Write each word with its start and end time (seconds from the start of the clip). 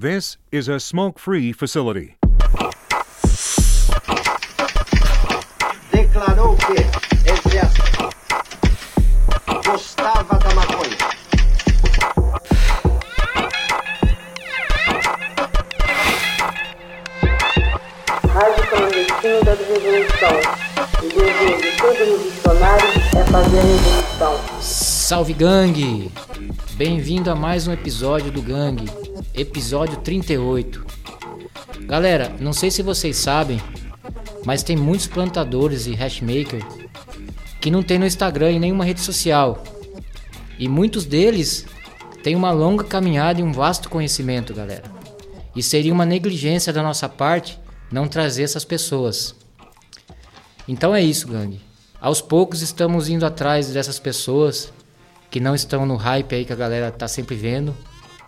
This 0.00 0.38
is 0.50 0.66
a 0.66 0.80
smoke 0.80 1.18
free 1.18 1.52
facility. 1.52 2.16
declarou 5.92 6.56
que, 6.56 6.72
entre 7.30 7.58
aspas, 7.58 8.14
gostava 9.66 10.38
da 10.38 10.54
maconha. 10.54 10.96
Rádio 18.26 18.68
clandestino 18.70 19.44
da 19.44 19.52
revolução. 19.52 20.40
O 20.96 21.08
dever 21.10 21.60
de 21.60 21.76
todo 21.76 21.92
revolucionário 21.92 22.88
é 23.18 23.24
fazer 23.24 23.58
a 23.58 23.62
revolução. 23.62 24.62
Salve 24.62 25.34
gangue! 25.34 26.10
Bem-vindo 26.80 27.30
a 27.30 27.36
mais 27.36 27.68
um 27.68 27.72
episódio 27.74 28.32
do 28.32 28.40
Gangue, 28.40 28.86
episódio 29.40 29.96
38. 29.98 30.84
Galera, 31.86 32.34
não 32.38 32.52
sei 32.52 32.70
se 32.70 32.82
vocês 32.82 33.16
sabem, 33.16 33.58
mas 34.44 34.62
tem 34.62 34.76
muitos 34.76 35.06
plantadores 35.06 35.86
e 35.86 35.94
hashmaker 35.94 36.62
que 37.60 37.70
não 37.70 37.82
tem 37.82 37.98
no 37.98 38.06
Instagram 38.06 38.52
e 38.52 38.58
nenhuma 38.58 38.84
rede 38.84 39.00
social. 39.00 39.62
E 40.58 40.68
muitos 40.68 41.06
deles 41.06 41.64
têm 42.22 42.36
uma 42.36 42.50
longa 42.50 42.84
caminhada 42.84 43.40
e 43.40 43.42
um 43.42 43.52
vasto 43.52 43.88
conhecimento, 43.88 44.52
galera. 44.52 44.84
E 45.56 45.62
seria 45.62 45.92
uma 45.92 46.04
negligência 46.04 46.72
da 46.72 46.82
nossa 46.82 47.08
parte 47.08 47.58
não 47.90 48.06
trazer 48.06 48.42
essas 48.42 48.64
pessoas. 48.64 49.34
Então 50.68 50.94
é 50.94 51.02
isso, 51.02 51.26
gangue. 51.26 51.60
Aos 51.98 52.20
poucos 52.20 52.60
estamos 52.60 53.08
indo 53.08 53.24
atrás 53.24 53.72
dessas 53.72 53.98
pessoas 53.98 54.72
que 55.30 55.40
não 55.40 55.54
estão 55.54 55.86
no 55.86 55.96
hype 55.96 56.34
aí 56.34 56.44
que 56.44 56.52
a 56.52 56.56
galera 56.56 56.90
tá 56.90 57.08
sempre 57.08 57.36
vendo, 57.36 57.74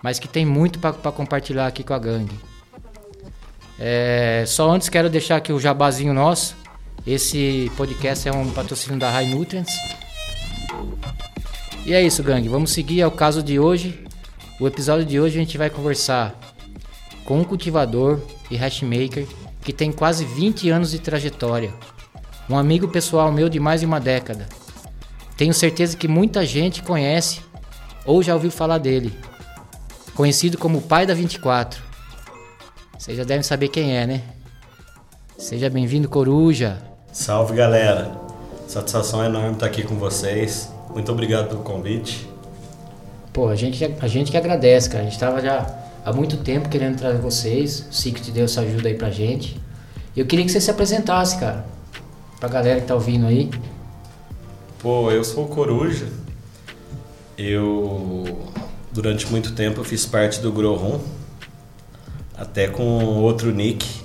mas 0.02 0.19
que 0.19 0.27
tem 0.27 0.45
muito 0.45 0.79
para 0.79 1.12
compartilhar 1.12 1.67
aqui 1.67 1.84
com 1.84 1.95
a 1.95 1.98
gangue. 1.98 2.39
É, 3.78 4.44
só 4.47 4.70
antes 4.70 4.89
quero 4.89 5.09
deixar 5.09 5.36
aqui 5.36 5.53
o 5.53 5.61
jabazinho 5.61 6.12
nosso. 6.12 6.56
Esse 7.06 7.70
podcast 7.77 8.28
é 8.28 8.33
um 8.33 8.50
patrocínio 8.50 8.98
da 8.98 9.11
High 9.11 9.27
Nutrients. 9.27 9.75
E 11.84 11.92
é 11.92 12.03
isso, 12.03 12.22
gangue. 12.22 12.48
Vamos 12.48 12.72
seguir 12.72 13.03
ao 13.03 13.11
caso 13.11 13.42
de 13.42 13.59
hoje. 13.59 14.05
O 14.61 14.67
episódio 14.67 15.05
de 15.05 15.19
hoje 15.19 15.36
a 15.36 15.41
gente 15.41 15.59
vai 15.59 15.70
conversar 15.70 16.39
com 17.25 17.41
um 17.41 17.44
cultivador 17.44 18.20
e 18.50 18.56
hashmaker 18.56 19.27
que 19.62 19.72
tem 19.72 19.91
quase 19.91 20.25
20 20.25 20.70
anos 20.70 20.91
de 20.91 20.98
trajetória. 20.98 21.72
Um 22.48 22.56
amigo 22.56 22.89
pessoal 22.89 23.33
meu 23.33 23.48
de 23.48 23.59
mais 23.59 23.81
de 23.81 23.87
uma 23.87 24.00
década. 24.00 24.48
Tenho 25.37 25.55
certeza 25.55 25.97
que 25.97 26.06
muita 26.06 26.44
gente 26.44 26.83
conhece 26.83 27.41
ou 28.05 28.22
já 28.22 28.34
ouviu 28.34 28.50
falar 28.50 28.78
dele. 28.78 29.12
Conhecido 30.14 30.58
como 30.58 30.78
o 30.78 30.82
pai 30.82 31.06
da 31.06 31.14
24. 31.14 31.82
Vocês 32.98 33.16
já 33.16 33.24
devem 33.24 33.42
saber 33.42 33.68
quem 33.68 33.96
é, 33.96 34.06
né? 34.06 34.22
Seja 35.38 35.70
bem-vindo, 35.70 36.08
Coruja. 36.08 36.82
Salve 37.10 37.54
galera! 37.54 38.12
Satisfação 38.69 39.24
enorme 39.24 39.54
estar 39.54 39.66
aqui 39.66 39.82
com 39.82 39.96
vocês. 39.96 40.70
Muito 40.91 41.10
obrigado 41.10 41.48
pelo 41.48 41.62
convite. 41.62 42.28
Pô, 43.32 43.48
a 43.48 43.56
gente, 43.56 43.82
a 44.00 44.06
gente 44.06 44.30
que 44.30 44.36
agradece, 44.36 44.91
cara. 44.91 45.02
A 45.02 45.06
gente 45.06 45.19
tava 45.19 45.41
já 45.41 45.66
há 46.04 46.12
muito 46.12 46.36
tempo 46.36 46.69
querendo 46.69 46.98
trazer 46.98 47.19
vocês. 47.19 47.86
O 47.91 47.92
Secret 47.92 48.30
deu 48.30 48.44
essa 48.44 48.60
ajuda 48.60 48.88
aí 48.88 48.94
pra 48.94 49.10
gente. 49.10 49.60
Eu 50.14 50.26
queria 50.26 50.44
que 50.44 50.52
você 50.52 50.60
se 50.60 50.70
apresentasse, 50.70 51.38
cara. 51.38 51.64
Pra 52.38 52.48
galera 52.48 52.80
que 52.80 52.86
tá 52.86 52.94
ouvindo 52.94 53.26
aí. 53.26 53.50
Pô, 54.78 55.10
eu 55.10 55.24
sou 55.24 55.44
o 55.44 55.48
Coruja. 55.48 56.06
Eu, 57.38 58.38
durante 58.92 59.26
muito 59.28 59.52
tempo, 59.52 59.80
eu 59.80 59.84
fiz 59.84 60.04
parte 60.06 60.40
do 60.40 60.52
Grow 60.52 60.76
Room, 60.76 61.00
até 62.36 62.68
com 62.68 62.84
outro 63.20 63.50
nick. 63.52 64.02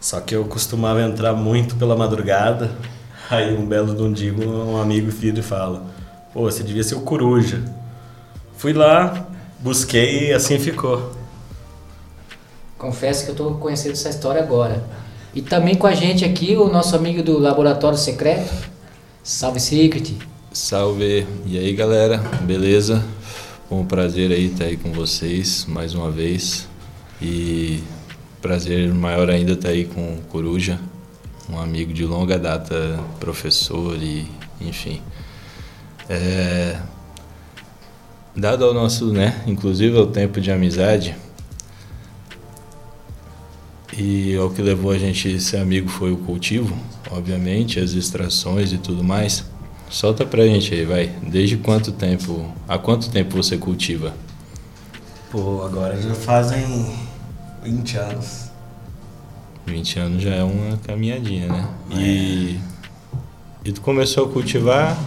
Só 0.00 0.20
que 0.20 0.34
eu 0.34 0.44
costumava 0.44 1.00
entrar 1.00 1.32
muito 1.32 1.76
pela 1.76 1.96
madrugada. 1.96 2.72
Aí 3.30 3.56
um 3.56 3.64
belo 3.64 3.94
de 4.12 4.30
um 4.30 4.72
um 4.72 4.80
amigo 4.80 5.12
filho 5.12 5.42
fala: 5.42 5.86
Pô, 6.34 6.42
você 6.42 6.62
devia 6.62 6.82
ser 6.82 6.96
o 6.96 7.02
Coruja. 7.02 7.62
Fui 8.56 8.72
lá, 8.72 9.26
busquei 9.60 10.30
e 10.30 10.32
assim 10.32 10.58
ficou. 10.58 11.12
Confesso 12.76 13.24
que 13.24 13.30
eu 13.30 13.34
tô 13.36 13.54
conhecendo 13.54 13.92
essa 13.92 14.08
história 14.08 14.42
agora. 14.42 14.84
E 15.32 15.40
também 15.40 15.76
com 15.76 15.86
a 15.86 15.94
gente 15.94 16.24
aqui 16.24 16.56
o 16.56 16.68
nosso 16.68 16.96
amigo 16.96 17.22
do 17.22 17.38
Laboratório 17.38 17.96
Secreto. 17.96 18.52
Salve 19.22 19.60
Secret. 19.60 20.16
Salve! 20.52 21.26
E 21.46 21.56
aí 21.56 21.72
galera, 21.74 22.18
beleza? 22.42 23.02
Bom 23.72 23.86
prazer 23.86 24.30
aí 24.30 24.52
estar 24.52 24.66
aí 24.66 24.76
com 24.76 24.92
vocês 24.92 25.64
mais 25.66 25.94
uma 25.94 26.10
vez. 26.10 26.68
E 27.22 27.82
prazer 28.42 28.92
maior 28.92 29.30
ainda 29.30 29.52
estar 29.52 29.70
aí 29.70 29.86
com 29.86 30.12
o 30.12 30.20
Coruja, 30.28 30.78
um 31.48 31.58
amigo 31.58 31.90
de 31.90 32.04
longa 32.04 32.38
data, 32.38 33.02
professor 33.18 33.96
e 33.96 34.26
enfim. 34.60 35.00
É, 36.06 36.78
dado 38.36 38.62
ao 38.62 38.74
nosso, 38.74 39.10
né, 39.10 39.42
inclusive 39.46 39.96
ao 39.96 40.06
tempo 40.06 40.38
de 40.38 40.52
amizade, 40.52 41.16
e 43.96 44.36
ao 44.36 44.50
que 44.50 44.60
levou 44.60 44.90
a 44.90 44.98
gente 44.98 45.34
a 45.34 45.40
ser 45.40 45.56
amigo 45.56 45.88
foi 45.88 46.12
o 46.12 46.18
cultivo, 46.18 46.76
obviamente, 47.10 47.80
as 47.80 47.92
extrações 47.92 48.70
e 48.70 48.76
tudo 48.76 49.02
mais. 49.02 49.50
Solta 49.92 50.24
pra 50.24 50.46
gente 50.46 50.72
aí, 50.72 50.86
vai. 50.86 51.12
Desde 51.22 51.58
quanto 51.58 51.92
tempo, 51.92 52.50
há 52.66 52.78
quanto 52.78 53.10
tempo 53.10 53.36
você 53.36 53.58
cultiva? 53.58 54.14
Pô, 55.30 55.62
agora 55.62 56.00
já 56.00 56.14
fazem 56.14 56.96
20 57.62 57.98
anos. 57.98 58.50
20 59.66 59.98
anos 59.98 60.22
já 60.22 60.34
é 60.34 60.42
uma 60.42 60.78
caminhadinha, 60.78 61.46
né? 61.46 61.68
E, 61.90 62.58
e 63.62 63.70
tu 63.70 63.82
começou 63.82 64.24
a 64.24 64.28
cultivar 64.30 64.98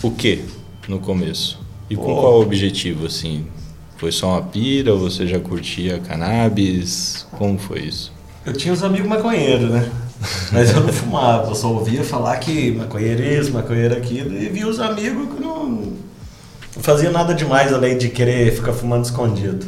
o 0.00 0.12
que 0.12 0.44
no 0.86 1.00
começo? 1.00 1.58
E 1.90 1.96
com 1.96 2.04
Pô. 2.04 2.20
qual 2.20 2.40
objetivo, 2.40 3.06
assim? 3.06 3.48
Foi 3.96 4.12
só 4.12 4.28
uma 4.28 4.42
pira 4.42 4.94
ou 4.94 5.00
você 5.00 5.26
já 5.26 5.40
curtia 5.40 5.98
cannabis? 5.98 7.26
Como 7.32 7.58
foi 7.58 7.80
isso? 7.80 8.12
Eu 8.46 8.52
tinha 8.52 8.72
uns 8.72 8.84
amigos 8.84 9.08
maconheiros, 9.08 9.70
né? 9.70 9.90
Mas 10.52 10.70
eu 10.70 10.80
não 10.80 10.92
fumava, 10.92 11.50
eu 11.50 11.54
só 11.54 11.72
ouvia 11.72 12.02
falar 12.02 12.36
que 12.38 12.72
maconheiro 12.72 13.22
isso, 13.22 13.52
maconheiro 13.52 13.96
aquilo, 13.96 14.34
e 14.34 14.48
via 14.48 14.66
os 14.66 14.80
amigos 14.80 15.34
que 15.34 15.40
não, 15.40 15.68
não 15.68 16.82
fazia 16.82 17.10
nada 17.10 17.34
demais 17.34 17.72
além 17.72 17.96
de 17.96 18.08
querer 18.08 18.54
ficar 18.54 18.72
fumando 18.72 19.04
escondido. 19.04 19.66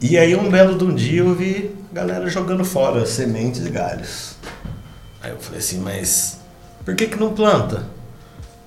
E 0.00 0.18
aí 0.18 0.34
um 0.34 0.50
belo 0.50 0.76
de 0.76 0.84
um 0.84 0.94
dia 0.94 1.20
eu 1.20 1.34
vi 1.34 1.70
a 1.92 1.94
galera 1.94 2.28
jogando 2.28 2.64
fora 2.64 3.06
sementes 3.06 3.64
e 3.64 3.70
galhos. 3.70 4.36
Aí 5.22 5.30
eu 5.30 5.38
falei 5.38 5.60
assim, 5.60 5.78
mas 5.78 6.38
por 6.84 6.94
que 6.96 7.06
que 7.06 7.16
não 7.16 7.32
planta? 7.32 7.86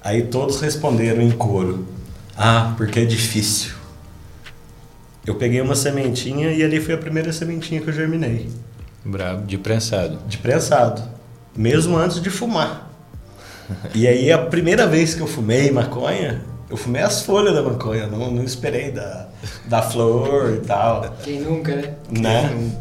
Aí 0.04 0.24
todos 0.24 0.62
responderam 0.62 1.22
em 1.22 1.32
coro, 1.32 1.86
ah, 2.38 2.74
porque 2.78 3.02
é 3.02 3.06
difícil. 3.06 3.74
Eu 5.26 5.36
peguei 5.36 5.60
uma 5.60 5.76
sementinha 5.76 6.52
e 6.52 6.64
ali 6.64 6.80
foi 6.80 6.94
a 6.94 6.98
primeira 6.98 7.34
sementinha 7.34 7.82
que 7.82 7.90
eu 7.90 7.94
germinei. 7.94 8.50
Brabo, 9.06 9.46
de 9.46 9.58
prensado. 9.58 10.18
De 10.28 10.38
prensado. 10.40 11.04
Mesmo 11.56 11.96
antes 11.96 12.20
de 12.20 12.30
fumar. 12.32 12.90
E 13.94 14.08
aí 14.08 14.32
a 14.32 14.38
primeira 14.38 14.88
vez 14.88 15.14
que 15.14 15.22
eu 15.22 15.28
fumei 15.28 15.72
maconha, 15.72 16.42
eu 16.70 16.76
fumei 16.76 17.02
as 17.02 17.22
folhas 17.22 17.54
da 17.54 17.62
maconha, 17.62 18.08
não, 18.08 18.32
não 18.32 18.44
esperei 18.44 18.92
da, 18.92 19.28
da 19.66 19.82
flor 19.82 20.56
e 20.56 20.66
tal. 20.66 21.16
Quem 21.24 21.42
nunca, 21.42 21.76
né? 21.76 21.96
Né? 22.10 22.72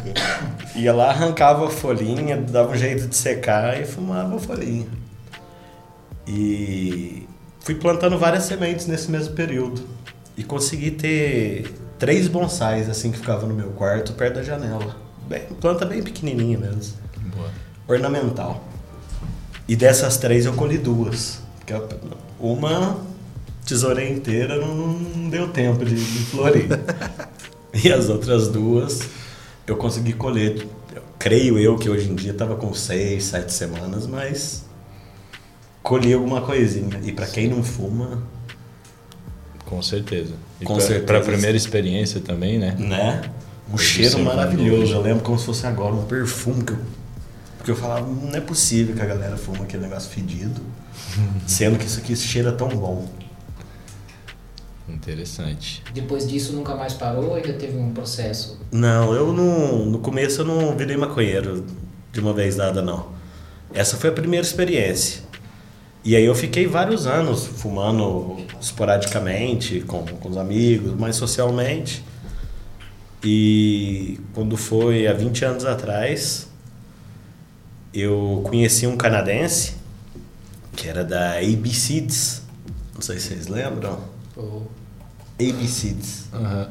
Ia 0.75 0.95
lá, 0.95 1.11
arrancava 1.11 1.67
a 1.67 1.71
folhinha, 1.71 2.37
dava 2.39 2.73
um 2.73 2.77
jeito 2.77 3.07
de 3.07 3.15
secar 3.15 3.81
e 3.81 3.85
fumava 3.85 4.37
a 4.37 4.39
folhinha. 4.39 4.87
E 6.27 7.29
fui 7.61 7.75
plantando 7.75 8.19
várias 8.19 8.45
sementes 8.45 8.87
nesse 8.87 9.11
mesmo 9.11 9.35
período. 9.35 9.83
E 10.37 10.43
consegui 10.43 10.91
ter 10.91 11.73
três 11.99 12.27
bonsais 12.27 12.89
assim 12.89 13.13
que 13.13 13.19
ficavam 13.19 13.49
no 13.49 13.55
meu 13.55 13.71
quarto 13.71 14.15
perto 14.15 14.37
da 14.37 14.43
janela. 14.43 15.04
Bem, 15.29 15.43
planta 15.61 15.85
bem 15.87 16.03
pequenininha 16.03 16.59
mesmo. 16.59 16.95
Boa. 17.35 17.51
Ornamental. 17.89 18.63
E 19.67 19.75
dessas 19.75 20.17
três 20.17 20.45
eu 20.47 20.53
colhi 20.55 20.79
duas. 20.79 21.41
A- 21.71 22.15
uma 22.39 22.99
tesourei 23.65 24.11
inteira, 24.13 24.59
não, 24.59 25.29
deu 25.31 25.49
tempo 25.49 25.85
de, 25.85 25.95
de 25.95 26.19
florir. 26.27 26.67
e 27.73 27.91
as 27.91 28.09
outras 28.11 28.49
duas 28.49 29.01
eu 29.67 29.77
consegui 29.77 30.13
colher. 30.13 30.67
Eu 30.95 31.03
creio 31.19 31.59
eu 31.59 31.77
que 31.79 31.89
hoje 31.89 32.11
em 32.11 32.15
dia 32.15 32.33
estava 32.33 32.57
com 32.57 32.73
seis, 32.75 33.25
sete 33.25 33.53
semanas, 33.53 34.07
mas 34.07 34.65
colhi 35.83 36.13
alguma 36.13 36.43
coisinha. 36.43 37.01
E 37.03 37.13
para 37.13 37.27
quem 37.27 37.49
não 37.49 37.63
fuma, 37.63 38.23
Com 39.65 39.81
certeza. 39.81 40.35
E 40.61 40.65
Com 40.67 40.75
pra, 40.75 40.83
certeza. 40.83 41.07
Pra 41.07 41.21
primeira 41.21 41.57
experiência 41.57 42.21
também, 42.21 42.59
né? 42.59 42.75
né? 42.79 43.23
Um 43.73 43.79
cheiro 43.79 44.19
maravilhoso. 44.21 44.93
Eu 44.93 45.01
lembro 45.01 45.23
como 45.23 45.39
se 45.39 45.47
fosse 45.47 45.67
agora, 45.67 45.95
um 45.95 46.05
perfume 46.05 46.65
que 46.65 46.73
eu. 46.73 46.79
Porque 47.57 47.71
eu 47.71 47.77
falava, 47.77 48.07
não 48.07 48.35
é 48.35 48.41
possível 48.41 48.95
que 48.95 49.01
a 49.01 49.07
galera 49.07 49.37
fuma 49.37 49.65
aquele 49.65 49.85
negócio 49.85 50.11
fedido. 50.11 50.61
sendo 51.47 51.79
que 51.79 51.87
isso 51.87 51.99
aqui 51.99 52.15
cheira 52.17 52.53
tão 52.53 52.69
bom. 52.69 53.09
Interessante. 54.89 55.83
Depois 55.95 56.29
disso 56.29 56.53
nunca 56.53 56.75
mais 56.75 56.93
parou 56.93 57.31
ou 57.31 57.35
ainda 57.35 57.55
teve 57.55 57.77
um 57.77 57.93
processo? 57.93 58.61
Não, 58.71 59.15
eu 59.15 59.33
não. 59.33 59.87
No 59.87 59.99
começo 59.99 60.43
eu 60.43 60.45
não 60.45 60.77
virei 60.77 60.97
maconheiro 60.97 61.65
de 62.13 62.21
uma 62.21 62.33
vez 62.33 62.57
dada, 62.57 62.83
não. 62.83 63.09
Essa 63.73 63.97
foi 63.97 64.11
a 64.11 64.13
primeira 64.13 64.45
experiência. 64.45 65.23
E 66.05 66.15
aí 66.15 66.25
eu 66.25 66.35
fiquei 66.35 66.67
vários 66.67 67.07
anos 67.07 67.47
fumando 67.47 68.37
esporadicamente, 68.61 69.81
com, 69.81 70.05
com 70.05 70.29
os 70.29 70.37
amigos, 70.37 70.95
mais 70.95 71.17
socialmente. 71.17 72.05
E 73.25 74.21
quando 74.35 74.57
foi 74.57 75.07
há 75.07 75.13
20 75.15 75.45
anos 75.45 75.65
atrás, 75.65 76.47
eu 77.93 78.43
conheci 78.45 78.87
um 78.87 78.97
canadense 78.97 79.75
que 80.77 80.89
era 80.89 81.05
da 81.05 81.39
ABCDs. 81.39 82.43
Não 82.95 83.01
sei 83.01 83.19
se 83.19 83.29
vocês 83.29 83.47
lembram. 83.49 83.99
Ou- 84.37 84.71
ABCDs. 85.41 86.25
Aham. 86.33 86.69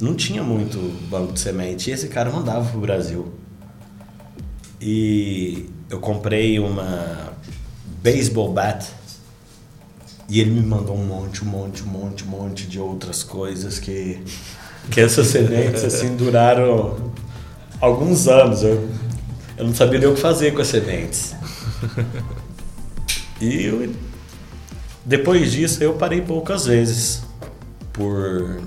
Não 0.00 0.14
tinha 0.14 0.42
muito 0.42 0.78
banco 1.08 1.32
de 1.32 1.40
semente. 1.40 1.90
E 1.90 1.92
esse 1.92 2.08
cara 2.08 2.30
mandava 2.30 2.68
pro 2.70 2.80
Brasil. 2.80 3.32
E 4.80 5.68
eu 5.88 5.98
comprei 6.00 6.58
uma 6.58 7.32
baseball 8.02 8.52
bat. 8.52 8.86
E 10.28 10.40
ele 10.40 10.50
me 10.50 10.60
mandou 10.62 10.96
um 10.96 11.06
monte, 11.06 11.42
um 11.42 11.46
monte, 11.46 11.82
um 11.82 11.86
monte, 11.86 12.24
um 12.24 12.26
monte 12.28 12.66
de 12.66 12.78
outras 12.78 13.22
coisas 13.22 13.78
que, 13.78 14.20
que 14.90 15.00
essas 15.00 15.26
sementes 15.28 15.84
assim 15.84 16.16
duraram 16.16 17.12
alguns 17.80 18.28
anos. 18.28 18.62
Eu, 18.62 18.88
eu 19.56 19.66
não 19.66 19.74
sabia 19.74 19.98
nem 19.98 20.08
o 20.08 20.14
que 20.14 20.20
fazer 20.20 20.52
com 20.52 20.60
as 20.62 20.68
sementes. 20.68 21.34
E 23.40 23.64
eu- 23.66 23.92
depois 25.04 25.52
disso 25.52 25.82
eu 25.82 25.94
parei 25.94 26.20
poucas 26.20 26.66
vezes 26.66 27.22
por 27.92 28.60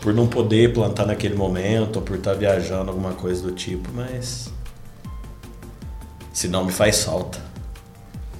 por 0.00 0.12
não 0.12 0.26
poder 0.26 0.72
plantar 0.72 1.06
naquele 1.06 1.36
momento, 1.36 1.96
ou 1.96 2.02
por 2.02 2.16
estar 2.16 2.34
viajando, 2.34 2.90
alguma 2.90 3.12
coisa 3.12 3.40
do 3.40 3.52
tipo, 3.52 3.88
mas. 3.94 4.50
Se 6.32 6.48
não 6.48 6.64
me 6.64 6.72
faz 6.72 7.04
falta. 7.04 7.38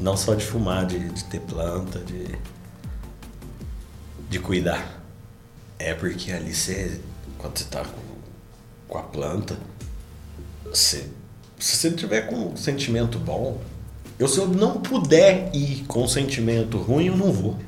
Não 0.01 0.17
só 0.17 0.35
de 0.35 0.45
fumar, 0.45 0.85
de, 0.87 0.99
de 1.11 1.23
ter 1.25 1.39
planta, 1.41 2.01
de. 2.01 2.27
de 4.29 4.39
cuidar. 4.41 5.02
É 5.85 5.95
porque 5.95 6.31
ali 6.31 6.55
você. 6.55 7.01
Quando 7.39 7.59
você 7.59 7.65
tá 7.65 7.85
com, 7.85 8.01
com 8.87 8.99
a 8.99 9.03
planta, 9.03 9.57
você, 10.65 11.09
se 11.59 11.77
você 11.77 11.91
tiver 11.91 12.23
com 12.23 12.53
um 12.53 12.57
sentimento 12.57 13.19
bom. 13.19 13.61
Eu, 14.19 14.29
se 14.29 14.39
eu 14.39 14.47
não 14.47 14.81
puder 14.81 15.51
ir 15.53 15.85
com 15.89 16.05
um 16.05 16.09
sentimento 16.09 16.79
ruim, 16.79 17.07
eu 17.07 17.17
não 17.17 17.33
vou. 17.33 17.59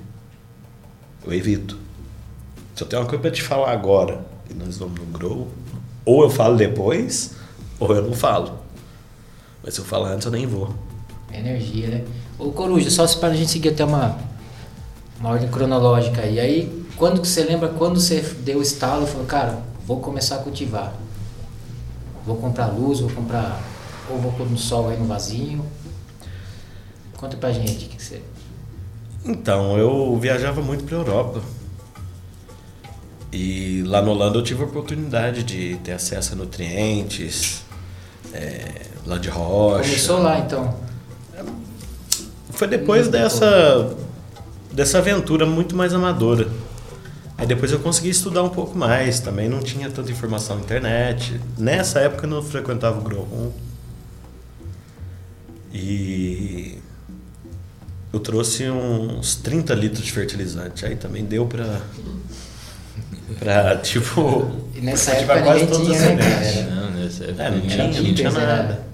Eu 1.26 1.32
evito. 1.32 1.76
Se 2.76 2.84
eu 2.84 2.86
tenho 2.86 3.02
uma 3.02 3.08
coisa 3.08 3.22
pra 3.22 3.30
te 3.32 3.42
falar 3.42 3.72
agora 3.72 4.24
e 4.48 4.54
nós 4.54 4.76
vamos 4.76 5.00
no 5.00 5.06
grow, 5.06 5.48
ou 6.04 6.22
eu 6.22 6.30
falo 6.30 6.56
depois, 6.56 7.34
ou 7.80 7.92
eu 7.92 8.02
não 8.02 8.12
falo. 8.12 8.60
Mas 9.64 9.74
se 9.74 9.80
eu 9.80 9.84
falar 9.84 10.10
antes, 10.10 10.26
eu 10.26 10.30
nem 10.30 10.46
vou. 10.46 10.72
Energia, 11.32 11.88
né? 11.88 12.04
Ô 12.38 12.52
Coruja, 12.52 12.88
só 12.90 13.06
para 13.18 13.30
a 13.30 13.34
gente 13.34 13.50
seguir 13.50 13.70
até 13.70 13.84
uma, 13.84 14.16
uma 15.18 15.30
ordem 15.30 15.48
cronológica 15.48 16.20
aí. 16.20 16.38
Aí, 16.38 16.83
quando 16.96 17.20
que 17.20 17.28
você 17.28 17.42
lembra 17.42 17.68
quando 17.68 18.00
você 18.00 18.20
deu 18.20 18.58
o 18.58 18.62
estalo 18.62 19.04
e 19.04 19.06
falou, 19.06 19.26
cara, 19.26 19.62
vou 19.86 20.00
começar 20.00 20.36
a 20.36 20.38
cultivar? 20.38 20.94
Vou 22.26 22.36
comprar 22.36 22.66
luz, 22.66 23.00
vou 23.00 23.10
comprar. 23.10 23.62
Ou 24.10 24.18
vou 24.18 24.32
pôr 24.32 24.48
no 24.48 24.56
sol 24.56 24.88
aí 24.88 24.98
no 24.98 25.06
vasinho? 25.06 25.64
Conta 27.16 27.36
pra 27.36 27.52
gente 27.52 27.86
o 27.86 27.88
que, 27.88 27.96
que 27.96 28.02
você. 28.02 28.22
Então, 29.24 29.78
eu 29.78 30.16
viajava 30.18 30.60
muito 30.60 30.84
pra 30.84 30.96
Europa. 30.96 31.42
E 33.32 33.82
lá 33.86 34.00
no 34.00 34.12
Holanda 34.12 34.38
eu 34.38 34.42
tive 34.42 34.62
a 34.62 34.66
oportunidade 34.66 35.42
de 35.42 35.76
ter 35.82 35.92
acesso 35.92 36.34
a 36.34 36.36
nutrientes, 36.36 37.62
é, 38.32 38.82
lá 39.06 39.18
de 39.18 39.28
rocha. 39.28 39.88
Começou 39.88 40.22
lá 40.22 40.38
então. 40.38 40.76
Foi 42.50 42.68
depois 42.68 43.08
dessa, 43.08 43.96
dessa 44.70 44.98
aventura 44.98 45.44
muito 45.44 45.74
mais 45.74 45.92
amadora. 45.92 46.48
Aí 47.36 47.46
depois 47.46 47.72
eu 47.72 47.80
consegui 47.80 48.10
estudar 48.10 48.42
um 48.42 48.48
pouco 48.48 48.78
mais, 48.78 49.18
também 49.20 49.48
não 49.48 49.60
tinha 49.60 49.90
tanta 49.90 50.10
informação 50.10 50.56
na 50.56 50.62
internet. 50.62 51.40
Nessa 51.58 52.00
época 52.00 52.26
eu 52.26 52.30
não 52.30 52.42
frequentava 52.42 52.98
o 53.00 53.02
Grow 53.02 53.24
Room. 53.24 53.50
E 55.72 56.78
eu 58.12 58.20
trouxe 58.20 58.70
uns 58.70 59.34
30 59.34 59.74
litros 59.74 60.04
de 60.04 60.12
fertilizante. 60.12 60.86
Aí 60.86 60.94
também 60.94 61.24
deu 61.24 61.46
pra. 61.46 61.80
pra 63.40 63.76
tipo. 63.78 64.52
E 64.72 64.80
nessa 64.80 65.10
época 65.12 65.40
ninguém 65.42 65.66
todas 65.66 65.86
tinha, 65.86 65.98
as 65.98 66.16
né, 66.16 66.70
Não, 66.70 66.90
nessa 66.92 67.24
época 67.24 67.42
É, 67.42 67.50
não 67.50 67.60
tinha, 67.62 68.02
não 68.02 68.14
tinha 68.14 68.30
nada. 68.30 68.86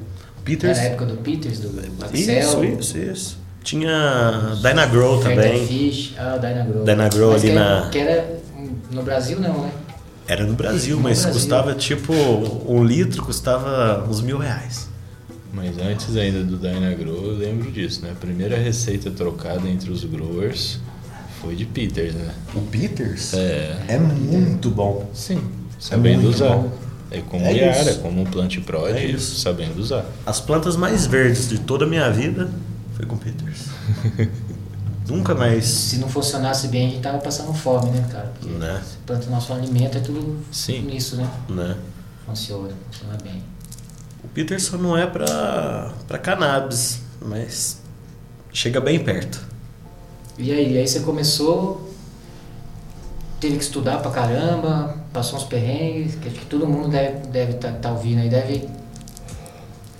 Peters. 0.42 0.78
Era 0.78 0.88
a 0.88 0.90
época 0.92 1.04
do 1.06 1.16
Peters, 1.18 1.60
do 1.60 1.68
Isso, 2.14 2.30
Axel, 2.30 2.64
isso, 2.64 2.98
isso. 2.98 3.39
Tinha 3.62 4.54
Dynagrow 4.62 5.20
também. 5.20 5.66
Fish, 5.66 6.14
ah, 6.18 6.36
Dynagrow. 6.38 6.84
Dynagrow 6.84 7.32
ali 7.32 7.40
que 7.42 7.50
era- 7.50 7.80
na- 7.80 7.88
Que 7.90 7.98
era 7.98 8.40
no 8.90 9.02
Brasil 9.02 9.38
não, 9.40 9.62
né? 9.64 9.70
Era 10.26 10.44
no 10.46 10.54
Brasil, 10.54 10.96
No 10.96 11.02
mas 11.02 11.20
Brasil. 11.22 11.32
custava 11.40 11.74
tipo. 11.74 12.12
Um 12.66 12.84
litro 12.84 13.22
custava 13.24 14.06
uns 14.08 14.20
mil 14.20 14.38
reais. 14.38 14.88
Mas 15.52 15.76
antes 15.78 16.16
ainda 16.16 16.44
do 16.44 16.56
Dynagrow, 16.56 17.24
eu 17.26 17.34
lembro 17.36 17.70
disso, 17.70 18.02
né? 18.02 18.10
A 18.12 18.14
primeira 18.14 18.56
receita 18.56 19.10
trocada 19.10 19.68
entre 19.68 19.90
os 19.90 20.04
growers 20.04 20.78
foi 21.42 21.56
de 21.56 21.64
Peters, 21.64 22.14
né? 22.14 22.30
O 22.54 22.60
Peters 22.60 23.34
É. 23.34 23.76
é 23.88 23.98
muito 23.98 24.70
bom. 24.70 25.10
Sim. 25.12 25.42
Sabendo 25.78 26.22
muito 26.22 26.34
usar. 26.36 26.50
bom. 26.50 26.70
É 27.10 27.20
como 27.28 27.44
É 27.44 27.52
Yara, 27.52 27.90
isso. 27.90 27.98
como 27.98 28.20
um 28.22 28.24
plant 28.24 28.56
prod, 28.60 28.92
É 28.96 29.04
isso. 29.04 29.40
sabendo 29.40 29.80
usar. 29.80 30.04
As 30.24 30.40
plantas 30.40 30.76
mais 30.76 31.06
verdes 31.06 31.48
de 31.48 31.58
toda 31.58 31.84
a 31.84 31.88
minha 31.88 32.08
vida 32.10 32.48
foi 33.00 33.06
com 33.06 33.16
Peters. 33.16 33.66
Nunca 35.08 35.34
mais. 35.34 35.64
Se 35.64 35.96
não 35.98 36.08
funcionasse 36.08 36.68
bem, 36.68 36.86
a 36.86 36.90
gente 36.90 37.02
tava 37.02 37.18
passando 37.18 37.52
fome, 37.52 37.90
né, 37.90 38.06
cara? 38.10 38.32
Porque 38.38 38.54
Né? 38.54 38.82
planta 39.06 39.28
nosso 39.30 39.52
alimento, 39.52 39.98
é 39.98 40.00
tudo 40.00 40.38
Sim. 40.52 40.82
nisso, 40.82 41.16
né? 41.16 41.28
Né? 41.48 41.76
Funciona, 42.26 42.70
funciona 42.90 43.18
bem. 43.22 43.42
O 44.22 44.28
Peters 44.28 44.64
só 44.64 44.76
não 44.76 44.96
é 44.96 45.06
pra, 45.06 45.92
pra 46.06 46.18
cannabis, 46.18 47.00
mas 47.20 47.80
chega 48.52 48.80
bem 48.80 49.02
perto. 49.02 49.40
E 50.38 50.52
aí, 50.52 50.78
aí 50.78 50.86
você 50.86 51.00
começou, 51.00 51.92
teve 53.40 53.56
que 53.56 53.64
estudar 53.64 53.98
pra 54.00 54.10
caramba, 54.10 54.96
passou 55.12 55.38
uns 55.38 55.44
perrengues, 55.44 56.14
que 56.16 56.28
acho 56.28 56.38
que 56.38 56.46
todo 56.46 56.66
mundo 56.66 56.88
deve 56.88 57.26
deve 57.28 57.54
tá, 57.54 57.72
tá 57.72 57.90
ouvindo 57.90 58.20
aí, 58.20 58.28
deve. 58.28 58.68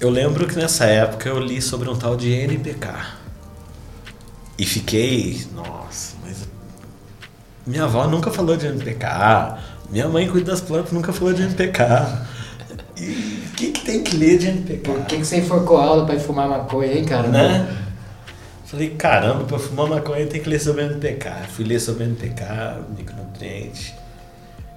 Eu 0.00 0.08
lembro 0.08 0.46
que 0.46 0.56
nessa 0.56 0.86
época 0.86 1.28
eu 1.28 1.38
li 1.38 1.60
sobre 1.60 1.86
um 1.90 1.94
tal 1.94 2.16
de 2.16 2.32
NPK. 2.32 2.88
E 4.58 4.64
fiquei, 4.64 5.46
nossa, 5.54 6.16
mas 6.24 6.48
minha 7.66 7.84
avó 7.84 8.06
nunca 8.06 8.30
falou 8.30 8.56
de 8.56 8.66
NPK. 8.66 9.06
Minha 9.90 10.08
mãe 10.08 10.26
cuida 10.26 10.52
das 10.52 10.62
plantas, 10.62 10.92
nunca 10.92 11.12
falou 11.12 11.34
de 11.34 11.42
NPK. 11.42 11.82
E 12.96 13.44
o 13.46 13.54
que, 13.56 13.72
que 13.72 13.84
tem 13.84 14.02
que 14.02 14.16
ler 14.16 14.38
de 14.38 14.48
NPK? 14.48 14.78
Por 14.78 15.04
que, 15.04 15.18
que 15.18 15.24
você 15.24 15.36
enforcou 15.36 15.76
a 15.76 15.84
aula 15.84 16.06
pra 16.06 16.14
ir 16.14 16.20
fumar 16.20 16.48
maconha, 16.48 16.94
hein, 16.94 17.04
cara? 17.04 17.28
Né? 17.28 17.76
Falei, 18.64 18.90
caramba, 18.90 19.44
pra 19.44 19.58
fumar 19.58 19.86
maconha 19.86 20.26
tem 20.26 20.40
que 20.40 20.48
ler 20.48 20.60
sobre 20.60 20.82
NPK. 20.82 21.30
Fui 21.50 21.64
ler 21.64 21.78
sobre 21.78 22.04
NPK, 22.04 22.44
micronutriente. 22.96 23.94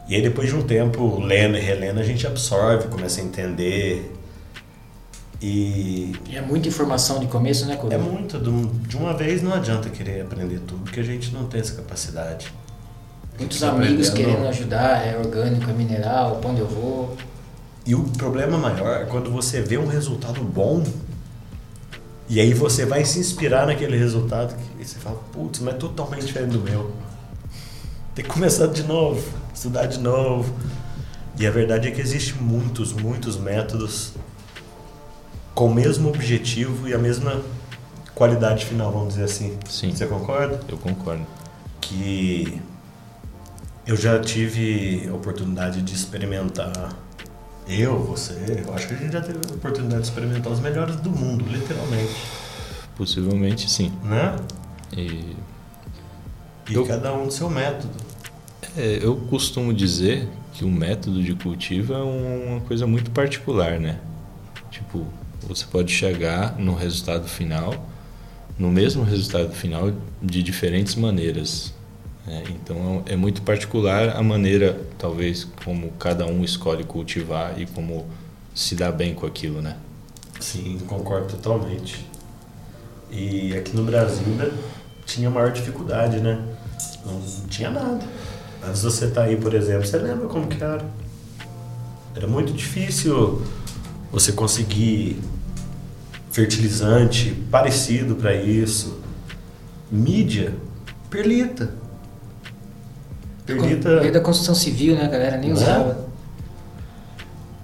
E 0.10 0.16
aí 0.16 0.22
depois 0.22 0.50
de 0.50 0.56
um 0.56 0.64
tempo, 0.64 1.22
lendo 1.22 1.58
e 1.58 1.62
relendo, 1.62 2.02
a 2.02 2.04
gente 2.04 2.28
absorve, 2.28 2.90
começa 2.90 3.22
a 3.22 3.24
entender. 3.24 4.20
E 5.46 6.14
E 6.30 6.38
é 6.38 6.42
muita 6.42 6.70
informação 6.70 7.20
de 7.20 7.28
começo, 7.28 7.66
né, 7.66 7.74
é 7.74 7.78
Coro? 7.78 8.00
muito, 8.00 8.40
de 8.40 8.50
um- 8.50 8.72
uma 8.98 9.14
vez 9.14 9.44
não 9.44 9.54
adianta 9.54 9.90
querer 9.90 10.22
aprender 10.22 10.60
tudo, 10.66 10.84
porque 10.86 11.02
a 11.02 11.04
gente 11.04 11.34
não 11.34 11.46
tem 11.48 11.60
essa 11.60 11.76
capacidade. 11.76 12.52
Muitos 13.38 13.62
amigos 13.62 14.10
querendo 14.10 14.48
ajudar, 14.48 15.06
é 15.06 15.18
orgânico, 15.18 15.70
é 15.70 15.74
mineral, 15.74 16.38
pra 16.38 16.50
onde 16.50 16.62
eu 16.62 16.68
vou. 16.68 17.18
E 17.86 17.94
o 17.94 18.04
problema 18.04 18.58
maior 18.58 19.02
é 19.02 19.06
quando 19.06 19.30
você 19.30 19.62
vê 19.62 19.78
um 19.78 19.88
resultado 19.88 20.42
bom 20.42 20.82
e 22.30 22.40
aí 22.40 22.54
você 22.54 22.86
vai 22.86 23.04
se 23.04 23.20
inspirar 23.20 23.68
naquele 23.68 23.98
resultado 23.98 24.56
e 24.80 24.86
você 24.86 24.98
fala, 24.98 25.20
putz, 25.34 25.60
mas 25.60 25.74
é 25.76 25.78
totalmente 25.78 26.26
diferente 26.26 26.52
do 26.52 26.62
meu. 26.62 26.92
Tem 28.16 28.24
que 28.24 28.32
começar 28.32 28.68
de 28.68 28.84
novo, 28.84 29.22
estudar 29.54 29.88
de 29.88 30.00
novo. 30.00 30.54
E 31.38 31.46
a 31.46 31.52
verdade 31.52 31.88
é 31.90 31.92
que 31.92 32.00
existe 32.00 32.36
muitos, 32.36 32.94
muitos 32.94 33.36
métodos 33.38 34.14
com 35.54 35.68
o 35.68 35.74
mesmo 35.74 36.10
objetivo 36.10 36.88
e 36.88 36.94
a 36.94 36.98
mesma 36.98 37.42
qualidade 38.16 38.66
final, 38.66 38.92
vamos 38.92 39.10
dizer 39.16 39.26
assim. 39.26 39.58
Sim. 39.70 39.92
Você 39.92 40.06
concorda? 40.06 40.60
Eu 40.68 40.78
concordo. 40.78 41.26
que 41.82 42.62
eu 43.86 43.96
já 43.98 44.20
tive 44.20 45.08
a 45.10 45.14
oportunidade 45.14 45.82
de 45.82 45.94
experimentar. 45.94 46.72
Eu, 47.68 48.00
você, 48.00 48.34
eu 48.66 48.74
acho 48.74 48.88
que 48.88 48.94
a 48.94 48.98
gente 48.98 49.12
já 49.14 49.22
teve 49.22 49.40
a 49.50 49.54
oportunidade 49.56 50.02
de 50.04 50.08
experimentar 50.08 50.52
os 50.52 50.60
melhores 50.60 50.96
do 50.98 51.10
mundo, 51.10 51.46
literalmente. 51.48 52.16
Possivelmente 52.96 53.70
sim. 53.70 53.92
Né? 54.04 54.36
E 54.96 55.36
E 56.70 56.74
Eu- 56.76 56.86
cada 56.86 57.14
um 57.14 57.26
do 57.28 57.32
seu 57.34 57.50
método. 57.50 57.94
É, 58.78 59.00
eu 59.02 59.16
costumo 59.30 59.74
dizer 59.74 60.28
que 60.54 60.64
o 60.64 60.70
método 60.70 61.22
de 61.22 61.36
cultivo 61.36 61.94
é 61.94 62.02
uma 62.02 62.62
coisa 62.62 62.88
muito 62.88 63.12
particular, 63.12 63.80
né? 63.80 64.00
Tipo, 64.72 65.06
você 65.48 65.66
pode 65.66 65.92
chegar 65.92 66.58
no 66.58 66.74
resultado 66.74 67.28
final, 67.28 67.90
no 68.58 68.70
mesmo 68.70 69.04
resultado 69.04 69.54
final, 69.54 69.92
de 70.22 70.44
diferentes 70.44 70.96
maneiras. 70.96 71.74
né? 72.26 72.44
Então 72.50 73.04
é 73.06 73.16
muito 73.16 73.42
particular 73.42 74.16
a 74.16 74.24
maneira, 74.24 74.80
talvez, 74.98 75.48
como 75.64 75.92
cada 75.92 76.26
um 76.26 76.44
escolhe 76.44 76.84
cultivar 76.84 77.60
e 77.60 77.66
como 77.66 78.06
se 78.54 78.76
dá 78.76 78.92
bem 78.92 79.14
com 79.14 79.26
aquilo, 79.26 79.62
né? 79.62 79.78
Sim, 80.40 80.80
concordo 80.88 81.28
totalmente. 81.28 82.06
E 83.12 83.56
aqui 83.56 83.76
no 83.76 83.84
Brasil 83.84 84.28
né, 84.36 84.52
tinha 85.06 85.30
maior 85.30 85.52
dificuldade, 85.52 86.20
né? 86.20 86.44
Não, 87.06 87.14
não 87.14 87.48
tinha 87.48 87.70
nada. 87.70 88.00
De 88.64 88.80
você 88.80 89.06
estar 89.06 89.24
aí, 89.24 89.36
por 89.36 89.54
exemplo, 89.54 89.86
você 89.86 89.98
lembra 89.98 90.28
como 90.28 90.48
que 90.48 90.64
era? 90.64 90.86
Era 92.16 92.28
muito 92.28 92.54
difícil 92.54 93.42
você 94.12 94.32
conseguir 94.32 95.20
fertilizante 96.34 97.30
parecido 97.52 98.16
para 98.16 98.36
isso. 98.36 99.00
Mídia, 99.90 100.56
perlita. 101.10 101.76
Perlita. 103.46 104.00
Veio 104.00 104.12
da 104.12 104.20
construção 104.20 104.56
civil, 104.56 104.96
né, 104.96 105.08
galera? 105.08 105.38
Nem 105.38 105.50
Né? 105.50 105.56
usava. 105.56 106.08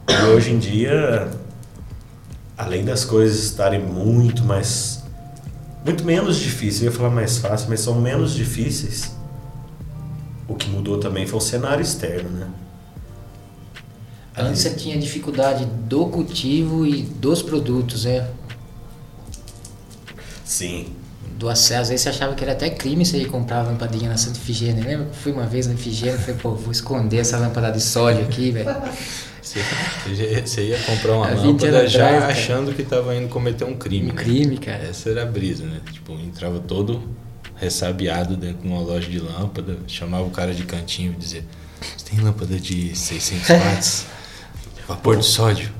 E 0.08 0.24
hoje 0.28 0.52
em 0.52 0.60
dia, 0.60 1.32
além 2.56 2.86
das 2.86 3.04
coisas 3.04 3.44
estarem 3.44 3.82
muito 3.84 4.44
mais. 4.44 5.04
muito 5.84 6.04
menos 6.06 6.38
difíceis, 6.38 6.84
eu 6.84 6.92
ia 6.92 6.96
falar 6.96 7.10
mais 7.10 7.40
fácil, 7.40 7.70
mas 7.70 7.80
são 7.80 8.00
menos 8.00 8.34
difíceis. 8.36 9.16
O 10.48 10.54
que 10.54 10.70
mudou 10.70 11.00
também 11.00 11.26
foi 11.26 11.40
o 11.40 11.42
cenário 11.42 11.82
externo, 11.82 12.30
né? 12.30 12.48
Antes 14.38 14.62
você 14.62 14.70
tinha 14.72 14.98
dificuldade 14.98 15.66
do 15.66 16.06
cultivo 16.08 16.86
e 16.86 17.02
dos 17.02 17.42
produtos, 17.42 18.06
é. 18.06 18.30
Sim. 20.50 20.88
Do 21.38 21.48
acesso. 21.48 21.82
Às 21.82 21.90
vezes 21.90 22.02
você 22.02 22.10
achava 22.10 22.34
que 22.34 22.44
era 22.44 22.54
até 22.54 22.72
crime 22.72 23.06
você 23.06 23.20
ir 23.20 23.28
comprar 23.28 23.60
a 23.60 23.64
lampadinha 23.64 24.10
na 24.10 24.18
Santa 24.18 24.40
Ifigênia. 24.40 24.84
Lembra 24.84 25.06
que 25.06 25.16
fui 25.16 25.32
uma 25.32 25.46
vez 25.46 25.68
na 25.68 25.76
Ifigênia 25.76 26.16
e 26.16 26.18
falei, 26.18 26.36
pô, 26.42 26.56
vou 26.56 26.72
esconder 26.72 27.20
essa 27.20 27.38
lâmpada 27.38 27.72
de 27.72 27.80
sódio 27.80 28.24
aqui, 28.24 28.50
velho. 28.50 28.76
Você, 29.44 30.62
ia 30.64 30.80
comprar 30.80 31.14
uma 31.14 31.28
Há 31.28 31.36
20 31.36 31.44
lâmpada 31.46 31.88
já 31.88 32.08
atrás, 32.08 32.24
achando 32.38 32.74
que 32.74 32.82
estava 32.82 33.16
indo 33.16 33.30
cometer 33.30 33.64
um 33.64 33.76
crime. 33.76 34.12
Um 34.12 34.16
né? 34.16 34.22
crime, 34.22 34.58
cara. 34.58 34.84
Essa 34.84 35.12
era 35.12 35.22
a 35.22 35.26
brisa, 35.26 35.66
né? 35.66 35.82
Tipo, 35.92 36.14
entrava 36.14 36.60
todo 36.60 37.02
ressabiado 37.56 38.36
dentro 38.36 38.64
de 38.64 38.68
uma 38.68 38.82
loja 38.82 39.08
de 39.08 39.20
lâmpada, 39.20 39.78
chamava 39.88 40.24
o 40.24 40.32
cara 40.32 40.54
de 40.54 40.64
cantinho 40.64 41.14
e 41.14 41.16
dizia: 41.16 41.46
Você 41.96 42.06
tem 42.10 42.20
lâmpada 42.20 42.60
de 42.60 42.96
600 42.96 43.50
watts? 43.54 44.06
Vapor 44.88 45.18
de 45.18 45.26
sódio? 45.26 45.72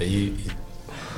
Aí, 0.00 0.34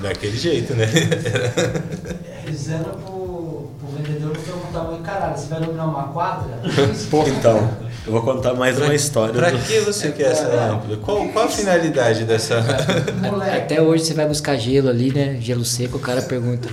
daquele 0.02 0.36
jeito, 0.36 0.74
né? 0.74 0.86
Eles 2.48 2.68
eram 2.70 2.84
pro, 2.84 3.70
pro 3.78 3.88
vendedor 3.96 4.34
não 4.34 4.42
perguntar 4.42 4.80
muito, 4.84 5.02
caralho, 5.02 5.36
você 5.36 5.46
vai 5.48 5.60
iluminar 5.62 5.88
uma 5.88 6.04
quadra? 6.08 6.58
Então, 7.38 7.70
eu 8.06 8.12
vou 8.12 8.22
contar 8.22 8.54
mais 8.54 8.78
uma 8.78 8.94
história. 8.94 9.34
Pra 9.34 9.50
do- 9.50 9.58
que 9.58 9.80
você 9.80 10.10
quer 10.12 10.32
essa 10.32 10.48
lâmpada? 10.48 10.96
Qual, 10.96 11.28
qual 11.28 11.44
a 11.44 11.48
finalidade 11.48 12.24
dessa. 12.24 12.64
Moleque. 13.20 13.56
Até 13.56 13.82
hoje 13.82 14.04
você 14.04 14.14
vai 14.14 14.26
buscar 14.26 14.56
gelo 14.56 14.88
ali, 14.88 15.12
né? 15.12 15.36
Gelo 15.40 15.64
seco, 15.64 15.98
o 15.98 16.00
cara 16.00 16.22
pergunta. 16.22 16.68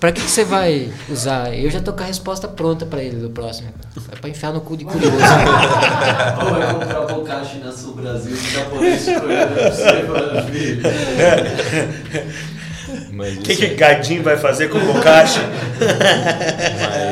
Pra 0.00 0.10
que, 0.10 0.20
que 0.20 0.28
você 0.28 0.44
vai 0.44 0.92
usar? 1.08 1.56
Eu 1.56 1.70
já 1.70 1.80
tô 1.80 1.92
com 1.92 2.02
a 2.02 2.06
resposta 2.06 2.48
pronta 2.48 2.84
pra 2.84 3.00
ele 3.00 3.18
do 3.18 3.30
próximo. 3.30 3.68
É 4.10 4.16
pra 4.16 4.28
enfiar 4.28 4.52
no 4.52 4.60
cu 4.60 4.76
de 4.76 4.84
curioso. 4.84 5.14
Ou 5.14 6.50
vai 6.50 6.74
comprar 6.74 7.00
bocashi 7.14 7.58
na 7.58 7.70
Sul 7.70 7.94
Brasil, 7.94 8.32
o 8.32 8.36
japonês 8.36 9.04
pra 9.04 9.22
mano, 10.08 10.42
filho. 10.50 10.82
O 13.38 13.42
que, 13.42 13.56
que 13.56 13.64
é- 13.66 13.74
Gadinho 13.74 14.22
vai 14.22 14.36
fazer 14.36 14.68
com 14.68 14.78
o? 14.78 14.92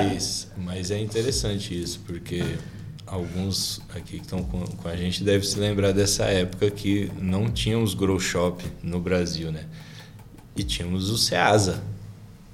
Mas, 0.06 0.48
mas 0.56 0.90
é 0.90 0.98
interessante 0.98 1.78
isso, 1.80 2.00
porque 2.06 2.42
alguns 3.06 3.80
aqui 3.94 4.18
que 4.18 4.24
estão 4.24 4.42
com, 4.42 4.60
com 4.64 4.88
a 4.88 4.96
gente 4.96 5.22
devem 5.24 5.46
se 5.46 5.58
lembrar 5.58 5.92
dessa 5.92 6.24
época 6.24 6.70
que 6.70 7.10
não 7.20 7.50
tínhamos 7.50 7.94
grow 7.94 8.18
shop 8.20 8.64
no 8.82 9.00
Brasil, 9.00 9.50
né? 9.50 9.64
E 10.56 10.62
tínhamos 10.62 11.10
o 11.10 11.18
Ceasa. 11.18 11.82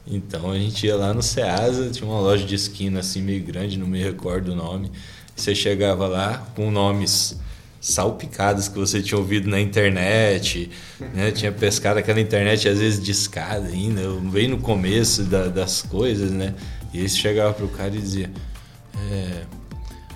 Então 0.07 0.51
a 0.51 0.59
gente 0.59 0.87
ia 0.87 0.97
lá 0.97 1.13
no 1.13 1.23
Ceasa, 1.23 1.91
tinha 1.91 2.09
uma 2.09 2.21
loja 2.21 2.45
de 2.45 2.55
esquina 2.55 3.01
assim 3.01 3.21
meio 3.21 3.43
grande, 3.45 3.79
não 3.79 3.87
me 3.87 4.03
recordo 4.03 4.53
o 4.53 4.55
nome. 4.55 4.91
Você 5.35 5.55
chegava 5.55 6.07
lá 6.07 6.47
com 6.55 6.71
nomes 6.71 7.39
salpicados 7.81 8.69
que 8.69 8.79
você 8.79 9.01
tinha 9.03 9.19
ouvido 9.19 9.49
na 9.49 9.61
internet, 9.61 10.71
né? 11.15 11.31
Tinha 11.31 11.53
pescado 11.53 11.99
aquela 11.99 12.21
internet 12.21 12.69
às 12.69 12.79
vezes 12.79 13.03
de 13.03 13.11
escada 13.13 13.67
ainda, 13.69 14.01
bem 14.31 14.49
no 14.49 14.59
começo 14.59 15.23
da- 15.25 15.49
das 15.49 15.83
coisas, 15.83 16.31
né? 16.31 16.55
E 16.93 17.01
aí 17.01 17.09
você 17.09 17.17
chegava 17.17 17.53
pro 17.55 17.69
cara 17.69 17.95
e 17.95 17.99
dizia: 17.99 18.31
é, 19.13 19.43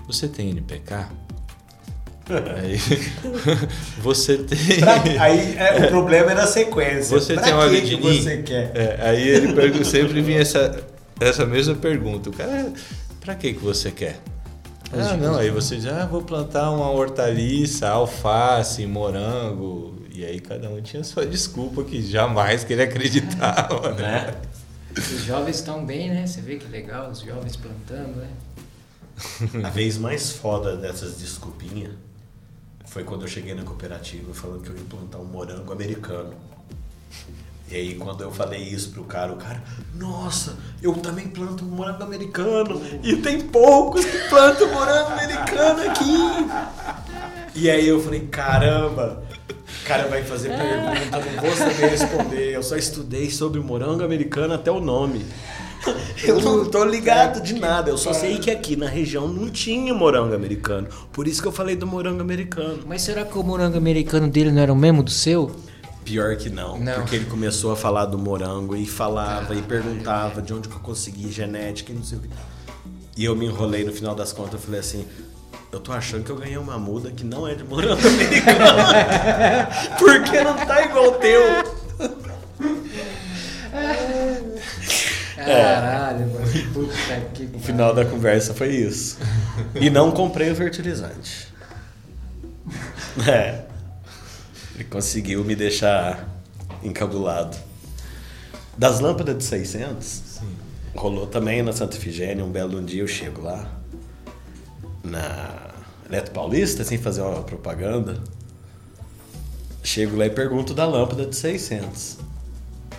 Você 0.06 0.26
tem 0.26 0.50
NPK? 0.50 1.06
aí, 2.62 2.78
você 3.98 4.38
tem. 4.38 4.58
Pra- 4.78 5.02
aí 5.22 5.56
é, 5.56 5.84
o 5.84 5.88
problema 5.88 6.30
era 6.30 6.44
a 6.44 6.46
sequência. 6.46 7.18
Você 7.18 7.34
Pra 7.34 7.42
tem 7.42 7.52
óleo 7.52 7.82
que 7.82 7.96
você 7.96 8.38
quer? 8.38 8.70
É, 8.74 8.98
aí 9.02 9.28
ele 9.28 9.84
sempre 9.84 10.20
vinha 10.22 10.40
essa, 10.40 10.80
essa 11.20 11.44
mesma 11.44 11.74
pergunta. 11.74 12.30
O 12.30 12.32
cara, 12.32 12.72
pra 13.20 13.34
que 13.34 13.52
que 13.52 13.60
você 13.62 13.90
quer? 13.90 14.18
Ah, 14.92 15.16
não, 15.16 15.36
aí 15.36 15.50
você 15.50 15.76
diz, 15.76 15.86
ah, 15.86 16.04
vou 16.06 16.22
plantar 16.22 16.70
uma 16.70 16.90
hortaliça, 16.90 17.88
alface, 17.88 18.84
morango. 18.86 19.94
E 20.12 20.24
aí 20.24 20.40
cada 20.40 20.68
um 20.68 20.80
tinha 20.82 21.04
sua 21.04 21.24
desculpa 21.24 21.84
que 21.84 22.02
jamais 22.02 22.64
que 22.64 22.72
ele 22.72 22.82
acreditava, 22.82 23.92
né? 23.92 24.34
Os 24.96 25.24
jovens 25.24 25.56
estão 25.56 25.86
bem, 25.86 26.10
né? 26.10 26.26
Você 26.26 26.40
vê 26.40 26.56
que 26.56 26.66
legal, 26.66 27.10
os 27.10 27.20
jovens 27.20 27.56
plantando, 27.56 28.16
né? 28.16 28.28
A 29.64 29.70
vez 29.70 29.96
mais 29.96 30.32
foda 30.32 30.76
dessas 30.76 31.18
desculpinhas 31.18 31.92
foi 32.86 33.04
quando 33.04 33.22
eu 33.22 33.28
cheguei 33.28 33.54
na 33.54 33.62
cooperativa 33.62 34.34
falando 34.34 34.62
que 34.62 34.70
eu 34.70 34.76
ia 34.76 34.84
plantar 34.84 35.18
um 35.18 35.24
morango 35.24 35.72
americano. 35.72 36.34
E 37.70 37.76
aí 37.76 37.94
quando 37.94 38.22
eu 38.22 38.32
falei 38.32 38.60
isso 38.60 38.90
pro 38.90 39.04
cara, 39.04 39.32
o 39.32 39.36
cara, 39.36 39.62
nossa, 39.94 40.56
eu 40.82 40.92
também 40.94 41.28
planto 41.28 41.64
morango 41.64 42.02
americano 42.02 42.82
e 43.02 43.16
tem 43.16 43.40
poucos 43.40 44.04
que 44.04 44.18
plantam 44.28 44.72
morango 44.72 45.12
americano 45.12 45.82
aqui. 45.88 46.48
E 47.54 47.70
aí 47.70 47.86
eu 47.86 48.00
falei, 48.00 48.26
caramba, 48.26 49.22
o 49.82 49.86
cara 49.86 50.08
vai 50.08 50.24
fazer 50.24 50.48
pergunta, 50.48 51.32
não 51.36 51.42
vou 51.42 51.56
saber 51.56 51.90
responder. 51.90 52.54
Eu 52.54 52.62
só 52.62 52.76
estudei 52.76 53.30
sobre 53.30 53.60
morango 53.60 54.02
americano 54.02 54.54
até 54.54 54.70
o 54.70 54.80
nome. 54.80 55.24
Eu 56.22 56.40
não 56.40 56.66
tô 56.66 56.84
ligado 56.84 57.40
de 57.40 57.54
nada, 57.54 57.88
eu 57.88 57.96
só 57.96 58.12
sei 58.12 58.38
que 58.38 58.50
aqui 58.50 58.76
na 58.76 58.86
região 58.86 59.26
não 59.26 59.48
tinha 59.48 59.94
morango 59.94 60.34
americano. 60.34 60.86
Por 61.10 61.26
isso 61.26 61.40
que 61.40 61.48
eu 61.48 61.52
falei 61.52 61.74
do 61.74 61.86
morango 61.86 62.20
americano. 62.20 62.80
Mas 62.86 63.00
será 63.00 63.24
que 63.24 63.38
o 63.38 63.42
morango 63.42 63.78
americano 63.78 64.28
dele 64.28 64.52
não 64.52 64.60
era 64.60 64.70
o 64.70 64.76
mesmo 64.76 65.02
do 65.02 65.10
seu? 65.10 65.50
Pior 66.10 66.34
que 66.36 66.50
não, 66.50 66.76
Não. 66.78 66.94
porque 66.94 67.14
ele 67.16 67.26
começou 67.26 67.70
a 67.72 67.76
falar 67.76 68.04
do 68.06 68.18
morango 68.18 68.74
e 68.76 68.84
falava 68.86 69.54
e 69.54 69.62
perguntava 69.62 70.42
de 70.42 70.52
onde 70.52 70.68
que 70.68 70.74
eu 70.74 70.80
consegui 70.80 71.30
genética 71.30 71.92
e 71.92 71.94
não 71.94 72.02
sei 72.02 72.18
o 72.18 72.20
que. 72.22 72.28
E 73.16 73.24
eu 73.24 73.36
me 73.36 73.46
enrolei 73.46 73.84
no 73.84 73.92
final 73.92 74.14
das 74.14 74.32
contas, 74.32 74.54
eu 74.54 74.58
falei 74.58 74.80
assim, 74.80 75.06
eu 75.70 75.78
tô 75.78 75.92
achando 75.92 76.24
que 76.24 76.30
eu 76.30 76.36
ganhei 76.36 76.56
uma 76.58 76.78
muda 76.78 77.10
que 77.12 77.22
não 77.24 77.46
é 77.46 77.54
de 77.54 77.62
morango 77.62 78.00
americano. 78.08 78.58
porque 79.98 80.42
não 80.42 80.56
tá 80.56 80.82
igual 80.84 81.08
o 81.10 81.12
teu. 81.12 81.40
Caralho, 85.36 86.26
mano. 86.32 86.46
Puta 86.74 87.20
que 87.34 87.48
O 87.54 87.58
final 87.60 87.94
da 87.94 88.04
conversa 88.04 88.52
foi 88.52 88.68
isso. 88.74 89.16
E 89.74 89.88
não 89.90 90.10
comprei 90.10 90.50
o 90.50 90.56
fertilizante. 90.56 91.48
É. 93.28 93.64
Ele 94.80 94.88
conseguiu 94.88 95.44
me 95.44 95.54
deixar 95.54 96.26
encabulado. 96.82 97.54
Das 98.78 98.98
lâmpadas 98.98 99.36
de 99.36 99.44
600, 99.44 100.40
rolou 100.96 101.26
também 101.26 101.62
na 101.62 101.70
Santa 101.70 101.98
Efigênia. 101.98 102.42
Um 102.42 102.50
belo 102.50 102.82
dia 102.82 103.02
eu 103.02 103.06
chego 103.06 103.42
lá, 103.42 103.78
na 105.04 105.74
Neto 106.08 106.30
Paulista, 106.30 106.82
sem 106.82 106.96
fazer 106.96 107.20
uma 107.20 107.42
propaganda. 107.42 108.24
Chego 109.82 110.16
lá 110.16 110.24
e 110.24 110.30
pergunto 110.30 110.72
da 110.72 110.86
lâmpada 110.86 111.26
de 111.26 111.36
600. 111.36 112.16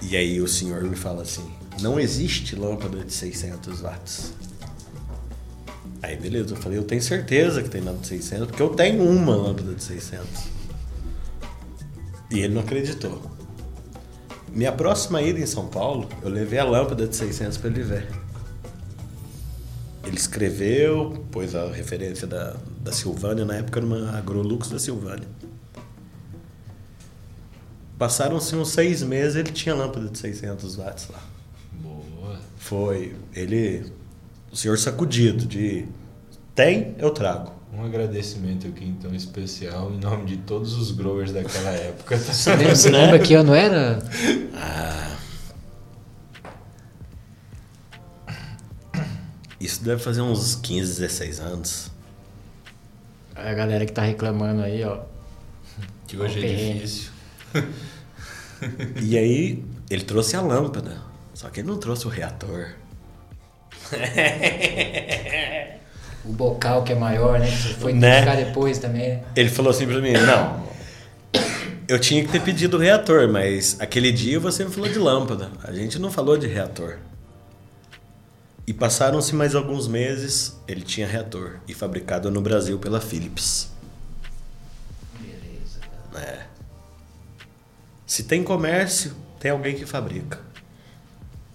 E 0.03 0.15
aí 0.15 0.39
o 0.39 0.47
senhor 0.47 0.83
me 0.83 0.95
fala 0.95 1.23
assim: 1.23 1.51
não 1.81 1.99
existe 1.99 2.55
lâmpada 2.55 3.03
de 3.03 3.11
600 3.11 3.81
watts. 3.81 4.33
Aí 6.03 6.15
beleza, 6.15 6.53
eu 6.53 6.57
falei: 6.57 6.77
eu 6.77 6.83
tenho 6.83 7.01
certeza 7.01 7.63
que 7.63 7.69
tem 7.69 7.81
lâmpada 7.81 8.03
de 8.03 8.07
600, 8.07 8.47
porque 8.49 8.61
eu 8.61 8.69
tenho 8.69 9.03
uma 9.03 9.35
lâmpada 9.35 9.73
de 9.73 9.83
600. 9.83 10.60
E 12.31 12.39
ele 12.39 12.53
não 12.53 12.61
acreditou. 12.61 13.21
Minha 14.53 14.71
próxima 14.71 15.21
ida 15.21 15.39
em 15.39 15.45
São 15.45 15.67
Paulo, 15.67 16.09
eu 16.21 16.29
levei 16.29 16.59
a 16.59 16.63
lâmpada 16.63 17.07
de 17.07 17.15
600 17.15 17.57
para 17.57 17.69
ele 17.69 17.83
ver. 17.83 18.07
Ele 20.05 20.15
escreveu, 20.15 21.25
pôs 21.31 21.53
a 21.55 21.71
referência 21.71 22.25
da, 22.25 22.55
da 22.79 22.91
Silvânia, 22.91 23.45
na 23.45 23.55
época 23.55 23.79
era 23.79 23.85
uma 23.85 24.17
Agrolux 24.17 24.69
da 24.69 24.79
Silvânia. 24.79 25.27
Passaram-se 27.97 28.55
uns 28.55 28.69
seis 28.69 29.03
meses, 29.03 29.35
ele 29.35 29.51
tinha 29.51 29.75
lâmpada 29.75 30.09
de 30.09 30.17
600 30.17 30.75
watts 30.75 31.07
lá. 31.09 31.23
Boa. 31.73 32.39
Foi, 32.57 33.15
ele, 33.33 33.85
o 34.51 34.55
senhor 34.55 34.77
sacudido 34.77 35.45
de, 35.45 35.85
tem, 36.55 36.95
eu 36.97 37.11
trago. 37.11 37.60
Um 37.81 37.85
agradecimento 37.85 38.67
aqui 38.67 38.85
então 38.85 39.11
especial 39.15 39.91
em 39.91 39.97
nome 39.97 40.25
de 40.25 40.37
todos 40.37 40.75
os 40.75 40.91
growers 40.91 41.31
daquela 41.31 41.71
época. 41.71 42.15
tá? 42.15 42.31
Você 42.31 42.55
lembra, 42.55 42.75
você 42.75 42.89
lembra 42.91 43.17
que 43.19 43.33
ano 43.33 43.55
era? 43.55 43.97
Isso 49.59 49.83
deve 49.83 49.99
fazer 49.99 50.21
uns 50.21 50.53
15, 50.53 50.99
16 50.99 51.39
anos. 51.39 51.91
A 53.35 53.51
galera 53.51 53.83
que 53.83 53.91
tá 53.91 54.03
reclamando 54.03 54.61
aí, 54.61 54.83
ó. 54.83 54.99
Que 56.05 56.17
hoje 56.17 56.45
é 56.45 56.73
difícil. 56.73 57.11
E 59.01 59.17
aí, 59.17 59.65
ele 59.89 60.03
trouxe 60.03 60.35
a 60.35 60.41
lâmpada, 60.41 61.01
só 61.33 61.49
que 61.49 61.61
ele 61.61 61.67
não 61.67 61.79
trouxe 61.79 62.05
o 62.05 62.09
reator. 62.09 62.75
O 66.23 66.31
bocal 66.31 66.83
que 66.83 66.91
é 66.91 66.95
maior, 66.95 67.39
né? 67.39 67.47
Que 67.47 67.57
você 67.57 67.73
foi 67.73 67.93
Né? 67.93 68.35
depois 68.35 68.77
também, 68.77 69.09
né? 69.09 69.23
Ele 69.35 69.49
falou 69.49 69.71
assim 69.71 69.87
pra 69.87 69.99
mim: 69.99 70.13
Não, 70.13 70.63
eu 71.87 71.99
tinha 71.99 72.23
que 72.23 72.31
ter 72.31 72.41
pedido 72.41 72.77
o 72.77 72.79
reator, 72.79 73.27
mas 73.27 73.75
aquele 73.79 74.11
dia 74.11 74.39
você 74.39 74.63
me 74.63 74.71
falou 74.71 74.89
de 74.89 74.97
lâmpada. 74.97 75.51
A 75.63 75.73
gente 75.73 75.99
não 75.99 76.11
falou 76.11 76.37
de 76.37 76.47
reator. 76.47 76.97
E 78.65 78.73
passaram-se 78.73 79.35
mais 79.35 79.55
alguns 79.55 79.87
meses, 79.87 80.57
ele 80.67 80.81
tinha 80.83 81.05
reator 81.05 81.59
e 81.67 81.73
fabricado 81.73 82.31
no 82.31 82.39
Brasil 82.39 82.77
pela 82.79 83.01
Philips. 83.01 83.69
Beleza, 85.19 85.79
cara. 86.13 86.23
É. 86.25 86.45
Se 88.05 88.23
tem 88.23 88.43
comércio, 88.43 89.13
tem 89.39 89.51
alguém 89.51 89.75
que 89.75 89.85
fabrica. 89.85 90.39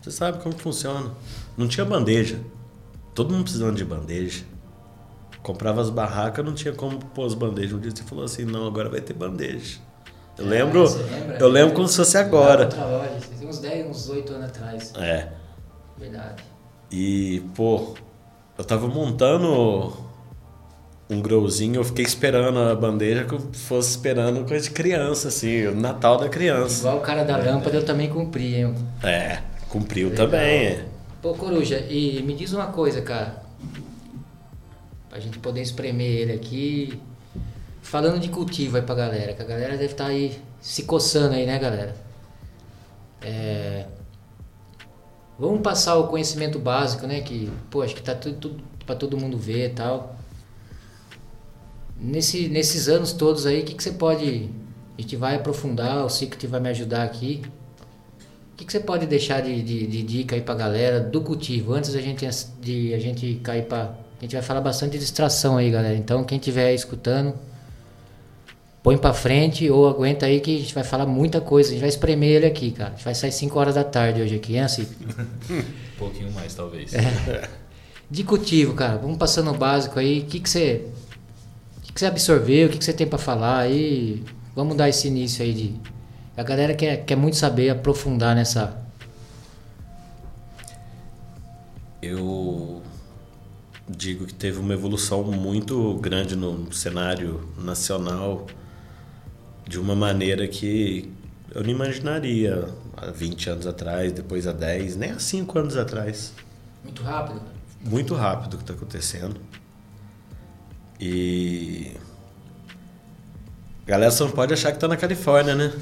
Você 0.02 0.10
sabe 0.10 0.42
como 0.42 0.58
funciona. 0.58 1.12
Não 1.56 1.66
tinha 1.66 1.86
bandeja. 1.86 2.38
Todo 3.14 3.32
mundo 3.32 3.44
precisando 3.44 3.76
de 3.76 3.84
bandeja. 3.84 4.44
Comprava 5.46 5.80
as 5.80 5.90
barracas, 5.90 6.44
não 6.44 6.52
tinha 6.52 6.74
como 6.74 6.98
pôr 6.98 7.24
as 7.24 7.32
bandejas. 7.32 7.72
Um 7.74 7.78
dia 7.78 7.92
você 7.94 8.02
falou 8.02 8.24
assim, 8.24 8.44
não, 8.44 8.66
agora 8.66 8.88
vai 8.88 9.00
ter 9.00 9.12
bandeja. 9.12 9.78
Eu 10.36 10.44
lembro, 10.44 10.80
você 10.80 11.00
lembra? 11.04 11.38
eu 11.38 11.48
lembro 11.48 11.72
como 11.72 11.86
se 11.86 11.96
fosse 11.98 12.18
agora. 12.18 12.64
Loja, 12.64 13.46
uns 13.48 13.60
10, 13.60 13.86
uns 13.86 14.08
8 14.08 14.32
anos 14.32 14.48
atrás. 14.48 14.92
É. 14.96 15.28
Verdade. 15.96 16.42
E, 16.90 17.44
pô, 17.54 17.94
eu 18.58 18.64
tava 18.64 18.88
montando 18.88 19.96
um 21.08 21.22
growzinho, 21.22 21.76
eu 21.76 21.84
fiquei 21.84 22.04
esperando 22.04 22.58
a 22.58 22.74
bandeja 22.74 23.22
que 23.22 23.34
eu 23.34 23.40
fosse 23.52 23.90
esperando 23.90 24.44
coisa 24.48 24.64
de 24.64 24.72
criança, 24.72 25.28
assim, 25.28 25.68
o 25.68 25.76
Natal 25.76 26.18
da 26.18 26.28
criança. 26.28 26.80
Igual 26.80 26.96
o 26.96 27.02
cara 27.02 27.22
da 27.22 27.36
lâmpada 27.36 27.76
eu 27.76 27.84
também 27.84 28.08
cumpri, 28.08 28.56
hein? 28.56 28.74
É, 29.00 29.38
cumpriu 29.68 30.08
Legal. 30.08 30.26
também. 30.26 30.66
é. 30.66 30.84
Pô, 31.22 31.34
Coruja, 31.34 31.78
e 31.88 32.20
me 32.24 32.34
diz 32.34 32.52
uma 32.52 32.66
coisa, 32.66 33.00
cara. 33.00 33.46
Pra 35.08 35.20
gente 35.20 35.38
poder 35.38 35.62
espremer 35.62 36.10
ele 36.10 36.32
aqui. 36.32 37.00
Falando 37.82 38.18
de 38.18 38.28
cultivo 38.28 38.76
aí 38.76 38.82
pra 38.82 38.94
galera, 38.94 39.32
que 39.32 39.42
a 39.42 39.44
galera 39.44 39.76
deve 39.76 39.92
estar 39.92 40.06
aí 40.06 40.36
se 40.60 40.82
coçando 40.82 41.34
aí, 41.34 41.46
né, 41.46 41.58
galera? 41.58 41.94
É... 43.22 43.86
Vamos 45.38 45.60
passar 45.60 45.96
o 45.96 46.08
conhecimento 46.08 46.58
básico, 46.58 47.06
né? 47.06 47.20
Que, 47.20 47.50
pô, 47.70 47.82
acho 47.82 47.94
que 47.94 48.02
tá 48.02 48.14
tudo, 48.14 48.36
tudo 48.36 48.64
pra 48.86 48.94
todo 48.94 49.18
mundo 49.18 49.36
ver 49.36 49.70
e 49.70 49.74
tal. 49.74 50.16
Nesse, 51.98 52.48
nesses 52.48 52.88
anos 52.88 53.12
todos 53.12 53.46
aí, 53.46 53.60
o 53.60 53.64
que, 53.64 53.74
que 53.74 53.82
você 53.82 53.92
pode. 53.92 54.50
A 54.96 55.00
gente 55.00 55.16
vai 55.16 55.34
aprofundar, 55.34 56.04
o 56.04 56.08
Secret 56.08 56.46
vai 56.46 56.60
me 56.60 56.70
ajudar 56.70 57.02
aqui. 57.02 57.42
O 58.52 58.56
que, 58.56 58.64
que 58.64 58.72
você 58.72 58.80
pode 58.80 59.06
deixar 59.06 59.42
de, 59.42 59.62
de, 59.62 59.86
de 59.86 60.02
dica 60.02 60.34
aí 60.34 60.40
pra 60.40 60.54
galera 60.54 60.98
do 61.00 61.20
cultivo? 61.20 61.74
Antes 61.74 61.92
da 61.92 62.00
gente, 62.00 62.26
de 62.60 62.94
a 62.94 62.98
gente 62.98 63.34
cair 63.42 63.66
pra. 63.66 63.94
A 64.18 64.22
gente 64.22 64.32
vai 64.32 64.42
falar 64.42 64.60
bastante 64.60 64.92
de 64.92 64.98
distração 64.98 65.58
aí, 65.58 65.70
galera. 65.70 65.94
Então, 65.94 66.24
quem 66.24 66.38
estiver 66.38 66.72
escutando, 66.72 67.34
põe 68.82 68.96
pra 68.96 69.12
frente 69.12 69.70
ou 69.70 69.88
aguenta 69.88 70.26
aí 70.26 70.40
que 70.40 70.56
a 70.56 70.58
gente 70.60 70.74
vai 70.74 70.84
falar 70.84 71.06
muita 71.06 71.40
coisa. 71.40 71.68
A 71.68 71.72
gente 71.72 71.80
vai 71.80 71.88
espremer 71.88 72.36
ele 72.36 72.46
aqui, 72.46 72.70
cara. 72.70 72.90
A 72.90 72.92
gente 72.94 73.04
vai 73.04 73.14
sair 73.14 73.32
5 73.32 73.58
horas 73.58 73.74
da 73.74 73.84
tarde 73.84 74.22
hoje 74.22 74.36
aqui, 74.36 74.54
hein, 74.54 74.62
assim? 74.62 74.86
Um 75.50 75.98
pouquinho 75.98 76.30
mais, 76.32 76.54
talvez. 76.54 76.92
De 78.10 78.22
cultivo, 78.22 78.74
cara. 78.74 78.98
Vamos 78.98 79.16
passando 79.16 79.50
o 79.50 79.54
básico 79.54 79.98
aí. 79.98 80.20
O 80.20 80.24
que, 80.26 80.40
que 80.40 80.48
você. 80.48 80.86
O 81.78 81.80
que, 81.80 81.92
que 81.94 82.00
você 82.00 82.06
absorveu? 82.06 82.66
O 82.66 82.70
que, 82.70 82.76
que 82.76 82.84
você 82.84 82.92
tem 82.92 83.06
pra 83.06 83.18
falar 83.18 83.60
aí? 83.60 84.22
Vamos 84.54 84.76
dar 84.76 84.90
esse 84.90 85.08
início 85.08 85.42
aí 85.42 85.54
de. 85.54 85.74
A 86.36 86.42
galera 86.42 86.74
quer, 86.74 87.04
quer 87.04 87.16
muito 87.16 87.38
saber, 87.38 87.70
aprofundar 87.70 88.36
nessa. 88.36 88.76
Eu 92.02 92.82
digo 93.88 94.26
que 94.26 94.34
teve 94.34 94.58
uma 94.58 94.74
evolução 94.74 95.22
muito 95.24 95.94
grande 95.94 96.34
no 96.34 96.72
cenário 96.72 97.48
nacional 97.58 98.46
de 99.66 99.78
uma 99.78 99.94
maneira 99.94 100.46
que 100.46 101.12
eu 101.54 101.62
não 101.62 101.70
imaginaria 101.70 102.68
há 102.96 103.10
20 103.10 103.50
anos 103.50 103.66
atrás, 103.66 104.12
depois 104.12 104.46
há 104.46 104.52
10, 104.52 104.96
nem 104.96 105.10
há 105.10 105.18
5 105.18 105.58
anos 105.58 105.76
atrás. 105.76 106.32
Muito 106.84 107.02
rápido. 107.02 107.42
Muito 107.80 108.14
rápido 108.14 108.54
o 108.54 108.56
que 108.58 108.62
está 108.62 108.74
acontecendo. 108.74 109.40
E. 111.00 111.92
Galera 113.86 114.10
só 114.10 114.24
não 114.24 114.32
pode 114.32 114.52
achar 114.52 114.72
que 114.72 114.78
tá 114.78 114.88
na 114.88 114.96
Califórnia, 114.96 115.54
né? 115.54 115.72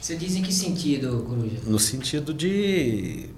Você 0.00 0.16
diz 0.16 0.36
em 0.36 0.42
que 0.42 0.52
sentido, 0.52 1.22
Coruja? 1.28 1.58
No 1.66 1.78
sentido 1.78 2.32
de. 2.32 3.28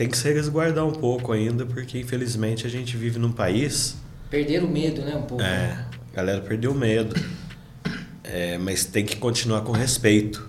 Tem 0.00 0.08
que 0.08 0.16
se 0.16 0.32
resguardar 0.32 0.86
um 0.86 0.92
pouco 0.92 1.30
ainda, 1.30 1.66
porque 1.66 1.98
infelizmente 1.98 2.66
a 2.66 2.70
gente 2.70 2.96
vive 2.96 3.18
num 3.18 3.30
país. 3.30 3.98
Perder 4.30 4.64
o 4.64 4.66
medo, 4.66 5.02
né? 5.02 5.14
Um 5.14 5.24
pouco. 5.24 5.44
É, 5.44 5.84
a 6.10 6.16
galera 6.16 6.40
perdeu 6.40 6.70
o 6.70 6.74
medo. 6.74 7.14
É, 8.24 8.56
mas 8.56 8.86
tem 8.86 9.04
que 9.04 9.16
continuar 9.16 9.60
com 9.60 9.72
respeito. 9.72 10.48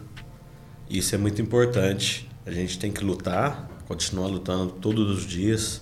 Isso 0.90 1.14
é 1.16 1.18
muito 1.18 1.42
importante. 1.42 2.30
A 2.46 2.52
gente 2.52 2.80
tem 2.80 2.94
que 2.94 3.04
lutar, 3.04 3.70
continuar 3.90 4.28
lutando 4.28 4.72
todos 4.72 5.18
os 5.18 5.28
dias, 5.28 5.82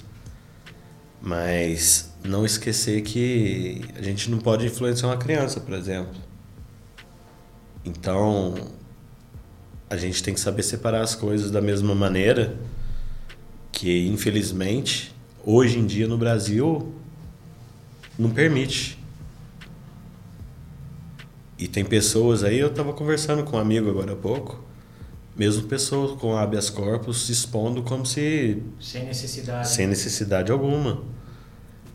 mas 1.22 2.12
não 2.24 2.44
esquecer 2.44 3.04
que 3.04 3.86
a 3.96 4.02
gente 4.02 4.32
não 4.32 4.40
pode 4.40 4.66
influenciar 4.66 5.10
uma 5.10 5.18
criança, 5.18 5.60
por 5.60 5.76
exemplo. 5.76 6.20
Então, 7.86 8.56
a 9.88 9.96
gente 9.96 10.24
tem 10.24 10.34
que 10.34 10.40
saber 10.40 10.64
separar 10.64 11.02
as 11.02 11.14
coisas 11.14 11.52
da 11.52 11.62
mesma 11.62 11.94
maneira 11.94 12.58
que, 13.72 14.08
infelizmente, 14.08 15.14
hoje 15.46 15.80
em 15.80 15.86
dia 15.86 16.08
no 16.08 16.18
Brasil 16.18 16.94
não 18.18 18.30
permite. 18.30 18.98
E 21.58 21.68
tem 21.68 21.84
pessoas 21.84 22.44
aí, 22.44 22.58
eu 22.60 22.68
estava 22.68 22.94
conversando 22.94 23.44
com 23.44 23.58
um 23.58 23.60
amigo 23.60 23.90
agora 23.90 24.14
há 24.14 24.16
pouco, 24.16 24.64
mesmo 25.36 25.64
pessoas 25.68 26.20
com 26.20 26.36
habeas 26.38 26.70
corpus 26.70 27.26
se 27.26 27.32
expondo 27.32 27.84
como 27.84 28.06
se 28.06 28.62
Sem 28.80 29.06
necessidade. 29.06 29.70
sem 29.70 29.88
necessidade 29.88 30.52
alguma. 30.52 31.04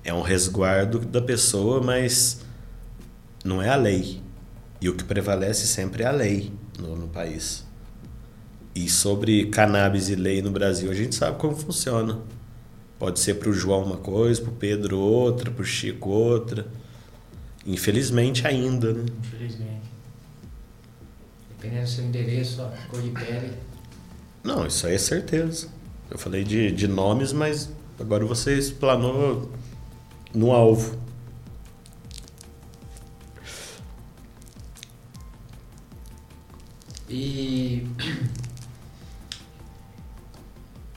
É 0.02 0.12
um 0.12 0.20
resguardo 0.22 0.98
da 0.98 1.20
pessoa, 1.20 1.80
mas 1.82 2.40
não 3.42 3.62
é 3.62 3.70
a 3.70 3.76
lei. 3.76 4.20
E 4.80 4.88
o 4.88 4.94
que 4.94 5.04
prevalece 5.04 5.66
sempre 5.66 6.02
é 6.02 6.06
a 6.06 6.10
lei 6.10 6.52
no, 6.78 6.94
no 6.94 7.08
país. 7.08 7.63
E 8.74 8.88
sobre 8.88 9.46
cannabis 9.46 10.08
e 10.08 10.16
lei 10.16 10.42
no 10.42 10.50
Brasil, 10.50 10.90
a 10.90 10.94
gente 10.94 11.14
sabe 11.14 11.38
como 11.38 11.54
funciona. 11.56 12.20
Pode 12.98 13.20
ser 13.20 13.34
para 13.34 13.48
o 13.48 13.52
João 13.52 13.84
uma 13.84 13.96
coisa, 13.98 14.40
para 14.40 14.50
o 14.50 14.54
Pedro 14.54 14.98
outra, 14.98 15.50
para 15.50 15.62
o 15.62 15.64
Chico 15.64 16.10
outra. 16.10 16.66
Infelizmente 17.66 18.46
ainda, 18.46 18.92
né? 18.92 19.04
Infelizmente. 19.20 19.90
Dependendo 21.50 21.82
do 21.82 21.88
seu 21.88 22.04
endereço, 22.04 22.62
ó, 22.62 22.70
cor 22.88 23.00
de 23.00 23.10
pele. 23.10 23.52
Não, 24.42 24.66
isso 24.66 24.86
aí 24.86 24.94
é 24.94 24.98
certeza. 24.98 25.68
Eu 26.10 26.18
falei 26.18 26.44
de, 26.44 26.70
de 26.70 26.86
nomes, 26.86 27.32
mas 27.32 27.70
agora 27.98 28.24
você 28.26 28.58
explanou 28.58 29.50
no 30.34 30.52
alvo. 30.52 30.98
E 37.08 37.86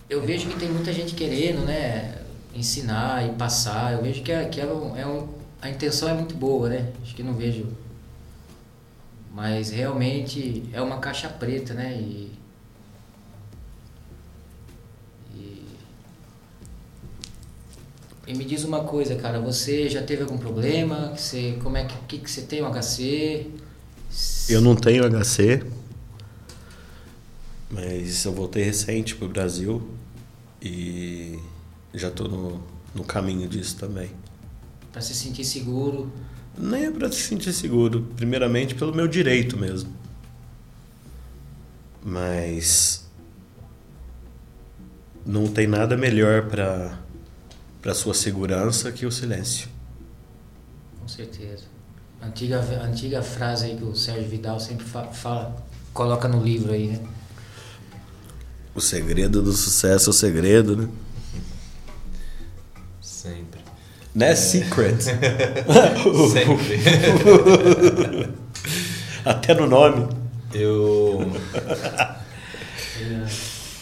eu 0.10 0.22
vejo 0.26 0.50
que 0.50 0.58
tem 0.60 0.70
muita 0.70 0.92
gente 0.94 1.14
querendo, 1.16 1.66
né, 1.66 2.22
ensinar 2.54 3.26
e 3.28 3.34
passar. 3.36 3.94
Eu 3.94 4.02
vejo 4.02 4.24
que, 4.24 4.32
é, 4.32 4.46
que 4.46 4.60
é 4.62 4.66
um, 4.66 4.96
é 4.96 5.06
um- 5.06 5.28
a 5.62 5.70
intenção 5.70 6.08
é 6.10 6.14
muito 6.14 6.36
boa, 6.36 6.70
né? 6.70 6.92
Acho 7.02 7.16
que 7.16 7.24
não 7.24 7.34
vejo. 7.34 7.66
Mas 9.34 9.70
realmente 9.70 10.64
é 10.74 10.82
uma 10.82 10.98
caixa 11.00 11.30
preta, 11.30 11.74
né? 11.74 11.94
E, 11.96 12.32
e 15.36 15.66
E 18.28 18.34
me 18.36 18.44
diz 18.44 18.64
uma 18.66 18.84
coisa, 18.84 19.16
cara, 19.16 19.40
você 19.40 19.88
já 19.88 20.02
teve 20.04 20.24
algum 20.24 20.38
problema? 20.38 21.14
Você, 21.16 21.58
como 21.64 21.78
é 21.78 21.86
que, 21.86 21.96
que, 22.08 22.18
que 22.20 22.30
você 22.30 22.42
tem 22.42 22.62
um 22.62 22.68
HC? 22.68 23.48
Eu 24.50 24.60
não 24.62 24.76
tenho 24.76 25.06
HC, 25.06 25.64
mas 27.70 28.24
eu 28.26 28.34
voltei 28.34 28.64
recente 28.64 29.16
pro 29.16 29.28
Brasil 29.28 29.82
e 30.62 31.40
já 31.94 32.10
tô 32.12 32.28
no, 32.28 32.64
no 32.96 33.04
caminho 33.04 33.48
disso 33.48 33.78
também. 33.78 34.12
Pra 34.92 35.02
se 35.02 35.14
sentir 35.14 35.46
seguro. 35.46 36.12
Nem 36.58 36.86
é 36.86 36.92
para 36.92 37.12
se 37.12 37.20
sentir 37.22 37.54
seguro, 37.54 38.08
primeiramente 38.16 38.74
pelo 38.74 38.94
meu 38.94 39.08
direito 39.08 39.56
mesmo. 39.58 39.94
Mas 42.04 43.06
não 45.26 45.48
tem 45.48 45.68
nada 45.68 45.98
melhor 45.98 46.48
para 46.48 46.98
para 47.82 47.94
sua 47.94 48.14
segurança 48.14 48.92
que 48.92 49.06
o 49.06 49.12
silêncio. 49.12 49.70
Com 51.00 51.08
certeza. 51.08 51.64
Antiga, 52.22 52.60
antiga 52.84 53.22
frase 53.22 53.66
aí 53.68 53.78
que 53.78 53.84
o 53.84 53.96
Sérgio 53.96 54.28
Vidal 54.28 54.60
sempre 54.60 54.86
fa- 54.86 55.06
fala, 55.08 55.56
coloca 55.94 56.28
no 56.28 56.44
livro 56.44 56.74
aí, 56.74 56.88
né? 56.88 57.00
O 58.78 58.80
segredo 58.80 59.42
do 59.42 59.54
sucesso 59.54 60.08
é 60.08 60.12
o 60.12 60.14
segredo, 60.14 60.78
né? 60.78 60.88
Sempre. 63.02 63.60
Né? 64.14 64.36
Secret. 64.36 65.02
Sempre. 66.32 66.80
Até 69.26 69.56
no 69.56 69.66
nome. 69.66 70.08
Eu 70.54 71.32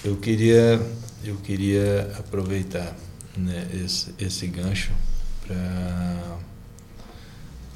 eu 0.06 0.16
queria 0.16 0.82
eu 1.26 1.36
queria 1.44 2.10
aproveitar 2.18 2.96
né, 3.36 3.68
esse, 3.74 4.16
esse 4.18 4.48
gancho 4.48 4.94
para 5.46 6.38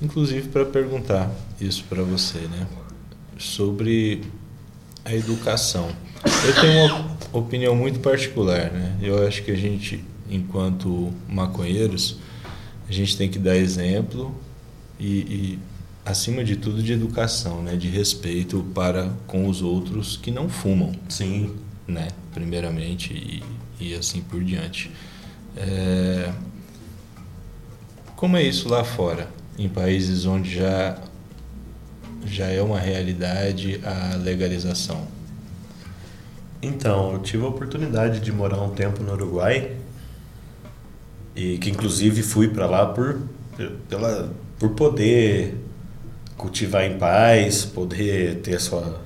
inclusive 0.01 0.47
para 0.47 0.65
perguntar 0.65 1.29
isso 1.59 1.83
para 1.89 2.01
você, 2.01 2.39
né? 2.39 2.65
Sobre 3.37 4.23
a 5.03 5.13
educação. 5.13 5.93
Eu 6.45 6.61
tenho 6.61 6.95
uma 6.95 7.17
opinião 7.33 7.75
muito 7.75 7.99
particular, 7.99 8.71
né? 8.71 8.97
Eu 9.01 9.25
acho 9.27 9.43
que 9.43 9.51
a 9.51 9.55
gente, 9.55 10.03
enquanto 10.29 11.13
maconheiros, 11.27 12.17
a 12.87 12.91
gente 12.91 13.17
tem 13.17 13.29
que 13.29 13.39
dar 13.39 13.55
exemplo 13.55 14.35
e, 14.99 15.05
e 15.05 15.59
acima 16.05 16.43
de 16.43 16.55
tudo, 16.55 16.81
de 16.81 16.91
educação, 16.91 17.61
né? 17.61 17.75
De 17.75 17.87
respeito 17.87 18.65
para 18.73 19.13
com 19.27 19.47
os 19.47 19.61
outros 19.61 20.17
que 20.17 20.31
não 20.31 20.49
fumam. 20.49 20.91
Sim. 21.07 21.55
Né? 21.87 22.07
Primeiramente 22.33 23.13
e, 23.13 23.43
e 23.79 23.95
assim 23.95 24.21
por 24.21 24.43
diante. 24.43 24.91
É... 25.55 26.31
Como 28.15 28.35
é 28.35 28.43
isso 28.43 28.67
lá 28.67 28.83
fora? 28.83 29.29
Em 29.57 29.69
países 29.69 30.25
onde 30.25 30.53
já, 30.53 30.97
já 32.25 32.47
é 32.47 32.61
uma 32.61 32.79
realidade 32.79 33.79
a 33.83 34.15
legalização. 34.15 35.18
Então, 36.61 37.13
eu 37.13 37.19
tive 37.19 37.43
a 37.45 37.47
oportunidade 37.47 38.19
de 38.19 38.31
morar 38.31 38.61
um 38.61 38.71
tempo 38.71 39.01
no 39.01 39.13
Uruguai 39.13 39.77
e 41.35 41.57
que 41.57 41.69
inclusive 41.69 42.21
fui 42.21 42.49
para 42.49 42.65
lá 42.65 42.85
por 42.87 43.21
pela 43.87 44.29
por 44.57 44.71
poder 44.71 45.55
cultivar 46.37 46.83
em 46.83 46.97
paz, 46.97 47.63
poder 47.63 48.41
ter 48.41 48.59
sua 48.59 49.01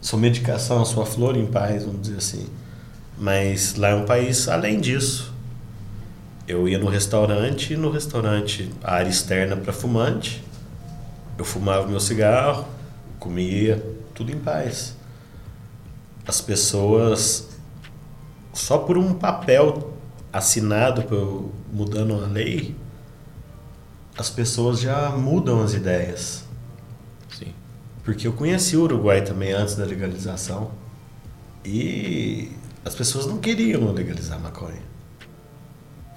sua 0.00 0.18
medicação, 0.18 0.82
sua 0.84 1.04
flor 1.04 1.36
em 1.36 1.46
paz, 1.46 1.84
vamos 1.84 2.02
dizer 2.02 2.16
assim. 2.16 2.46
Mas 3.18 3.74
lá 3.74 3.90
é 3.90 3.94
um 3.94 4.06
país 4.06 4.48
além 4.48 4.80
disso. 4.80 5.34
Eu 6.48 6.66
ia 6.66 6.78
no 6.78 6.88
restaurante, 6.88 7.74
e 7.74 7.76
no 7.76 7.90
restaurante, 7.90 8.70
a 8.82 8.94
área 8.94 9.10
externa 9.10 9.56
para 9.56 9.74
fumante. 9.74 10.42
Eu 11.38 11.44
fumava 11.44 11.86
meu 11.86 12.00
cigarro, 12.00 12.66
comia, 13.18 13.84
tudo 14.14 14.32
em 14.32 14.38
paz 14.38 14.99
as 16.30 16.40
pessoas 16.40 17.48
só 18.52 18.78
por 18.78 18.96
um 18.96 19.14
papel 19.14 19.92
assinado 20.32 21.02
por, 21.02 21.50
mudando 21.72 22.14
a 22.14 22.26
lei 22.28 22.76
as 24.16 24.30
pessoas 24.30 24.78
já 24.78 25.10
mudam 25.10 25.60
as 25.60 25.74
ideias. 25.74 26.44
Sim. 27.36 27.52
porque 28.04 28.28
eu 28.28 28.32
conheci 28.32 28.76
o 28.76 28.82
Uruguai 28.82 29.22
também 29.22 29.52
antes 29.52 29.74
da 29.74 29.84
legalização 29.84 30.70
e 31.64 32.52
as 32.84 32.94
pessoas 32.94 33.26
não 33.26 33.38
queriam 33.38 33.90
legalizar 33.92 34.38
a 34.38 34.40
maconha. 34.40 34.82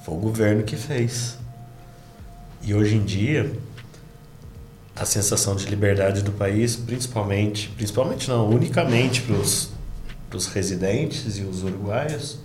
Foi 0.06 0.14
o 0.14 0.18
governo 0.18 0.64
que 0.64 0.76
fez. 0.76 1.40
E 2.62 2.72
hoje 2.76 2.96
em 2.96 3.04
dia 3.04 3.52
a 4.96 5.06
sensação 5.06 5.56
de 5.56 5.66
liberdade 5.66 6.22
do 6.22 6.32
país 6.32 6.76
principalmente 6.76 7.70
principalmente 7.70 8.30
não 8.30 8.48
unicamente 8.48 9.24
para 9.24 9.38
os 9.38 9.73
os 10.38 10.48
residentes 10.48 11.38
e 11.38 11.42
os 11.44 11.64
uruguaios, 11.64 12.38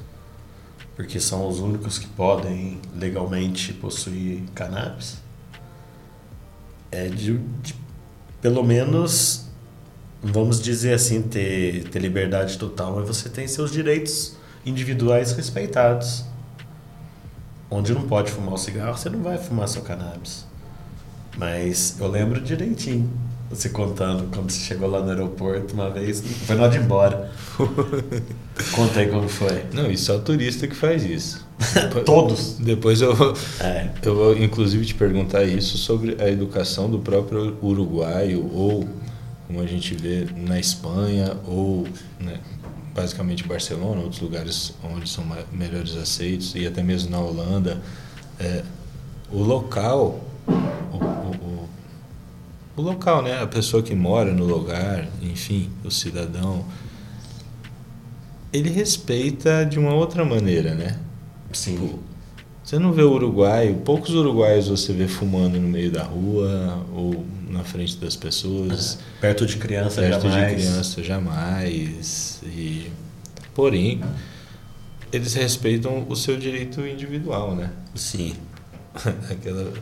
porque 0.96 1.20
são 1.20 1.48
os 1.48 1.60
únicos 1.60 1.98
que 1.98 2.06
podem 2.08 2.80
legalmente 2.94 3.72
possuir 3.72 4.42
cannabis, 4.54 5.18
é 6.90 7.08
de, 7.08 7.38
de 7.62 7.74
pelo 8.40 8.62
menos, 8.64 9.46
vamos 10.22 10.60
dizer 10.60 10.94
assim, 10.94 11.22
ter, 11.22 11.88
ter 11.88 11.98
liberdade 11.98 12.58
total, 12.58 12.96
mas 12.96 13.06
você 13.06 13.28
tem 13.28 13.46
seus 13.46 13.70
direitos 13.70 14.36
individuais 14.64 15.32
respeitados. 15.32 16.24
Onde 17.70 17.92
não 17.92 18.02
pode 18.02 18.30
fumar 18.30 18.54
o 18.54 18.58
cigarro, 18.58 18.96
você 18.96 19.10
não 19.10 19.22
vai 19.22 19.36
fumar 19.36 19.68
seu 19.68 19.82
cannabis. 19.82 20.46
Mas 21.36 21.96
eu 22.00 22.08
lembro 22.08 22.40
direitinho 22.40 23.27
você 23.50 23.68
contando 23.68 24.24
quando 24.34 24.50
você 24.50 24.60
chegou 24.60 24.88
lá 24.90 25.00
no 25.00 25.08
aeroporto 25.10 25.74
uma 25.74 25.90
vez, 25.90 26.22
foi 26.46 26.56
na 26.56 26.64
hora 26.64 26.72
de 26.72 26.78
ir 26.78 26.82
embora. 26.82 27.30
Conta 28.72 29.00
aí 29.00 29.08
como 29.08 29.28
foi. 29.28 29.64
Não, 29.72 29.90
e 29.90 29.96
só 29.96 30.18
turista 30.18 30.66
que 30.66 30.74
faz 30.74 31.04
isso. 31.04 31.46
Todos. 32.04 32.56
Depois 32.58 33.00
eu, 33.00 33.12
É. 33.60 33.90
eu 34.02 34.14
vou 34.14 34.36
inclusive 34.36 34.84
te 34.84 34.94
perguntar 34.94 35.44
isso 35.44 35.78
sobre 35.78 36.16
a 36.20 36.28
educação 36.28 36.90
do 36.90 36.98
próprio 36.98 37.56
uruguaio 37.62 38.48
ou 38.54 38.88
como 39.46 39.60
a 39.60 39.66
gente 39.66 39.94
vê 39.94 40.26
na 40.36 40.60
Espanha 40.60 41.34
ou 41.46 41.86
né, 42.20 42.38
basicamente 42.94 43.44
Barcelona, 43.44 44.02
outros 44.02 44.20
lugares 44.20 44.74
onde 44.84 45.08
são 45.08 45.24
melhores 45.50 45.96
aceitos 45.96 46.54
e 46.54 46.66
até 46.66 46.82
mesmo 46.82 47.10
na 47.10 47.18
Holanda, 47.18 47.78
é, 48.38 48.62
o 49.32 49.42
local, 49.42 50.20
o, 50.46 50.96
o, 50.96 51.57
o, 52.78 52.82
local, 52.82 53.22
né, 53.22 53.42
a 53.42 53.46
pessoa 53.46 53.82
que 53.82 53.94
mora 53.94 54.32
no 54.32 54.44
lugar, 54.44 55.08
enfim, 55.22 55.70
o 55.84 55.90
cidadão, 55.90 56.64
ele 58.52 58.70
respeita 58.70 59.64
de 59.64 59.78
uma 59.78 59.94
outra 59.94 60.24
maneira, 60.24 60.74
né? 60.74 60.98
Sim. 61.52 61.98
Você 62.62 62.78
não 62.78 62.92
vê 62.92 63.02
o 63.02 63.12
uruguaio, 63.12 63.76
poucos 63.76 64.10
uruguaios 64.14 64.68
você 64.68 64.92
vê 64.92 65.08
fumando 65.08 65.58
no 65.58 65.68
meio 65.68 65.90
da 65.90 66.02
rua 66.02 66.84
ou 66.92 67.24
na 67.48 67.64
frente 67.64 67.96
das 67.96 68.14
pessoas. 68.14 68.98
Perto 69.20 69.46
de 69.46 69.56
criança 69.56 70.02
Perto 70.02 70.28
jamais. 70.28 70.50
de 70.50 70.68
criança 70.68 71.02
jamais. 71.02 72.42
E, 72.44 72.90
porém, 73.54 74.02
eles 75.10 75.32
respeitam 75.34 76.06
o 76.08 76.14
seu 76.14 76.36
direito 76.36 76.86
individual, 76.86 77.54
né? 77.54 77.70
Sim. 77.94 78.34
Aquela... 79.30 79.72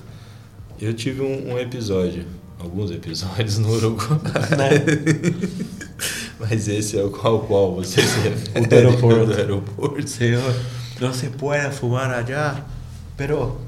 Eu 0.80 0.92
tive 0.92 1.22
um, 1.22 1.54
um 1.54 1.58
episódio, 1.58 2.24
alguns 2.58 2.90
episódios 2.90 3.58
no 3.58 3.70
Uruguai. 3.70 4.18
Mas 6.38 6.68
esse 6.68 6.98
é 6.98 7.02
o 7.02 7.10
qual 7.10 7.40
qual 7.40 7.74
você 7.74 8.02
se 8.02 8.20
refere? 8.20 8.64
O 8.64 8.68
do 8.68 8.74
aeroporto. 8.74 9.20
O 9.22 9.26
do 9.26 9.32
aeroporto. 9.34 10.08
Senhor, 10.08 10.54
não 11.00 11.12
se 11.12 11.28
pode 11.30 11.74
fumar 11.74 12.10
allá, 12.10 12.64
pero 13.16 13.60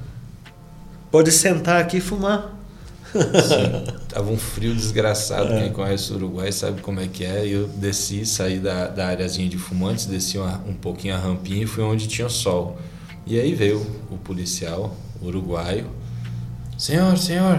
pode 1.11 1.33
sentar 1.33 1.81
aqui 1.81 1.98
e 1.98 2.01
fumar. 2.01 2.55
Sim, 3.12 3.94
tava 4.09 4.31
um 4.31 4.37
frio 4.37 4.74
desgraçado. 4.74 5.48
Quem 5.48 5.72
conhece 5.72 6.12
o 6.12 6.16
Uruguai 6.16 6.53
sabe 6.53 6.83
como 6.83 7.01
é 7.01 7.07
que 7.07 7.24
é. 7.24 7.46
Eu 7.46 7.66
desci, 7.66 8.27
saí 8.27 8.59
da, 8.59 8.87
da 8.88 9.07
areazinha 9.07 9.48
de 9.48 9.57
fumantes, 9.57 10.05
desci 10.05 10.37
uma- 10.37 10.62
um 10.68 10.74
pouquinho 10.74 11.14
a 11.14 11.18
rampinha 11.18 11.64
e 11.64 11.66
fui 11.66 11.83
onde 11.83 12.07
tinha 12.07 12.29
sol. 12.29 12.79
E 13.27 13.40
aí 13.40 13.55
veio 13.55 13.79
o 14.11 14.18
policial 14.18 14.94
uruguaio. 15.22 15.87
Senhor, 16.77 17.16
senhor, 17.16 17.59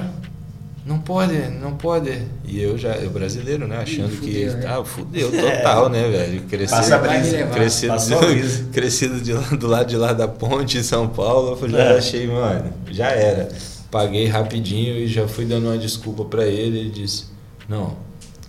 não 0.85 0.99
pode, 0.99 1.33
não 1.61 1.75
pode. 1.75 2.11
E 2.45 2.61
eu 2.61 2.77
já, 2.77 2.95
eu 2.95 3.09
brasileiro, 3.09 3.67
né? 3.67 3.77
Achando 3.77 4.09
fudeu, 4.09 4.51
que. 4.51 4.57
né? 4.57 4.65
Ah, 4.67 4.83
fudeu 4.83 5.29
total, 5.31 5.89
né, 5.89 6.09
velho? 6.09 6.41
Cresci, 6.43 6.73
Passa 6.73 6.95
a 6.95 6.97
brisa. 6.99 7.47
crescido, 7.47 7.93
brisa. 8.19 8.63
crescido 8.71 9.21
de 9.21 9.33
do 9.57 9.67
lado 9.67 9.87
de 9.87 9.97
lá 9.97 10.13
da 10.13 10.27
ponte 10.27 10.77
em 10.77 10.83
São 10.83 11.07
Paulo, 11.07 11.57
eu 11.61 11.69
já 11.69 11.77
É. 11.79 11.97
achei, 11.97 12.27
mano, 12.27 12.73
já 12.89 13.09
era. 13.09 13.49
Paguei 13.91 14.27
rapidinho 14.27 14.95
e 14.95 15.07
já 15.07 15.27
fui 15.27 15.45
dando 15.45 15.65
uma 15.67 15.77
desculpa 15.77 16.23
pra 16.25 16.45
ele. 16.45 16.79
Ele 16.79 16.89
disse: 16.91 17.25
Não, 17.67 17.97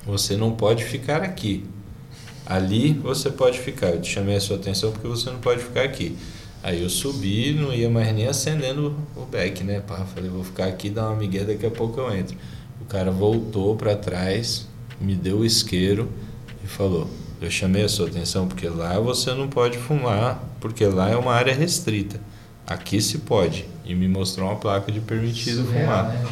você 0.07 0.37
não 0.37 0.53
pode 0.53 0.85
ficar 0.85 1.23
aqui. 1.23 1.65
Ali 2.47 2.93
você 2.95 3.31
pode 3.31 3.59
ficar. 3.59 3.89
Eu 3.91 4.01
te 4.01 4.11
chamei 4.11 4.37
a 4.37 4.41
sua 4.41 4.57
atenção 4.57 4.91
porque 4.93 5.07
você 5.07 5.31
não 5.31 5.39
pode 5.39 5.61
ficar 5.63 5.83
aqui. 5.83 6.17
Aí 6.63 6.83
eu 6.83 6.91
subi, 6.91 7.55
não 7.55 7.73
ia 7.73 7.89
mais 7.89 8.15
nem 8.15 8.27
acendendo 8.27 8.95
o 9.17 9.25
beck, 9.25 9.65
né? 9.65 9.81
Pá, 9.81 10.05
falei, 10.15 10.29
vou 10.29 10.45
ficar 10.45 10.67
aqui, 10.67 10.91
dar 10.91 11.09
uma 11.09 11.17
migué, 11.17 11.43
daqui 11.45 11.65
a 11.65 11.71
pouco 11.71 11.99
eu 12.01 12.15
entro. 12.15 12.37
O 12.81 12.85
cara 12.85 13.11
voltou 13.11 13.77
para 13.77 13.97
trás, 13.97 14.67
me 15.01 15.15
deu 15.15 15.39
o 15.39 15.45
isqueiro 15.45 16.11
e 16.63 16.67
falou: 16.67 17.09
Eu 17.41 17.51
chamei 17.51 17.83
a 17.83 17.89
sua 17.89 18.09
atenção 18.09 18.47
porque 18.47 18.69
lá 18.69 18.99
você 19.01 19.33
não 19.33 19.49
pode 19.49 19.79
fumar, 19.79 20.43
porque 20.61 20.85
lá 20.85 21.09
é 21.11 21.17
uma 21.17 21.33
área 21.33 21.55
restrita. 21.55 22.21
Aqui 22.67 23.01
se 23.01 23.19
pode. 23.19 23.65
E 23.85 23.95
me 23.95 24.07
mostrou 24.07 24.47
uma 24.49 24.57
placa 24.57 24.93
de 24.93 25.01
permitido 25.01 25.65
Surreal, 25.65 25.87
fumar. 25.87 26.09
né? 26.13 26.27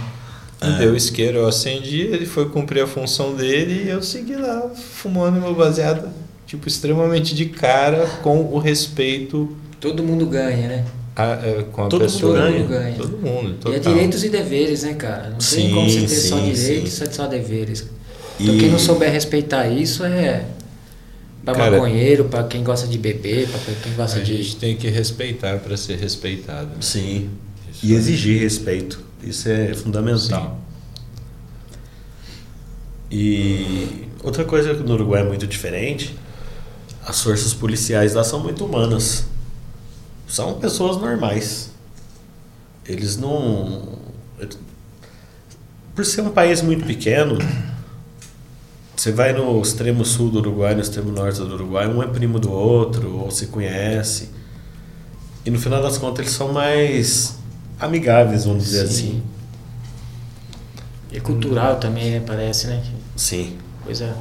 Me 0.62 0.78
deu 0.78 0.92
o 0.92 0.96
isqueiro, 0.96 1.38
eu 1.38 1.46
acendi, 1.46 2.00
ele 2.00 2.26
foi 2.26 2.48
cumprir 2.50 2.82
a 2.82 2.86
função 2.86 3.34
dele 3.34 3.84
e 3.84 3.88
eu 3.88 4.02
segui 4.02 4.34
lá 4.36 4.68
fumando 4.70 5.40
meu 5.40 5.54
baseado, 5.54 6.08
tipo, 6.46 6.66
extremamente 6.66 7.32
de 7.34 7.46
cara 7.46 8.06
com 8.22 8.40
o 8.52 8.58
respeito 8.58 9.56
Todo 9.80 10.02
mundo 10.02 10.26
ganha, 10.26 10.68
né? 10.68 10.84
a- 11.14 11.32
a- 11.34 11.62
com 11.72 11.82
a 11.84 11.88
Todo 11.88 12.00
mundo 12.02 12.12
pessoa. 12.12 12.38
ganha. 12.38 12.52
Todo 12.52 12.58
mundo 12.60 12.68
ganha. 12.68 12.96
Todo 12.96 13.18
mundo. 13.18 13.48
E 13.66 13.74
é 13.74 13.78
total. 13.78 13.92
direitos 13.94 14.22
e 14.24 14.28
deveres, 14.28 14.82
né, 14.84 14.94
cara? 14.94 15.30
Não 15.30 15.40
Sim, 15.40 15.56
tem 15.62 15.74
como 15.74 15.90
você 15.90 16.00
ter 16.02 16.08
só 16.08 16.36
sim, 16.36 16.52
direitos 16.52 16.92
sim. 16.92 17.04
e 17.04 17.14
só 17.14 17.26
deveres. 17.26 17.80
E- 18.38 18.42
Então 18.44 18.58
quem 18.58 18.70
não 18.70 18.78
souber 18.78 19.10
respeitar 19.10 19.66
isso 19.68 20.04
é 20.04 20.44
pra 21.44 21.54
Cara- 21.54 21.70
maconheiro, 21.72 22.24
pra 22.26 22.44
quem 22.44 22.62
gosta 22.62 22.86
de 22.86 22.96
beber, 22.98 23.48
pra 23.48 23.58
quem 23.82 23.92
gosta 23.94 24.20
A 24.20 24.22
de. 24.22 24.36
gente 24.36 24.56
tem 24.56 24.76
que 24.76 24.88
respeitar 24.88 25.58
para 25.58 25.76
ser 25.76 25.96
respeitado. 25.98 26.70
Sim. 26.80 27.30
Isso 27.72 27.86
E 27.86 27.90
aí. 27.92 27.96
exigir 27.98 28.40
respeito. 28.40 29.00
Isso 29.24 29.48
é 29.48 29.74
fundamental. 29.74 30.60
E 33.10 34.06
outra 34.22 34.44
coisa 34.44 34.74
que 34.74 34.82
no 34.82 34.94
Uruguai 34.94 35.22
é 35.22 35.24
muito 35.24 35.46
diferente, 35.46 36.14
as 37.04 37.22
forças 37.22 37.54
policiais 37.54 38.14
lá 38.14 38.22
são 38.22 38.38
muito 38.40 38.64
humanas. 38.64 39.24
São 40.28 40.60
pessoas 40.60 40.98
normais. 40.98 41.70
Eles 42.86 43.16
não. 43.16 43.98
Por 45.94 46.04
ser 46.04 46.20
um 46.20 46.30
país 46.30 46.62
muito 46.62 46.84
pequeno, 46.86 47.38
você 48.94 49.10
vai 49.10 49.32
no 49.32 49.60
extremo 49.60 50.04
sul 50.04 50.30
do 50.30 50.38
Uruguai, 50.38 50.74
no 50.74 50.80
extremo 50.80 51.10
norte 51.10 51.38
do 51.38 51.54
Uruguai, 51.54 51.88
um 51.88 52.02
é 52.02 52.06
primo 52.06 52.38
do 52.38 52.52
outro, 52.52 53.16
ou 53.16 53.30
se 53.30 53.46
conhece. 53.46 54.30
E 55.44 55.50
no 55.50 55.58
final 55.58 55.82
das 55.82 55.98
contas 55.98 56.20
eles 56.20 56.32
são 56.32 56.52
mais 56.52 57.38
amigáveis, 57.80 58.44
vamos 58.44 58.64
dizer 58.64 58.86
Sim. 58.86 58.92
assim. 58.92 59.22
É 61.10 61.20
cultural 61.20 61.76
também, 61.76 62.10
né? 62.10 62.22
Parece, 62.24 62.66
né? 62.66 62.84
Sim. 63.16 63.56
Coisa. 63.82 64.16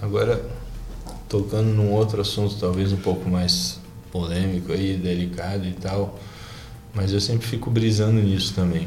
Agora, 0.00 0.42
tocando 1.28 1.68
num 1.68 1.92
outro 1.92 2.20
assunto, 2.22 2.56
talvez 2.58 2.92
um 2.92 2.96
pouco 2.96 3.28
mais 3.28 3.78
polêmico 4.14 4.72
aí, 4.72 4.96
delicado 4.96 5.66
e 5.66 5.72
tal, 5.72 6.16
mas 6.94 7.12
eu 7.12 7.20
sempre 7.20 7.44
fico 7.44 7.68
brisando 7.68 8.22
nisso 8.22 8.54
também. 8.54 8.86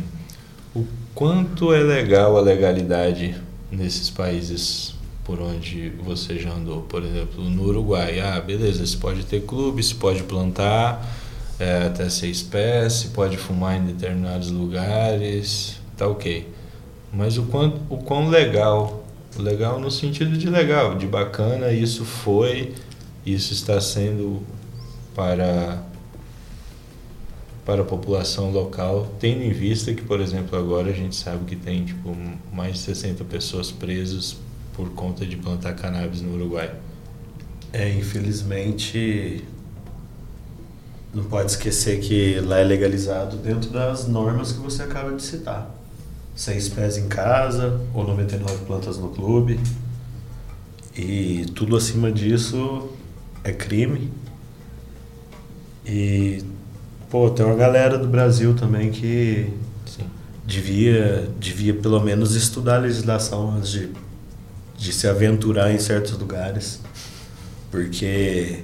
O 0.74 0.86
quanto 1.14 1.74
é 1.74 1.84
legal 1.84 2.38
a 2.38 2.42
legalidade 2.42 3.36
nesses 3.70 4.10
países 4.10 4.96
por 5.26 5.42
onde 5.42 5.90
você 6.02 6.40
já 6.40 6.54
andou? 6.54 6.84
Por 6.84 7.04
exemplo, 7.04 7.44
no 7.44 7.64
Uruguai, 7.64 8.22
ah, 8.22 8.40
beleza, 8.40 8.86
você 8.86 8.96
pode 8.96 9.26
ter 9.26 9.42
clube, 9.42 9.84
você 9.84 9.96
pode 9.96 10.24
plantar 10.24 11.06
é, 11.60 11.88
até 11.88 12.08
seis 12.10 12.42
pés, 12.42 12.94
você 12.94 13.08
pode 13.10 13.36
fumar 13.36 13.78
em 13.78 13.86
determinados 13.86 14.50
lugares, 14.50 15.82
tá 15.98 16.08
ok. 16.08 16.48
Mas 17.12 17.38
o 17.38 17.44
quanto, 17.44 17.82
o 17.90 17.98
quão 17.98 18.30
legal, 18.30 19.06
legal 19.38 19.78
no 19.78 19.92
sentido 19.92 20.38
de 20.38 20.50
legal, 20.50 20.96
de 20.96 21.06
bacana, 21.06 21.70
isso 21.74 22.06
foi, 22.06 22.74
isso 23.26 23.52
está 23.52 23.82
sendo 23.82 24.42
para 25.18 25.84
para 27.66 27.82
a 27.82 27.86
população 27.86 28.50
local, 28.50 29.12
tendo 29.20 29.44
em 29.44 29.52
vista 29.52 29.94
que, 29.94 30.02
por 30.02 30.22
exemplo, 30.22 30.58
agora 30.58 30.90
a 30.90 30.94
gente 30.94 31.18
sabe 31.18 31.44
que 31.44 31.56
tem 31.58 31.84
tipo 31.84 32.16
mais 32.54 32.76
de 32.76 32.80
60 32.80 33.26
pessoas 33.26 33.70
presas 33.70 34.38
por 34.74 34.90
conta 34.92 35.26
de 35.26 35.36
plantar 35.36 35.74
cannabis 35.74 36.22
no 36.22 36.36
Uruguai. 36.36 36.74
É, 37.74 37.90
infelizmente, 37.90 39.44
não 41.14 41.26
pode 41.26 41.52
esquecer 41.52 42.00
que 42.00 42.40
lá 42.40 42.60
é 42.60 42.64
legalizado 42.64 43.36
dentro 43.36 43.70
das 43.70 44.08
normas 44.08 44.54
que 44.54 44.60
você 44.60 44.84
acaba 44.84 45.14
de 45.14 45.22
citar. 45.22 45.70
Seis 46.34 46.70
pés 46.70 46.96
em 46.98 47.10
casa 47.10 47.82
ou 47.94 48.08
99 48.08 48.64
plantas 48.66 48.98
no 48.98 49.10
clube. 49.10 49.60
E 50.96 51.46
tudo 51.54 51.76
acima 51.76 52.10
disso 52.14 52.92
é 53.44 53.52
crime. 53.52 54.10
E, 55.88 56.44
pô, 57.10 57.30
tem 57.30 57.46
uma 57.46 57.56
galera 57.56 57.98
do 57.98 58.08
Brasil 58.08 58.54
também 58.54 58.92
que 58.92 59.54
Sim. 59.86 60.04
devia, 60.46 61.30
devia 61.40 61.74
pelo 61.74 62.00
menos 62.02 62.36
estudar 62.36 62.76
a 62.76 62.80
legislação 62.80 63.52
antes 63.56 63.70
de, 63.72 63.92
de 64.78 64.92
se 64.92 65.08
aventurar 65.08 65.72
em 65.72 65.80
certos 65.80 66.12
lugares. 66.14 66.82
Porque, 67.72 68.64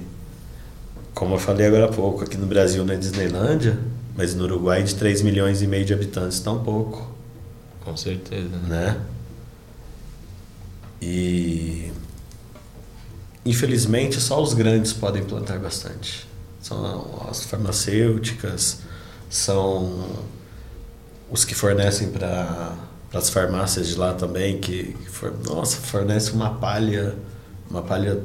como 1.14 1.34
eu 1.34 1.38
falei 1.38 1.66
agora 1.66 1.86
há 1.86 1.88
pouco, 1.92 2.22
aqui 2.24 2.36
no 2.36 2.46
Brasil 2.46 2.84
não 2.84 2.92
é 2.92 2.96
Disneylândia, 2.96 3.78
mas 4.16 4.34
no 4.34 4.44
Uruguai 4.44 4.82
de 4.82 4.94
3 4.94 5.22
milhões 5.22 5.62
e 5.62 5.66
meio 5.66 5.84
de 5.84 5.92
habitantes 5.94 6.46
um 6.46 6.62
pouco, 6.62 7.10
Com 7.84 7.96
certeza. 7.96 8.56
né? 8.68 9.00
E 11.00 11.90
infelizmente 13.44 14.20
só 14.20 14.42
os 14.42 14.54
grandes 14.54 14.92
podem 14.92 15.22
plantar 15.22 15.58
bastante. 15.58 16.26
São 16.64 17.26
as 17.30 17.44
farmacêuticas, 17.44 18.78
são 19.28 20.02
os 21.30 21.44
que 21.44 21.54
fornecem 21.54 22.08
para 22.08 22.72
as 23.12 23.28
farmácias 23.28 23.88
de 23.88 23.96
lá 23.96 24.14
também, 24.14 24.58
que, 24.58 24.94
que 24.94 25.10
for, 25.10 25.34
nossa, 25.44 25.76
fornece 25.76 26.30
uma 26.32 26.54
palha, 26.54 27.16
uma 27.70 27.82
palha 27.82 28.18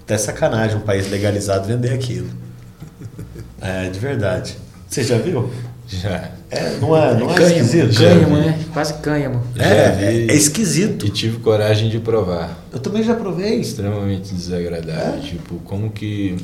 até 0.00 0.16
sacanagem 0.16 0.76
um 0.76 0.82
país 0.82 1.10
legalizado 1.10 1.66
vender 1.66 1.92
aquilo. 1.92 2.30
É, 3.60 3.88
de 3.88 3.98
verdade. 4.00 4.56
Você 4.88 5.04
já 5.04 5.18
viu? 5.18 5.48
Já. 5.86 6.32
É, 6.50 6.78
não 6.80 6.96
é, 6.96 7.14
não 7.14 7.30
é, 7.30 7.34
cânhamo, 7.34 7.64
esquisito? 7.64 7.96
cânhamo, 7.96 8.36
né? 8.36 8.58
Quase 8.72 8.94
cânhamo. 8.94 9.40
É, 9.54 9.62
Já 9.62 9.74
é, 9.74 9.90
vi. 9.92 10.30
é 10.32 10.34
esquisito. 10.34 11.06
E 11.06 11.10
tive 11.10 11.38
coragem 11.38 11.88
de 11.88 12.00
provar. 12.00 12.58
Eu 12.72 12.80
também 12.80 13.04
já 13.04 13.14
provei. 13.14 13.60
extremamente 13.60 14.34
desagradável. 14.34 15.20
Tipo, 15.20 15.60
como 15.60 15.90
que 15.90 16.36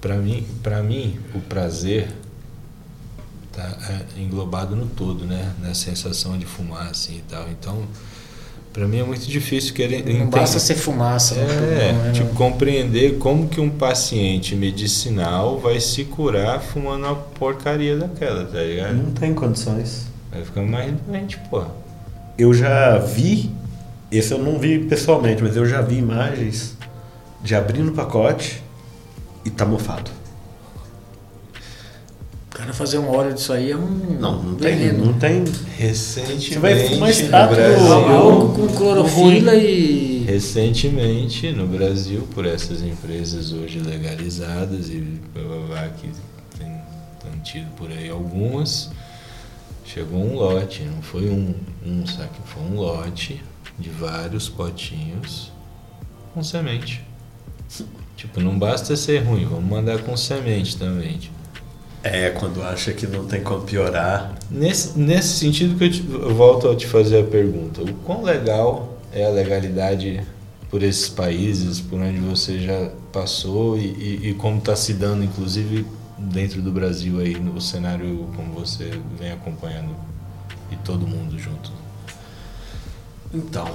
para 0.00 0.16
mim, 0.16 0.46
para 0.62 0.82
mim 0.82 1.18
o 1.34 1.40
prazer 1.40 2.08
tá 3.52 3.76
é, 4.16 4.20
englobado 4.20 4.74
no 4.76 4.86
todo, 4.86 5.24
né? 5.24 5.52
Na 5.62 5.74
sensação 5.74 6.38
de 6.38 6.46
fumar 6.46 6.88
assim 6.88 7.16
e 7.18 7.22
tal. 7.28 7.46
Então, 7.50 7.82
para 8.72 8.86
mim 8.86 9.00
é 9.00 9.02
muito 9.02 9.26
difícil 9.26 9.74
querer 9.74 10.04
Não 10.04 10.10
entender- 10.12 10.30
basta 10.38 10.58
ser 10.60 10.76
fumaça. 10.76 11.34
é, 11.34 11.44
pulmão, 11.44 12.04
né, 12.04 12.12
tipo, 12.12 12.26
meu? 12.26 12.34
compreender 12.34 13.18
como 13.18 13.48
que 13.48 13.60
um 13.60 13.68
paciente 13.70 14.54
medicinal 14.54 15.58
vai 15.58 15.80
se 15.80 16.04
curar 16.04 16.60
fumando 16.60 17.04
uma 17.06 17.16
porcaria 17.16 17.96
daquela, 17.96 18.44
tá 18.44 18.62
ligado? 18.62 18.94
Não 18.94 19.10
tem 19.12 19.34
condições. 19.34 20.06
Vai 20.30 20.44
ficando 20.44 20.68
mais 20.68 20.92
doente, 21.06 21.38
pô. 21.50 21.64
Eu 22.38 22.54
já 22.54 22.96
vi, 22.98 23.50
esse 24.10 24.32
eu 24.32 24.38
não 24.38 24.58
vi 24.58 24.78
pessoalmente, 24.78 25.42
mas 25.42 25.56
eu 25.56 25.66
já 25.66 25.82
vi 25.82 25.96
imagens 25.98 26.76
de 27.42 27.54
abrir 27.54 27.80
no 27.82 27.92
pacote 27.92 28.62
e 29.44 29.50
tá 29.50 29.64
mofado. 29.64 30.10
O 32.50 32.56
cara 32.60 32.72
fazer 32.72 32.98
um 32.98 33.08
óleo 33.08 33.32
disso 33.32 33.52
aí 33.52 33.70
é 33.70 33.76
um. 33.76 34.18
Não, 34.18 34.42
não 34.42 34.54
tem, 34.56 34.92
não 34.92 35.12
tem. 35.14 35.44
Recentemente, 35.78 36.52
Você 36.52 36.58
vai 36.58 36.88
fumar 36.88 37.10
Brasil, 37.48 37.94
Álcool 37.94 38.54
com 38.54 38.74
clorofila 38.74 39.54
e. 39.54 40.24
Recentemente, 40.26 41.52
no 41.52 41.66
Brasil, 41.66 42.28
por 42.34 42.44
essas 42.44 42.82
empresas 42.82 43.52
hoje 43.52 43.78
legalizadas 43.78 44.90
e 44.90 44.98
blá, 45.32 45.42
blá, 45.42 45.66
blá, 45.66 45.88
que 45.88 46.10
tem, 46.58 46.80
tem 47.22 47.40
tido 47.42 47.70
por 47.76 47.90
aí 47.90 48.10
algumas, 48.10 48.90
chegou 49.84 50.20
um 50.20 50.34
lote, 50.34 50.82
não 50.82 51.00
foi 51.00 51.30
um, 51.30 51.54
um 51.86 52.06
saque, 52.06 52.40
foi 52.44 52.62
um 52.62 52.76
lote 52.76 53.42
de 53.78 53.88
vários 53.88 54.48
potinhos 54.48 55.50
com 56.34 56.42
semente. 56.42 57.02
Tipo, 58.20 58.38
não 58.38 58.58
basta 58.58 58.94
ser 58.96 59.20
ruim, 59.24 59.46
vamos 59.46 59.64
mandar 59.64 59.98
com 60.02 60.14
semente 60.14 60.76
também. 60.76 61.16
Tipo. 61.16 61.34
É, 62.04 62.28
quando 62.28 62.62
acha 62.62 62.92
que 62.92 63.06
não 63.06 63.24
tem 63.24 63.42
como 63.42 63.62
piorar. 63.62 64.34
Nesse, 64.50 64.98
nesse 64.98 65.38
sentido 65.38 65.74
que 65.78 65.84
eu, 65.84 65.90
te- 65.90 66.04
eu 66.06 66.34
volto 66.34 66.68
a 66.68 66.76
te 66.76 66.86
fazer 66.86 67.20
a 67.20 67.24
pergunta, 67.24 67.80
o 67.80 67.94
quão 68.04 68.22
legal 68.22 68.98
é 69.10 69.24
a 69.24 69.30
legalidade 69.30 70.20
por 70.68 70.82
esses 70.82 71.08
países, 71.08 71.80
por 71.80 71.98
onde 71.98 72.18
você 72.20 72.58
já 72.58 72.90
passou 73.10 73.78
e, 73.78 73.86
e, 73.86 74.28
e 74.28 74.34
como 74.34 74.58
está 74.58 74.76
se 74.76 74.92
dando, 74.92 75.24
inclusive 75.24 75.86
dentro 76.18 76.60
do 76.60 76.70
Brasil 76.70 77.20
aí, 77.20 77.34
no 77.40 77.58
cenário 77.58 78.28
como 78.36 78.52
você 78.52 78.90
vem 79.18 79.32
acompanhando 79.32 79.96
e 80.70 80.76
todo 80.76 81.06
mundo 81.06 81.38
junto? 81.38 81.72
Então, 83.32 83.74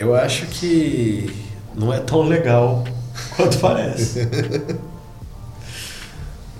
eu 0.00 0.16
acho 0.16 0.46
que 0.46 1.30
não 1.76 1.92
é 1.92 2.00
tão 2.00 2.22
legal 2.22 2.84
quanto 3.36 3.58
parece. 3.58 4.28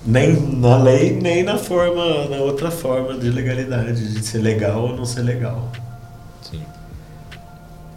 Nem 0.05 0.39
na 0.39 0.77
lei, 0.77 1.19
nem 1.19 1.43
na 1.43 1.57
forma, 1.57 2.29
na 2.29 2.37
outra 2.37 2.71
forma 2.71 3.17
de 3.17 3.29
legalidade, 3.29 4.13
de 4.13 4.25
ser 4.25 4.37
legal 4.37 4.83
ou 4.83 4.95
não 4.95 5.03
ser 5.03 5.21
legal. 5.21 5.69
Sim. 6.41 6.63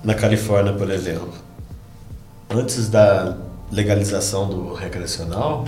Na 0.03 0.15
Califórnia, 0.15 0.73
por 0.73 0.91
exemplo, 0.91 1.33
antes 2.51 2.89
da 2.89 3.37
legalização 3.71 4.49
do 4.49 4.75
recreacional, 4.75 5.65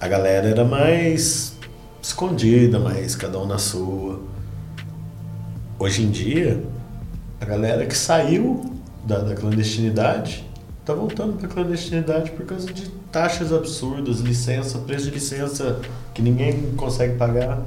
a 0.00 0.08
galera 0.08 0.48
era 0.48 0.64
mais 0.64 1.56
escondida, 2.02 2.80
mais 2.80 3.14
cada 3.14 3.38
um 3.38 3.46
na 3.46 3.58
sua. 3.58 4.20
Hoje 5.78 6.02
em 6.02 6.10
dia, 6.10 6.64
a 7.40 7.44
galera 7.44 7.86
que 7.86 7.96
saiu 7.96 8.79
da, 9.10 9.18
da 9.18 9.34
clandestinidade 9.34 10.48
tá 10.84 10.94
voltando 10.94 11.36
pra 11.36 11.48
clandestinidade 11.48 12.30
por 12.30 12.46
causa 12.46 12.72
de 12.72 12.88
taxas 13.12 13.52
absurdas, 13.52 14.20
licença, 14.20 14.78
preço 14.78 15.06
de 15.06 15.10
licença 15.10 15.80
que 16.14 16.22
ninguém 16.22 16.72
consegue 16.76 17.16
pagar. 17.16 17.60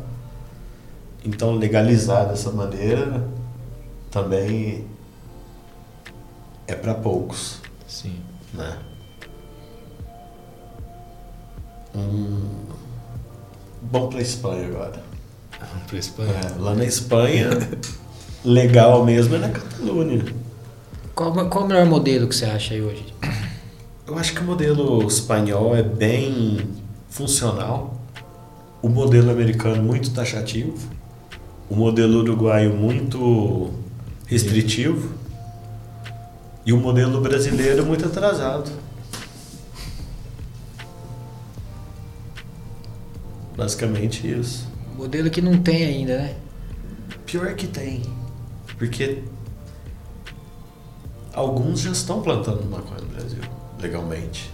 Então, 1.23 1.53
legalizar 1.53 2.27
dessa 2.27 2.51
maneira 2.51 3.25
também 4.09 4.85
é 6.67 6.75
para 6.75 6.93
poucos, 6.93 7.59
Sim. 7.87 8.15
né? 8.53 8.77
Hum, 11.95 12.65
vamos 13.91 14.09
para 14.09 14.21
Espanha 14.21 14.67
agora. 14.67 15.03
Vamos 15.59 15.87
pra 15.87 15.97
Espanha. 15.97 16.31
É, 16.31 16.59
lá 16.59 16.73
na 16.73 16.85
Espanha, 16.85 17.49
legal 18.43 19.05
mesmo 19.05 19.35
é 19.35 19.39
na 19.39 19.49
Catalunha. 19.49 20.42
Qual, 21.15 21.31
qual 21.47 21.65
o 21.65 21.67
melhor 21.67 21.85
modelo 21.85 22.27
que 22.27 22.35
você 22.35 22.45
acha 22.45 22.73
aí 22.73 22.81
hoje? 22.81 23.05
Eu 24.07 24.17
acho 24.17 24.33
que 24.33 24.39
o 24.41 24.43
modelo 24.43 25.07
espanhol 25.07 25.75
é 25.75 25.83
bem 25.83 26.67
funcional. 27.07 28.01
O 28.81 28.89
modelo 28.89 29.29
americano 29.29 29.81
muito 29.81 30.11
taxativo. 30.11 30.75
O 31.69 31.75
modelo 31.75 32.19
uruguaio 32.19 32.73
muito 32.73 33.71
restritivo. 34.25 35.13
E 36.65 36.73
o 36.73 36.77
modelo 36.77 37.21
brasileiro 37.21 37.85
muito 37.85 38.07
atrasado. 38.07 38.71
Basicamente 43.55 44.27
isso. 44.27 44.67
Modelo 44.97 45.29
que 45.29 45.41
não 45.41 45.59
tem 45.59 45.85
ainda, 45.85 46.17
né? 46.17 46.35
Pior 47.25 47.53
que 47.53 47.67
tem. 47.67 48.01
Porque 48.79 49.23
alguns 51.33 51.79
já 51.81 51.91
estão 51.91 52.21
plantando 52.21 52.63
maconha 52.69 53.01
no 53.01 53.07
Brasil, 53.07 53.39
legalmente. 53.81 54.51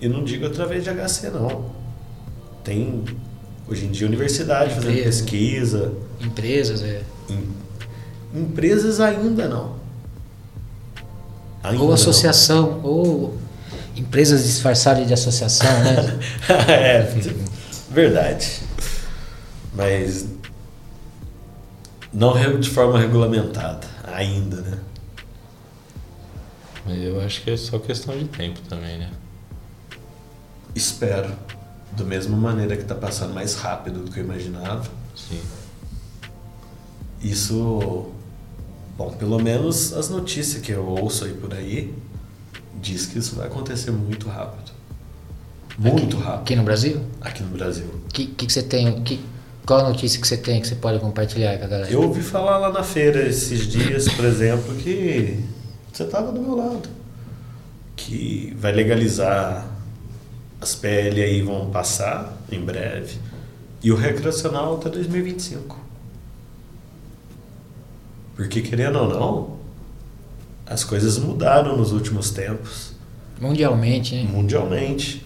E 0.00 0.08
não 0.08 0.24
digo 0.24 0.46
através 0.46 0.82
de 0.84 0.90
HC, 0.90 1.30
não. 1.30 1.70
Tem, 2.62 3.04
hoje 3.68 3.86
em 3.86 3.90
dia, 3.90 4.06
universidade 4.06 4.74
fazendo 4.74 4.90
Empresa. 4.92 5.04
pesquisa. 5.22 5.92
Empresas, 6.20 6.82
é. 6.82 7.02
Em- 7.30 7.54
empresas 8.40 9.00
ainda 9.00 9.48
não. 9.48 9.76
Ainda 11.62 11.80
Ou 11.82 11.88
não. 11.88 11.94
associação, 11.94 12.80
ou 12.82 13.38
empresas 13.96 14.44
disfarçadas 14.44 15.06
de 15.06 15.14
associação, 15.14 15.66
né? 15.84 16.18
é, 16.68 17.14
verdade. 17.90 18.60
Mas 19.74 20.26
não 22.12 22.32
de 22.58 22.68
forma 22.70 22.98
regulamentada, 22.98 23.86
ainda, 24.12 24.56
né? 24.60 24.78
Mas 26.84 27.02
eu 27.02 27.20
acho 27.20 27.42
que 27.42 27.50
é 27.50 27.56
só 27.56 27.78
questão 27.78 28.16
de 28.16 28.24
tempo 28.26 28.60
também, 28.68 28.98
né? 28.98 29.10
Espero. 30.74 31.32
Da 31.92 32.04
mesma 32.04 32.36
maneira 32.36 32.76
que 32.76 32.82
está 32.82 32.94
passando 32.94 33.32
mais 33.32 33.54
rápido 33.54 34.00
do 34.04 34.10
que 34.10 34.18
eu 34.20 34.24
imaginava. 34.24 34.84
Sim. 35.16 35.40
Isso, 37.22 38.10
bom, 38.98 39.10
pelo 39.12 39.38
menos 39.40 39.92
as 39.94 40.08
notícias 40.10 40.60
que 40.60 40.72
eu 40.72 40.84
ouço 40.86 41.24
aí 41.24 41.32
por 41.32 41.54
aí 41.54 41.94
diz 42.82 43.06
que 43.06 43.18
isso 43.18 43.36
vai 43.36 43.46
acontecer 43.46 43.90
muito 43.92 44.28
rápido. 44.28 44.72
Muito 45.78 46.16
rápido 46.18 46.42
Aqui 46.42 46.56
no 46.56 46.62
Brasil? 46.62 47.00
aqui 47.20 47.42
no 47.42 47.48
Brasil. 47.50 47.86
Que, 48.12 48.26
que 48.26 48.52
você 48.52 48.62
tem? 48.62 49.02
Que, 49.02 49.24
qual 49.64 49.80
a 49.80 49.88
notícia 49.88 50.20
que 50.20 50.28
você 50.28 50.36
tem 50.36 50.60
que 50.60 50.68
você 50.68 50.74
pode 50.74 50.98
compartilhar 50.98 51.56
com 51.58 51.64
a 51.64 51.68
galera? 51.68 51.90
Eu 51.90 52.02
ouvi 52.02 52.20
falar 52.20 52.58
lá 52.58 52.70
na 52.70 52.82
feira 52.82 53.26
esses 53.26 53.66
dias, 53.66 54.06
por 54.08 54.24
exemplo, 54.24 54.74
que 54.76 55.40
você 55.96 56.02
estava 56.02 56.32
do 56.32 56.40
meu 56.40 56.56
lado. 56.56 56.88
Que 57.94 58.54
vai 58.58 58.72
legalizar 58.72 59.66
as 60.60 60.74
PL 60.74 61.22
aí 61.22 61.42
vão 61.42 61.70
passar 61.70 62.36
em 62.50 62.60
breve. 62.60 63.18
E 63.82 63.92
o 63.92 63.96
recreacional 63.96 64.76
até 64.76 64.88
2025. 64.88 65.78
Porque 68.34 68.60
querendo 68.60 68.98
ou 68.98 69.08
não, 69.08 69.56
as 70.66 70.82
coisas 70.82 71.18
mudaram 71.18 71.76
nos 71.76 71.92
últimos 71.92 72.30
tempos 72.30 72.94
Mundialmente, 73.40 74.14
né? 74.14 74.28
mundialmente. 74.30 75.24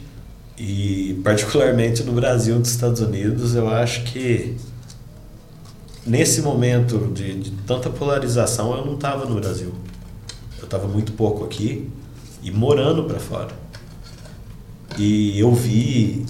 E 0.57 1.20
particularmente 1.22 2.02
no 2.02 2.12
Brasil 2.12 2.57
e 2.57 2.59
nos 2.59 2.70
Estados 2.70 3.00
Unidos, 3.00 3.54
eu 3.54 3.68
acho 3.68 4.02
que 4.04 4.57
nesse 6.04 6.42
momento 6.42 7.12
de, 7.14 7.38
de 7.38 7.50
tanta 7.62 7.88
polarização 7.88 8.76
eu 8.76 8.85
não 8.85 8.94
estava 8.94 9.24
no 9.24 9.37
Brasil. 9.37 9.72
Eu 10.59 10.64
estava 10.64 10.87
muito 10.87 11.12
pouco 11.12 11.44
aqui 11.44 11.88
e 12.42 12.51
morando 12.51 13.05
para 13.05 13.18
fora. 13.18 13.55
E 14.99 15.38
eu 15.38 15.55
vi 15.55 16.27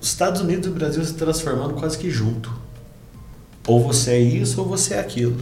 os 0.00 0.08
Estados 0.08 0.40
Unidos 0.40 0.66
e 0.66 0.70
o 0.70 0.74
Brasil 0.74 1.04
se 1.04 1.14
transformando 1.14 1.74
quase 1.74 1.98
que 1.98 2.10
junto. 2.10 2.52
Ou 3.66 3.82
você 3.82 4.12
é 4.12 4.20
isso 4.20 4.60
ou 4.60 4.66
você 4.66 4.94
é 4.94 5.00
aquilo. 5.00 5.36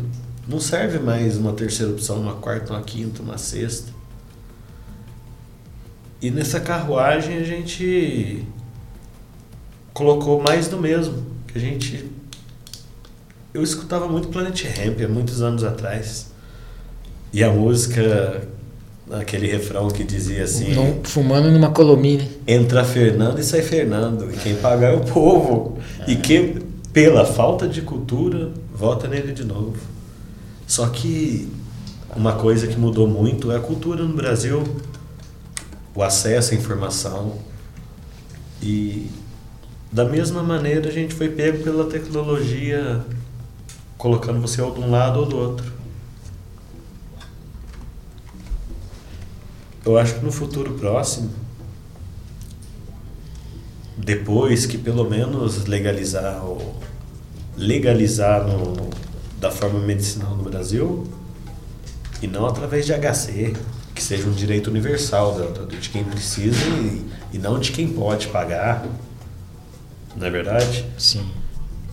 Não 0.47 0.59
serve 0.59 0.99
mais 0.99 1.37
uma 1.37 1.53
terceira 1.53 1.93
opção, 1.93 2.21
uma 2.21 2.35
quarta, 2.35 2.73
uma 2.73 2.83
quinta, 2.83 3.23
uma 3.23 3.39
sexta. 3.39 3.93
E 6.21 6.31
nessa 6.31 6.61
carruagem 6.61 7.37
a 7.39 7.45
gente 7.45 8.45
colocou 9.93 10.43
mais 10.43 10.69
do 10.69 10.79
mesmo. 10.79 11.25
Que 11.47 11.59
a 11.59 11.61
gente. 11.61 12.11
Eu 13.53 13.63
escutava 13.63 14.09
muito 14.09 14.29
Planet 14.29 14.65
Ramp 14.65 15.01
há 15.01 15.09
muitos 15.09 15.43
anos 15.43 15.63
atrás. 15.63 16.32
E 17.33 17.43
a 17.43 17.51
música, 17.51 18.43
aquele 19.11 19.47
refrão 19.47 19.89
que 19.89 20.05
dizia 20.05 20.45
assim: 20.45 20.75
Não- 20.75 21.01
fumando 21.05 21.51
numa 21.51 21.71
colomia. 21.71 22.29
entra 22.47 22.85
Fernando 22.85 23.39
e 23.39 23.43
sai 23.45 23.63
Fernando. 23.63 24.31
E 24.33 24.37
quem 24.37 24.55
paga 24.57 24.87
é 24.89 24.95
o 24.95 25.01
povo. 25.01 25.79
E 26.07 26.17
que, 26.17 26.57
pela 26.93 27.25
falta 27.25 27.67
de 27.67 27.81
cultura, 27.83 28.51
vota 28.75 29.09
nele 29.09 29.33
de 29.33 29.45
novo. 29.45 29.77
Só 30.67 30.87
que 30.89 31.49
uma 32.15 32.35
coisa 32.35 32.67
que 32.67 32.77
mudou 32.77 33.07
muito 33.09 33.51
é 33.51 33.57
a 33.57 33.61
cultura 33.61 34.05
no 34.05 34.15
Brasil, 34.15 34.63
o 35.95 36.03
acesso 36.03 36.53
à 36.53 36.57
informação. 36.57 37.35
E 38.63 39.09
da 39.91 40.05
mesma 40.05 40.43
maneira 40.43 40.89
a 40.89 40.93
gente 40.93 41.15
foi 41.15 41.29
pego 41.29 41.63
pela 41.65 41.85
tecnologia, 41.87 43.01
colocando 43.99 44.41
você 44.41 44.61
ou 44.61 44.73
de 44.73 44.81
um 44.81 44.91
lado 44.91 45.21
ou 45.21 45.27
do 45.27 45.37
outro. 45.39 45.72
Eu 49.85 49.99
acho 49.99 50.15
que 50.15 50.25
no 50.25 50.31
futuro 50.33 50.75
próximo, 50.75 51.31
depois 53.97 54.67
que 54.67 54.79
pelo 54.79 55.09
menos 55.09 55.67
legalizar 55.67 56.45
o 56.45 56.75
legalizar 57.57 58.47
no, 58.47 58.89
da 59.39 59.51
forma 59.51 59.79
medicinal 59.81 60.35
no 60.35 60.43
Brasil 60.45 61.07
e 62.23 62.27
não 62.27 62.47
através 62.47 62.87
de 62.87 62.93
HC, 62.95 63.55
que 63.95 64.03
seja 64.03 64.27
um 64.27 64.33
direito 64.33 64.69
universal 64.71 65.35
da- 65.35 65.65
de 65.65 65.89
quem 65.91 66.03
precisa 66.03 66.57
e, 66.81 67.05
e 67.35 67.39
não 67.39 67.59
de 67.59 67.71
quem 67.73 67.89
pode 67.89 68.29
pagar, 68.29 68.87
não 70.17 70.27
é 70.27 70.31
verdade? 70.31 70.87
Sim. 70.99 71.29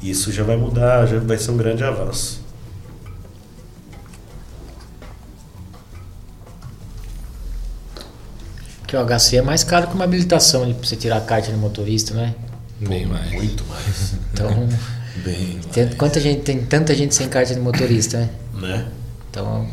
Isso 0.01 0.31
já 0.31 0.43
vai 0.43 0.55
mudar, 0.55 1.05
já 1.07 1.19
vai 1.19 1.37
ser 1.37 1.51
um 1.51 1.57
grande 1.57 1.83
avanço. 1.83 2.41
Que 8.89 8.97
o 8.97 9.05
HC 9.05 9.37
é 9.37 9.41
mais 9.43 9.63
caro 9.63 9.85
que 9.85 9.93
uma 9.93 10.03
habilitação 10.03 10.73
pra 10.73 10.87
você 10.87 10.95
tirar 10.95 11.17
a 11.17 11.21
carta 11.21 11.51
de 11.51 11.57
motorista, 11.57 12.15
né? 12.15 12.33
Bem 12.79 13.05
mais. 13.05 13.31
Muito 13.33 13.63
mais, 13.65 14.15
Então, 14.33 14.49
Bem 15.23 15.53
mais. 15.53 15.65
tem, 15.67 15.89
quanta 15.89 16.19
gente, 16.19 16.41
tem 16.41 16.65
tanta 16.65 16.95
gente 16.95 17.13
sem 17.13 17.29
carta 17.29 17.53
de 17.53 17.59
motorista, 17.59 18.17
né? 18.17 18.29
né? 18.55 18.87
Então. 19.29 19.67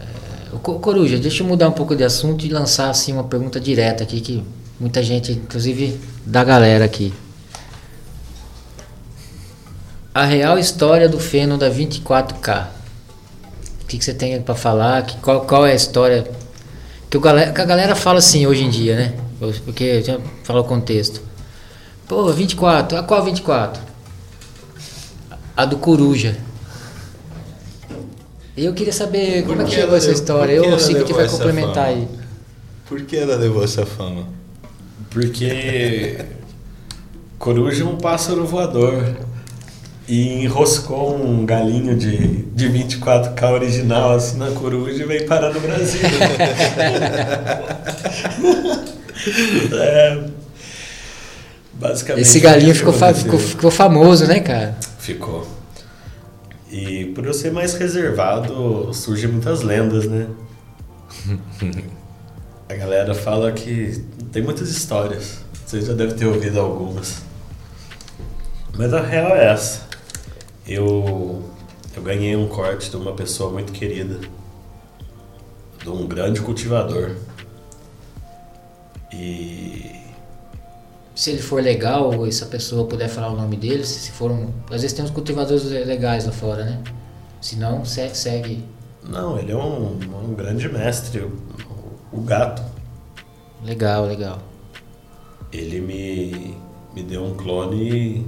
é, 0.00 0.56
Coruja, 0.56 1.18
deixa 1.18 1.42
eu 1.42 1.46
mudar 1.46 1.68
um 1.68 1.72
pouco 1.72 1.94
de 1.94 2.02
assunto 2.02 2.46
e 2.46 2.48
lançar 2.48 2.88
assim 2.88 3.12
uma 3.12 3.24
pergunta 3.24 3.60
direta 3.60 4.02
aqui 4.02 4.18
que 4.18 4.42
muita 4.80 5.02
gente, 5.02 5.32
inclusive 5.32 6.00
da 6.24 6.42
galera 6.42 6.86
aqui. 6.86 7.12
A 10.14 10.24
real 10.24 10.58
história 10.58 11.10
do 11.10 11.20
feno 11.20 11.58
da 11.58 11.70
24K. 11.70 12.68
O 13.82 13.86
que, 13.86 13.98
que 13.98 14.04
você 14.04 14.14
tem 14.14 14.40
para 14.40 14.54
falar? 14.54 15.02
Que, 15.02 15.18
qual, 15.18 15.42
qual 15.42 15.66
é 15.66 15.72
a 15.72 15.74
história? 15.74 16.40
Que, 17.10 17.16
o 17.16 17.20
galera, 17.20 17.52
que 17.52 17.60
a 17.60 17.64
galera 17.64 17.94
fala 17.96 18.18
assim 18.18 18.46
hoje 18.46 18.62
em 18.64 18.70
dia, 18.70 18.94
né? 18.96 19.14
Porque 19.64 20.00
já 20.02 20.18
falou 20.44 20.62
o 20.62 20.66
contexto. 20.66 21.20
Pô, 22.06 22.30
24. 22.32 22.98
A 22.98 23.02
qual 23.02 23.24
24? 23.24 23.82
A 25.56 25.64
do 25.64 25.76
Coruja. 25.78 26.36
E 28.56 28.64
eu 28.64 28.74
queria 28.74 28.92
saber 28.92 29.42
como 29.44 29.62
é 29.62 29.64
que 29.64 29.70
que 29.70 29.76
chegou 29.76 29.96
essa 29.96 30.06
levou- 30.08 30.20
história. 30.22 30.56
por 30.60 30.66
que 30.68 30.72
Eu, 30.74 30.78
Sig, 30.78 30.94
levou 30.96 31.14
vai 31.16 31.28
complementar 31.28 31.74
fama? 31.74 31.86
aí. 31.88 32.08
Por 32.88 33.00
que 33.02 33.16
ela 33.16 33.36
levou 33.36 33.64
essa 33.64 33.86
fama? 33.86 34.26
Porque 35.10 36.18
coruja 37.38 37.82
é 37.84 37.86
um 37.86 37.96
pássaro 37.96 38.44
voador. 38.46 39.16
E 40.12 40.42
enroscou 40.42 41.14
um 41.14 41.46
galinho 41.46 41.96
de, 41.96 42.42
de 42.42 42.68
24K 42.68 43.52
original 43.52 44.10
assim 44.16 44.38
na 44.38 44.50
coruja 44.50 45.04
e 45.04 45.06
veio 45.06 45.24
parar 45.24 45.54
no 45.54 45.60
Brasil. 45.60 46.00
é, 49.72 50.24
basicamente. 51.74 52.22
Esse 52.22 52.40
galinho 52.40 52.74
ficou, 52.74 52.92
fa- 52.92 53.14
ficou, 53.14 53.38
ficou 53.38 53.70
famoso, 53.70 54.26
né, 54.26 54.40
cara? 54.40 54.76
Ficou. 54.98 55.46
E 56.72 57.04
por 57.14 57.24
eu 57.24 57.32
ser 57.32 57.52
mais 57.52 57.74
reservado, 57.74 58.92
surgem 58.92 59.28
muitas 59.30 59.62
lendas, 59.62 60.06
né? 60.06 60.26
A 62.68 62.74
galera 62.74 63.14
fala 63.14 63.52
que 63.52 64.04
tem 64.32 64.42
muitas 64.42 64.70
histórias. 64.70 65.38
Você 65.64 65.80
já 65.80 65.92
deve 65.92 66.14
ter 66.14 66.26
ouvido 66.26 66.58
algumas. 66.58 67.22
Mas 68.76 68.92
a 68.92 69.00
real 69.00 69.36
é 69.36 69.52
essa. 69.52 69.89
Eu, 70.70 71.42
eu 71.96 72.02
ganhei 72.02 72.36
um 72.36 72.48
corte 72.48 72.90
de 72.90 72.96
uma 72.96 73.12
pessoa 73.12 73.50
muito 73.50 73.72
querida. 73.72 74.20
De 75.82 75.88
um 75.88 76.06
grande 76.06 76.40
cultivador. 76.40 77.16
E 79.12 79.90
Se 81.14 81.30
ele 81.30 81.42
for 81.42 81.62
legal, 81.62 82.14
ou 82.16 82.30
se 82.30 82.42
a 82.44 82.46
pessoa 82.46 82.86
puder 82.86 83.08
falar 83.08 83.30
o 83.32 83.36
nome 83.36 83.56
dele, 83.56 83.84
se 83.84 84.12
for 84.12 84.30
um. 84.30 84.50
Às 84.70 84.82
vezes 84.82 84.92
tem 84.92 85.04
uns 85.04 85.10
cultivadores 85.10 85.64
legais 85.64 86.24
lá 86.26 86.32
fora, 86.32 86.64
né? 86.64 86.82
Se 87.40 87.56
não, 87.56 87.84
se- 87.84 88.14
segue. 88.14 88.64
Não, 89.02 89.38
ele 89.38 89.52
é 89.52 89.56
um, 89.56 89.98
um 90.24 90.34
grande 90.34 90.68
mestre, 90.68 91.20
o, 91.20 91.32
o 92.12 92.20
gato. 92.20 92.62
Legal, 93.64 94.06
legal. 94.06 94.38
Ele 95.52 95.80
me, 95.80 96.56
me 96.94 97.02
deu 97.02 97.24
um 97.24 97.34
clone 97.34 98.24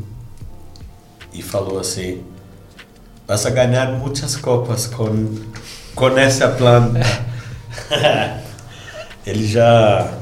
e, 1.32 1.38
e 1.38 1.42
falou 1.42 1.78
assim: 1.78 2.24
Vas 3.26 3.46
a 3.46 3.50
ganhar 3.50 3.92
muitas 3.92 4.36
copas 4.36 4.86
com, 4.86 5.34
com 5.94 6.18
essa 6.18 6.48
planta. 6.48 7.00
ele 9.24 9.46
já, 9.46 10.12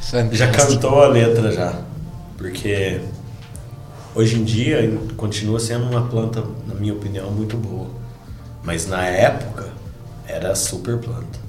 já 0.00 0.22
Fantástico. 0.22 0.74
cantou 0.74 1.02
a 1.02 1.08
letra 1.08 1.50
já. 1.52 1.74
Porque 2.36 3.00
hoje 4.14 4.36
em 4.38 4.44
dia 4.44 4.98
continua 5.16 5.58
sendo 5.58 5.86
uma 5.86 6.06
planta, 6.06 6.42
na 6.66 6.74
minha 6.74 6.94
opinião, 6.94 7.30
muito 7.30 7.56
boa. 7.56 7.88
Mas 8.62 8.86
na 8.86 9.04
época 9.04 9.68
era 10.26 10.54
super 10.54 10.98
planta. 10.98 11.43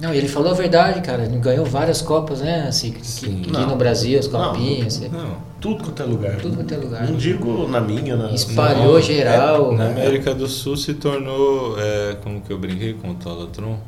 Não, 0.00 0.14
ele 0.14 0.28
falou 0.28 0.50
a 0.50 0.54
verdade, 0.54 1.00
cara. 1.02 1.24
Ele 1.24 1.38
ganhou 1.38 1.64
várias 1.66 2.00
copas, 2.00 2.40
né? 2.40 2.66
Assim, 2.68 2.90
aqui, 2.90 3.06
Sim. 3.06 3.40
aqui 3.42 3.52
Não. 3.52 3.68
no 3.68 3.76
Brasil, 3.76 4.18
as 4.18 4.26
Não, 4.28 4.52
copinhas. 4.52 4.96
assim. 4.96 5.08
Não. 5.08 5.36
Tudo 5.60 5.84
quanto 5.84 6.02
é 6.02 6.06
lugar. 6.06 6.36
Tudo 6.36 6.56
quanto 6.56 6.72
é 6.72 6.76
lugar. 6.78 7.06
Não 7.06 7.16
digo 7.16 7.68
na 7.68 7.80
minha, 7.80 8.16
na. 8.16 8.32
Espalhou 8.32 8.94
Não, 8.94 9.00
geral. 9.02 9.72
Na 9.72 9.88
América 9.88 10.34
do 10.34 10.48
Sul 10.48 10.76
se 10.76 10.94
tornou, 10.94 11.76
é, 11.78 12.16
como 12.22 12.40
que 12.40 12.50
eu 12.50 12.58
brinquei 12.58 12.94
com 12.94 13.10
o 13.10 13.14
Tolatron, 13.14 13.78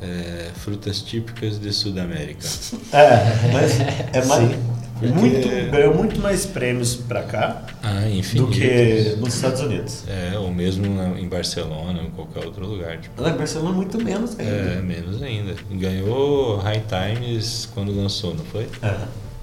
é, 0.00 0.50
frutas 0.54 1.02
típicas 1.02 1.58
de 1.60 1.72
Sudamérica. 1.72 2.46
É, 2.92 3.50
mas 3.52 3.80
é 4.12 4.24
mais. 4.24 4.56
Muito, 5.08 5.70
ganhou 5.70 5.94
muito 5.94 6.20
mais 6.20 6.44
prêmios 6.46 6.94
pra 6.94 7.22
cá 7.22 7.62
Ah, 7.82 8.00
do 8.34 8.46
que 8.48 9.16
nos 9.18 9.34
Estados 9.34 9.60
Unidos. 9.62 10.04
É, 10.06 10.36
ou 10.38 10.52
mesmo 10.52 10.84
em 11.16 11.28
Barcelona, 11.28 12.02
em 12.02 12.10
qualquer 12.10 12.44
outro 12.44 12.66
lugar. 12.66 12.98
Tipo, 12.98 13.22
Na 13.22 13.30
Barcelona 13.30 13.72
muito 13.74 14.02
menos 14.02 14.38
ainda. 14.38 14.52
é, 14.52 14.80
menos 14.82 15.22
ainda. 15.22 15.54
Ganhou 15.70 16.56
High 16.58 16.82
Times 16.88 17.68
quando 17.74 17.94
lançou, 17.96 18.34
não 18.34 18.44
foi? 18.44 18.68
É. 18.82 18.94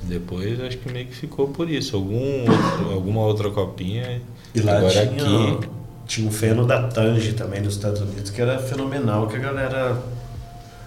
Depois 0.03 0.59
acho 0.61 0.77
que 0.77 0.91
meio 0.91 1.07
que 1.07 1.15
ficou 1.15 1.47
por 1.49 1.69
isso. 1.69 1.95
Algum 1.95 2.41
outro- 2.49 2.91
alguma 2.93 3.21
outra 3.21 3.49
copinha. 3.49 4.21
E 4.55 4.61
lá 4.61 4.77
Agora 4.77 4.91
tinha, 4.93 5.53
aqui. 5.53 5.67
tinha 6.05 6.27
um 6.27 6.31
feno 6.31 6.65
da 6.65 6.83
Tange 6.83 7.33
também 7.33 7.61
nos 7.61 7.73
Estados 7.75 7.99
Unidos, 8.01 8.29
que 8.31 8.41
era 8.41 8.57
fenomenal, 8.59 9.27
que 9.27 9.35
a 9.35 9.39
galera 9.39 9.97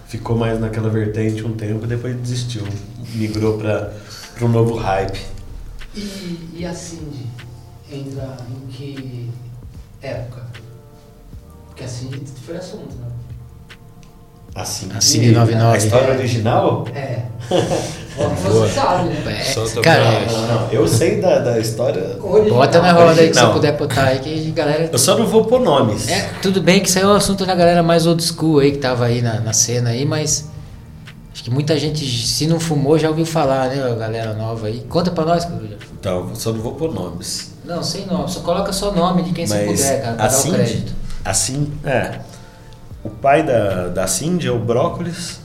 ficou 0.07 0.35
mais 0.37 0.59
naquela 0.59 0.89
vertente 0.89 1.43
um 1.45 1.53
tempo 1.53 1.85
e 1.85 1.87
depois 1.87 2.15
desistiu. 2.15 2.63
Migrou 3.13 3.57
para 3.57 3.93
um 4.45 4.49
novo 4.49 4.75
hype. 4.75 5.19
E, 5.95 6.49
e 6.53 6.65
a 6.65 6.73
Cindy 6.73 7.27
entra 7.91 8.37
em 8.49 8.67
que 8.67 9.29
época? 10.01 10.45
Porque 11.67 11.83
a 11.83 11.87
Cindy 11.87 12.23
foi 12.45 12.57
assunto, 12.57 12.95
né? 12.95 13.07
Assim, 14.53 14.89
A 14.93 14.99
Cindy 14.99 15.31
99. 15.31 15.73
A 15.73 15.77
história 15.77 16.13
original? 16.13 16.85
É. 16.93 17.21
Você 18.43 18.69
sabe, 18.69 19.09
né? 19.09 19.43
Solta 19.45 19.81
cara, 19.81 20.03
pra. 20.03 20.31
Não, 20.31 20.47
não, 20.47 20.71
eu 20.71 20.85
sei 20.87 21.21
da, 21.21 21.39
da 21.39 21.57
história. 21.57 22.17
bota 22.49 22.81
na 22.81 22.91
roda 22.91 23.11
aí 23.11 23.29
que 23.29 23.33
você 23.33 23.39
Original. 23.39 23.53
puder 23.53 23.77
botar 23.77 24.03
aí, 24.03 24.19
que 24.19 24.49
a 24.49 24.53
galera. 24.53 24.89
Eu 24.91 24.99
só 24.99 25.17
não 25.17 25.25
vou 25.25 25.45
pôr 25.45 25.61
nomes. 25.61 26.09
É, 26.09 26.29
tudo 26.41 26.61
bem 26.61 26.81
que 26.81 26.89
isso 26.89 26.97
aí 26.97 27.05
é 27.05 27.07
um 27.07 27.13
assunto 27.13 27.45
da 27.45 27.55
galera 27.55 27.81
mais 27.81 28.05
old 28.05 28.21
school 28.21 28.59
aí, 28.59 28.73
que 28.73 28.79
tava 28.79 29.05
aí 29.05 29.21
na, 29.21 29.39
na 29.39 29.53
cena 29.53 29.91
aí, 29.91 30.05
mas. 30.05 30.50
Acho 31.41 31.49
que 31.49 31.55
muita 31.55 31.75
gente, 31.79 32.05
se 32.05 32.45
não 32.45 32.59
fumou, 32.59 32.99
já 32.99 33.09
ouviu 33.09 33.25
falar, 33.25 33.67
né, 33.69 33.77
galera 33.97 34.35
nova 34.35 34.67
aí. 34.67 34.81
Conta 34.87 35.09
pra 35.09 35.25
nós, 35.25 35.43
Coruja. 35.43 35.75
Então, 35.99 36.29
eu 36.29 36.35
só 36.35 36.53
não 36.53 36.59
vou 36.61 36.75
pôr 36.75 36.93
nomes. 36.93 37.55
Não, 37.65 37.81
sem 37.81 38.05
nome, 38.05 38.29
só 38.29 38.41
coloca 38.41 38.71
só 38.71 38.91
nome 38.91 39.23
de 39.23 39.31
quem 39.31 39.47
você 39.47 39.65
Mas 39.65 39.81
puder, 39.81 40.01
cara, 40.03 40.15
pra 40.17 40.25
a 40.25 40.27
dar 40.27 40.39
o 40.39 40.53
crédito. 40.53 40.93
a 41.25 41.33
Cindy, 41.33 41.71
é. 41.83 42.19
O 43.03 43.09
pai 43.09 43.41
da, 43.41 43.87
da 43.87 44.05
Cindy 44.05 44.47
é 44.47 44.51
o 44.51 44.59
Brócolis, 44.59 45.39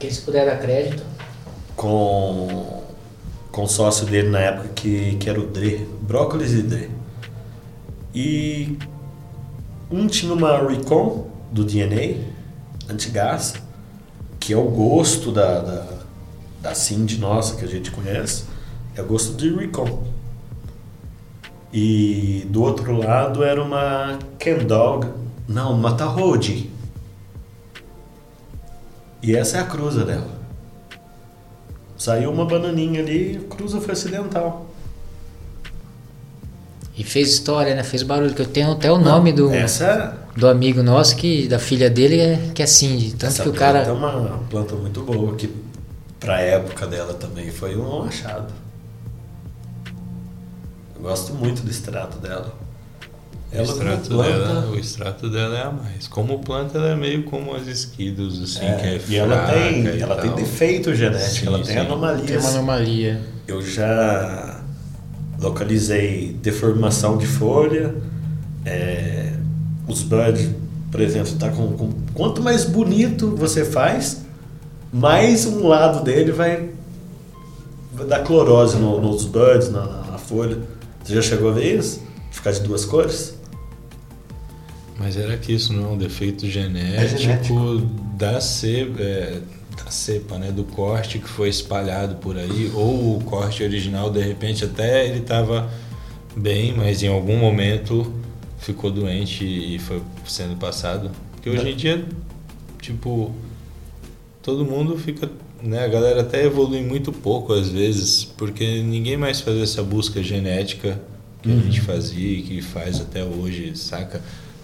Quem 0.00 0.10
se 0.10 0.22
puder 0.22 0.46
dar 0.46 0.58
crédito. 0.58 1.04
com, 1.76 2.82
com 3.52 3.62
o 3.62 3.68
sócio 3.68 4.04
dele 4.04 4.28
na 4.30 4.40
época 4.40 4.70
que, 4.74 5.14
que 5.14 5.30
era 5.30 5.38
o 5.40 5.46
Dre. 5.46 5.88
Brócolis 6.02 6.50
e 6.54 6.62
Dre. 6.62 6.90
E 8.12 8.76
um 9.92 10.08
tinha 10.08 10.32
uma 10.34 10.58
Recon 10.58 11.28
do 11.52 11.62
DNA, 11.62 12.16
antigaça, 12.90 13.58
que 14.46 14.52
é 14.52 14.56
o 14.56 14.62
gosto 14.62 15.32
da, 15.32 15.58
da, 15.58 15.86
da 16.62 16.72
Cindy 16.72 17.18
nossa 17.18 17.56
que 17.56 17.64
a 17.64 17.68
gente 17.68 17.90
conhece, 17.90 18.44
é 18.94 19.02
o 19.02 19.04
gosto 19.04 19.34
de 19.34 19.52
Recon. 19.52 20.04
E 21.72 22.46
do 22.48 22.62
outro 22.62 22.96
lado 22.96 23.42
era 23.42 23.60
uma 23.60 24.16
Kendog, 24.38 25.08
não, 25.48 25.72
uma 25.72 25.96
Tarrode. 25.96 26.70
E 29.20 29.34
essa 29.34 29.56
é 29.56 29.60
a 29.62 29.64
cruza 29.64 30.04
dela. 30.04 30.30
Saiu 31.98 32.30
uma 32.30 32.44
bananinha 32.44 33.00
ali 33.00 33.44
a 33.44 33.52
cruza 33.52 33.80
foi 33.80 33.94
acidental. 33.94 34.65
E 36.98 37.04
fez 37.04 37.28
história, 37.28 37.74
né? 37.74 37.82
Fez 37.82 38.02
barulho, 38.02 38.32
que 38.34 38.40
eu 38.42 38.46
tenho 38.46 38.72
até 38.72 38.90
o 38.90 38.96
nome 38.98 39.32
do, 39.32 39.52
Essa, 39.52 40.16
do 40.34 40.48
amigo 40.48 40.82
nosso, 40.82 41.14
que 41.16 41.46
da 41.46 41.58
filha 41.58 41.90
dele, 41.90 42.18
é, 42.20 42.50
que 42.54 42.62
é 42.62 42.66
Cindy. 42.66 43.10
Tanto 43.10 43.26
essa 43.26 43.42
que 43.42 43.48
o 43.50 43.52
cara. 43.52 43.80
é 43.80 43.92
uma 43.92 44.38
planta 44.48 44.74
muito 44.74 45.02
boa, 45.02 45.34
que 45.34 45.50
pra 46.18 46.40
época 46.40 46.86
dela 46.86 47.12
também 47.12 47.50
foi 47.50 47.76
um 47.76 48.02
achado. 48.04 48.52
Eu 50.94 51.02
gosto 51.02 51.34
muito 51.34 51.62
do 51.62 51.70
extrato 51.70 52.18
dela. 52.18 52.54
O 53.52 53.56
Ela 53.56 53.66
como 53.66 53.78
extrato, 53.82 54.08
planta- 54.08 54.38
dela, 54.38 54.66
o 54.70 54.78
extrato 54.78 55.30
dela 55.30 55.58
é 55.58 55.62
a 55.62 55.70
mais. 55.70 56.08
Como 56.08 56.38
planta, 56.40 56.78
ela 56.78 56.88
é 56.88 56.96
meio 56.96 57.22
como 57.24 57.54
as 57.54 57.66
esquidos, 57.66 58.42
assim, 58.42 58.66
É, 58.66 58.74
que 58.74 58.86
é 58.86 59.00
e 59.08 59.16
ela 59.16 59.36
fraca 59.36 59.52
tem, 59.52 59.84
e 59.84 60.00
ela 60.02 60.16
tem 60.16 60.30
tal. 60.30 60.38
defeito 60.38 60.94
genético, 60.94 61.30
Sim, 61.30 61.46
ela 61.46 61.56
tem 61.58 61.66
sim. 61.66 61.78
anomalias. 61.78 62.26
Tem 62.26 62.38
uma 62.38 62.48
anomalia. 62.48 63.20
Eu 63.46 63.62
já 63.62 64.55
localizei 65.40 66.36
deformação 66.42 67.16
de 67.18 67.26
folha. 67.26 67.94
é, 68.64 69.32
os 69.86 70.02
buds, 70.02 70.50
por 70.90 71.00
exemplo, 71.00 71.32
tá 71.38 71.48
com, 71.50 71.68
com- 71.76 71.92
quanto 72.14 72.42
mais 72.42 72.64
bonito 72.64 73.36
você 73.36 73.64
faz, 73.64 74.22
mais 74.92 75.46
um 75.46 75.68
lado 75.68 76.02
dele 76.02 76.32
vai, 76.32 76.70
vai 77.94 78.06
dar 78.06 78.24
clorose 78.24 78.76
no- 78.76 79.00
nos 79.00 79.24
buds, 79.24 79.70
na, 79.70 79.84
na 80.10 80.18
folha. 80.18 80.58
Você 81.04 81.14
já 81.14 81.22
chegou 81.22 81.50
a 81.50 81.52
ver 81.52 81.78
isso? 81.78 82.02
Ficar 82.32 82.50
de 82.50 82.60
duas 82.60 82.84
cores? 82.84 83.34
Mas 84.98 85.16
era 85.16 85.36
que 85.36 85.52
isso 85.52 85.72
não 85.72 85.84
é 85.84 85.92
um 85.92 85.98
defeito 85.98 86.46
genético, 86.48 87.18
genético. 87.20 87.76
Da, 88.18 88.40
cepa, 88.40 89.00
é, 89.00 89.40
da 89.76 89.90
cepa, 89.90 90.38
né? 90.38 90.50
Do 90.50 90.64
corte 90.64 91.18
que 91.18 91.28
foi 91.28 91.48
espalhado 91.48 92.16
por 92.16 92.36
aí, 92.36 92.70
ou 92.74 93.16
o 93.16 93.24
corte 93.24 93.62
original, 93.62 94.10
de 94.10 94.20
repente 94.20 94.64
até 94.64 95.06
ele 95.06 95.18
estava 95.18 95.70
bem, 96.36 96.74
mas 96.76 97.02
em 97.02 97.08
algum 97.08 97.36
momento 97.36 98.12
ficou 98.58 98.90
doente 98.90 99.44
e 99.44 99.78
foi 99.78 100.02
sendo 100.26 100.56
passado. 100.56 101.10
Porque 101.32 101.48
hoje 101.48 101.68
em 101.68 101.76
dia, 101.76 102.04
tipo, 102.80 103.34
todo 104.42 104.64
mundo 104.64 104.98
fica, 104.98 105.30
né, 105.62 105.84
a 105.84 105.88
galera 105.88 106.22
até 106.22 106.44
evolui 106.44 106.82
muito 106.82 107.12
pouco 107.12 107.52
às 107.52 107.68
vezes, 107.68 108.24
porque 108.24 108.82
ninguém 108.82 109.16
mais 109.16 109.40
faz 109.40 109.56
essa 109.58 109.82
busca 109.82 110.22
genética 110.22 111.00
que 111.42 111.50
a 111.52 111.56
gente 111.56 111.80
fazia 111.80 112.38
e 112.38 112.42
que 112.42 112.60
faz 112.60 113.00
até 113.00 113.22
hoje, 113.22 113.76
saca? 113.76 114.20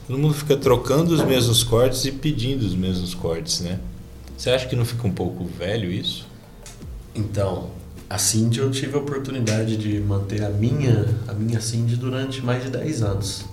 Todo 0.07 0.19
mundo 0.19 0.35
fica 0.35 0.57
trocando 0.57 1.15
os 1.15 1.25
mesmos 1.25 1.63
cortes 1.63 2.05
e 2.05 2.13
pedindo 2.13 2.63
os 2.63 2.75
mesmos 2.75 3.15
cortes, 3.15 3.61
né? 3.61 3.79
Você 4.43 4.51
acha 4.51 4.67
que 4.67 4.75
não 4.75 4.85
fica 4.85 5.07
um 5.07 5.13
pouco 5.13 5.45
velho 5.45 5.89
isso? 5.89 6.27
Então, 7.15 7.71
a 8.11 8.19
Cindy 8.19 8.59
eu 8.59 8.73
tive 8.73 8.97
a 8.97 8.99
oportunidade 8.99 9.77
de 9.77 10.01
manter 10.01 10.43
a 10.43 10.49
minha, 10.49 11.07
a 11.29 11.33
minha 11.33 11.61
Cindy 11.61 11.95
durante 11.95 12.45
mais 12.45 12.65
de 12.65 12.71
10 12.71 13.03
anos. 13.05 13.45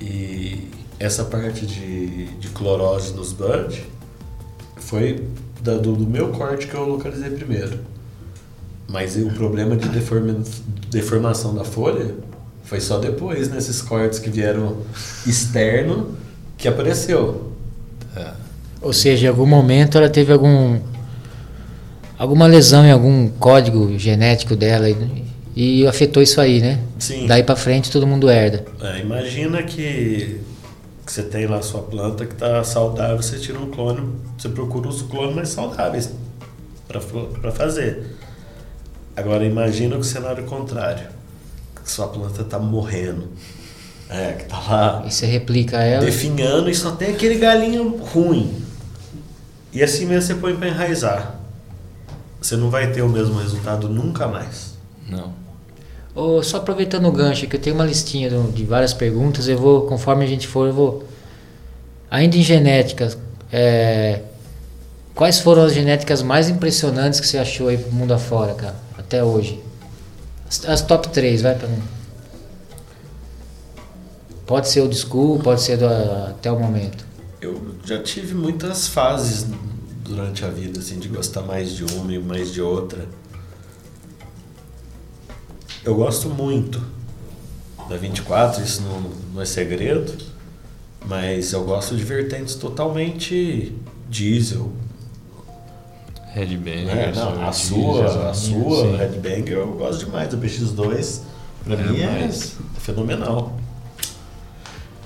E 0.00 0.68
essa 0.96 1.24
parte 1.24 1.66
de, 1.66 2.26
de 2.38 2.48
clorose 2.50 3.14
nos 3.14 3.32
bud 3.32 3.84
foi 4.76 5.26
da- 5.60 5.76
do, 5.76 5.96
do 5.96 6.06
meu 6.06 6.28
corte 6.28 6.68
que 6.68 6.74
eu 6.74 6.84
localizei 6.86 7.30
primeiro. 7.30 7.80
Mas 8.88 9.16
o 9.16 9.28
problema 9.30 9.76
de 9.76 9.88
deforma- 9.88 10.40
deformação 10.88 11.52
da 11.52 11.64
folha 11.64 12.14
foi 12.62 12.80
só 12.80 12.96
depois, 13.00 13.50
nesses 13.50 13.82
cortes 13.82 14.20
que 14.20 14.30
vieram 14.30 14.82
externo, 15.26 16.16
que 16.56 16.68
apareceu. 16.68 17.50
Ou 18.82 18.92
seja, 18.92 19.26
em 19.26 19.28
algum 19.28 19.46
momento 19.46 19.96
ela 19.96 20.08
teve 20.10 20.32
algum 20.32 20.78
alguma 22.18 22.46
lesão 22.46 22.84
em 22.84 22.90
algum 22.90 23.28
código 23.28 23.98
genético 23.98 24.54
dela 24.54 24.88
e, 24.88 25.80
e 25.80 25.86
afetou 25.86 26.22
isso 26.22 26.40
aí, 26.40 26.60
né? 26.60 26.78
Sim. 26.98 27.26
Daí 27.26 27.42
pra 27.42 27.56
frente 27.56 27.90
todo 27.90 28.06
mundo 28.06 28.30
herda. 28.30 28.64
É, 28.80 29.00
imagina 29.00 29.62
que, 29.62 30.40
que 31.04 31.12
você 31.12 31.22
tem 31.22 31.46
lá 31.46 31.58
a 31.58 31.62
sua 31.62 31.82
planta 31.82 32.24
que 32.24 32.32
está 32.34 32.62
saudável, 32.62 33.20
você 33.20 33.38
tira 33.38 33.58
um 33.58 33.70
clone, 33.70 34.08
você 34.38 34.48
procura 34.48 34.88
os 34.88 35.02
clones 35.02 35.34
mais 35.34 35.48
saudáveis 35.48 36.10
para 36.86 37.50
fazer. 37.52 38.06
Agora 39.16 39.44
imagina 39.44 39.96
o 39.96 40.04
cenário 40.04 40.44
contrário, 40.44 41.06
que 41.82 41.90
sua 41.90 42.08
planta 42.08 42.42
está 42.42 42.58
morrendo, 42.58 43.28
é, 44.08 44.32
que 44.32 44.44
está 44.44 44.58
lá 44.58 45.04
E 45.06 45.10
você 45.10 45.26
replica 45.26 45.78
ela. 45.78 46.04
definhando 46.04 46.70
e 46.70 46.74
só 46.74 46.92
tem 46.92 47.10
aquele 47.10 47.34
galinho 47.36 47.96
ruim. 47.96 48.62
E 49.72 49.82
assim 49.82 50.06
mesmo 50.06 50.22
você 50.22 50.34
põe 50.34 50.54
para 50.54 50.68
enraizar. 50.68 51.36
Você 52.40 52.56
não 52.56 52.70
vai 52.70 52.90
ter 52.92 53.02
o 53.02 53.08
mesmo 53.08 53.38
resultado 53.38 53.88
nunca 53.88 54.26
mais. 54.26 54.74
Não. 55.08 55.32
Ô, 56.14 56.42
só 56.42 56.58
aproveitando 56.58 57.06
o 57.06 57.12
gancho, 57.12 57.46
que 57.46 57.56
eu 57.56 57.60
tenho 57.60 57.74
uma 57.74 57.86
listinha 57.86 58.28
de 58.28 58.64
várias 58.64 58.92
perguntas, 58.92 59.48
eu 59.48 59.56
vou, 59.56 59.86
conforme 59.86 60.24
a 60.24 60.28
gente 60.28 60.46
for, 60.46 60.66
eu 60.66 60.74
vou. 60.74 61.04
Ainda 62.10 62.36
em 62.36 62.42
genética, 62.42 63.16
é, 63.50 64.20
quais 65.14 65.38
foram 65.38 65.62
as 65.62 65.72
genéticas 65.72 66.20
mais 66.20 66.50
impressionantes 66.50 67.18
que 67.18 67.26
você 67.26 67.38
achou 67.38 67.68
aí 67.68 67.78
pro 67.78 67.90
mundo 67.92 68.12
afora, 68.12 68.52
cara, 68.54 68.76
até 68.98 69.24
hoje? 69.24 69.58
As, 70.46 70.68
as 70.68 70.82
top 70.82 71.08
3, 71.08 71.40
vai 71.40 71.54
pra 71.54 71.68
mim. 71.68 71.82
Pode 74.44 74.68
ser 74.68 74.80
o 74.80 74.92
school, 74.92 75.38
pode 75.38 75.62
ser 75.62 75.78
do, 75.78 75.86
até 75.86 76.52
o 76.52 76.58
momento. 76.58 77.06
Eu 77.42 77.60
já 77.84 78.00
tive 78.00 78.34
muitas 78.34 78.86
fases 78.86 79.46
durante 80.04 80.44
a 80.44 80.48
vida, 80.48 80.78
assim, 80.78 80.98
de 81.00 81.08
gostar 81.08 81.42
mais 81.42 81.74
de 81.74 81.84
uma 81.84 82.12
e 82.12 82.18
mais 82.18 82.52
de 82.52 82.62
outra. 82.62 83.04
Eu 85.84 85.96
gosto 85.96 86.28
muito 86.30 86.80
da 87.88 87.96
24, 87.96 88.62
isso 88.62 88.82
não, 88.82 89.00
não 89.34 89.42
é 89.42 89.44
segredo, 89.44 90.16
mas 91.04 91.52
eu 91.52 91.64
gosto 91.64 91.96
de 91.96 92.04
vertentes 92.04 92.54
totalmente 92.54 93.74
diesel. 94.08 94.70
Headbanger. 96.34 96.88
É, 96.96 97.12
não, 97.12 97.46
a 97.46 97.52
sua, 97.52 98.30
a 98.30 98.34
sua 98.34 98.96
Headbanger 98.96 99.58
eu 99.58 99.72
gosto 99.72 100.04
demais. 100.04 100.32
A 100.32 100.36
BX2 100.36 101.20
pra 101.64 101.74
É 101.74 101.82
mim 101.88 102.00
é 102.00 102.06
mais. 102.20 102.56
fenomenal. 102.78 103.51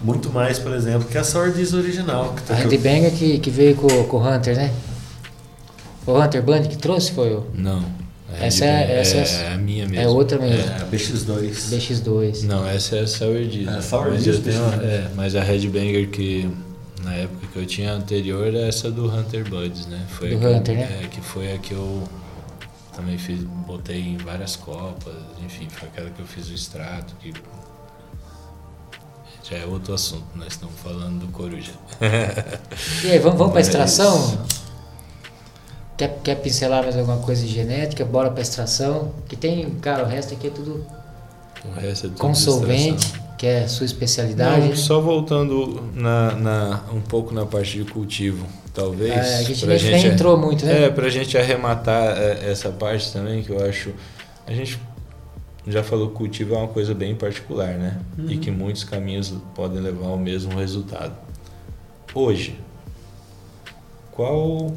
Muito 0.03 0.31
mais, 0.31 0.59
por 0.59 0.73
exemplo, 0.73 1.09
que 1.09 1.17
a 1.17 1.23
Diesel 1.49 1.81
original. 1.81 2.35
Que 2.35 2.43
tá 2.43 2.55
A 2.55 2.57
Headbanger 2.59 3.13
que, 3.13 3.39
que 3.39 3.51
veio 3.51 3.75
com, 3.77 3.89
com 4.05 4.17
o 4.19 4.29
Hunter, 4.29 4.57
né? 4.57 4.73
O 6.07 6.13
Hunter 6.19 6.43
Band 6.43 6.63
que 6.63 6.77
trouxe 6.77 7.13
foi 7.13 7.33
o 7.35 7.47
Não. 7.55 7.85
Essa 8.39 8.65
é- 8.65 8.69
Headbanger 8.69 8.97
essa 9.01 9.17
é, 9.17 9.53
a 9.55 9.57
minha 9.59 9.89
mesmo. 9.89 10.05
é 10.05 10.09
outra 10.09 10.39
mesmo. 10.39 10.71
É, 10.71 10.83
a 10.83 10.87
BX2. 10.87 11.71
BX2. 11.71 12.43
Não, 12.43 12.67
essa 12.67 12.97
é 12.97 13.01
a 13.01 13.07
Sour. 13.07 13.37
É, 13.37 13.81
Sour 13.81 14.11
mas 14.11 14.25
tenho, 14.41 14.63
é, 14.83 15.11
mas 15.15 15.35
a 15.35 15.43
Headbanger 15.43 16.09
que 16.11 16.49
na 17.03 17.15
época 17.15 17.47
que 17.53 17.59
eu 17.59 17.67
tinha 17.67 17.93
anterior 17.93 18.47
era 18.49 18.67
essa 18.67 18.91
do 18.91 19.07
Hunter 19.07 19.49
Buds, 19.49 19.87
né? 19.87 20.01
Foi 20.09 20.31
Do 20.31 20.39
que 20.39 20.47
Hunter, 20.47 20.77
né? 20.77 21.01
É, 21.03 21.07
que 21.07 21.21
foi 21.21 21.53
a 21.53 21.59
que 21.59 21.73
eu 21.73 22.03
também 22.95 23.17
fiz, 23.17 23.43
botei 23.43 24.01
em 24.01 24.17
várias 24.17 24.57
copas, 24.57 25.15
enfim, 25.45 25.69
foi 25.71 25.89
aquela 25.89 26.11
que 26.11 26.21
eu 26.21 26.27
fiz 26.27 26.49
o 26.49 26.55
extrato, 26.55 27.15
que 27.21 27.33
já 29.49 29.57
é 29.59 29.65
outro 29.67 29.95
assunto, 29.95 30.25
nós 30.35 30.49
estamos 30.49 30.75
falando 30.83 31.21
do 31.27 31.29
Coruja. 31.33 31.73
E 33.05 33.11
aí, 33.11 33.19
vamos, 33.19 33.39
vamos 33.39 33.53
para 33.53 33.61
Mas- 33.61 33.69
extração? 33.69 34.39
Quer, 35.97 36.19
quer 36.23 36.35
pincelar 36.37 36.83
mais 36.83 36.97
alguma 36.97 37.19
coisa 37.19 37.41
de 37.47 37.49
genética? 37.53 38.05
Bora 38.05 38.31
para 38.31 38.43
extração. 38.43 39.13
Que 39.29 39.35
tem, 39.37 39.71
cara, 39.77 40.05
o 40.05 40.07
resto 40.07 40.35
aqui 40.35 40.49
é 40.49 40.51
tudo 40.51 40.85
O 41.65 41.81
resto 41.81 42.07
é 42.07 42.09
tudo 42.11 42.19
com 42.19 42.35
solvente, 42.35 43.15
que 43.39 43.47
é 43.47 43.65
a 43.65 43.69
sua 43.69 43.87
especialidade. 43.87 44.69
Não, 44.69 44.77
só 44.77 45.01
voltando 45.01 45.83
na, 45.95 46.33
na- 46.33 46.81
um 46.93 47.01
pouco 47.01 47.33
na 47.33 47.47
parte 47.47 47.83
de 47.83 47.91
cultivo, 47.91 48.47
talvez. 48.75 49.11
É, 49.11 49.39
a 49.39 49.43
gente 49.43 49.65
nem- 49.65 49.83
nem 49.83 50.07
entrou 50.09 50.37
muito, 50.37 50.67
né? 50.67 50.85
É, 50.85 50.91
pra 50.91 51.09
gente 51.09 51.39
arrematar 51.39 52.19
é, 52.19 52.51
essa 52.51 52.69
parte 52.71 53.11
também, 53.13 53.43
que 53.43 53.51
eu 53.51 53.65
acho. 53.65 53.91
A 54.47 54.53
gente 54.53 54.79
já 55.67 55.83
falou 55.83 56.11
que 56.11 56.15
cultivo 56.15 56.55
é 56.55 56.59
uma 56.59 56.69
coisa 56.69 56.95
bem 56.95 57.15
particular, 57.15 57.75
né? 57.77 58.01
Uhum. 58.17 58.31
E 58.31 58.39
que 58.39 58.51
muitos 58.51 58.85
caminhos 58.85 59.35
podem 59.55 59.81
levar 59.81 60.07
ao 60.07 60.19
mesmo 60.19 60.57
resultado. 60.57 61.17
Hoje, 62.15 62.59
qual 64.13 64.73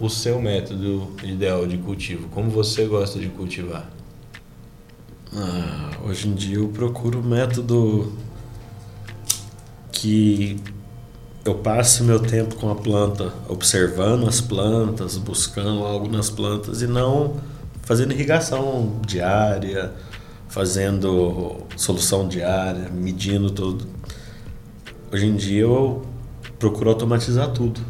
o 0.00 0.08
seu 0.10 0.40
método 0.42 1.12
ideal 1.22 1.66
de 1.66 1.78
cultivo? 1.78 2.28
Como 2.28 2.50
você 2.50 2.84
gosta 2.86 3.18
de 3.18 3.28
cultivar? 3.28 3.88
Ah, 5.34 5.90
hoje 6.04 6.28
em 6.28 6.34
dia 6.34 6.56
eu 6.56 6.68
procuro 6.68 7.20
um 7.20 7.22
método 7.22 8.12
que 9.92 10.58
eu 11.44 11.54
passe 11.54 12.02
meu 12.02 12.20
tempo 12.20 12.56
com 12.56 12.70
a 12.70 12.74
planta, 12.74 13.32
observando 13.48 14.28
as 14.28 14.40
plantas, 14.40 15.16
buscando 15.16 15.84
algo 15.84 16.08
nas 16.08 16.28
plantas 16.28 16.82
e 16.82 16.86
não 16.86 17.40
fazendo 17.82 18.12
irrigação 18.12 19.00
diária, 19.06 19.92
fazendo 20.48 21.58
solução 21.76 22.28
diária, 22.28 22.88
medindo 22.92 23.50
tudo. 23.50 23.86
Hoje 25.12 25.26
em 25.26 25.36
dia 25.36 25.62
eu 25.62 26.02
procuro 26.58 26.90
automatizar 26.90 27.50
tudo. 27.50 27.80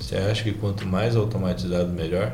Você 0.00 0.16
acha 0.16 0.42
que 0.44 0.52
quanto 0.52 0.86
mais 0.86 1.16
automatizado, 1.16 1.88
melhor? 1.90 2.32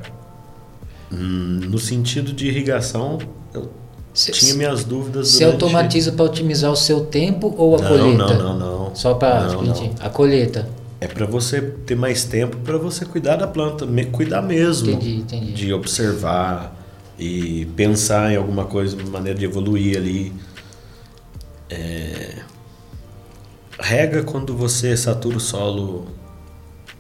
Hum, 1.13 1.61
No 1.69 1.79
sentido 1.79 2.33
de 2.33 2.49
irrigação, 2.49 3.19
eu 3.55 3.71
Cê- 4.13 4.33
tinha 4.33 4.55
minhas 4.55 4.85
dúvidas 4.85 5.29
Você 5.29 5.45
durante- 5.45 5.63
automatiza 5.65 6.13
para 6.13 6.25
otimizar 6.25 6.71
o 6.73 6.77
seu 6.77 7.05
tempo 7.07 7.55
ou 7.57 7.77
a 7.77 7.79
Não, 7.81 7.89
colheita? 7.89 8.35
não, 8.35 8.59
não, 8.59 8.79
não. 8.89 8.95
Só 8.95 9.15
para 9.15 9.47
a 10.01 10.11
colheita. 10.11 10.69
É 11.01 11.07
para 11.07 11.27
você 11.27 11.61
ter 11.61 11.95
mais 11.95 12.25
tempo 12.25 12.57
para 12.59 12.77
você 12.77 13.05
cuidar 13.05 13.37
da 13.37 13.47
planta, 13.47 13.87
me- 13.87 14.07
cuidar 14.07 14.43
mesmo. 14.43 14.91
Entendi, 14.91 15.17
entendi. 15.21 15.53
De 15.53 15.73
observar 15.73 16.75
e 17.19 17.67
pensar 17.77 18.33
em 18.33 18.37
alguma 18.37 18.65
coisa, 18.65 18.97
uma 18.97 19.11
maneira 19.11 19.39
de 19.39 19.45
evoluir 19.45 19.97
ali. 19.97 20.33
É, 21.71 22.37
Rega 23.81 24.25
quando 24.25 24.57
você 24.57 24.97
satura 24.97 25.37
o 25.37 25.41
solo 25.41 26.09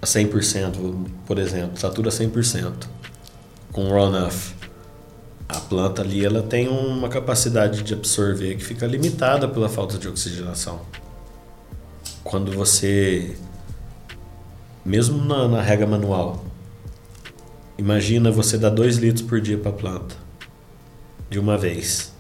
a 0.01 0.07
100%, 0.07 1.07
por 1.27 1.39
exemplo, 1.39 1.77
satura 1.77 2.11
100% 2.11 2.73
com 3.73 3.89
runoff. 3.89 4.55
A 5.49 5.59
planta 5.59 6.03
ali 6.03 6.25
ela 6.25 6.43
tem 6.43 6.69
uma 6.69 7.09
capacidade 7.09 7.83
de 7.83 7.95
absorver 7.95 8.55
que 8.55 8.65
fica 8.65 8.87
limitada 8.87 9.49
pela 9.49 9.69
falta 9.69 9.99
de 9.99 10.07
oxigenação. 10.07 10.83
Quando 12.23 12.53
você 12.53 13.35
mesmo 14.89 15.23
na, 15.23 15.47
na 15.47 15.61
rega 15.61 15.87
manual, 15.87 16.43
imagina 17.77 18.31
você 18.31 18.57
dar 18.57 18.71
2 18.71 18.97
litros 18.97 19.21
por 19.21 19.39
dia 19.39 19.59
para 19.59 19.71
a 19.71 19.75
planta, 19.75 20.17
de 21.29 21.39
uma 21.39 21.59
vez. 21.59 22.15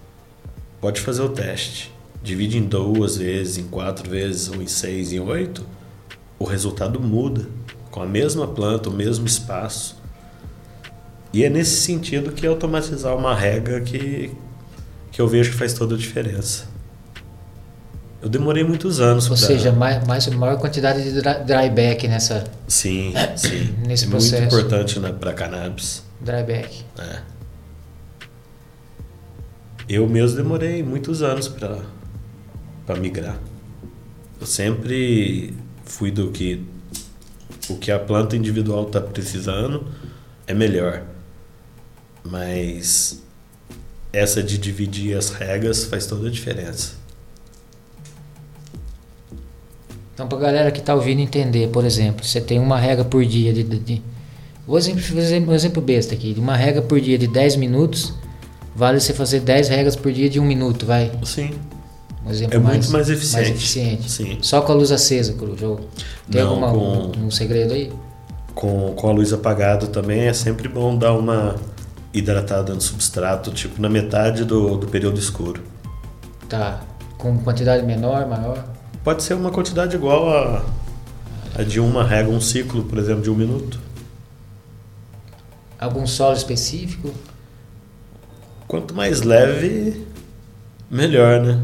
Pode 0.79 1.01
fazer 1.01 1.23
o 1.23 1.31
teste. 1.31 1.91
Divide 2.23 2.59
em 2.59 2.62
duas 2.62 3.16
vezes, 3.16 3.57
em 3.57 3.64
quatro 3.64 4.11
vezes, 4.11 4.51
ou 4.51 4.61
em 4.61 4.66
seis, 4.66 5.14
em 5.14 5.19
oito. 5.19 5.64
O 6.39 6.45
resultado 6.45 7.01
muda. 7.01 7.49
Com 7.91 8.03
a 8.03 8.07
mesma 8.07 8.47
planta, 8.47 8.91
o 8.91 8.93
mesmo 8.93 9.27
espaço. 9.27 9.97
E 11.33 11.45
é 11.45 11.49
nesse 11.49 11.81
sentido 11.81 12.33
que 12.33 12.47
automatizar 12.47 13.16
uma 13.16 13.35
rega 13.35 13.81
que, 13.81 14.31
que 15.11 15.23
eu 15.23 15.27
vejo 15.27 15.53
que 15.53 15.57
faz 15.57 15.73
toda 15.73 15.95
a 15.95 15.99
diferença. 15.99 16.69
Eu 18.21 18.29
demorei 18.29 18.64
muitos 18.64 18.99
anos 19.01 19.31
Ou 19.31 19.37
pra- 19.37 19.47
seja, 19.47 19.71
mais, 19.73 20.05
mais, 20.07 20.27
maior 20.29 20.59
quantidade 20.59 21.03
de 21.05 21.12
dry- 21.21 21.45
dryback 21.45 22.09
nessa 22.09 22.45
Sim, 22.66 23.12
sim. 23.37 23.75
Nesse 23.87 24.07
é 24.07 24.09
processo. 24.09 24.43
muito 24.43 24.55
importante 24.55 24.99
né, 24.99 25.12
para 25.12 25.33
cannabis. 25.33 26.03
dryback. 26.21 26.85
É. 26.99 27.21
Eu 29.89 30.07
mesmo 30.09 30.37
demorei 30.37 30.83
muitos 30.83 31.23
anos 31.23 31.49
para 31.49 31.79
para 32.87 32.97
migrar. 32.99 33.39
Eu 34.41 34.47
sempre 34.47 35.55
fui 35.85 36.11
do 36.11 36.31
que 36.31 36.64
o 37.69 37.77
que 37.77 37.91
a 37.93 37.99
planta 37.99 38.35
individual 38.37 38.87
está 38.87 39.01
precisando 39.01 39.87
é 40.47 40.55
melhor. 40.55 41.03
Mas 42.25 43.23
essa 44.12 44.43
de 44.43 44.59
dividir 44.59 45.16
as 45.16 45.31
regras 45.31 45.85
faz 45.85 46.07
toda 46.07 46.29
a 46.29 46.31
diferença. 46.31 46.98
Então, 50.19 50.27
pra 50.27 50.37
galera 50.37 50.73
que 50.73 50.81
tá 50.83 50.97
ouvindo 50.97 51.21
entender, 51.21 51.69
por 51.69 51.85
exemplo, 51.85 52.25
você 52.27 52.41
tem 52.41 52.59
uma 52.59 52.77
regra 52.77 53.05
por 53.05 53.25
dia 53.25 53.53
de. 53.53 53.62
de, 53.62 53.79
de 53.79 54.03
vou 54.66 54.81
fazer 54.81 55.41
um 55.41 55.55
exemplo 55.55 55.81
besta 55.81 56.12
aqui. 56.12 56.35
de 56.35 56.41
Uma 56.41 56.57
regra 56.57 56.83
por 56.83 57.01
dia 57.01 57.16
de 57.16 57.29
10 57.29 57.55
minutos, 57.55 58.12
vale 58.75 58.99
você 58.99 59.14
fazer 59.14 59.39
10 59.39 59.69
regras 59.69 59.95
por 59.95 60.11
dia 60.11 60.29
de 60.29 60.41
1 60.41 60.45
minuto, 60.45 60.85
vai. 60.85 61.12
Sim. 61.23 61.53
Um 62.27 62.31
exemplo 62.33 62.57
É 62.57 62.59
muito 62.59 62.91
mais 62.91 63.09
eficiente. 63.09 63.51
eficiente. 63.53 64.11
Sim. 64.11 64.39
Só 64.43 64.61
com 64.61 64.73
a 64.73 64.75
luz 64.75 64.91
acesa, 64.91 65.35
Cruz. 65.35 65.62
ou 65.62 65.79
Tem 66.29 66.43
Não, 66.43 66.49
alguma, 66.64 66.73
com- 66.73 67.12
um, 67.21 67.27
um 67.27 67.31
segredo 67.31 67.73
aí? 67.75 67.93
Com, 68.57 68.95
com 68.95 69.09
a 69.09 69.12
luz 69.12 69.33
apagada 69.33 69.87
também 69.87 70.23
é 70.23 70.33
sempre 70.33 70.69
bom 70.69 70.99
dar 70.99 71.12
uma 71.12 71.55
hidratada 72.12 72.75
no 72.75 72.81
substrato, 72.81 73.53
tipo 73.53 73.81
na 73.81 73.89
metade 73.89 74.45
do, 74.45 74.77
do 74.79 74.89
período 74.89 75.21
escuro. 75.21 75.62
Tá. 76.49 76.81
Com 77.16 77.39
quantidade 77.39 77.87
menor, 77.87 78.27
maior? 78.27 78.64
Pode 79.05 79.23
ser 79.23 79.35
uma 79.35 79.51
quantidade 79.51 79.97
igual 79.97 80.29
a, 80.31 80.65
a 81.57 81.63
de 81.63 81.81
uma 81.81 82.05
régua, 82.05 82.35
um 82.35 82.41
ciclo, 82.41 82.85
por 82.85 82.99
exemplo, 82.99 83.23
de 83.23 83.31
um 83.31 83.35
minuto. 83.35 83.81
Algum 85.79 86.07
solo 86.07 86.37
específico? 86.37 87.13
Quanto 88.67 88.95
mais 88.95 89.23
leve, 89.23 90.05
melhor, 90.91 91.41
né? 91.41 91.61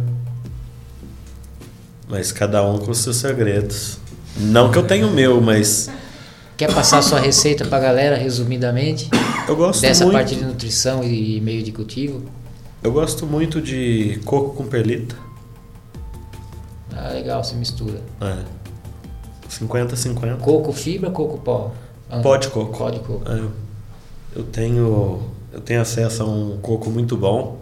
Mas 2.08 2.32
cada 2.32 2.62
um 2.62 2.78
com 2.78 2.94
seus 2.94 3.16
segredos. 3.16 3.98
Não 4.36 4.70
que 4.70 4.78
eu 4.78 4.86
tenha 4.86 5.06
o 5.06 5.10
meu, 5.10 5.40
mas 5.40 5.90
Quer 6.56 6.72
passar 6.72 7.02
sua 7.02 7.18
receita 7.18 7.64
pra 7.64 7.80
galera, 7.80 8.16
resumidamente? 8.16 9.10
eu 9.48 9.56
gosto 9.56 9.80
Dessa 9.80 10.04
muito. 10.04 10.16
parte 10.16 10.36
de 10.36 10.44
nutrição 10.44 11.02
e 11.02 11.40
meio 11.40 11.62
de 11.62 11.72
cultivo? 11.72 12.22
Eu 12.82 12.92
gosto 12.92 13.26
muito 13.26 13.60
de 13.60 14.20
coco 14.24 14.54
com 14.54 14.64
perlita. 14.66 15.16
Ah, 16.96 17.08
legal, 17.10 17.42
você 17.42 17.54
mistura. 17.56 18.00
É. 18.20 18.44
50-50. 19.50 20.38
Coco 20.38 20.72
fibra, 20.72 21.10
coco 21.10 21.38
pó? 21.38 21.72
Ah, 22.10 22.20
Pó 22.20 22.36
de 22.36 22.48
coco. 22.48 22.76
Pó 22.76 22.90
de 22.90 23.00
coco. 23.00 23.22
É, 23.30 23.44
eu 24.36 24.42
tenho 24.44 25.22
eu 25.52 25.60
tenho 25.60 25.80
acesso 25.80 26.22
a 26.22 26.26
um 26.26 26.58
coco 26.58 26.90
muito 26.90 27.16
bom. 27.16 27.58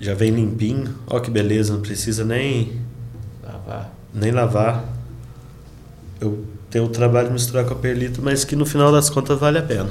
Já 0.00 0.14
vem 0.14 0.30
limpinho. 0.30 0.94
Ó 1.06 1.20
que 1.20 1.30
beleza, 1.30 1.72
não 1.74 1.80
precisa 1.82 2.24
nem 2.24 2.80
Lavar. 3.44 3.92
nem 4.14 4.30
lavar. 4.32 4.84
Eu 6.20 6.44
tenho 6.70 6.84
o 6.84 6.88
trabalho 6.88 7.28
de 7.28 7.34
misturar 7.34 7.64
com 7.66 7.74
a 7.74 7.76
perlita, 7.76 8.20
mas 8.22 8.44
que 8.44 8.56
no 8.56 8.64
final 8.64 8.90
das 8.92 9.10
contas 9.10 9.38
vale 9.38 9.58
a 9.58 9.62
pena. 9.62 9.90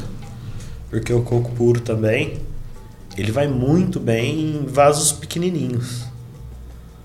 Porque 0.90 1.14
o 1.14 1.22
coco 1.22 1.52
puro 1.52 1.80
também, 1.82 2.40
ele 3.18 3.32
vai 3.32 3.48
muito 3.48 4.00
bem 4.00 4.56
em 4.58 4.66
vasos 4.66 5.12
pequenininhos. 5.12 6.06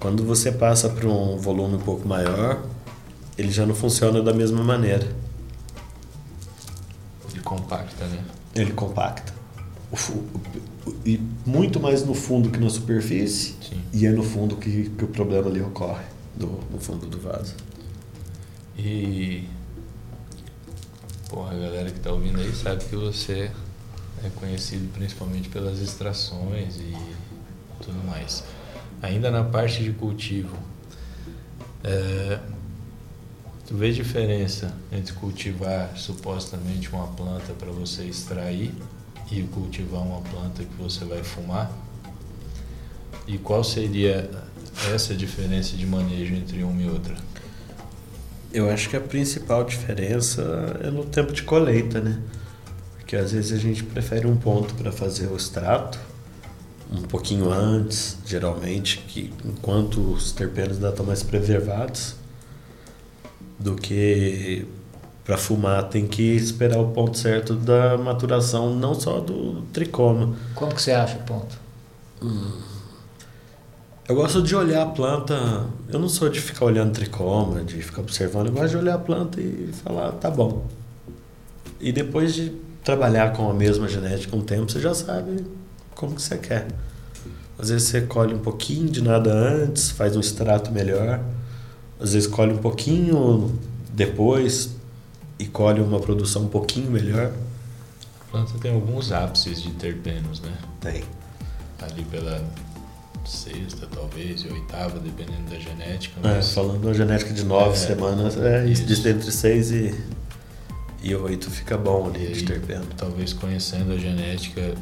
Quando 0.05 0.22
você 0.22 0.52
passa 0.52 0.90
para 0.90 1.09
um 1.09 1.38
volume 1.38 1.76
um 1.76 1.80
pouco 1.80 2.07
maior, 2.07 2.62
ele 3.38 3.50
já 3.50 3.64
não 3.64 3.74
funciona 3.74 4.20
da 4.20 4.34
mesma 4.34 4.62
maneira. 4.62 5.09
Ele 7.32 7.40
compacta, 7.40 8.05
né? 8.09 8.22
Ele 8.55 8.74
compacta. 8.74 9.32
E 11.07 11.18
muito 11.46 11.80
mais 11.80 12.05
no 12.05 12.12
fundo 12.12 12.50
que 12.50 12.59
na 12.59 12.68
superfície. 12.68 13.55
Sim. 13.66 13.80
E 13.94 14.05
é 14.05 14.11
no 14.11 14.22
fundo 14.22 14.57
que, 14.57 14.90
que 14.90 15.05
o 15.05 15.09
problema 15.09 15.48
ali 15.48 15.62
ocorre, 15.62 16.05
do, 16.36 16.61
no 16.70 16.78
fundo 16.78 17.07
do 17.07 17.18
vaso. 17.18 17.55
E. 18.76 19.48
Porra, 21.30 21.52
a 21.52 21.59
galera 21.59 21.90
que 21.90 22.00
tá 22.00 22.12
ouvindo 22.12 22.40
aí 22.40 22.55
sabe 22.55 22.84
que 22.84 22.94
você 22.94 23.50
é 24.22 24.28
conhecido 24.34 24.86
principalmente 24.92 25.48
pelas 25.48 25.78
extrações 25.80 26.76
e 26.76 26.94
tudo 27.80 28.05
mais. 28.05 28.44
Ainda 29.05 29.30
na 29.30 29.44
parte 29.44 29.82
de 29.82 29.92
cultivo, 29.92 30.57
é, 31.82 32.38
tu 33.66 33.76
vê 33.76 33.92
diferença 33.92 34.74
entre 34.90 35.12
cultivar 35.12 35.92
supostamente 35.94 36.88
uma 36.90 37.09
planta 37.09 37.52
para 37.52 37.70
você 37.70 38.05
extrair 38.05 38.72
e 39.30 39.42
cultivar 39.42 40.00
uma 40.00 40.22
planta 40.22 40.64
que 40.64 40.82
você 40.82 41.05
vai 41.05 41.22
fumar? 41.22 41.70
E 43.26 43.36
qual 43.36 43.62
seria 43.62 44.30
essa 44.94 45.14
diferença 45.14 45.76
de 45.76 45.86
manejo 45.86 46.34
entre 46.34 46.62
uma 46.62 46.80
e 46.80 46.88
outra? 46.88 47.14
Eu 48.55 48.70
acho 48.70 48.88
que 48.88 48.96
a 48.96 49.00
principal 49.02 49.64
diferença 49.64 50.80
é 50.82 50.90
no 50.90 51.05
tempo 51.05 51.30
de 51.30 51.42
colheita, 51.42 52.00
né? 52.00 52.22
Porque 52.96 53.16
às 53.16 53.32
vezes 53.32 53.52
a 53.52 53.61
gente 53.61 53.82
prefere 53.82 54.26
um 54.26 54.36
ponto 54.36 54.72
para 54.74 54.90
fazer 54.90 55.26
o 55.26 55.36
extrato, 55.36 56.00
um 56.93 57.03
pouquinho 57.03 57.51
antes, 57.51 58.18
geralmente, 58.26 58.99
que 59.09 59.32
enquanto 59.45 60.01
os 60.01 60.32
terpenos 60.32 60.76
ainda 60.76 60.91
estão 60.91 61.05
mais 61.05 61.22
preservados, 61.22 62.16
do 63.59 63.74
que 63.74 64.66
para 65.24 65.39
fumar 65.39 65.89
tem 65.89 66.07
que 66.07 66.22
esperar 66.22 66.78
o 66.78 66.89
ponto 66.89 67.16
certo 67.16 67.55
da 67.55 67.97
maturação, 67.97 68.74
não 68.74 68.95
só 68.95 69.20
do 69.20 69.62
tricoma. 69.72 70.35
Como 70.55 70.74
que 70.74 70.82
você 70.82 70.93
acha 70.93 71.16
o 71.16 71.22
ponto? 71.22 71.59
Eu 74.07 74.14
gosto 74.14 74.43
de 74.43 74.55
olhar 74.55 74.82
a 74.82 74.87
planta. 74.87 75.66
Eu 75.89 75.99
não 75.99 76.11
sou 76.11 76.28
de 76.28 76.41
ficar 76.41 76.66
olhando 76.66 76.93
tricoma, 76.93 77.64
de 77.64 77.80
ficar 77.80 78.03
observando. 78.03 78.49
Eu 78.49 78.53
gosto 78.53 78.70
de 78.70 78.76
olhar 78.76 78.97
a 78.97 78.99
planta 78.99 79.41
e 79.41 79.70
falar, 79.82 80.12
tá 80.12 80.30
bom. 80.30 80.66
E 81.80 81.91
depois 81.91 82.35
de 82.35 82.51
trabalhar 82.82 83.32
com 83.32 83.51
a 83.51 83.55
mesma 83.55 83.89
genética 83.89 84.37
um 84.37 84.43
tempo, 84.43 84.70
você 84.70 84.78
já 84.78 84.95
sabe 84.95 85.47
como 85.95 86.14
que 86.14 86.22
você 86.22 86.36
quer. 86.38 86.66
Às 87.59 87.68
vezes 87.70 87.88
você 87.88 88.01
colhe 88.03 88.34
um 88.34 88.38
pouquinho 88.40 88.88
de 88.88 89.01
nada 89.03 89.32
antes, 89.32 89.90
faz 89.90 90.16
um 90.16 90.20
extrato 90.20 90.72
melhor. 90.72 91.20
Às 92.01 92.12
vezes 92.14 92.28
colhe 92.28 92.53
um 92.53 92.59
pouquinho 92.59 93.57
depois 93.92 94.70
e 95.38 95.47
colhe 95.47 95.80
uma 95.80 96.01
produção 96.01 96.42
um 96.42 96.49
pouquinho 96.49 96.90
melhor. 96.90 97.32
A 98.20 98.30
planta 98.30 98.53
tem 98.61 98.72
alguns 98.74 99.12
ápices 99.12 99.62
de 99.62 99.70
terpenos, 99.72 100.40
né? 100.40 100.53
Tem. 100.80 101.05
Ali 101.80 102.05
pela 102.05 102.42
sexta, 103.24 103.86
talvez, 103.86 104.42
e 104.42 104.49
oitava, 104.49 104.99
dependendo 104.99 105.49
da 105.51 105.59
genética. 105.59 106.20
É, 106.24 106.34
Mas 106.36 106.53
falando 106.53 106.80
de 106.80 106.86
uma 106.88 106.95
genética 106.95 107.32
de 107.32 107.45
nove 107.45 107.72
É, 107.74 107.76
semanas, 107.76 108.36
é 108.36 108.66
isso. 108.66 108.82
isso. 108.82 109.03
de 109.03 109.09
entre 109.09 109.30
seis 109.32 109.70
e, 109.70 109.95
e 111.03 111.14
oito 111.14 111.51
fica 111.51 111.78
bom 111.78 112.09
ali 112.09 112.30
E 112.30 112.32
de 112.34 112.42
terpeno. 112.45 112.84
talvez 112.97 113.32
conhecendo 113.32 113.92
a 113.92 113.97
genética, 113.97 114.74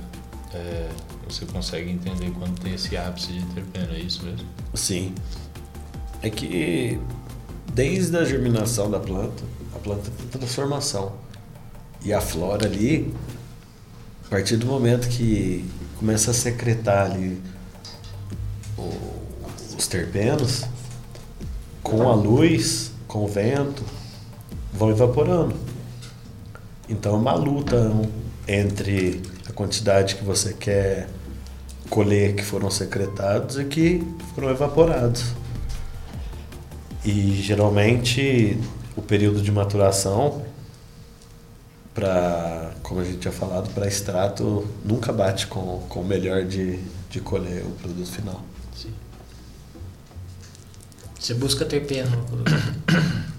é, 0.54 0.88
você 1.28 1.46
consegue 1.46 1.90
entender 1.90 2.30
quando 2.32 2.58
tem 2.60 2.74
esse 2.74 2.96
ápice 2.96 3.32
de 3.32 3.44
terpeno, 3.46 3.94
é 3.94 3.98
isso 3.98 4.24
mesmo? 4.24 4.46
Sim. 4.74 5.14
É 6.20 6.30
que 6.30 7.00
desde 7.74 8.16
a 8.16 8.24
germinação 8.24 8.90
da 8.90 9.00
planta, 9.00 9.42
a 9.74 9.78
planta 9.78 10.10
tem 10.10 10.26
transformação. 10.26 11.12
E 12.04 12.12
a 12.12 12.20
flora 12.20 12.66
ali, 12.66 13.14
a 14.26 14.28
partir 14.28 14.56
do 14.56 14.66
momento 14.66 15.08
que 15.08 15.64
começa 15.98 16.32
a 16.32 16.34
secretar 16.34 17.12
ali 17.12 17.40
os 19.76 19.86
terpenos, 19.86 20.64
com 21.82 22.08
a 22.08 22.14
luz, 22.14 22.92
com 23.06 23.24
o 23.24 23.28
vento, 23.28 23.82
vão 24.72 24.90
evaporando. 24.90 25.54
Então 26.88 27.14
é 27.14 27.16
uma 27.16 27.34
luta 27.34 27.90
entre 28.46 29.22
quantidade 29.52 30.16
que 30.16 30.24
você 30.24 30.52
quer 30.54 31.08
colher 31.90 32.34
que 32.34 32.42
foram 32.42 32.70
secretados 32.70 33.58
e 33.58 33.64
que 33.64 34.02
foram 34.34 34.50
evaporados. 34.50 35.24
E 37.04 37.34
geralmente 37.42 38.58
o 38.96 39.02
período 39.02 39.42
de 39.42 39.50
maturação 39.52 40.42
para, 41.94 42.72
como 42.82 43.00
a 43.00 43.04
gente 43.04 43.18
tinha 43.18 43.32
falado, 43.32 43.68
para 43.74 43.86
extrato 43.86 44.66
nunca 44.84 45.12
bate 45.12 45.46
com, 45.46 45.80
com 45.88 46.00
o 46.00 46.04
melhor 46.04 46.44
de, 46.44 46.78
de 47.10 47.20
colher 47.20 47.62
o 47.64 47.70
produto 47.72 48.10
final. 48.10 48.40
Você 51.18 51.34
busca 51.34 51.64
terpeno. 51.64 52.24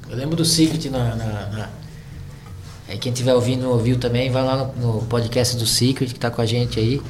Eu 0.09 0.15
lembro 0.15 0.35
do 0.37 0.45
Secret 0.45 0.89
na. 0.89 1.15
na, 1.15 1.25
na- 1.49 1.82
Aí 2.87 2.97
quem 2.97 3.11
estiver 3.11 3.33
ouvindo, 3.33 3.69
ouviu 3.69 3.97
também, 3.97 4.29
vai 4.29 4.43
lá 4.43 4.57
no, 4.57 4.93
no 4.95 5.01
podcast 5.05 5.55
do 5.57 5.65
Secret, 5.65 6.13
que 6.13 6.19
tá 6.19 6.29
com 6.29 6.41
a 6.41 6.45
gente 6.45 6.79
aí. 6.79 7.01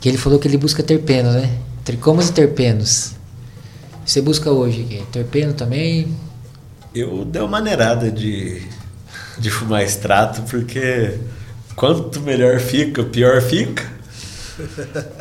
Que 0.00 0.08
ele 0.08 0.18
falou 0.18 0.38
que 0.38 0.46
ele 0.46 0.56
busca 0.56 0.82
terpeno, 0.82 1.32
né? 1.32 1.50
Tricomas 1.84 2.28
e 2.28 2.32
terpenos. 2.32 3.14
Você 4.06 4.22
busca 4.22 4.50
hoje 4.50 4.82
o 4.82 4.86
quê? 4.86 5.02
Terpeno 5.12 5.52
também? 5.52 6.16
Eu 6.94 7.24
dei 7.24 7.42
uma 7.42 7.48
maneirada 7.48 8.10
de, 8.10 8.62
de 9.38 9.50
fumar 9.50 9.82
extrato, 9.82 10.42
porque 10.42 11.18
quanto 11.74 12.20
melhor 12.20 12.60
fica, 12.60 13.02
pior 13.02 13.42
fica. 13.42 13.98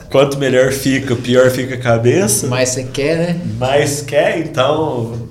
Quanto 0.10 0.38
melhor 0.38 0.72
fica, 0.72 1.16
pior 1.16 1.52
fica 1.52 1.76
a 1.76 1.78
cabeça. 1.78 2.48
Mas 2.48 2.70
você 2.70 2.84
quer, 2.86 3.18
né? 3.18 3.42
mais 3.60 4.02
quer, 4.02 4.40
então. 4.40 5.28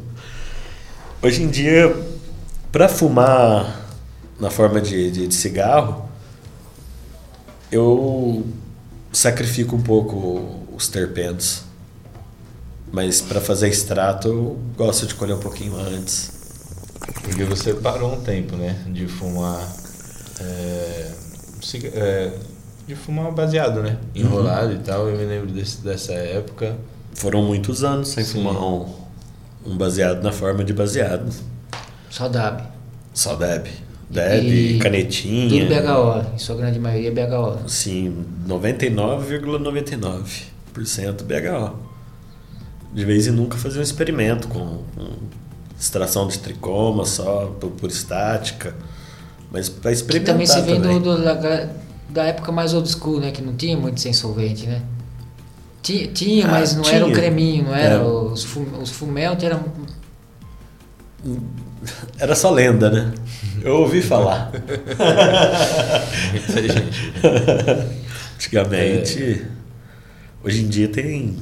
Hoje 1.21 1.43
em 1.43 1.49
dia, 1.49 1.97
para 2.71 2.89
fumar 2.89 3.76
na 4.39 4.51
forma 4.51 4.81
de, 4.81 5.11
de, 5.11 5.27
de 5.27 5.35
cigarro, 5.35 6.09
eu 7.71 8.47
sacrifico 9.13 9.77
um 9.77 9.83
pouco 9.83 10.67
os 10.75 10.89
terpenos. 10.89 11.63
Mas 12.93 13.21
para 13.21 13.41
fazer 13.41 13.69
extrato, 13.69 14.29
eu 14.29 14.59
gosto 14.77 15.07
de 15.07 15.15
colher 15.15 15.35
um 15.35 15.41
pouquinho 15.41 15.77
antes. 15.77 16.33
Porque 17.23 17.45
você 17.45 17.75
parou 17.75 18.15
um 18.15 18.21
tempo, 18.21 18.57
né? 18.57 18.77
De 18.89 19.07
fumar. 19.07 19.61
é, 20.41 21.13
é, 21.95 22.33
de 22.87 22.95
fumar 22.95 23.33
baseado, 23.33 23.83
né? 23.83 23.99
Enrolado 24.15 24.73
e 24.73 24.79
tal. 24.79 25.09
Eu 25.09 25.19
me 25.19 25.25
lembro 25.25 25.51
desse, 25.51 25.81
dessa 25.81 26.13
época. 26.13 26.77
Foram 27.15 27.43
muitos 27.43 27.83
anos 27.83 28.09
sem 28.09 28.25
Sim. 28.25 28.35
fumar 28.35 28.63
um, 28.63 28.95
um 29.65 29.77
baseado 29.77 30.23
na 30.23 30.31
forma 30.31 30.63
de 30.63 30.73
baseado. 30.73 31.35
Só 32.09 32.29
DAB. 32.29 32.63
Só 33.13 33.35
Deb. 33.35 33.67
Deb, 34.09 34.45
E 34.45 34.79
canetinha. 34.79 35.67
Tudo 35.67 35.75
BHO, 35.75 36.35
em 36.35 36.39
sua 36.39 36.55
grande 36.57 36.79
maioria 36.79 37.11
BHO. 37.11 37.69
Sim, 37.69 38.25
99,99% 38.49 41.23
BHO. 41.25 41.77
De 42.93 43.05
vez 43.05 43.27
em 43.27 43.31
nunca 43.33 43.59
fazer 43.59 43.79
um 43.79 43.83
experimento 43.83 44.49
com, 44.49 44.83
com 44.95 45.09
extração 45.79 46.27
de 46.29 46.39
tricoma 46.39 47.05
só 47.05 47.47
por, 47.61 47.71
por 47.73 47.91
estática. 47.91 48.75
Mas 49.51 49.69
para 49.69 49.91
Que 49.91 49.97
experimentar 49.97 50.35
também 50.35 50.47
você 50.47 50.63
vem 50.63 50.81
também. 50.81 51.01
do, 51.01 51.17
do- 51.17 51.25
da, 51.25 51.69
da 52.09 52.25
época 52.25 52.51
mais 52.53 52.73
old 52.75 52.89
school, 52.91 53.21
né? 53.21 53.31
Que 53.33 53.43
não 53.43 53.55
tinha 53.55 53.77
muito 53.77 54.01
sem 54.01 54.13
solvente, 54.13 54.67
né? 54.67 54.83
Tinha, 55.83 56.07
tinha 56.09 56.47
Ah, 56.47 56.51
mas 56.53 56.75
não 56.75 56.85
era 56.85 57.05
um 57.05 57.09
tinha. 57.09 57.19
creminho, 57.21 57.65
não 57.65 57.75
era. 57.75 57.97
É. 57.97 58.03
Os, 58.03 58.45
fum, 58.45 58.65
os 58.81 58.91
eram. 59.45 59.63
Era 62.19 62.35
só 62.35 62.51
lenda, 62.51 62.91
né? 62.91 63.13
Eu 63.67 63.79
ouvi 63.79 64.01
falar. 64.01 64.53
Muita 66.31 66.63
gente. 66.63 67.13
Antigamente. 68.37 69.45
Hoje 70.45 70.63
em 70.63 70.69
dia 70.69 70.87
tem, 70.87 71.37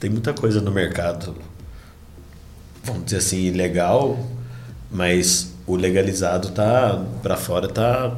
tem 0.00 0.08
muita 0.08 0.32
coisa 0.32 0.62
no 0.62 0.72
mercado. 0.72 1.36
Vamos 2.82 3.04
dizer 3.04 3.18
assim, 3.18 3.42
ilegal, 3.42 4.18
mas 4.90 5.52
o 5.66 5.76
legalizado 5.76 6.52
tá 6.52 7.04
para 7.22 7.36
fora 7.36 7.68
tá 7.68 8.16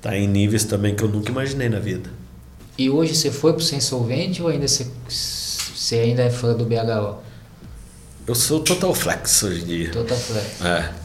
tá 0.00 0.16
em 0.16 0.26
níveis 0.26 0.64
também 0.64 0.94
que 0.94 1.04
eu 1.04 1.08
nunca 1.08 1.30
imaginei 1.30 1.68
na 1.68 1.78
vida. 1.78 2.08
E 2.78 2.88
hoje 2.88 3.14
você 3.14 3.30
foi 3.30 3.52
pro 3.52 3.62
sem 3.62 3.80
solvente 3.80 4.40
ou 4.40 4.48
ainda 4.48 4.66
você, 4.66 4.86
você 5.06 5.96
ainda 5.96 6.22
é 6.22 6.30
fã 6.30 6.54
do 6.54 6.64
BHO? 6.64 7.18
Eu 8.26 8.34
sou 8.34 8.60
total 8.60 8.94
flex 8.94 9.42
hoje 9.42 9.60
em 9.60 9.66
dia. 9.66 9.90
Total 9.90 10.16
Flex. 10.16 10.64
É. 10.64 11.03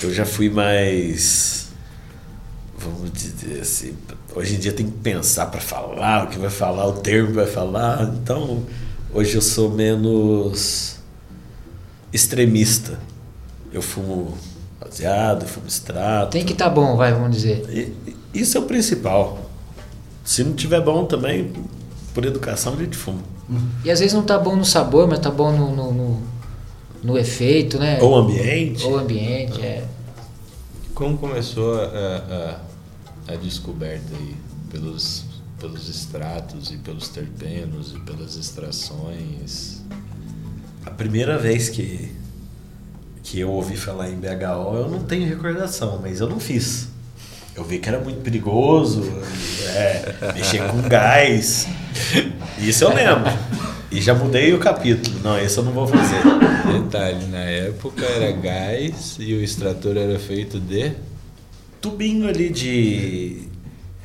Eu 0.00 0.12
já 0.12 0.24
fui 0.24 0.48
mais. 0.50 1.68
Vamos 2.78 3.12
dizer 3.12 3.60
assim. 3.60 3.94
Hoje 4.34 4.56
em 4.56 4.58
dia 4.58 4.72
tem 4.72 4.86
que 4.86 4.98
pensar 4.98 5.46
para 5.46 5.60
falar 5.60 6.24
o 6.24 6.26
que 6.28 6.38
vai 6.38 6.50
falar, 6.50 6.86
o 6.86 6.92
termo 6.94 7.28
que 7.28 7.34
vai 7.34 7.46
falar. 7.46 8.02
Então, 8.14 8.62
hoje 9.12 9.34
eu 9.34 9.42
sou 9.42 9.70
menos 9.70 10.96
extremista. 12.12 12.98
Eu 13.72 13.82
fumo 13.82 14.36
baseado, 14.80 15.46
fumo 15.46 15.66
extrato. 15.66 16.32
Tem 16.32 16.44
que 16.44 16.54
tá 16.54 16.68
bom, 16.68 16.96
vai, 16.96 17.12
vamos 17.12 17.30
dizer. 17.36 17.64
E- 17.70 18.16
Isso 18.34 18.56
é 18.56 18.60
o 18.60 18.64
principal. 18.64 19.50
Se 20.24 20.42
não 20.44 20.54
tiver 20.54 20.80
bom 20.80 21.04
também, 21.04 21.52
por 22.14 22.24
educação 22.24 22.74
a 22.74 22.76
gente 22.76 22.96
fuma. 22.96 23.22
E 23.84 23.90
às 23.90 24.00
vezes 24.00 24.14
não 24.14 24.22
tá 24.22 24.38
bom 24.38 24.56
no 24.56 24.64
sabor, 24.64 25.06
mas 25.06 25.18
tá 25.18 25.30
bom 25.30 25.52
no, 25.52 25.74
no, 25.74 25.92
no, 25.92 26.22
no 27.02 27.18
efeito, 27.18 27.78
né? 27.78 27.98
Ou 28.00 28.14
ambiente. 28.16 28.84
Ou 28.84 28.98
ambiente, 28.98 29.60
é. 29.60 29.84
Como 30.94 31.18
começou 31.18 31.74
a, 31.80 32.58
a, 33.28 33.32
a 33.32 33.36
descoberta 33.36 34.14
aí 34.14 34.36
pelos, 34.70 35.24
pelos 35.58 35.88
extratos 35.88 36.70
e 36.70 36.76
pelos 36.76 37.08
terpenos 37.08 37.92
e 37.92 38.00
pelas 38.00 38.36
extrações? 38.36 39.82
A 40.84 40.90
primeira 40.90 41.38
vez 41.38 41.68
que, 41.68 42.12
que 43.22 43.40
eu 43.40 43.50
ouvi 43.50 43.76
falar 43.76 44.10
em 44.10 44.16
BHO, 44.16 44.76
eu 44.76 44.88
não 44.88 45.04
tenho 45.04 45.28
recordação, 45.28 45.98
mas 46.00 46.20
eu 46.20 46.28
não 46.28 46.38
fiz. 46.38 46.88
Eu 47.54 47.64
vi 47.64 47.78
que 47.78 47.88
era 47.88 48.00
muito 48.00 48.22
perigoso, 48.22 49.02
é, 49.74 50.32
mexer 50.34 50.66
com 50.68 50.80
gás. 50.88 51.66
Isso 52.58 52.84
eu 52.84 52.94
lembro. 52.94 53.30
E 53.90 54.00
já 54.00 54.14
mudei 54.14 54.54
o 54.54 54.58
capítulo. 54.58 55.20
Não, 55.22 55.38
isso 55.38 55.60
eu 55.60 55.64
não 55.64 55.72
vou 55.72 55.86
fazer. 55.86 56.22
Detalhe, 56.64 57.26
na 57.26 57.40
época 57.40 58.04
era 58.04 58.32
gás 58.32 59.16
e 59.18 59.34
o 59.34 59.42
extrator 59.42 59.96
era 59.96 60.18
feito 60.18 60.60
de 60.60 60.92
Tubinho 61.80 62.28
ali 62.28 62.48
de, 62.48 63.48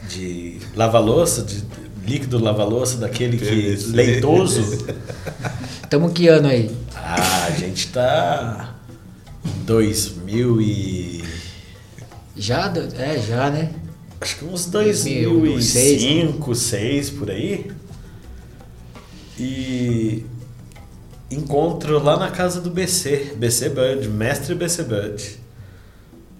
de 0.09 0.57
lava-louça, 0.75 1.43
de 1.43 1.63
líquido 2.03 2.39
lava-louça, 2.39 2.97
daquele 2.97 3.37
que 3.37 3.75
leitoso. 3.91 4.85
Tamo 5.89 6.11
que 6.11 6.27
ano 6.27 6.47
aí? 6.47 6.71
Ah, 6.95 7.45
a 7.45 7.51
gente 7.51 7.87
tá 7.89 8.75
em 9.45 9.63
2000 9.63 10.61
e... 10.61 11.23
Já? 12.35 12.73
É, 12.97 13.19
já, 13.19 13.49
né? 13.49 13.71
Acho 14.19 14.37
que 14.37 14.45
uns 14.45 14.65
2006, 14.65 15.27
2005, 15.29 16.45
2006, 16.45 17.09
por 17.11 17.29
aí. 17.29 17.71
E 19.39 20.25
encontro 21.29 22.01
lá 22.01 22.17
na 22.17 22.31
casa 22.31 22.61
do 22.61 22.69
BC, 22.69 23.33
BC 23.35 23.69
Bud, 23.69 24.07
mestre 24.09 24.55
BC 24.55 24.83
Bud. 24.83 25.39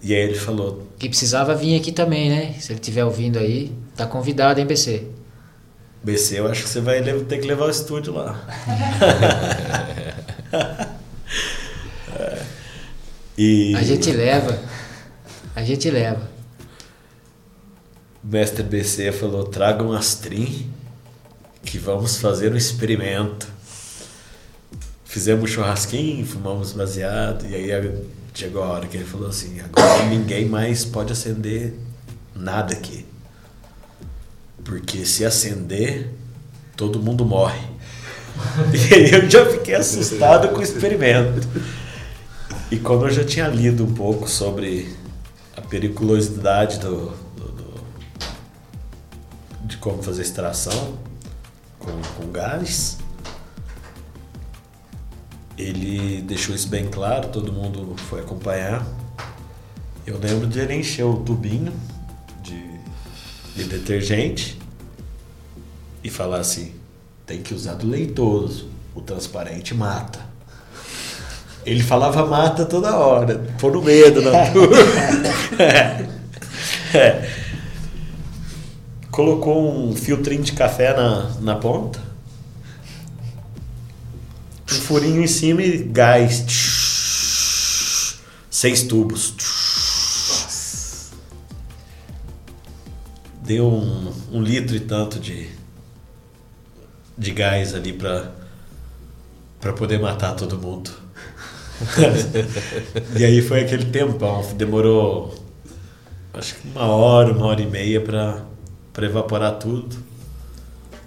E 0.02 0.14
aí 0.14 0.22
ele 0.22 0.36
falou: 0.36 0.88
Que 0.98 1.10
precisava 1.10 1.56
vir 1.56 1.80
aqui 1.80 1.92
também, 1.92 2.30
né? 2.30 2.54
Se 2.60 2.72
ele 2.72 2.80
estiver 2.80 3.04
ouvindo 3.04 3.40
aí, 3.40 3.74
tá 3.96 4.06
convidado, 4.06 4.60
hein, 4.60 4.66
BC? 4.66 5.08
BC, 6.04 6.40
eu 6.40 6.48
acho 6.48 6.64
que 6.64 6.70
você 6.70 6.80
vai 6.80 7.02
ter 7.02 7.40
que 7.40 7.48
levar 7.48 7.66
o 7.66 7.70
estúdio 7.70 8.14
lá. 8.14 8.44
E 13.38 13.76
A 13.76 13.84
gente 13.84 14.12
leva. 14.12 14.60
A 15.56 15.64
gente 15.64 15.92
leva. 15.92 16.28
o 18.24 18.28
mestre 18.28 18.64
BC 18.64 19.12
falou: 19.12 19.44
tragam 19.44 19.92
as 19.92 20.16
trim 20.16 20.72
que 21.64 21.78
vamos 21.78 22.18
fazer 22.18 22.52
um 22.52 22.58
experimento. 22.58 23.48
Fizemos 25.18 25.50
churrasquinho, 25.50 26.24
fumamos 26.24 26.74
baseado, 26.74 27.44
e 27.50 27.56
aí 27.56 27.92
chegou 28.36 28.62
a 28.62 28.68
hora 28.68 28.86
que 28.86 28.96
ele 28.98 29.04
falou 29.04 29.28
assim: 29.28 29.60
agora 29.60 30.06
ninguém 30.06 30.46
mais 30.46 30.86
pode 30.86 31.12
acender 31.12 31.74
nada 32.36 32.72
aqui. 32.76 33.04
Porque 34.64 35.04
se 35.08 35.26
acender, 35.26 36.12
todo 36.76 37.00
mundo 37.02 37.26
morre. 37.26 37.60
E 38.72 38.94
aí 38.94 39.12
eu 39.12 39.28
já 39.28 39.44
fiquei 39.50 39.74
assustado 39.74 40.50
com 40.50 40.60
o 40.60 40.62
experimento. 40.62 41.48
E 42.70 42.78
como 42.78 43.06
eu 43.08 43.10
já 43.10 43.24
tinha 43.24 43.48
lido 43.48 43.84
um 43.86 43.94
pouco 43.96 44.30
sobre 44.30 44.96
a 45.56 45.62
periculosidade 45.62 46.78
do, 46.78 47.08
do- 47.36 47.52
do- 47.54 47.82
de 49.64 49.78
como 49.78 50.04
fazer 50.04 50.22
extração 50.22 51.00
com, 51.80 51.92
com 52.20 52.32
gás, 52.32 53.00
ele 55.58 56.22
deixou 56.22 56.54
isso 56.54 56.68
bem 56.68 56.86
claro, 56.86 57.30
todo 57.30 57.52
mundo 57.52 57.96
foi 58.10 58.22
acompanhar. 58.22 58.86
Eu 60.06 60.20
lembro 60.20 60.48
de 60.48 60.60
ele 60.60 60.76
encher 60.76 61.04
o 61.04 61.18
tubinho 61.18 61.74
de, 62.44 62.62
de 63.56 63.64
detergente 63.64 64.58
e 66.04 66.10
falar 66.10 66.40
assim: 66.40 66.74
tem 67.26 67.42
que 67.42 67.54
usar 67.54 67.74
do 67.74 67.88
leitoso, 67.88 68.70
o 68.96 69.02
transparente 69.02 69.74
mata. 69.74 70.26
Ele 71.66 71.84
falava 71.84 72.26
mata 72.26 72.66
toda 72.66 72.96
hora, 72.96 73.40
por 73.60 73.74
no 73.74 73.82
medo 73.82 74.22
na. 74.22 74.32
É. 75.60 76.08
É. 76.94 77.30
Colocou 79.10 79.90
um 79.90 79.96
filtrinho 79.96 80.44
de 80.44 80.52
café 80.52 80.96
na, 80.96 81.32
na 81.42 81.56
ponta. 81.56 82.07
Furinho 84.88 85.22
em 85.22 85.28
cima 85.28 85.62
e 85.62 85.84
gás. 85.84 86.46
Seis 88.50 88.84
tubos. 88.84 89.34
Deu 93.44 93.68
um, 93.68 94.14
um 94.32 94.42
litro 94.42 94.78
e 94.78 94.80
tanto 94.80 95.20
de, 95.20 95.50
de 97.18 97.32
gás 97.32 97.76
ali 97.76 97.92
para 97.92 98.32
Pra 99.60 99.74
poder 99.74 100.00
matar 100.00 100.36
todo 100.36 100.58
mundo. 100.58 100.92
e 103.20 103.26
aí 103.26 103.42
foi 103.42 103.62
aquele 103.62 103.86
tempão. 103.86 104.42
Demorou 104.56 105.36
acho 106.34 106.56
que 106.56 106.68
uma 106.70 106.86
hora, 106.86 107.34
uma 107.34 107.48
hora 107.48 107.62
e 107.62 107.66
meia 107.66 108.00
pra, 108.00 108.46
pra 108.94 109.06
evaporar 109.06 109.60
tudo. 109.60 109.98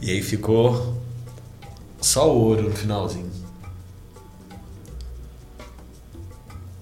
E 0.03 0.11
aí 0.11 0.21
ficou 0.21 1.01
só 2.01 2.31
o 2.31 2.39
ouro 2.39 2.65
no 2.65 2.77
finalzinho. 2.77 3.40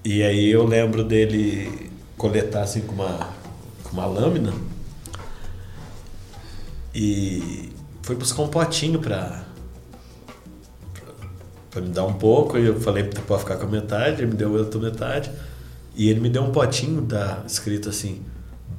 E 0.03 0.23
aí 0.23 0.49
eu 0.49 0.65
lembro 0.65 1.03
dele 1.03 1.91
coletar 2.17 2.61
assim 2.61 2.81
com 2.81 2.93
uma, 2.93 3.29
com 3.83 3.91
uma 3.91 4.05
lâmina 4.05 4.53
e 6.95 7.71
foi 8.01 8.15
buscar 8.15 8.43
um 8.43 8.47
potinho 8.47 8.99
pra, 8.99 9.43
pra, 11.69 11.81
me 11.81 11.89
dar 11.89 12.05
um 12.05 12.13
pouco. 12.13 12.57
E 12.57 12.65
eu 12.65 12.79
falei 12.79 13.03
pra 13.03 13.37
ficar 13.37 13.57
com 13.57 13.65
a 13.65 13.69
metade, 13.69 14.21
ele 14.21 14.31
me 14.31 14.37
deu 14.37 14.53
outra 14.53 14.79
metade. 14.79 15.29
E 15.95 16.09
ele 16.09 16.21
me 16.21 16.29
deu 16.29 16.43
um 16.43 16.51
potinho 16.51 17.01
da, 17.01 17.43
escrito 17.45 17.89
assim: 17.89 18.21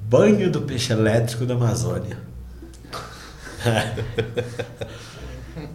Banho 0.09 0.51
do 0.51 0.63
peixe 0.63 0.93
elétrico 0.93 1.45
da 1.45 1.55
Amazônia. 1.55 2.19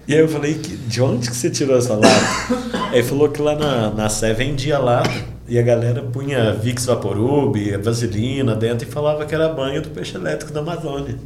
E 0.07 0.13
aí 0.13 0.19
eu 0.19 0.27
falei, 0.27 0.53
de 0.53 1.01
onde 1.01 1.29
que 1.29 1.35
você 1.35 1.49
tirou 1.49 1.77
essa 1.77 1.95
lata? 1.95 2.89
Aí 2.91 3.03
falou 3.03 3.29
que 3.29 3.41
lá 3.41 3.55
na, 3.55 3.89
na 3.89 4.09
Sé 4.09 4.33
vendia 4.33 4.79
lata 4.79 5.34
e 5.47 5.59
a 5.59 5.61
galera 5.61 6.01
punha 6.01 6.53
Vicks 6.53 6.85
Vaporub, 6.85 7.55
vaselina 7.81 8.55
dentro 8.55 8.87
e 8.87 8.91
falava 8.91 9.25
que 9.25 9.35
era 9.35 9.49
banho 9.49 9.81
do 9.81 9.89
peixe 9.89 10.15
elétrico 10.15 10.51
da 10.51 10.59
Amazônia. 10.59 11.17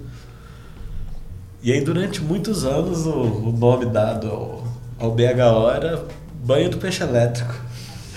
E 1.61 1.71
aí 1.71 1.81
durante 1.81 2.21
muitos 2.21 2.65
anos 2.65 3.05
o, 3.05 3.11
o 3.11 3.51
nome 3.51 3.85
dado 3.85 4.27
ao, 4.27 4.63
ao 4.99 5.11
BHO 5.11 5.69
era 5.73 6.05
banho 6.43 6.69
do 6.69 6.77
peixe 6.77 7.03
elétrico. 7.03 7.53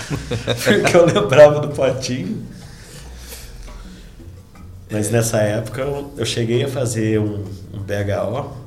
Porque 0.65 0.97
eu 0.97 1.07
lembrava 1.07 1.61
do 1.61 1.69
potinho. 1.69 2.47
Mas 4.91 5.11
nessa 5.11 5.39
época 5.39 5.81
eu, 5.81 6.13
eu 6.17 6.27
cheguei 6.27 6.65
a 6.65 6.69
fazer 6.69 7.19
um, 7.19 7.45
um 7.73 7.79
BHO 7.79 8.63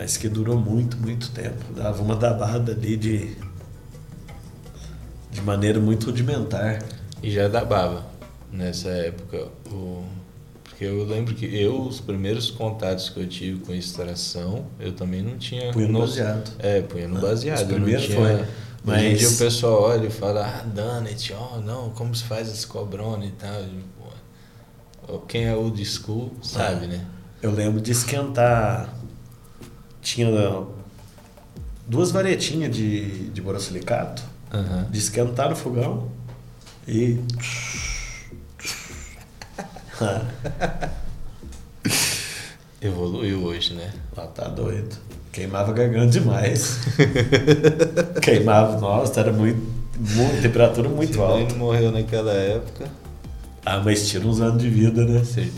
mas 0.00 0.16
que 0.16 0.28
durou 0.28 0.56
muito, 0.56 0.96
muito 0.96 1.30
tempo. 1.30 1.72
Dava 1.74 2.02
uma 2.02 2.16
dabada 2.16 2.72
ali 2.72 2.96
de, 2.96 3.36
de 5.30 5.40
maneira 5.42 5.78
muito 5.80 6.06
rudimentar. 6.06 6.82
E 7.22 7.30
já 7.30 7.48
dabava 7.48 8.06
nessa 8.52 8.88
época. 8.88 9.48
O, 9.70 10.04
porque 10.64 10.84
eu 10.84 11.04
lembro 11.04 11.34
que 11.34 11.44
eu, 11.44 11.82
os 11.82 12.00
primeiros 12.00 12.50
contatos 12.50 13.10
que 13.10 13.20
eu 13.20 13.28
tive 13.28 13.60
com 13.60 13.74
extração, 13.74 14.64
eu 14.78 14.92
também 14.92 15.22
não 15.22 15.36
tinha. 15.36 15.72
Punha 15.72 15.88
no 15.88 16.00
baseado. 16.00 16.50
É, 16.58 16.80
punha 16.80 17.06
no 17.08 17.18
Ah, 17.18 17.20
baseado. 17.20 17.66
primeiros 17.66 18.04
tinha, 18.06 18.16
foi. 18.16 18.32
Hoje 18.34 18.42
em 18.42 19.10
Mas- 19.10 19.18
dia 19.18 19.28
o 19.28 19.36
pessoal 19.36 19.82
olha 19.82 20.06
e 20.06 20.10
fala, 20.10 20.46
ah, 20.46 20.62
Danet, 20.66 21.34
ó, 21.34 21.58
não, 21.58 21.90
como 21.90 22.14
se 22.14 22.24
faz 22.24 22.48
esse 22.48 22.66
cobrone 22.66 23.26
e 23.28 23.32
tal. 23.32 23.62
Pô, 25.06 25.18
Quem 25.20 25.44
é 25.44 25.54
old 25.54 25.84
school 25.84 26.32
sabe, 26.42 26.86
Ah. 26.86 26.88
né? 26.88 27.06
Eu 27.42 27.50
lembro 27.50 27.80
de 27.80 27.90
esquentar. 27.92 28.94
Tinha 30.00 30.28
duas 31.86 32.10
varetinhas 32.10 32.74
de, 32.74 33.28
de 33.28 33.42
borosilicato, 33.42 34.22
Aham. 34.52 34.86
de 34.90 34.98
esquentar 34.98 35.48
no 35.50 35.56
fogão 35.56 36.08
e. 36.88 37.18
Evoluiu 42.80 43.42
hoje, 43.44 43.74
né? 43.74 43.92
Lá 44.16 44.26
tá 44.26 44.48
doido. 44.48 44.96
Queimava 45.32 45.72
garganta 45.72 46.18
demais. 46.18 46.78
Queimava, 48.22 48.80
nossa, 48.80 49.20
era 49.20 49.32
muito, 49.32 49.60
muito 49.98 50.42
temperatura 50.42 50.88
muito 50.88 51.12
Se 51.14 51.20
alta. 51.20 51.54
morreu 51.54 51.92
naquela 51.92 52.32
época, 52.32 52.86
Ah, 53.64 53.80
mas 53.84 54.08
tira 54.08 54.26
uns 54.26 54.40
anos 54.40 54.60
de 54.62 54.68
vida, 54.70 55.04
né? 55.04 55.22
certeza. 55.22 55.52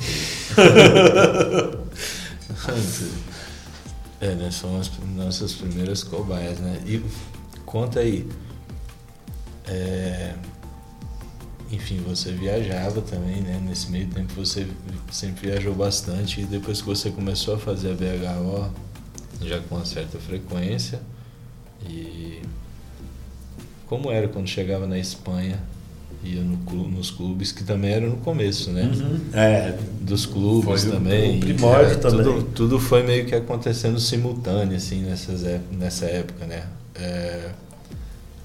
é, 4.20 4.34
né? 4.34 4.50
São 4.50 4.78
as 4.80 4.90
nossas 5.16 5.52
primeiras 5.54 6.02
cobaias, 6.02 6.58
né? 6.58 6.80
E 6.84 7.00
conta 7.64 8.00
aí. 8.00 8.28
É, 9.66 10.34
enfim, 11.70 12.00
você 12.06 12.32
viajava 12.32 13.00
também, 13.00 13.40
né? 13.40 13.60
Nesse 13.66 13.90
meio 13.90 14.06
tempo 14.08 14.32
você 14.34 14.66
sempre 15.10 15.48
viajou 15.48 15.74
bastante 15.74 16.40
e 16.42 16.44
depois 16.44 16.80
que 16.80 16.86
você 16.86 17.10
começou 17.10 17.54
a 17.54 17.58
fazer 17.58 17.92
a 17.92 17.94
BHO, 17.94 18.70
já 19.42 19.58
com 19.60 19.76
uma 19.76 19.84
certa 19.84 20.18
frequência, 20.18 21.00
e 21.88 22.40
como 23.86 24.10
era 24.10 24.28
quando 24.28 24.46
chegava 24.48 24.86
na 24.86 24.98
Espanha, 24.98 25.58
ia 26.22 26.40
no 26.40 26.56
nos 26.88 27.10
clubes, 27.10 27.50
que 27.50 27.64
também 27.64 27.90
era 27.92 28.06
no 28.06 28.16
começo, 28.18 28.70
né? 28.70 28.90
É, 29.32 29.76
dos 30.00 30.24
clubes 30.26 30.84
também. 30.84 31.38
o 31.38 31.40
primórdio 31.40 31.92
É, 31.92 31.94
também. 31.96 32.24
Tudo, 32.24 32.42
tudo 32.54 32.78
foi 32.78 33.02
meio 33.02 33.26
que 33.26 33.34
acontecendo 33.34 33.98
simultâneo, 33.98 34.76
assim, 34.76 35.02
nessas, 35.02 35.42
nessa 35.72 36.04
época, 36.06 36.46
né? 36.46 36.64
É, 36.94 37.50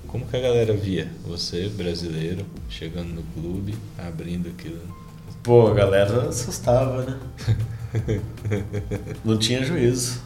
como 0.08 0.26
que 0.26 0.36
a 0.36 0.40
galera 0.40 0.74
via? 0.74 1.12
Você, 1.26 1.70
brasileiro, 1.70 2.46
chegando 2.70 3.10
no 3.10 3.24
clube, 3.34 3.76
abrindo 3.98 4.50
aquilo. 4.50 4.82
Pô, 5.44 5.68
a 5.68 5.74
galera 5.74 6.30
assustava, 6.30 7.04
né? 7.04 7.20
Não 9.24 9.38
tinha 9.38 9.64
juízo. 9.64 10.22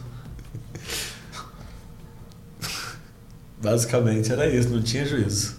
Basicamente 3.60 4.32
era 4.32 4.48
isso, 4.48 4.70
não 4.70 4.82
tinha 4.82 5.04
juízo. 5.04 5.56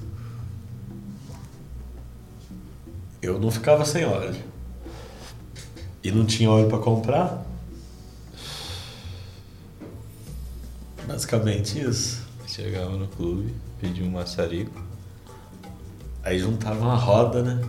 Eu 3.22 3.40
não 3.40 3.50
ficava 3.50 3.86
sem 3.86 4.04
óleo. 4.04 4.36
E 6.04 6.12
não 6.12 6.26
tinha 6.26 6.52
óleo 6.52 6.68
pra 6.68 6.80
comprar. 6.80 7.46
Basicamente 11.08 11.80
isso. 11.80 12.22
Chegava 12.46 12.92
no 12.98 13.08
clube, 13.08 13.56
pedia 13.84 14.06
um 14.06 14.12
maçarico. 14.12 14.82
Aí 16.24 16.40
juntava 16.40 16.80
uma 16.80 16.96
roda, 16.96 17.44
né? 17.44 17.62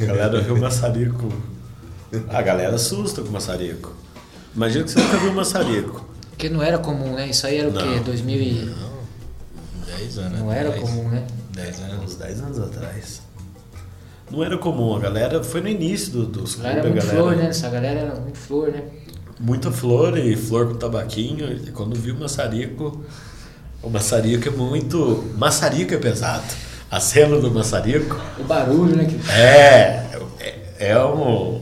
A 0.00 0.04
galera 0.04 0.40
viu 0.40 0.56
o 0.56 0.60
maçarico. 0.60 1.28
A 2.28 2.42
galera 2.42 2.74
assusta 2.74 3.22
com 3.22 3.28
o 3.28 3.32
maçarico. 3.32 3.94
Imagina 4.54 4.84
que 4.84 4.90
você 4.90 5.00
nunca 5.00 5.16
viu 5.16 5.30
um 5.30 5.34
maçarico. 5.34 6.04
Porque 6.30 6.48
não 6.48 6.60
era 6.60 6.76
comum, 6.78 7.14
né? 7.14 7.28
Isso 7.28 7.46
aí 7.46 7.58
era 7.58 7.68
o 7.68 7.72
quê? 7.72 7.84
Não. 7.84 8.02
2000 8.02 8.36
e... 8.42 8.64
Não, 8.64 8.94
10 9.86 10.18
anos 10.18 10.38
Não 10.40 10.52
era 10.52 10.72
comum, 10.72 11.08
né? 11.08 11.24
10 11.52 11.78
Uns 11.78 11.82
anos. 11.84 12.14
10 12.16 12.40
anos 12.40 12.58
atrás. 12.58 13.22
Não 14.28 14.42
era 14.42 14.58
comum, 14.58 14.96
a 14.96 14.98
galera 14.98 15.44
foi 15.44 15.60
no 15.60 15.68
início 15.68 16.10
do, 16.10 16.26
dos 16.26 16.56
galera 16.56 16.80
era 16.80 16.82
clubes, 16.88 17.04
muito 17.04 17.12
a 17.12 17.14
galera. 17.14 17.34
flor, 17.36 17.44
né? 17.44 17.50
Essa 17.50 17.68
galera 17.70 18.00
era 18.00 18.20
muito 18.20 18.38
flor, 18.38 18.72
né? 18.72 18.82
Muita 19.38 19.70
flor 19.70 20.18
e 20.18 20.34
flor 20.34 20.68
com 20.68 20.74
tabaquinho. 20.74 21.52
E 21.52 21.70
quando 21.70 21.94
viu 21.94 22.16
o 22.16 22.18
maçarico, 22.18 23.04
o 23.84 23.90
maçarico 23.90 24.48
é 24.48 24.50
muito. 24.50 25.24
Maçarico 25.36 25.94
é 25.94 25.98
pesado. 25.98 26.44
A 26.90 27.00
cena 27.00 27.36
do 27.38 27.50
maçarico 27.50 28.16
O 28.38 28.44
barulho, 28.44 28.96
né? 28.96 29.04
Que... 29.04 29.30
é. 29.30 30.04
É, 30.40 30.90
é, 30.90 31.04
um, 31.04 31.60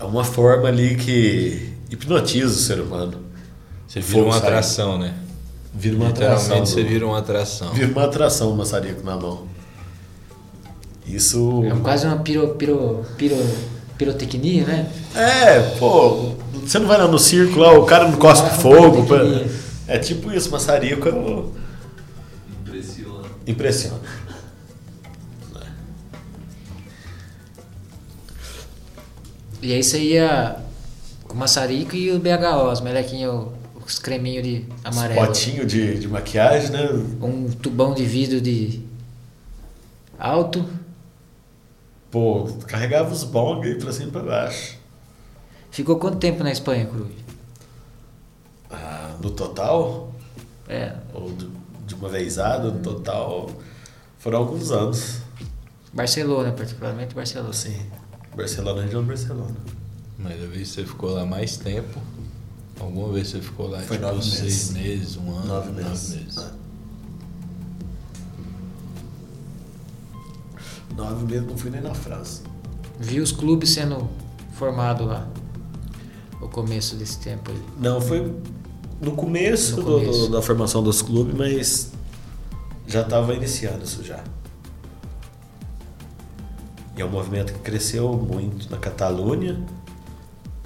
é 0.00 0.04
uma 0.04 0.24
forma 0.24 0.68
ali 0.68 0.96
que 0.96 1.72
hipnotiza 1.90 2.46
o 2.46 2.58
ser 2.58 2.80
humano. 2.80 3.18
Você 3.86 4.00
vira 4.00 4.18
fogo 4.18 4.30
uma 4.30 4.36
atração, 4.38 4.98
né? 4.98 5.14
Vira 5.74 5.96
uma 5.96 6.08
atração. 6.08 6.38
Literalmente 6.40 6.70
você 6.70 6.82
do- 6.82 6.88
vira 6.88 7.06
uma 7.06 7.18
atração. 7.18 7.72
Vira 7.72 7.88
uma 7.92 8.04
atração 8.04 8.50
o 8.50 8.56
maçarico 8.56 9.04
na 9.04 9.16
mão. 9.16 9.46
Isso. 11.06 11.62
É 11.64 11.70
quase 11.82 12.06
uma 12.06 12.16
piro, 12.16 12.48
piro, 12.54 13.04
piro, 13.16 13.36
pirotecnia, 13.96 14.64
né? 14.64 14.86
É, 15.14 15.60
pô, 15.78 16.32
você 16.64 16.78
não 16.78 16.86
vai 16.88 16.98
lá 16.98 17.06
no 17.06 17.18
circo 17.18 17.58
lá, 17.60 17.72
o 17.78 17.84
cara 17.84 18.08
não 18.08 18.18
cospe 18.18 18.50
fogo. 18.60 19.04
pô. 19.06 19.14
É 19.88 19.98
tipo 19.98 20.32
isso, 20.32 20.50
maçarico 20.50 21.08
é 21.08 21.12
o- 21.12 21.52
Impressiona. 22.64 23.28
impressiona. 23.46 24.00
E 29.62 29.72
aí 29.72 29.82
você 29.82 29.98
ia 30.00 30.56
com 31.24 31.34
o 31.34 31.36
maçarico 31.36 31.96
e 31.96 32.10
o 32.12 32.18
BHO, 32.18 32.70
os 32.72 32.80
melequinhos, 32.80 33.48
os 33.84 33.98
creminhos 33.98 34.44
de 34.44 34.64
amarelo. 34.84 35.26
Potinho 35.26 35.66
de, 35.66 35.98
de 35.98 36.08
maquiagem, 36.08 36.70
né? 36.70 36.88
Um 37.22 37.48
tubão 37.50 37.94
de 37.94 38.04
vidro 38.04 38.40
de 38.40 38.80
alto. 40.18 40.64
Pô, 42.10 42.44
carregava 42.66 43.12
os 43.12 43.24
bong 43.24 43.66
aí 43.66 43.74
pra 43.76 43.92
cima 43.92 44.08
e 44.08 44.12
pra 44.12 44.22
baixo. 44.22 44.76
Ficou 45.70 45.96
quanto 45.98 46.18
tempo 46.18 46.42
na 46.44 46.52
Espanha, 46.52 46.86
Cruz? 46.86 47.10
do 49.20 49.30
total? 49.30 50.12
É. 50.68 50.94
Ou 51.14 51.30
do, 51.30 51.50
de 51.86 51.94
uma 51.94 52.08
vezada 52.08 52.70
no 52.70 52.80
total? 52.80 53.50
Foram 54.18 54.38
alguns 54.38 54.70
anos. 54.70 55.18
Barcelona, 55.92 56.52
particularmente 56.52 57.14
Barcelona. 57.14 57.52
Sim. 57.52 57.78
Barcelona, 58.34 58.82
região 58.82 59.02
de 59.02 59.08
Barcelona. 59.08 59.54
Mas 60.18 60.40
eu 60.42 60.48
vi 60.50 60.58
que 60.60 60.66
você 60.66 60.84
ficou 60.84 61.10
lá 61.10 61.24
mais 61.24 61.56
tempo. 61.56 62.00
Alguma 62.78 63.12
vez 63.12 63.28
você 63.28 63.40
ficou 63.40 63.68
lá 63.68 63.80
Foi 63.80 63.96
tipo, 63.96 64.08
nove 64.10 64.22
seis 64.22 64.70
meses. 64.72 64.72
meses. 64.72 65.16
um 65.16 65.30
ano? 65.30 65.46
Nove 65.46 65.72
meses. 65.72 65.86
Nove 66.10 66.16
meses. 66.24 66.38
Ah. 66.38 66.52
Nove 70.96 71.24
meses 71.26 71.46
não 71.46 71.56
fui 71.56 71.70
nem 71.70 71.80
na 71.80 71.94
França. 71.94 72.42
Vi 72.98 73.20
os 73.20 73.32
clubes 73.32 73.70
sendo 73.70 74.08
formados 74.54 75.06
lá. 75.06 75.26
O 76.40 76.48
começo 76.48 76.96
desse 76.96 77.18
tempo 77.18 77.50
aí. 77.50 77.62
Não, 77.78 78.00
foi 78.00 78.34
no 79.00 79.12
começo, 79.12 79.76
No 79.76 79.82
do- 79.82 80.00
começo. 80.00 80.18
do- 80.26 80.28
da 80.30 80.42
formação 80.42 80.82
dos 80.82 81.02
clubes, 81.02 81.34
mas 81.34 81.92
já 82.86 83.02
estava 83.02 83.34
iniciando 83.34 83.84
isso 83.84 84.02
já. 84.04 84.22
E 86.96 87.00
é 87.02 87.04
um 87.04 87.10
movimento 87.10 87.52
que 87.52 87.58
cresceu 87.58 88.10
muito 88.14 88.70
na 88.70 88.78
Catalunha, 88.78 89.62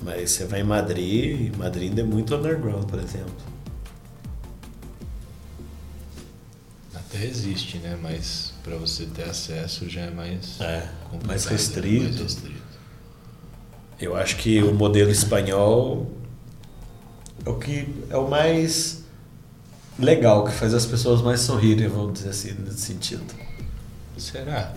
mas 0.02 0.30
você 0.30 0.44
vai 0.46 0.60
em 0.60 0.64
Madrid, 0.64 1.52
e 1.52 1.56
Madrid 1.56 1.88
ainda 1.90 2.02
é 2.02 2.04
muito 2.04 2.34
underground, 2.34 2.84
por 2.84 2.98
exemplo. 3.00 3.34
Até 6.94 7.24
existe, 7.24 7.78
né? 7.78 7.98
Mas 8.00 8.52
para 8.62 8.76
você 8.76 9.06
ter 9.06 9.24
acesso 9.24 9.88
já 9.88 10.02
é 10.02 10.10
mais 10.10 10.60
É, 10.60 10.88
mais 11.26 11.44
né? 11.46 11.50
restrito. 11.52 12.04
Mais 12.04 12.16
restrito. 12.16 12.60
Eu 14.00 14.14
acho 14.16 14.36
que 14.36 14.62
o 14.62 14.72
modelo 14.72 15.10
espanhol 15.10 16.06
é 17.44 17.50
o 17.50 17.54
que 17.54 17.88
é 18.10 18.16
o 18.16 18.28
mais 18.28 19.04
legal, 19.98 20.44
que 20.44 20.52
faz 20.52 20.72
as 20.74 20.86
pessoas 20.86 21.20
mais 21.22 21.40
sorrirem, 21.40 21.88
vamos 21.88 22.14
dizer 22.14 22.30
assim, 22.30 22.52
nesse 22.64 22.80
sentido. 22.80 23.24
Será? 24.16 24.72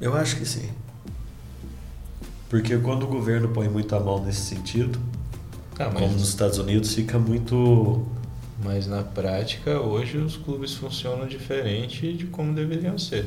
Eu 0.00 0.14
acho 0.14 0.36
que 0.36 0.46
sim. 0.46 0.68
Porque 2.48 2.76
quando 2.78 3.02
o 3.02 3.06
governo 3.06 3.48
põe 3.48 3.68
muito 3.68 3.94
a 3.94 4.00
mão 4.00 4.24
nesse 4.24 4.40
sentido, 4.40 4.98
Ah, 5.78 5.86
como 5.86 6.08
nos 6.12 6.28
Estados 6.28 6.58
Unidos, 6.58 6.94
fica 6.94 7.18
muito. 7.18 8.06
mas 8.64 8.86
na 8.86 9.02
prática, 9.02 9.80
hoje 9.80 10.18
os 10.18 10.36
clubes 10.36 10.74
funcionam 10.74 11.26
diferente 11.26 12.12
de 12.12 12.26
como 12.26 12.52
deveriam 12.54 12.98
ser. 12.98 13.26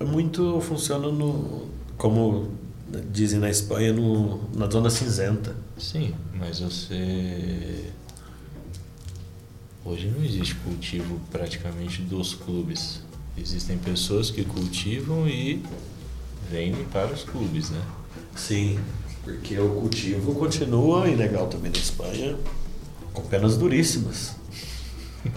Muito 0.00 0.60
funciona 0.60 1.08
no. 1.10 1.68
Como 1.96 2.48
dizem 3.10 3.38
na 3.40 3.50
Espanha, 3.50 3.92
no, 3.92 4.40
na 4.54 4.68
zona 4.70 4.88
cinzenta. 4.90 5.54
Sim, 5.76 6.14
mas 6.34 6.60
você. 6.60 7.90
Hoje 9.84 10.08
não 10.08 10.24
existe 10.24 10.54
cultivo 10.56 11.20
praticamente 11.30 12.00
dos 12.02 12.34
clubes. 12.34 13.02
Existem 13.36 13.76
pessoas 13.76 14.30
que 14.30 14.44
cultivam 14.44 15.28
e 15.28 15.62
vendem 16.50 16.84
para 16.84 17.12
os 17.12 17.24
clubes, 17.24 17.70
né? 17.70 17.82
Sim, 18.36 18.78
porque 19.24 19.58
o 19.58 19.80
cultivo 19.80 20.34
continua 20.34 21.08
ilegal 21.08 21.48
também 21.48 21.70
na 21.70 21.78
Espanha, 21.78 22.36
com 23.12 23.22
penas 23.22 23.56
duríssimas. 23.56 24.36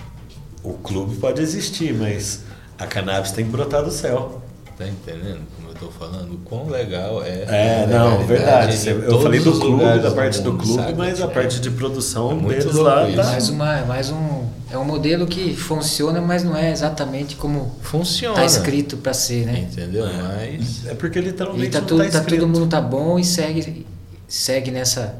O 0.64 0.74
clube 0.74 1.16
pode 1.16 1.42
existir, 1.42 1.94
mas 1.94 2.44
a 2.78 2.86
cannabis 2.86 3.32
tem 3.32 3.46
que 3.46 3.52
brotar 3.52 3.86
do 3.86 3.92
céu. 3.92 4.42
Tá 4.78 4.86
entendendo 4.86 5.46
eu 5.84 5.88
tô 5.88 5.94
falando? 5.94 6.34
O 6.34 6.38
quão 6.40 6.68
legal 6.68 7.24
é. 7.24 7.84
É, 7.84 7.88
não, 7.88 8.26
verdade. 8.26 8.78
Eu 8.90 9.22
falei 9.22 9.40
do 9.40 9.60
clube, 9.60 10.00
da 10.00 10.12
parte 10.12 10.42
do 10.42 10.52
mundo, 10.52 10.64
clube, 10.64 10.82
sabe? 10.84 10.94
mas 10.98 11.22
a 11.22 11.26
É. 11.26 11.28
parte 11.28 11.60
de 11.60 11.70
produção 11.72 12.32
É 12.32 12.34
muito 12.34 12.82
lá 12.82 13.08
tá. 13.16 13.24
Mais, 13.24 13.50
uma, 13.50 13.82
mais 13.86 14.10
um. 14.10 14.46
É 14.70 14.78
um 14.78 14.84
modelo 14.84 15.26
que 15.26 15.56
funciona, 15.56 16.20
mas 16.20 16.44
não 16.44 16.56
é 16.58 16.72
exatamente 16.72 17.36
como 17.38 17.72
Funciona. 17.82 18.36
tá 18.36 18.44
escrito 18.46 18.98
para 18.98 19.14
ser, 19.14 19.46
né? 19.46 19.68
Entendeu? 19.72 20.06
Mas. 20.06 20.86
É 20.88 20.94
porque 20.94 21.22
literalmente 21.22 21.68
E 21.68 21.70
tá, 21.70 21.80
não 21.80 21.88
tudo, 21.88 22.04
tá 22.04 22.20
tá 22.20 22.22
todo 22.22 22.48
mundo 22.48 22.68
tá 22.68 22.82
bom 22.82 23.18
e 23.18 23.24
segue, 23.24 23.86
segue 24.28 24.72
nessa. 24.72 25.16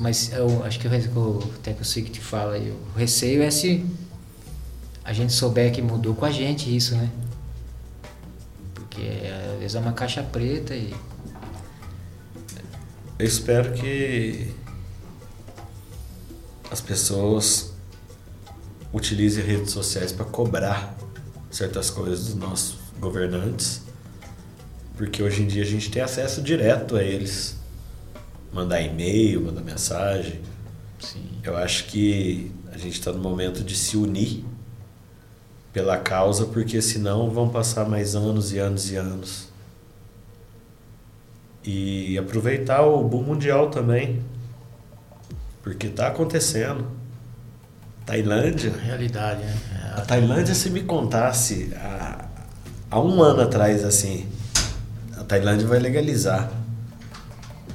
Mas 0.00 0.32
eu 0.32 0.62
acho 0.64 0.78
que 0.78 0.88
o 0.88 0.90
até 1.60 1.72
que 1.74 1.80
eu 1.80 1.84
sei 1.84 2.02
que 2.02 2.10
te 2.10 2.20
fala 2.20 2.54
aí, 2.54 2.72
o 2.94 2.98
receio 2.98 3.42
é 3.42 3.50
se 3.50 3.84
a 5.04 5.12
gente 5.12 5.32
souber 5.34 5.70
que 5.70 5.82
mudou 5.82 6.14
com 6.14 6.24
a 6.24 6.30
gente 6.30 6.74
isso, 6.74 6.94
né? 6.96 7.10
Porque 8.94 9.08
às 9.52 9.58
vezes 9.58 9.74
é 9.74 9.80
uma 9.80 9.92
caixa 9.92 10.22
preta 10.22 10.74
e. 10.74 10.94
Eu 13.18 13.26
espero 13.26 13.72
que 13.72 14.52
as 16.70 16.80
pessoas 16.80 17.72
utilizem 18.92 19.44
redes 19.44 19.72
sociais 19.72 20.12
para 20.12 20.24
cobrar 20.24 20.96
certas 21.50 21.90
coisas 21.90 22.26
dos 22.26 22.34
nossos 22.36 22.76
governantes, 23.00 23.82
porque 24.96 25.22
hoje 25.22 25.42
em 25.42 25.46
dia 25.48 25.62
a 25.62 25.66
gente 25.66 25.90
tem 25.90 26.02
acesso 26.02 26.40
direto 26.40 26.96
a 26.96 27.02
eles. 27.02 27.56
Mandar 28.52 28.80
e-mail, 28.80 29.40
mandar 29.40 29.62
mensagem. 29.62 30.40
Sim. 31.00 31.28
Eu 31.42 31.56
acho 31.56 31.86
que 31.86 32.52
a 32.72 32.78
gente 32.78 32.98
está 33.00 33.12
no 33.12 33.18
momento 33.18 33.64
de 33.64 33.74
se 33.74 33.96
unir 33.96 34.44
pela 35.74 35.98
causa, 35.98 36.46
porque 36.46 36.80
senão 36.80 37.28
vão 37.28 37.48
passar 37.48 37.86
mais 37.86 38.14
anos 38.14 38.52
e 38.52 38.58
anos 38.58 38.92
e 38.92 38.96
anos. 38.96 39.48
E 41.64 42.16
aproveitar 42.16 42.82
o 42.82 43.02
boom 43.02 43.24
mundial 43.24 43.68
também, 43.70 44.22
porque 45.64 45.88
está 45.88 46.06
acontecendo. 46.06 46.86
Tailândia. 48.06 48.72
Realidade, 48.72 49.42
né? 49.42 49.94
A 49.96 50.02
Tailândia, 50.02 50.54
se 50.54 50.70
me 50.70 50.84
contasse 50.84 51.72
há, 51.74 52.24
há 52.90 53.00
um 53.00 53.20
ano 53.20 53.40
atrás, 53.40 53.82
assim, 53.82 54.28
a 55.16 55.24
Tailândia 55.24 55.66
vai 55.66 55.80
legalizar, 55.80 56.52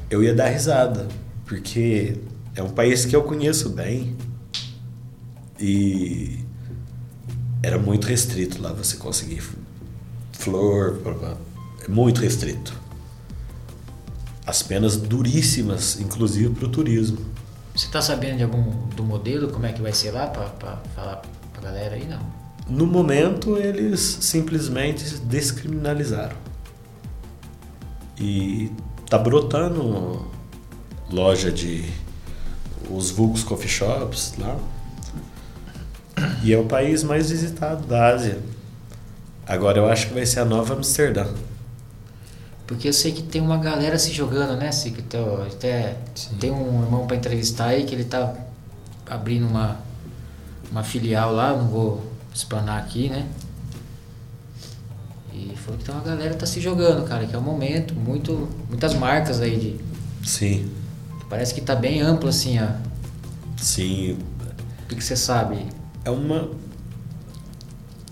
eu 0.09 0.23
ia 0.23 0.33
dar 0.33 0.47
risada, 0.47 1.07
porque 1.45 2.15
é 2.55 2.63
um 2.63 2.69
país 2.69 3.05
que 3.05 3.15
eu 3.15 3.23
conheço 3.23 3.69
bem 3.71 4.15
e 5.59 6.45
era 7.61 7.77
muito 7.77 8.07
restrito 8.07 8.61
lá 8.61 8.71
você 8.71 8.97
conseguir 8.97 9.43
flor, 10.31 10.99
é 11.83 11.87
muito 11.87 12.21
restrito. 12.21 12.73
As 14.45 14.63
penas 14.63 14.97
duríssimas, 14.97 15.99
inclusive 15.99 16.49
para 16.53 16.65
o 16.65 16.69
turismo. 16.69 17.19
Você 17.75 17.87
tá 17.87 18.01
sabendo 18.01 18.37
de 18.37 18.43
algum 18.43 18.87
do 18.95 19.03
modelo, 19.03 19.49
como 19.49 19.65
é 19.65 19.73
que 19.73 19.81
vai 19.81 19.93
ser 19.93 20.11
lá 20.11 20.27
pra 20.27 20.47
falar 20.95 21.21
pra 21.53 21.61
galera 21.61 21.95
aí, 21.95 22.07
não? 22.07 22.19
No 22.67 22.85
momento, 22.85 23.57
eles 23.57 23.99
simplesmente 23.99 25.17
descriminalizaram. 25.19 26.35
E 28.17 28.71
tá 29.09 29.17
brotando 29.17 30.25
loja 31.09 31.51
de 31.51 31.85
os 32.89 33.11
vulgos 33.11 33.43
coffee 33.43 33.69
shops 33.69 34.33
lá. 34.37 34.57
E 36.43 36.53
é 36.53 36.57
o 36.57 36.65
país 36.65 37.03
mais 37.03 37.29
visitado 37.29 37.85
da 37.85 38.07
Ásia. 38.07 38.39
Agora 39.47 39.79
eu 39.79 39.87
acho 39.87 40.07
que 40.07 40.13
vai 40.13 40.25
ser 40.25 40.41
a 40.41 40.45
nova 40.45 40.73
Amsterdã. 40.73 41.27
Porque 42.67 42.87
eu 42.87 42.93
sei 42.93 43.11
que 43.11 43.23
tem 43.23 43.41
uma 43.41 43.57
galera 43.57 43.97
se 43.97 44.11
jogando, 44.11 44.55
né? 44.55 44.69
Tem, 44.69 44.95
até 45.51 45.95
tem 46.39 46.51
um 46.51 46.83
irmão 46.83 47.07
pra 47.07 47.17
entrevistar 47.17 47.69
aí 47.69 47.83
que 47.83 47.95
ele 47.95 48.03
tá 48.03 48.35
abrindo 49.09 49.47
uma, 49.47 49.79
uma 50.71 50.83
filial 50.83 51.33
lá, 51.33 51.55
não 51.55 51.67
vou 51.67 52.05
explanar 52.33 52.79
aqui, 52.79 53.09
né? 53.09 53.27
E 55.33 55.55
falou 55.57 55.79
que 55.79 55.85
tem 55.85 55.95
uma 55.95 56.03
galera 56.03 56.31
que 56.31 56.37
tá 56.37 56.45
se 56.45 56.61
jogando, 56.61 57.07
cara, 57.07 57.25
que 57.25 57.33
é 57.33 57.37
o 57.37 57.41
momento, 57.41 57.95
muito, 57.95 58.47
muitas 58.69 58.93
marcas 58.93 59.41
aí 59.41 59.57
de. 59.57 60.27
Sim, 60.27 60.69
Parece 61.29 61.53
que 61.53 61.61
tá 61.61 61.75
bem 61.75 62.01
amplo 62.01 62.27
assim, 62.27 62.59
ó. 62.59 62.67
sim. 63.57 64.17
O 64.83 64.87
que 64.89 64.95
que 64.95 65.03
você 65.03 65.15
sabe? 65.15 65.67
É 66.05 66.09
uma. 66.09 66.49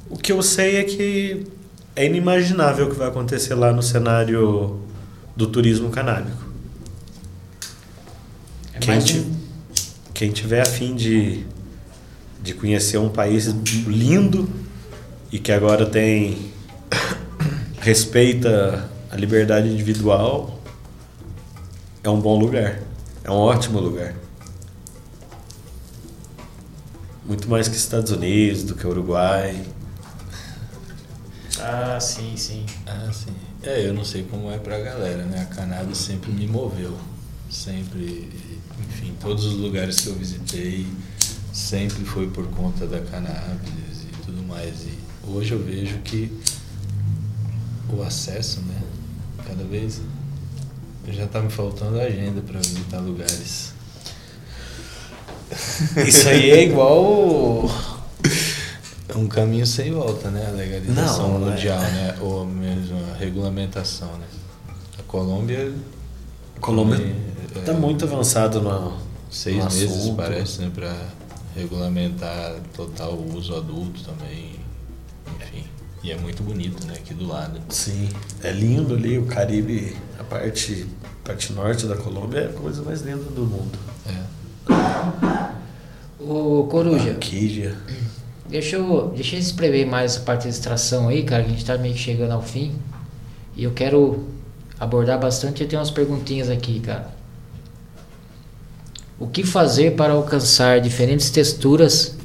O 0.09 0.17
que 0.17 0.31
eu 0.31 0.41
sei 0.41 0.77
é 0.77 0.83
que 0.83 1.47
é 1.95 2.05
inimaginável 2.05 2.87
o 2.87 2.89
que 2.89 2.95
vai 2.95 3.07
acontecer 3.07 3.55
lá 3.55 3.71
no 3.73 3.81
cenário 3.83 4.79
do 5.35 5.47
turismo 5.47 5.89
canábico. 5.89 6.45
É 8.73 8.79
quem, 8.79 8.97
um- 8.99 9.35
quem 10.13 10.31
tiver 10.31 10.61
afim 10.61 10.95
de, 10.95 11.43
de 12.41 12.53
conhecer 12.53 12.97
um 12.97 13.09
país 13.09 13.47
lindo 13.85 14.49
e 15.31 15.39
que 15.39 15.51
agora 15.51 15.85
tem 15.85 16.51
respeita 17.81 18.89
a 19.11 19.15
liberdade 19.15 19.67
individual, 19.67 20.59
é 22.03 22.09
um 22.09 22.19
bom 22.19 22.39
lugar. 22.39 22.79
É 23.23 23.31
um 23.31 23.35
ótimo 23.35 23.79
lugar. 23.79 24.13
Muito 27.27 27.49
mais 27.49 27.67
que 27.67 27.75
Estados 27.75 28.09
Unidos, 28.09 28.63
do 28.63 28.73
que 28.73 28.87
Uruguai. 28.87 29.61
Ah, 31.59 31.99
sim, 31.99 32.37
sim. 32.37 32.65
Ah, 32.85 33.11
sim. 33.11 33.35
É, 33.63 33.85
eu 33.85 33.93
não 33.93 34.05
sei 34.05 34.23
como 34.23 34.49
é 34.49 34.57
pra 34.57 34.79
galera, 34.79 35.25
né? 35.25 35.41
A 35.41 35.53
cannabis 35.53 35.97
sempre 35.97 36.31
me 36.31 36.47
moveu. 36.47 36.97
Sempre, 37.49 38.29
enfim, 38.79 39.13
todos 39.19 39.43
os 39.43 39.55
lugares 39.55 39.99
que 39.99 40.07
eu 40.07 40.15
visitei, 40.15 40.87
sempre 41.51 42.05
foi 42.05 42.29
por 42.29 42.47
conta 42.47 42.87
da 42.87 43.01
cannabis 43.01 44.03
e 44.03 44.25
tudo 44.25 44.41
mais. 44.43 44.83
E 44.83 44.97
hoje 45.27 45.51
eu 45.51 45.61
vejo 45.61 45.97
que 45.99 46.31
o 47.89 48.03
acesso, 48.03 48.61
né? 48.61 48.81
Cada 49.45 49.65
vez 49.65 49.99
já 51.09 51.27
tá 51.27 51.41
me 51.41 51.49
faltando 51.49 51.99
agenda 51.99 52.41
para 52.41 52.59
visitar 52.59 52.99
lugares. 52.99 53.73
Isso 56.07 56.27
aí 56.29 56.51
é 56.51 56.63
igual 56.63 57.69
um 59.17 59.27
caminho 59.27 59.65
sem 59.65 59.91
volta, 59.91 60.29
né? 60.29 60.47
A 60.47 60.51
legalização 60.51 61.39
Não, 61.39 61.49
mundial, 61.49 61.81
é. 61.81 61.91
né? 61.91 62.15
Ou 62.21 62.45
mesmo 62.45 62.97
a 63.13 63.17
regulamentação, 63.17 64.11
né? 64.17 64.27
A 64.99 65.03
Colômbia. 65.03 65.73
A 66.55 66.59
Colômbia 66.59 66.97
é, 67.55 67.59
está 67.59 67.73
muito 67.73 68.05
avançado 68.05 68.61
no, 68.61 68.97
seis 69.29 69.57
no 69.57 69.63
meses, 69.65 69.91
assunto. 69.91 70.15
parece, 70.15 70.61
né? 70.61 70.71
Pra 70.73 70.95
regulamentar 71.55 72.55
total 72.75 73.13
o 73.13 73.35
uso 73.35 73.55
adulto 73.55 74.03
também. 74.03 74.51
Enfim. 75.41 75.63
E 76.03 76.11
é 76.11 76.17
muito 76.17 76.43
bonito, 76.43 76.85
né? 76.85 76.93
Aqui 76.93 77.13
do 77.13 77.27
lado. 77.27 77.59
Sim, 77.69 78.09
é 78.43 78.51
lindo 78.51 78.93
ali, 78.93 79.17
o 79.17 79.25
Caribe, 79.25 79.97
a 80.19 80.23
parte, 80.23 80.85
parte 81.23 81.51
norte 81.53 81.85
da 81.87 81.95
Colômbia 81.95 82.41
é 82.41 82.45
a 82.45 82.53
coisa 82.53 82.83
mais 82.83 83.01
linda 83.01 83.23
do 83.23 83.41
mundo. 83.41 83.77
É. 84.07 84.36
Ô, 86.19 86.65
Coruja, 86.65 87.11
Orquídea. 87.11 87.75
deixa 88.49 88.75
eu, 88.75 89.13
deixa 89.15 89.35
eu 89.35 89.39
escrever 89.39 89.85
mais 89.85 90.15
essa 90.15 90.21
parte 90.21 90.43
de 90.43 90.49
extração 90.49 91.07
aí, 91.07 91.23
cara, 91.23 91.43
que 91.43 91.49
a 91.49 91.53
gente 91.53 91.65
tá 91.65 91.77
meio 91.77 91.93
que 91.93 91.99
chegando 91.99 92.31
ao 92.31 92.41
fim. 92.41 92.75
E 93.55 93.63
eu 93.63 93.71
quero 93.71 94.27
abordar 94.79 95.19
bastante, 95.19 95.63
eu 95.63 95.67
tenho 95.67 95.79
umas 95.79 95.91
perguntinhas 95.91 96.49
aqui, 96.49 96.79
cara. 96.79 97.15
O 99.19 99.27
que 99.27 99.43
fazer 99.43 99.95
para 99.95 100.13
alcançar 100.13 100.79
diferentes 100.79 101.29
texturas 101.31 102.15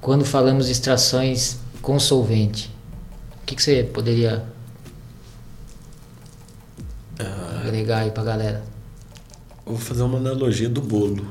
quando 0.00 0.24
falamos 0.24 0.66
de 0.66 0.72
extrações 0.72 1.58
com 1.80 1.98
solvente? 1.98 2.70
O 3.42 3.46
que, 3.46 3.54
que 3.54 3.62
você 3.62 3.82
poderia 3.82 4.44
agregar 7.64 8.00
aí 8.00 8.10
pra 8.10 8.22
galera? 8.22 8.73
Vou 9.66 9.78
fazer 9.78 10.02
uma 10.02 10.18
analogia 10.18 10.68
do 10.68 10.80
bolo. 10.80 11.26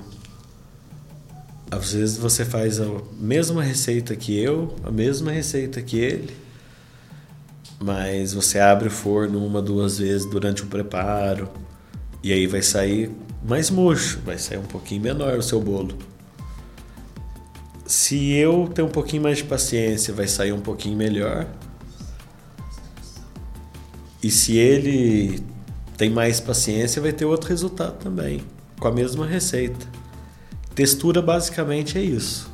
Às 1.70 1.94
vezes 1.94 2.18
você 2.18 2.44
faz 2.44 2.80
a 2.80 2.88
mesma 3.20 3.64
receita 3.64 4.16
que 4.16 4.38
eu, 4.38 4.76
a 4.84 4.92
mesma 4.92 5.32
receita 5.32 5.82
que 5.82 5.98
ele, 5.98 6.36
mas 7.80 8.34
você 8.34 8.60
abre 8.60 8.88
o 8.88 8.92
forno 8.92 9.46
uma, 9.46 9.62
duas 9.62 9.98
vezes 9.98 10.30
durante 10.30 10.64
o 10.64 10.68
preparo, 10.68 11.50
e 12.24 12.32
aí 12.32 12.48
vai 12.48 12.62
sair 12.62 13.12
mais 13.44 13.70
murcho, 13.70 14.20
vai 14.26 14.38
sair 14.38 14.58
um 14.58 14.66
pouquinho 14.66 15.02
menor 15.02 15.38
o 15.38 15.44
seu 15.44 15.60
bolo. 15.60 15.98
Se 17.86 18.32
eu 18.32 18.70
ter 18.74 18.82
um 18.82 18.90
pouquinho 18.90 19.24
mais 19.24 19.40
de 19.40 19.44
paciência, 19.44 20.14
vai 20.14 20.28
sair 20.28 20.54
um 20.54 20.62
pouquinho 20.62 20.96
melhor. 20.98 21.48
E 24.22 24.32
se 24.32 24.58
ele 24.58 25.44
tem 25.98 26.10
mais 26.10 26.40
paciência, 26.40 27.02
vai 27.02 27.14
ter 27.14 27.26
outro 27.26 27.50
resultado 27.50 27.98
também, 27.98 28.44
com 28.80 28.88
a 28.88 28.92
mesma 28.92 29.26
receita. 29.26 29.86
Textura 30.76 31.22
basicamente 31.22 31.98
é 31.98 32.02
isso. 32.02 32.52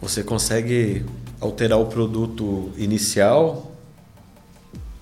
Você 0.00 0.22
consegue 0.22 1.04
alterar 1.40 1.78
o 1.78 1.86
produto 1.86 2.72
inicial 2.76 3.72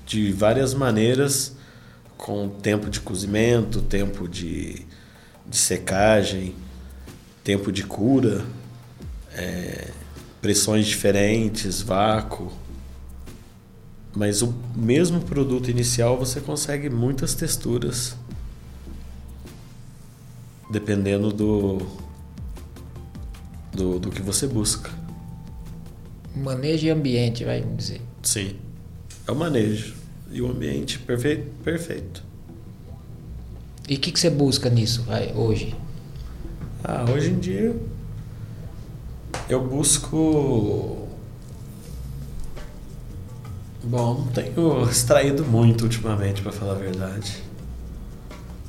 de 0.06 0.32
várias 0.32 0.74
maneiras, 0.74 1.56
com 2.16 2.48
tempo 2.48 2.90
de 2.90 3.00
cozimento, 3.00 3.80
tempo 3.82 4.28
de, 4.28 4.86
de 5.46 5.56
secagem, 5.56 6.54
tempo 7.42 7.72
de 7.72 7.84
cura, 7.84 8.44
é, 9.34 9.88
pressões 10.40 10.86
diferentes, 10.86 11.80
vácuo. 11.80 12.52
Mas 14.14 14.42
o 14.42 14.54
mesmo 14.76 15.20
produto 15.20 15.70
inicial 15.70 16.18
você 16.18 16.40
consegue 16.40 16.90
muitas 16.90 17.34
texturas 17.34 18.14
dependendo 20.70 21.32
do, 21.32 21.78
do, 23.72 23.98
do 23.98 24.10
que 24.10 24.22
você 24.22 24.46
busca. 24.46 24.90
Manejo 26.34 26.86
e 26.86 26.90
ambiente, 26.90 27.44
vai 27.44 27.60
dizer. 27.60 28.00
Sim. 28.22 28.56
É 29.26 29.32
o 29.32 29.36
manejo. 29.36 29.94
E 30.30 30.40
o 30.40 30.50
ambiente 30.50 30.98
perfeito. 30.98 31.50
perfeito. 31.62 32.24
E 33.86 33.96
o 33.96 33.98
que, 33.98 34.10
que 34.10 34.18
você 34.18 34.30
busca 34.30 34.70
nisso, 34.70 35.02
vai, 35.02 35.32
hoje? 35.34 35.74
Ah, 36.82 37.04
hoje 37.10 37.30
em 37.30 37.38
dia 37.38 37.76
eu 39.48 39.62
busco. 39.66 41.01
Bom, 43.84 44.14
não 44.14 44.26
tenho 44.28 44.82
extraído 44.90 45.44
muito 45.44 45.82
ultimamente, 45.82 46.42
para 46.42 46.52
falar 46.52 46.72
a 46.72 46.76
verdade. 46.76 47.42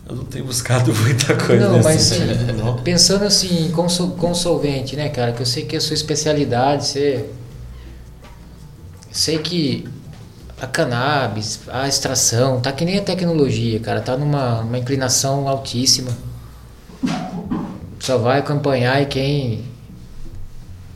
Eu 0.07 0.15
não 0.17 0.25
tenho 0.25 0.45
buscado 0.45 0.93
muita 1.01 1.35
coisa 1.35 1.69
não, 1.69 1.81
mas 1.81 2.01
sentido, 2.01 2.53
não. 2.57 2.77
pensando 2.83 3.23
assim, 3.23 3.71
com, 3.71 3.87
sol- 3.87 4.11
com 4.11 4.33
solvente, 4.33 4.95
né, 4.95 5.09
cara? 5.09 5.31
Que 5.31 5.41
eu 5.41 5.45
sei 5.45 5.65
que 5.65 5.75
é 5.75 5.77
a 5.77 5.81
sua 5.81 5.93
especialidade, 5.93 6.85
você. 6.87 7.29
Sei 9.11 9.37
que 9.37 9.87
a 10.59 10.67
cannabis, 10.67 11.61
a 11.67 11.87
extração, 11.87 12.59
tá 12.59 12.71
que 12.71 12.83
nem 12.83 12.97
a 12.97 13.03
tecnologia, 13.03 13.79
cara, 13.79 14.01
tá 14.01 14.17
numa, 14.17 14.61
numa 14.63 14.77
inclinação 14.77 15.47
altíssima. 15.47 16.11
Só 17.99 18.17
vai 18.17 18.39
acompanhar 18.39 19.01
e 19.01 19.05
quem. 19.05 19.63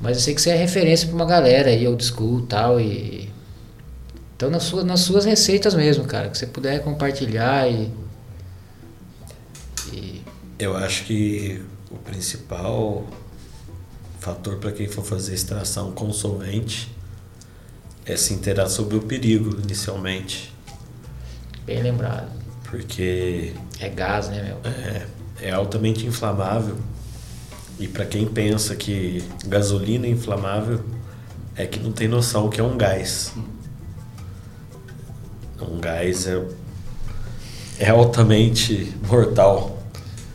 Mas 0.02 0.18
eu 0.18 0.24
sei 0.24 0.36
que 0.36 0.42
você 0.42 0.50
é 0.52 0.56
referência 0.56 1.08
pra 1.08 1.16
uma 1.16 1.26
galera 1.26 1.70
aí, 1.70 1.88
old 1.88 2.04
school 2.04 2.40
e 2.40 2.44
tal, 2.48 2.80
e. 2.80 3.27
Então 4.38 4.52
nas 4.52 4.64
suas, 4.64 4.86
nas 4.86 5.00
suas 5.00 5.26
receitas 5.26 5.74
mesmo, 5.74 6.06
cara, 6.06 6.30
que 6.30 6.38
você 6.38 6.46
puder 6.46 6.84
compartilhar 6.84 7.68
e. 7.68 7.92
e 9.92 10.22
Eu 10.60 10.78
acho 10.78 11.06
que 11.06 11.60
o 11.90 11.98
principal 11.98 13.04
fator 14.20 14.58
para 14.58 14.72
quem 14.72 14.88
for 14.88 15.04
fazer 15.04 15.34
extração 15.34 15.92
com 15.92 16.14
solvente 16.14 16.96
é 18.06 18.16
se 18.16 18.32
inteirar 18.34 18.70
sobre 18.70 18.96
o 18.96 19.02
perigo 19.02 19.60
inicialmente. 19.60 20.54
bem 21.66 21.82
lembrado. 21.82 22.30
Porque 22.70 23.54
É 23.80 23.90
gás, 23.90 24.30
né, 24.30 24.44
meu? 24.44 24.72
é, 24.72 25.08
é 25.48 25.52
altamente 25.52 26.06
inflamável. 26.06 26.78
E 27.80 27.88
para 27.88 28.06
quem 28.06 28.28
pensa 28.28 28.76
que 28.76 29.24
gasolina 29.48 30.06
é 30.06 30.10
inflamável, 30.12 30.84
é 31.56 31.66
que 31.66 31.80
não 31.80 31.92
tem 31.92 32.08
noção 32.08 32.50
que 32.50 32.62
é 32.62 32.64
um 32.64 32.78
gás. 32.78 33.34
Um 35.62 35.80
gás 35.80 36.28
é, 36.28 36.42
é 37.80 37.90
altamente 37.90 38.94
mortal, 39.08 39.82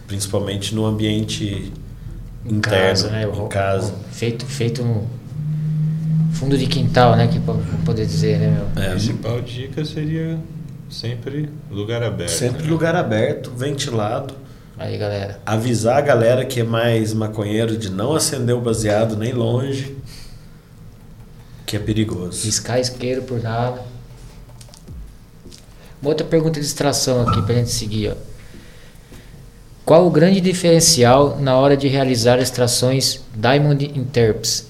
principalmente 0.07 0.75
no 0.75 0.85
ambiente 0.85 1.73
Em 2.45 2.55
interno, 2.57 2.89
casa, 2.89 3.11
né? 3.11 3.25
em 3.25 3.49
casa. 3.49 3.95
Feito, 4.11 4.45
feito 4.47 4.83
no 4.83 5.07
fundo 6.33 6.59
de 6.59 6.67
quintal, 6.67 7.15
né? 7.17 7.29
Que 7.29 7.41
poder 7.85 8.05
dizer, 8.07 8.39
né, 8.39 8.51
meu? 8.75 8.83
A 8.83 8.87
É, 8.87 8.91
principal 8.91 9.41
dica 9.41 9.85
seria 9.85 10.39
sempre 10.91 11.49
lugar 11.71 12.03
aberto. 12.03 12.31
sempre 12.31 12.65
né? 12.65 12.69
lugar 12.69 12.95
aberto, 12.97 13.51
ventilado. 13.57 14.35
Aí, 14.77 14.99
galera. 14.99 15.39
Avisar 15.47 15.99
a 15.99 16.01
galera 16.01 16.45
que 16.45 16.61
é 16.61 16.65
mais 16.65 17.15
maconheiro 17.15 17.77
de 17.77 17.89
não 17.91 18.15
acender 18.15 18.55
o 18.57 18.61
baseado 18.61 19.17
nem 19.17 19.33
longe, 19.33 19.95
que 21.65 21.77
é 21.77 21.79
perigoso. 21.79 22.45
Riscar 22.45 22.81
isqueiro 22.81 23.23
por 23.23 23.41
nada. 23.41 23.83
Uma 26.03 26.11
outra 26.11 26.27
pergunta 26.27 26.59
de 26.59 26.67
extração 26.67 27.27
aqui 27.27 27.41
pra 27.43 27.55
gente 27.55 27.71
seguir, 27.71 28.11
ó. 28.11 28.33
Qual 29.85 30.07
o 30.07 30.11
grande 30.11 30.41
diferencial 30.41 31.39
na 31.41 31.57
hora 31.57 31.77
de 31.77 31.87
realizar 31.87 32.41
extrações 32.41 33.21
Diamond 33.35 33.85
Interps? 33.85 34.67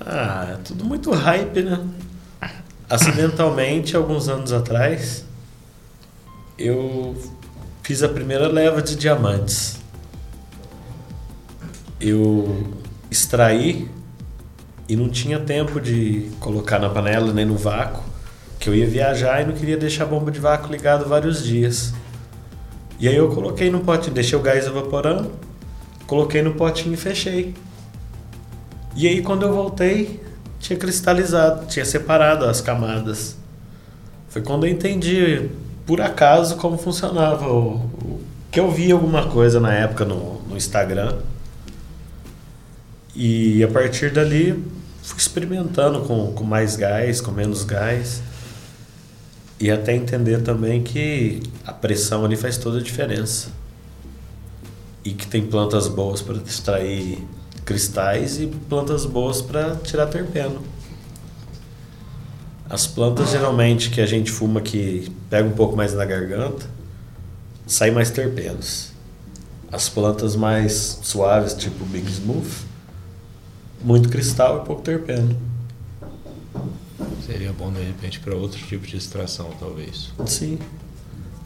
Ah, 0.00 0.54
é 0.54 0.56
tudo 0.64 0.84
muito 0.84 1.10
hype, 1.10 1.62
né? 1.62 1.78
Acidentalmente, 2.88 3.94
alguns 3.94 4.28
anos 4.28 4.52
atrás, 4.52 5.24
eu 6.58 7.14
fiz 7.82 8.02
a 8.02 8.08
primeira 8.08 8.48
leva 8.48 8.82
de 8.82 8.96
diamantes. 8.96 9.78
Eu 12.00 12.74
extraí 13.10 13.90
e 14.88 14.96
não 14.96 15.08
tinha 15.08 15.38
tempo 15.38 15.80
de 15.80 16.30
colocar 16.40 16.78
na 16.78 16.88
panela 16.88 17.32
nem 17.32 17.44
no 17.44 17.56
vácuo, 17.56 18.09
que 18.60 18.68
eu 18.68 18.74
ia 18.74 18.86
viajar 18.86 19.42
e 19.42 19.46
não 19.46 19.54
queria 19.54 19.76
deixar 19.76 20.04
a 20.04 20.06
bomba 20.06 20.30
de 20.30 20.38
vácuo 20.38 20.70
ligado 20.70 21.08
vários 21.08 21.42
dias. 21.42 21.92
E 23.00 23.08
aí 23.08 23.16
eu 23.16 23.28
coloquei 23.34 23.70
no 23.70 23.80
pote, 23.80 24.10
deixei 24.10 24.38
o 24.38 24.42
gás 24.42 24.66
evaporando, 24.66 25.32
coloquei 26.06 26.42
no 26.42 26.52
potinho 26.54 26.92
e 26.94 26.96
fechei. 26.96 27.54
E 28.94 29.08
aí 29.08 29.22
quando 29.22 29.42
eu 29.46 29.52
voltei, 29.54 30.20
tinha 30.58 30.78
cristalizado, 30.78 31.66
tinha 31.66 31.84
separado 31.84 32.44
as 32.44 32.60
camadas. 32.60 33.36
Foi 34.28 34.42
quando 34.42 34.66
eu 34.66 34.70
entendi, 34.70 35.48
por 35.86 36.00
acaso, 36.00 36.56
como 36.56 36.76
funcionava. 36.76 37.48
O, 37.48 37.76
o- 37.76 38.20
que 38.52 38.58
eu 38.60 38.68
vi 38.70 38.90
alguma 38.92 39.28
coisa 39.28 39.58
na 39.60 39.72
época 39.72 40.04
no, 40.04 40.42
no 40.42 40.56
Instagram. 40.56 41.18
E 43.14 43.62
a 43.64 43.68
partir 43.68 44.10
dali, 44.12 44.52
fui 45.02 45.18
experimentando 45.18 46.00
com, 46.00 46.32
com 46.32 46.44
mais 46.44 46.76
gás, 46.76 47.20
com 47.20 47.30
menos 47.30 47.64
gás. 47.64 48.20
E 49.60 49.70
até 49.70 49.94
entender 49.94 50.42
também 50.42 50.82
que 50.82 51.42
a 51.66 51.72
pressão 51.72 52.24
ali 52.24 52.34
faz 52.34 52.56
toda 52.56 52.78
a 52.78 52.82
diferença. 52.82 53.50
E 55.04 55.12
que 55.12 55.26
tem 55.26 55.46
plantas 55.46 55.86
boas 55.86 56.22
para 56.22 56.38
extrair 56.38 57.18
cristais 57.66 58.40
e 58.40 58.46
plantas 58.46 59.04
boas 59.04 59.42
para 59.42 59.76
tirar 59.76 60.06
terpeno. 60.06 60.62
As 62.70 62.86
plantas 62.86 63.30
geralmente 63.30 63.90
que 63.90 64.00
a 64.00 64.06
gente 64.06 64.30
fuma 64.30 64.62
que 64.62 65.12
pega 65.28 65.46
um 65.46 65.52
pouco 65.52 65.76
mais 65.76 65.92
na 65.92 66.04
garganta, 66.06 66.66
sai 67.66 67.90
mais 67.90 68.10
terpenos. 68.10 68.92
As 69.70 69.88
plantas 69.88 70.34
mais 70.34 71.00
suaves, 71.02 71.52
tipo 71.52 71.84
Big 71.84 72.10
Smooth, 72.10 72.48
muito 73.82 74.08
cristal 74.08 74.62
e 74.62 74.66
pouco 74.66 74.82
terpeno. 74.82 75.49
Seria 77.26 77.52
bom 77.52 77.72
de 77.72 77.82
repente 77.82 78.20
para 78.20 78.34
outro 78.34 78.58
tipo 78.66 78.86
de 78.86 78.96
extração, 78.96 79.50
talvez. 79.58 80.10
Sim. 80.26 80.58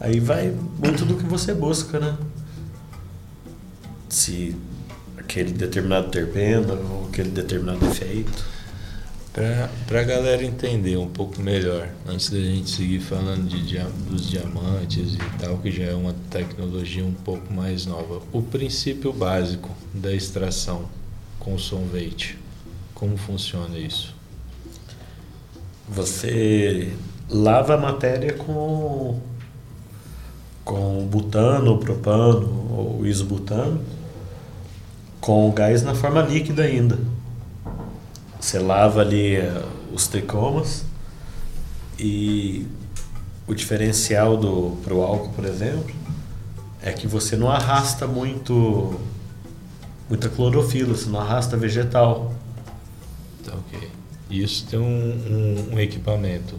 Aí 0.00 0.18
vai 0.20 0.50
muito 0.82 1.04
do 1.04 1.16
que 1.16 1.24
você 1.24 1.54
busca, 1.54 1.98
né? 2.00 2.16
Se 4.08 4.54
aquele 5.16 5.52
determinado 5.52 6.08
terpeno 6.10 6.74
ou 6.92 7.08
aquele 7.08 7.30
determinado 7.30 7.84
efeito. 7.86 8.54
Pra, 9.32 9.68
pra 9.88 10.04
galera 10.04 10.44
entender 10.44 10.96
um 10.96 11.08
pouco 11.08 11.40
melhor, 11.42 11.88
antes 12.06 12.30
da 12.30 12.38
gente 12.38 12.70
seguir 12.70 13.00
falando 13.00 13.48
de, 13.48 13.66
dia- 13.66 13.90
dos 14.08 14.30
diamantes 14.30 15.14
e 15.14 15.38
tal, 15.40 15.58
que 15.58 15.72
já 15.72 15.86
é 15.86 15.94
uma 15.94 16.14
tecnologia 16.30 17.04
um 17.04 17.12
pouco 17.12 17.52
mais 17.52 17.84
nova. 17.84 18.22
O 18.32 18.40
princípio 18.42 19.12
básico 19.12 19.68
da 19.92 20.14
extração 20.14 20.88
com 21.40 21.58
solvente. 21.58 22.38
Como 22.94 23.16
funciona 23.16 23.76
isso? 23.76 24.13
Você 25.88 26.92
lava 27.28 27.74
a 27.74 27.78
matéria 27.78 28.32
com 28.32 29.20
com 30.64 31.06
butano, 31.06 31.76
propano 31.78 32.70
ou 32.70 33.06
isobutano 33.06 33.80
com 35.20 35.48
o 35.48 35.52
gás 35.52 35.82
na 35.82 35.94
forma 35.94 36.20
líquida 36.20 36.62
ainda. 36.62 36.98
Você 38.38 38.58
lava 38.58 39.00
ali 39.00 39.36
eh, 39.36 39.62
os 39.92 40.06
tricomas 40.06 40.84
e 41.98 42.66
o 43.46 43.54
diferencial 43.54 44.36
do 44.36 44.76
pro 44.82 45.00
álcool, 45.02 45.32
por 45.32 45.46
exemplo, 45.46 45.94
é 46.82 46.92
que 46.92 47.06
você 47.06 47.36
não 47.36 47.50
arrasta 47.50 48.06
muito 48.06 49.00
muita 50.08 50.28
clorofila, 50.28 50.94
você 50.94 51.08
não 51.08 51.20
arrasta 51.20 51.56
vegetal. 51.56 52.34
Tá 53.44 53.54
ok. 53.54 53.93
Isso 54.42 54.66
tem 54.66 54.78
um, 54.78 54.84
um- 54.84 55.74
um 55.74 55.78
equipamento 55.80 56.58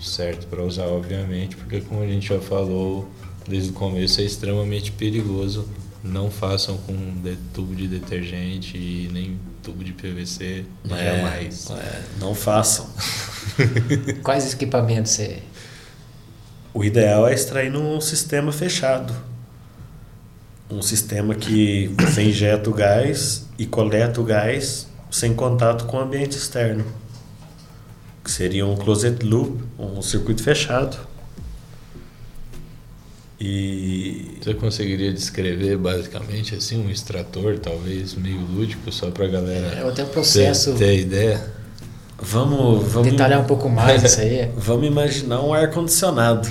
certo 0.00 0.46
para 0.46 0.62
usar, 0.62 0.86
obviamente, 0.86 1.56
porque 1.56 1.80
como 1.80 2.02
a 2.02 2.06
gente 2.06 2.28
já 2.28 2.40
falou 2.40 3.08
desde 3.46 3.70
o 3.70 3.72
começo, 3.72 4.20
é 4.20 4.24
extremamente 4.24 4.90
perigoso. 4.92 5.68
Não 6.02 6.30
façam 6.30 6.76
com 6.78 6.94
de- 7.22 7.36
tubo 7.54 7.74
de 7.76 7.86
detergente 7.86 8.76
e 8.76 9.08
nem 9.12 9.38
tubo 9.62 9.84
de 9.84 9.92
PVC, 9.92 10.64
jamais. 10.84 11.70
é, 11.70 12.02
não 12.18 12.34
façam. 12.34 12.88
Quais 14.24 14.52
equipamentos 14.52 15.12
você. 15.12 15.38
O 16.74 16.82
ideal 16.82 17.28
é 17.28 17.34
extrair 17.34 17.70
num 17.70 18.00
sistema 18.00 18.50
fechado. 18.50 19.14
Um 20.70 20.80
sistema 20.82 21.34
que 21.34 21.94
você 22.00 22.22
injeta 22.22 22.68
o 22.70 22.72
gás 22.72 23.46
e 23.58 23.66
coleta 23.66 24.20
o 24.20 24.24
gás 24.24 24.88
sem 25.12 25.34
contato 25.34 25.84
com 25.84 25.98
o 25.98 26.00
ambiente 26.00 26.36
externo. 26.36 26.84
Que 28.24 28.30
seria 28.30 28.66
um 28.66 28.74
closed 28.76 29.22
loop, 29.22 29.62
um 29.78 30.00
circuito 30.00 30.42
fechado. 30.42 30.96
E 33.38 34.38
Você 34.40 34.54
conseguiria 34.54 35.12
descrever 35.12 35.76
basicamente 35.76 36.54
assim 36.54 36.84
um 36.84 36.88
extrator, 36.88 37.58
talvez 37.58 38.14
meio 38.14 38.40
lúdico, 38.40 38.90
só 38.90 39.10
para 39.10 39.26
galera 39.26 39.66
É 39.66 39.80
até 39.80 40.02
o 40.02 40.06
ter, 40.06 40.06
processo. 40.06 40.74
ter 40.74 41.00
ideia? 41.00 41.44
vamos, 42.18 42.90
vamos 42.92 43.10
Detalhar 43.10 43.40
um 43.40 43.44
pouco 43.44 43.68
mais 43.68 44.02
isso 44.04 44.20
aí. 44.20 44.48
Vamos 44.56 44.86
imaginar 44.86 45.42
um 45.42 45.52
ar 45.52 45.70
condicionado. 45.70 46.48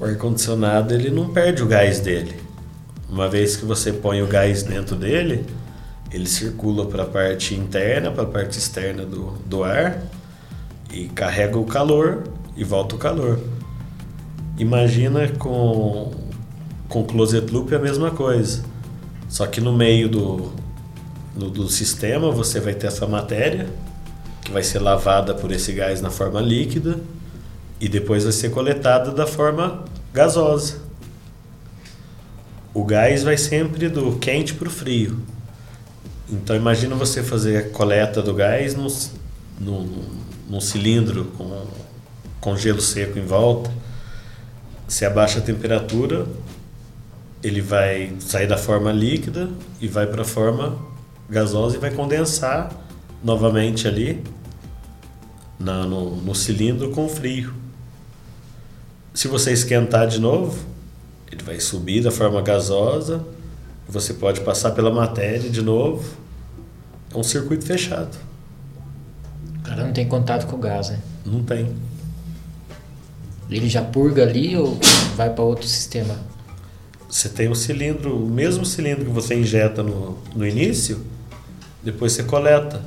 O 0.00 0.04
ar 0.04 0.16
condicionado 0.16 0.92
ele 0.92 1.10
não 1.10 1.28
perde 1.32 1.62
o 1.62 1.66
gás 1.66 2.00
dele. 2.00 2.34
Uma 3.08 3.28
vez 3.28 3.56
que 3.56 3.64
você 3.64 3.92
põe 3.92 4.20
o 4.20 4.26
gás 4.26 4.64
dentro 4.64 4.96
dele, 4.96 5.46
ele 6.16 6.26
circula 6.26 6.86
para 6.86 7.02
a 7.02 7.06
parte 7.06 7.54
interna, 7.54 8.10
para 8.10 8.22
a 8.22 8.26
parte 8.26 8.58
externa 8.58 9.04
do, 9.04 9.32
do 9.44 9.62
ar 9.62 10.02
e 10.90 11.08
carrega 11.08 11.58
o 11.58 11.64
calor 11.64 12.24
e 12.56 12.64
volta 12.64 12.94
o 12.96 12.98
calor. 12.98 13.38
Imagina 14.58 15.28
com 15.28 16.10
com 16.88 17.04
closet 17.04 17.52
loop 17.52 17.72
é 17.74 17.76
a 17.76 17.80
mesma 17.80 18.10
coisa. 18.10 18.64
Só 19.28 19.46
que 19.46 19.60
no 19.60 19.72
meio 19.72 20.08
do, 20.08 20.52
do, 21.34 21.50
do 21.50 21.68
sistema 21.68 22.30
você 22.30 22.60
vai 22.60 22.74
ter 22.74 22.86
essa 22.86 23.06
matéria 23.06 23.68
que 24.42 24.52
vai 24.52 24.62
ser 24.62 24.78
lavada 24.78 25.34
por 25.34 25.52
esse 25.52 25.72
gás 25.72 26.00
na 26.00 26.10
forma 26.10 26.40
líquida 26.40 27.00
e 27.80 27.88
depois 27.88 28.22
vai 28.22 28.32
ser 28.32 28.50
coletada 28.50 29.10
da 29.10 29.26
forma 29.26 29.84
gasosa. 30.14 30.78
O 32.72 32.84
gás 32.84 33.22
vai 33.22 33.36
sempre 33.36 33.88
do 33.88 34.16
quente 34.16 34.54
para 34.54 34.68
o 34.68 34.70
frio. 34.70 35.18
Então 36.28 36.56
imagina 36.56 36.94
você 36.94 37.22
fazer 37.22 37.56
a 37.58 37.68
coleta 37.70 38.20
do 38.20 38.34
gás 38.34 38.74
num, 38.74 38.88
num, 39.60 40.04
num 40.48 40.60
cilindro 40.60 41.26
com, 41.36 41.66
com 42.40 42.56
gelo 42.56 42.80
seco 42.80 43.18
em 43.18 43.24
volta. 43.24 43.70
Se 44.88 45.04
abaixa 45.04 45.38
a 45.38 45.42
temperatura, 45.42 46.26
ele 47.42 47.60
vai 47.60 48.12
sair 48.18 48.46
da 48.46 48.56
forma 48.56 48.90
líquida 48.92 49.48
e 49.80 49.86
vai 49.86 50.06
para 50.06 50.22
a 50.22 50.24
forma 50.24 50.76
gasosa 51.28 51.76
e 51.76 51.78
vai 51.78 51.90
condensar 51.90 52.72
novamente 53.22 53.86
ali 53.86 54.22
na, 55.58 55.84
no, 55.84 56.16
no 56.16 56.34
cilindro 56.34 56.90
com 56.90 57.08
frio. 57.08 57.54
Se 59.14 59.28
você 59.28 59.52
esquentar 59.52 60.06
de 60.06 60.20
novo, 60.20 60.58
ele 61.30 61.42
vai 61.42 61.58
subir 61.58 62.02
da 62.02 62.10
forma 62.10 62.42
gasosa, 62.42 63.24
você 63.88 64.14
pode 64.14 64.40
passar 64.40 64.72
pela 64.72 64.90
matéria 64.92 65.48
de 65.48 65.62
novo. 65.62 66.04
É 67.14 67.16
um 67.16 67.22
circuito 67.22 67.64
fechado. 67.64 68.16
O 69.58 69.62
cara 69.62 69.84
não 69.84 69.92
tem 69.92 70.06
contato 70.08 70.46
com 70.46 70.56
o 70.56 70.58
gás, 70.58 70.90
né? 70.90 71.00
Não 71.24 71.42
tem. 71.42 71.74
Ele 73.48 73.68
já 73.68 73.82
purga 73.82 74.24
ali 74.24 74.56
ou 74.56 74.78
vai 75.14 75.30
para 75.30 75.44
outro 75.44 75.66
sistema? 75.66 76.16
Você 77.08 77.28
tem 77.28 77.48
o 77.48 77.54
cilindro, 77.54 78.16
o 78.16 78.28
mesmo 78.28 78.66
cilindro 78.66 79.04
que 79.04 79.10
você 79.10 79.34
injeta 79.34 79.82
no, 79.82 80.18
no 80.34 80.46
início, 80.46 81.00
depois 81.82 82.12
você 82.12 82.24
coleta. 82.24 82.82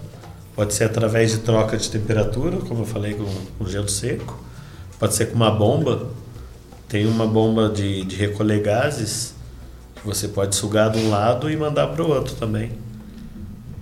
Pode 0.54 0.74
ser 0.74 0.84
através 0.84 1.32
de 1.32 1.38
troca 1.38 1.78
de 1.78 1.90
temperatura, 1.90 2.58
como 2.58 2.82
eu 2.82 2.86
falei 2.86 3.14
com, 3.14 3.26
com 3.58 3.66
gelo 3.70 3.88
seco. 3.88 4.38
Pode 5.00 5.16
ser 5.16 5.28
com 5.28 5.36
uma 5.36 5.50
bomba. 5.50 6.10
Tem 6.90 7.08
uma 7.08 7.26
bomba 7.26 7.70
de, 7.70 8.04
de 8.04 8.18
recolher 8.18 8.62
gases 8.62 9.39
você 10.04 10.28
pode 10.28 10.56
sugar 10.56 10.92
de 10.92 11.00
um 11.00 11.10
lado 11.10 11.50
e 11.50 11.58
mandar 11.58 11.88
para 11.88 12.04
o 12.04 12.10
outro 12.10 12.36
também. 12.36 12.72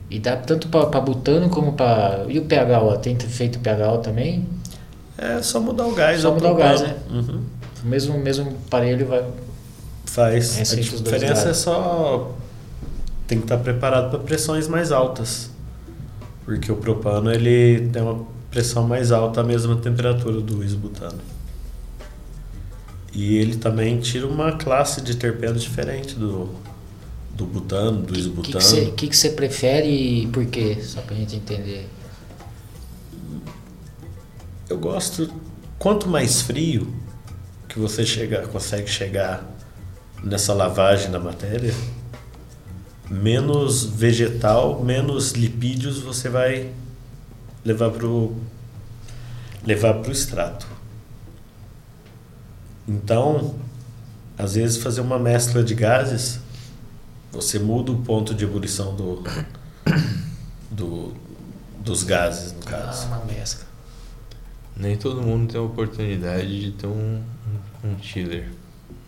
E 0.10 0.19
dá 0.19 0.38
tanto 0.38 0.69
para 0.69 1.02
butano 1.02 1.49
como 1.49 1.73
para. 1.73 2.26
E 2.30 2.39
o 2.39 2.45
PHO? 2.45 2.98
Tem 3.02 3.18
feito 3.19 3.60
PHO 3.60 3.98
também? 4.02 4.48
É 5.18 5.41
só 5.41 5.60
mudar 5.60 5.85
o 5.85 5.94
gás. 5.94 6.22
Só 6.22 6.30
ou 6.30 6.35
mudar 6.35 6.52
o 6.52 6.56
gás, 6.56 6.81
né? 6.81 6.95
Uhum. 7.10 7.41
O 7.84 7.88
mesmo, 7.88 8.18
mesmo 8.18 8.53
aparelho 8.68 9.06
vai. 9.07 9.23
Faz. 10.06 10.60
Esse 10.60 10.76
a 10.76 10.81
diferença 10.81 11.49
é 11.49 11.53
só 11.53 12.34
tem 13.27 13.39
que 13.39 13.44
estar 13.44 13.57
preparado 13.57 14.11
para 14.11 14.19
pressões 14.19 14.68
mais 14.68 14.91
altas. 14.91 15.52
Porque 16.45 16.72
o 16.72 16.77
propano 16.77 17.30
ele 17.30 17.89
tem 17.89 18.02
uma 18.02 18.26
pressão 18.49 18.88
mais 18.88 19.11
alta, 19.11 19.41
a 19.41 19.44
mesma 19.44 19.76
temperatura 19.76 20.39
do 20.39 20.64
isbutano. 20.64 21.19
E 23.18 23.35
ele 23.38 23.56
também 23.57 23.99
tira 23.99 24.27
uma 24.27 24.52
classe 24.52 25.02
de 25.02 25.15
terpenos 25.15 25.64
diferente 25.64 26.14
do, 26.14 26.52
do 27.34 27.48
butano, 27.48 28.03
do 28.03 28.11
O 28.11 28.14
que 28.14 28.19
isbutano. 28.19 28.61
você 28.61 28.91
que 28.91 29.07
que 29.07 29.18
você 29.18 29.31
prefere 29.31 29.88
e 29.89 30.27
por 30.27 30.45
quê? 30.45 30.77
Só 30.80 31.02
pra 31.02 31.15
gente 31.15 31.35
entender. 31.35 31.89
Eu 34.69 34.77
gosto. 34.77 35.34
Quanto 35.80 36.07
mais 36.07 36.44
frio 36.44 36.94
que 37.68 37.80
você 37.80 38.06
chega, 38.06 38.45
consegue 38.49 38.88
chegar 38.88 39.44
nessa 40.23 40.53
lavagem 40.53 41.10
da 41.10 41.19
matéria, 41.19 41.73
menos 43.10 43.84
vegetal, 43.84 44.84
menos 44.84 45.31
lipídios 45.31 45.98
você 45.98 46.30
vai 46.30 46.69
levar 47.65 47.89
pro 47.89 48.35
levar 49.65 49.95
pro 49.95 50.11
extrato. 50.11 50.76
Então, 52.88 53.55
às 54.38 54.55
vezes 54.55 54.77
fazer 54.77 55.01
uma 55.01 55.19
mescla 55.19 55.64
de 55.64 55.76
gases, 55.76 56.39
você 57.31 57.59
muda 57.59 57.91
o 57.91 57.97
ponto 58.01 58.34
de 58.34 58.43
ebulição 58.45 58.95
do, 58.95 59.23
do 60.72 61.14
dos 61.84 62.03
gases, 62.03 62.51
no 62.53 62.59
Ah, 62.65 62.69
caso. 62.72 63.07
uma 63.07 63.23
mescla. 63.26 63.65
Nem 64.76 64.95
todo 64.97 65.22
mundo 65.22 65.51
tem 65.51 65.59
a 65.59 65.64
oportunidade 65.64 66.59
de 66.61 66.72
ter 66.72 66.85
um, 66.88 67.22
um, 67.84 67.89
um 67.89 68.01
chiller, 68.01 68.51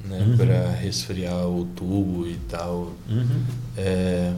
né? 0.06 0.18
Uhum. 0.19 0.38
Para 0.38 0.69
resfriar 0.72 1.45
o 1.47 1.65
tubo 1.76 2.26
e 2.26 2.35
tal. 2.47 2.93
Uhum. 3.10 3.43
É, 3.77 4.34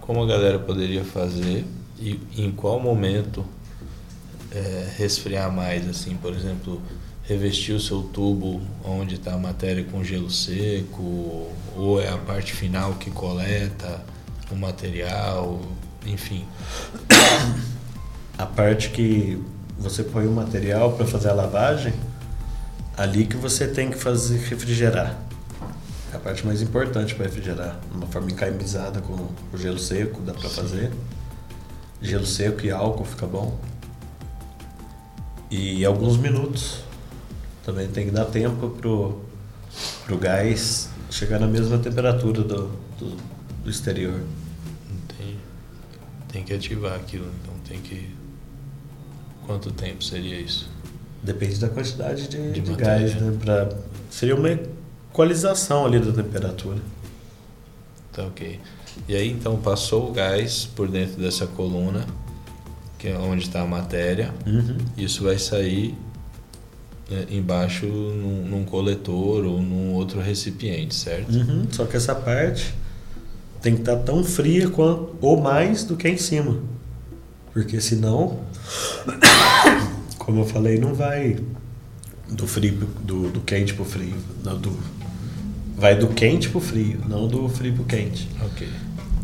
como 0.00 0.22
a 0.22 0.26
galera 0.26 0.58
poderia 0.60 1.04
fazer 1.04 1.64
e 1.98 2.18
em 2.38 2.50
qual 2.52 2.80
momento 2.80 3.44
é, 4.52 4.88
resfriar 4.96 5.52
mais, 5.52 5.88
assim, 5.88 6.16
por 6.16 6.32
exemplo, 6.32 6.80
revestir 7.30 7.76
o 7.76 7.80
seu 7.80 8.02
tubo 8.02 8.60
onde 8.84 9.14
está 9.14 9.34
a 9.34 9.38
matéria 9.38 9.84
com 9.84 10.02
gelo 10.02 10.28
seco, 10.28 11.48
ou 11.76 12.00
é 12.00 12.08
a 12.08 12.18
parte 12.18 12.52
final 12.52 12.94
que 12.94 13.08
coleta 13.08 14.04
o 14.50 14.56
material, 14.56 15.60
enfim. 16.04 16.44
A 18.36 18.44
parte 18.44 18.90
que 18.90 19.40
você 19.78 20.02
põe 20.02 20.26
o 20.26 20.32
material 20.32 20.94
para 20.94 21.06
fazer 21.06 21.28
a 21.28 21.32
lavagem, 21.32 21.94
ali 22.96 23.24
que 23.24 23.36
você 23.36 23.68
tem 23.68 23.90
que 23.90 23.96
fazer 23.96 24.38
refrigerar. 24.38 25.16
É 26.12 26.16
a 26.16 26.18
parte 26.18 26.44
mais 26.44 26.60
importante 26.60 27.14
para 27.14 27.26
refrigerar. 27.26 27.78
Uma 27.94 28.08
forma 28.08 28.28
encaimizada 28.32 29.00
com 29.00 29.14
o 29.52 29.56
gelo 29.56 29.78
seco, 29.78 30.20
dá 30.22 30.34
para 30.34 30.50
fazer. 30.50 30.90
Gelo 32.02 32.26
seco 32.26 32.66
e 32.66 32.72
álcool 32.72 33.04
fica 33.04 33.24
bom. 33.24 33.56
E 35.48 35.84
alguns 35.84 36.16
minutos. 36.16 36.89
Também 37.70 37.86
tem 37.86 38.06
que 38.06 38.10
dar 38.10 38.24
tempo 38.24 38.68
pro, 38.70 39.20
pro 40.04 40.18
gás 40.18 40.90
chegar 41.08 41.38
na 41.38 41.46
mesma 41.46 41.78
temperatura 41.78 42.42
do, 42.42 42.68
do, 42.98 43.16
do 43.62 43.70
exterior. 43.70 44.20
Tem, 45.16 45.36
tem 46.32 46.42
que 46.42 46.52
ativar 46.52 46.96
aquilo, 46.96 47.30
então 47.40 47.54
tem 47.68 47.80
que. 47.80 48.10
Quanto 49.46 49.70
tempo 49.70 50.02
seria 50.02 50.40
isso? 50.40 50.68
Depende 51.22 51.60
da 51.60 51.68
quantidade 51.68 52.26
de, 52.26 52.50
De 52.50 52.60
de 52.60 52.74
gás, 52.74 53.14
né? 53.14 53.38
Pra, 53.40 53.68
seria 54.10 54.34
uma 54.34 54.50
equalização 54.50 55.86
ali 55.86 56.00
da 56.00 56.10
temperatura. 56.10 56.80
Tá 58.12 58.24
ok. 58.24 58.58
E 59.06 59.14
aí 59.14 59.30
então 59.30 59.56
passou 59.58 60.10
o 60.10 60.12
gás 60.12 60.68
por 60.74 60.88
dentro 60.88 61.22
dessa 61.22 61.46
coluna, 61.46 62.04
que 62.98 63.06
é 63.06 63.16
onde 63.16 63.44
está 63.44 63.60
a 63.60 63.66
matéria. 63.66 64.34
Isso 64.96 65.22
vai 65.22 65.38
sair 65.38 65.94
embaixo 67.30 67.86
num, 67.86 68.46
num 68.46 68.64
coletor 68.64 69.44
ou 69.44 69.60
num 69.60 69.92
outro 69.94 70.20
recipiente, 70.20 70.94
certo? 70.94 71.32
Uhum, 71.32 71.66
Só 71.70 71.84
que 71.84 71.96
essa 71.96 72.14
parte 72.14 72.74
tem 73.60 73.74
que 73.74 73.80
estar 73.80 73.96
tão 73.96 74.24
fria 74.24 74.68
quanto, 74.68 75.16
ou 75.20 75.40
mais 75.40 75.84
do 75.84 75.96
que 75.96 76.08
em 76.08 76.16
cima. 76.16 76.58
Porque 77.52 77.80
senão, 77.80 78.40
como 80.18 80.40
eu 80.42 80.46
falei, 80.46 80.78
não 80.78 80.94
vai 80.94 81.36
do 82.28 82.46
frio 82.46 82.86
do, 83.02 83.28
do 83.28 83.40
quente 83.40 83.74
pro 83.74 83.84
frio. 83.84 84.16
Não, 84.44 84.56
do, 84.58 84.76
vai 85.76 85.96
do 85.96 86.08
quente 86.08 86.48
pro 86.48 86.60
frio, 86.60 87.00
não 87.08 87.26
do 87.26 87.48
frio 87.48 87.74
pro 87.74 87.84
quente. 87.84 88.28
Ok. 88.40 88.68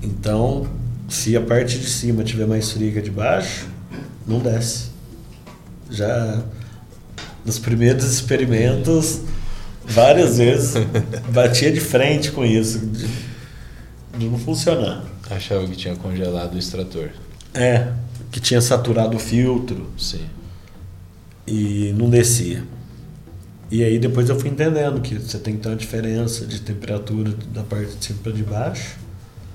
Então, 0.03 0.67
se 1.09 1.37
a 1.37 1.41
parte 1.41 1.79
de 1.79 1.87
cima 1.87 2.25
tiver 2.25 2.47
mais 2.47 2.71
fria 2.73 2.91
que 2.93 2.99
a 2.99 3.03
de 3.03 3.11
baixo, 3.11 3.69
não 4.27 4.41
desce. 4.41 4.91
Já 5.89 6.43
nos 7.47 7.59
primeiros 7.59 8.05
experimentos, 8.05 9.21
várias 9.85 10.39
vezes 10.39 10.75
batia 11.33 11.71
de 11.71 11.81
frente 11.81 12.33
com 12.33 12.45
isso, 12.45 12.81
de, 12.81 13.07
de 14.19 14.29
não 14.29 14.39
funcionar. 14.39 15.05
Achava 15.31 15.67
que 15.67 15.77
tinha 15.77 15.95
congelado 15.95 16.55
o 16.55 16.59
extrator. 16.59 17.11
É, 17.55 17.89
que 18.31 18.41
tinha 18.41 18.61
saturado 18.61 19.17
o 19.17 19.21
filtro 19.21 19.89
Sim. 19.97 20.27
e 21.47 21.95
não 21.97 22.11
descia. 22.11 22.63
E 23.71 23.83
aí 23.83 23.99
depois 23.99 24.29
eu 24.29 24.39
fui 24.39 24.51
entendendo 24.51 25.01
que 25.01 25.15
você 25.15 25.39
tem 25.39 25.57
que 25.57 25.63
ter 25.63 25.69
uma 25.69 25.77
diferença 25.77 26.47
de 26.47 26.61
temperatura 26.61 27.33
da 27.53 27.63
parte 27.63 27.97
de 27.97 28.05
cima 28.05 28.19
para 28.23 28.33
de 28.33 28.43
baixo, 28.43 28.97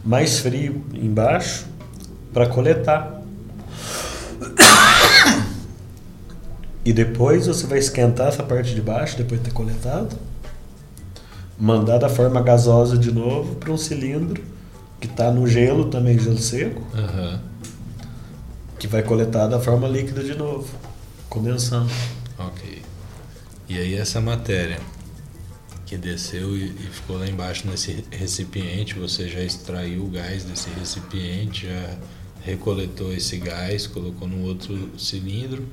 mais 0.04 0.40
frio 0.40 0.84
embaixo 0.94 1.66
para 2.34 2.48
coletar. 2.48 3.21
E 6.84 6.92
depois 6.92 7.48
você 7.48 7.68
vai 7.68 7.78
esquentar 7.78 8.28
essa 8.28 8.44
parte 8.44 8.74
de 8.74 8.82
baixo 8.82 9.18
depois 9.18 9.40
de 9.42 9.50
ter 9.50 9.54
coletado, 9.54 10.16
mandar 11.58 12.00
da 12.00 12.10
forma 12.10 12.42
gasosa 12.42 12.98
de 12.98 13.12
novo 13.12 13.56
para 13.56 13.72
um 13.72 13.78
cilindro 13.78 14.44
que 15.00 15.08
está 15.08 15.32
no 15.32 15.48
gelo 15.48 15.86
também 15.86 16.18
gelo 16.18 16.38
seco, 16.38 16.82
Aham. 16.96 17.40
que 18.80 18.88
vai 18.88 19.04
coletar 19.04 19.48
da 19.48 19.60
forma 19.60 19.88
líquida 19.88 20.24
de 20.24 20.36
novo, 20.36 20.68
condensando. 21.30 21.90
Ok. 22.38 22.82
E 23.70 23.78
aí 23.78 23.96
essa 23.96 24.20
matéria 24.20 24.80
que 25.86 25.98
desceu 25.98 26.56
e, 26.56 26.66
e 26.66 26.90
ficou 26.92 27.18
lá 27.18 27.28
embaixo 27.28 27.68
nesse 27.68 28.04
recipiente, 28.12 28.98
você 28.98 29.28
já 29.28 29.42
extraiu 29.42 30.06
o 30.06 30.08
gás 30.10 30.44
desse 30.44 30.70
recipiente, 30.70 31.68
já 31.68 31.96
recoletou 32.44 33.14
esse 33.14 33.38
gás, 33.38 33.88
colocou 33.88 34.28
no 34.28 34.46
outro 34.48 34.90
cilindro. 34.98 35.66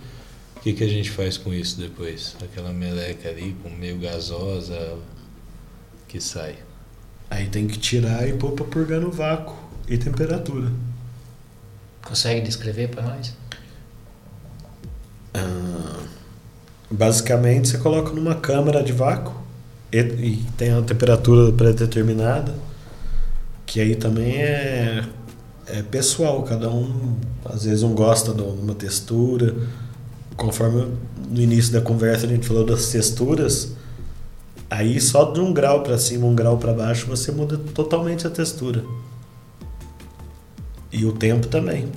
O 0.69 0.70
que, 0.70 0.74
que 0.74 0.85
a 0.85 0.89
gente 0.89 1.11
faz 1.11 1.39
com 1.39 1.55
isso 1.55 1.81
depois? 1.81 2.36
Aquela 2.45 2.74
meleca 2.74 3.31
ali, 3.31 3.57
com 3.62 3.70
meio 3.70 3.99
gasosa, 3.99 4.99
que 6.07 6.20
sai. 6.20 6.57
Aí 7.31 7.49
tem 7.49 7.66
que 7.66 7.78
tirar 7.78 8.28
e 8.28 8.35
pôr 8.35 8.53
para 8.53 8.66
purgar 8.66 9.01
no 9.01 9.11
vácuo 9.11 9.57
e 9.89 9.97
temperatura. 9.97 10.70
Consegue 12.05 12.43
descrever 12.43 12.89
para 12.89 13.03
nós? 13.03 13.35
Ah, 15.32 16.03
basicamente 16.90 17.69
você 17.69 17.78
coloca 17.78 18.12
numa 18.12 18.35
câmara 18.35 18.82
de 18.82 18.93
vácuo 18.93 19.43
e, 19.90 19.99
e 20.01 20.47
tem 20.59 20.70
a 20.70 20.82
temperatura 20.82 21.51
pré-determinada, 21.51 22.55
que 23.65 23.81
aí 23.81 23.97
também 23.97 24.36
é, 24.36 25.03
é 25.66 25.82
pessoal, 25.82 26.43
cada 26.43 26.69
um 26.69 27.16
às 27.47 27.65
vezes 27.65 27.82
um 27.82 27.95
gosta 27.95 28.35
de 28.35 28.43
uma 28.43 28.74
textura. 28.74 29.57
Conforme 30.39 30.86
no 31.28 31.40
início 31.43 31.73
da 31.73 31.81
conversa 31.81 32.24
a 32.24 32.28
gente 32.28 32.47
falou 32.47 32.65
das 32.65 32.86
texturas, 32.90 33.73
aí 34.70 35.01
só 35.01 35.32
de 35.32 35.40
um 35.40 35.52
grau 35.52 35.82
para 35.82 35.98
cima, 35.98 36.27
um 36.27 36.35
grau 36.35 36.56
para 36.56 36.73
baixo, 36.73 37.06
você 37.09 37.32
muda 37.32 37.59
totalmente 37.59 38.24
a 38.24 38.31
textura. 38.31 38.85
E 40.93 41.05
o 41.05 41.12
tempo 41.12 41.48
também. 41.48 41.89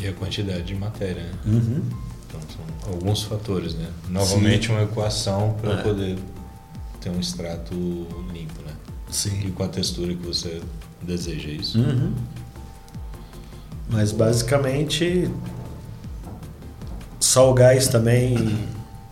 E 0.00 0.06
a 0.06 0.12
quantidade 0.12 0.62
de 0.62 0.76
matéria, 0.76 1.24
né? 1.24 1.32
Uhum. 1.46 1.82
Então 2.28 2.40
são 2.54 2.92
alguns 2.94 3.24
fatores, 3.24 3.74
né? 3.74 3.88
Novamente 4.08 4.70
uma 4.70 4.82
equação 4.84 5.56
para 5.60 5.72
É. 5.80 5.82
poder 5.82 6.16
ter 7.00 7.10
um 7.10 7.18
extrato 7.18 7.74
limpo, 8.32 8.62
né? 8.64 8.72
Sim. 9.10 9.46
E 9.46 9.50
com 9.50 9.64
a 9.64 9.68
textura 9.68 10.14
que 10.14 10.24
você 10.24 10.62
deseja 11.02 11.48
isso. 11.50 11.78
Uhum. 11.80 12.12
Mas 13.90 14.12
basicamente 14.12 15.28
só 17.36 17.50
o 17.50 17.52
gás 17.52 17.86
também, 17.86 18.66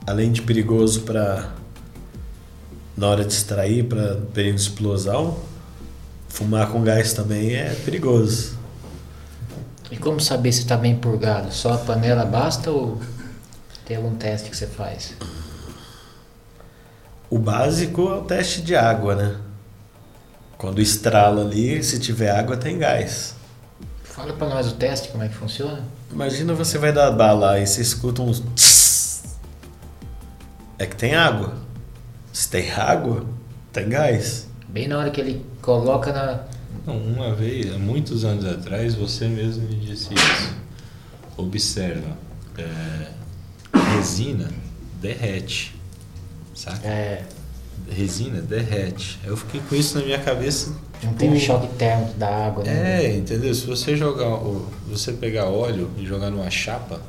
além 0.07 0.33
de 0.33 0.41
perigoso 0.41 1.03
para 1.03 1.51
na 2.97 3.09
hora 3.09 3.23
de 3.23 3.31
extrair 3.31 3.85
para 3.85 4.17
perigo 4.33 4.57
de 4.57 4.63
explosão, 4.63 5.39
fumar 6.27 6.71
com 6.71 6.83
gás 6.83 7.13
também 7.13 7.55
é 7.55 7.75
perigoso. 7.85 8.59
E 9.91 9.99
como 9.99 10.21
saber 10.21 10.53
se 10.53 10.61
está 10.61 10.75
bem 10.75 10.97
purgado? 10.97 11.53
Só 11.53 11.75
a 11.75 11.77
panela 11.77 12.25
basta 12.25 12.71
ou 12.71 12.99
tem 13.85 13.99
algum 13.99 14.17
teste 14.17 14.49
que 14.49 14.57
você 14.57 14.69
faz? 14.69 15.13
O 17.29 17.39
básico 17.39 18.09
é 18.09 18.15
o 18.15 18.23
teste 18.23 18.63
de 18.63 18.75
água, 18.75 19.15
né? 19.15 19.37
Quando 20.57 20.81
estrala 20.81 21.43
ali, 21.43 21.85
se 21.85 22.01
tiver 22.01 22.31
água 22.31 22.57
tem 22.57 22.79
gás. 22.79 23.35
Fala 24.03 24.33
para 24.33 24.49
nós 24.49 24.73
o 24.73 24.77
teste, 24.77 25.09
como 25.09 25.23
é 25.23 25.29
que 25.29 25.35
funciona? 25.35 25.85
Imagina 26.15 26.55
você 26.55 26.79
vai 26.79 26.93
dar 26.93 27.11
bala 27.11 27.59
e 27.59 27.67
você 27.67 27.83
escuta 27.83 28.23
uns. 28.23 28.41
tss. 28.55 29.37
É 30.79 30.87
que 30.87 30.95
tem 30.95 31.17
água. 31.17 31.55
Se 32.33 32.49
tem 32.49 32.71
água, 32.71 33.27
tem 33.73 33.89
gás. 33.89 34.47
Bem 34.69 34.87
na 34.87 34.99
hora 34.99 35.11
que 35.11 35.21
ele 35.21 35.45
coloca 35.61 36.13
na. 36.13 36.45
Não, 36.87 36.97
uma 36.97 37.35
vez, 37.35 37.75
há 37.75 37.79
muitos 37.79 38.25
anos 38.25 38.45
atrás, 38.45 38.95
você 38.95 39.27
mesmo 39.27 39.67
me 39.67 39.75
disse 39.75 40.15
isso. 40.15 40.55
Observa, 41.37 42.17
é, 42.59 43.09
resina 43.97 44.51
derrete, 45.01 45.75
saca? 46.55 46.87
É, 46.87 47.25
Resina 47.91 48.41
derrete. 48.41 49.19
Eu 49.25 49.37
fiquei 49.37 49.61
com 49.69 49.75
isso 49.75 49.99
na 49.99 50.05
minha 50.05 50.19
cabeça. 50.19 50.73
Não 51.05 51.15
tem 51.15 51.31
um 51.33 51.39
choque 51.39 51.67
térmico 51.77 52.15
da 52.19 52.29
água, 52.47 52.65
né? 52.65 53.05
É, 53.05 53.17
entendeu? 53.17 53.55
Se 53.55 53.67
você 53.67 53.97
jogar, 53.97 54.29
o- 54.35 54.67
você 54.89 55.13
pegar 55.13 55.47
óleo 55.47 55.91
e 55.99 56.05
jogar 56.07 56.31
numa 56.31 56.51
chapa 56.51 57.01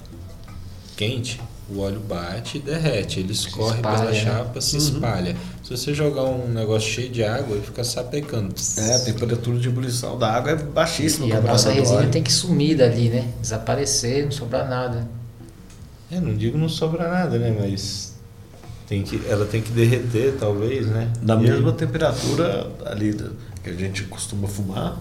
quente, 0.96 1.42
o 1.70 1.80
óleo 1.80 2.00
bate 2.00 2.58
e 2.58 2.62
derrete. 2.62 3.20
Ele 3.20 3.34
escorre 3.34 3.76
espalha, 3.78 3.98
pela 4.00 4.12
né? 4.12 4.20
chapa, 4.24 4.62
se 4.62 4.78
espalha. 4.78 5.36
Se 5.64 5.76
você 5.76 5.94
jogar 5.94 6.24
um 6.24 6.48
negócio 6.48 6.90
cheio 6.90 7.10
de 7.10 7.24
água, 7.24 7.56
ele 7.58 7.66
fica 7.66 7.84
sapecando. 7.84 8.54
É, 8.78 8.96
a 8.96 9.00
temperatura 9.00 9.58
de 9.60 9.68
ebulição 9.68 10.18
da 10.18 10.32
água 10.32 10.52
é 10.52 10.56
baixíssima. 10.56 11.26
E 11.28 11.34
a 11.34 11.42
nossa 11.42 11.72
resina 11.72 11.98
óleo. 12.00 12.12
tem 12.12 12.22
que 12.22 12.32
sumir 12.32 12.78
dali, 12.78 13.10
né? 13.10 13.28
Desaparecer, 13.42 14.24
não 14.26 14.32
sobrar 14.32 14.70
nada. 14.70 15.08
É, 16.12 16.20
não 16.20 16.36
digo 16.36 16.56
não 16.58 16.70
sobra 16.70 17.10
nada, 17.10 17.38
né? 17.40 17.56
Mas 17.60 18.14
tem 18.88 19.02
que, 19.02 19.20
ela 19.28 19.46
tem 19.48 19.60
que 19.60 19.72
derreter, 19.72 20.36
talvez, 20.40 20.86
né? 20.86 21.12
Na 21.24 21.34
E 21.34 21.38
aí- 21.40 21.44
mesma 21.50 21.72
temperatura 21.74 22.68
ali 22.86 23.18
que 23.66 23.70
a 23.72 23.74
gente 23.74 24.04
costuma 24.04 24.48
fumar, 24.48 24.96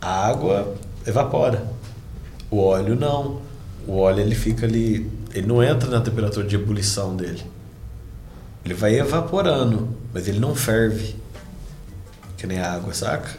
A 0.00 0.26
água 0.26 0.74
evapora. 1.06 1.64
O 2.50 2.58
óleo 2.58 2.96
não. 2.96 3.40
O 3.86 3.96
óleo 3.98 4.20
ele 4.20 4.34
fica 4.34 4.66
ali, 4.66 5.08
ele 5.32 5.46
não 5.46 5.62
entra 5.62 5.88
na 5.88 6.00
temperatura 6.00 6.44
de 6.44 6.56
ebulição 6.56 7.14
dele. 7.14 7.44
Ele 8.64 8.74
vai 8.74 8.98
evaporando, 8.98 9.88
mas 10.12 10.26
ele 10.26 10.40
não 10.40 10.52
ferve. 10.56 11.14
Que 12.36 12.44
nem 12.46 12.58
a 12.58 12.72
água, 12.72 12.92
saca? 12.92 13.38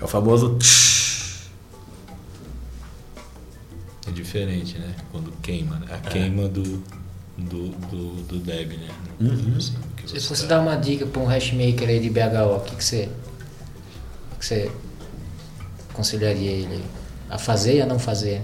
É 0.00 0.04
o 0.04 0.08
famoso 0.08 0.56
tsh. 0.58 1.48
É 4.08 4.10
diferente, 4.10 4.76
né? 4.78 4.92
Quando 5.12 5.30
queima, 5.40 5.76
né? 5.76 5.86
A 5.92 5.98
queima 5.98 6.48
do, 6.48 6.62
do, 7.38 7.68
do, 7.68 8.22
do 8.22 8.38
Deb, 8.40 8.72
né? 8.72 8.88
Assim, 9.56 9.74
que 9.96 10.08
Se 10.08 10.20
você 10.20 10.26
fosse 10.28 10.42
tá- 10.42 10.56
dar 10.56 10.60
uma 10.62 10.74
dica 10.76 11.06
para 11.06 11.22
um 11.22 11.26
hashmaker 11.26 11.88
aí 11.88 12.00
de 12.00 12.10
BHO, 12.10 12.56
o 12.56 12.60
que, 12.60 12.74
que 12.74 12.84
você. 12.84 13.08
Que 14.40 14.46
você 14.46 14.72
aconselharia 15.90 16.50
ele 16.50 16.84
a 17.28 17.38
fazer 17.38 17.76
e 17.76 17.82
a 17.82 17.86
não 17.86 17.98
fazer? 17.98 18.42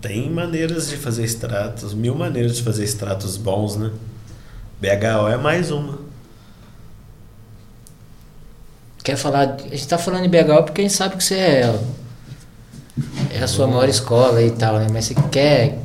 Tem 0.00 0.30
maneiras 0.30 0.88
de 0.88 0.96
fazer 0.96 1.24
extratos, 1.24 1.92
mil 1.92 2.14
maneiras 2.14 2.56
de 2.56 2.62
fazer 2.62 2.84
extratos 2.84 3.36
bons, 3.36 3.76
né? 3.76 3.90
BHO 4.80 5.28
é 5.28 5.36
mais 5.36 5.70
uma. 5.70 5.98
Quer 9.04 9.16
falar. 9.16 9.56
A 9.60 9.68
gente 9.68 9.86
tá 9.86 9.98
falando 9.98 10.22
de 10.22 10.28
BHO 10.28 10.62
porque 10.62 10.80
a 10.80 10.84
gente 10.84 10.94
sabe 10.94 11.16
que 11.16 11.22
você 11.22 11.34
é. 11.34 11.80
É 13.30 13.42
a 13.42 13.46
sua 13.46 13.66
maior 13.66 13.88
escola 13.88 14.42
e 14.42 14.50
tal, 14.50 14.78
né? 14.78 14.86
Mas 14.90 15.04
você 15.04 15.14
quer. 15.30 15.78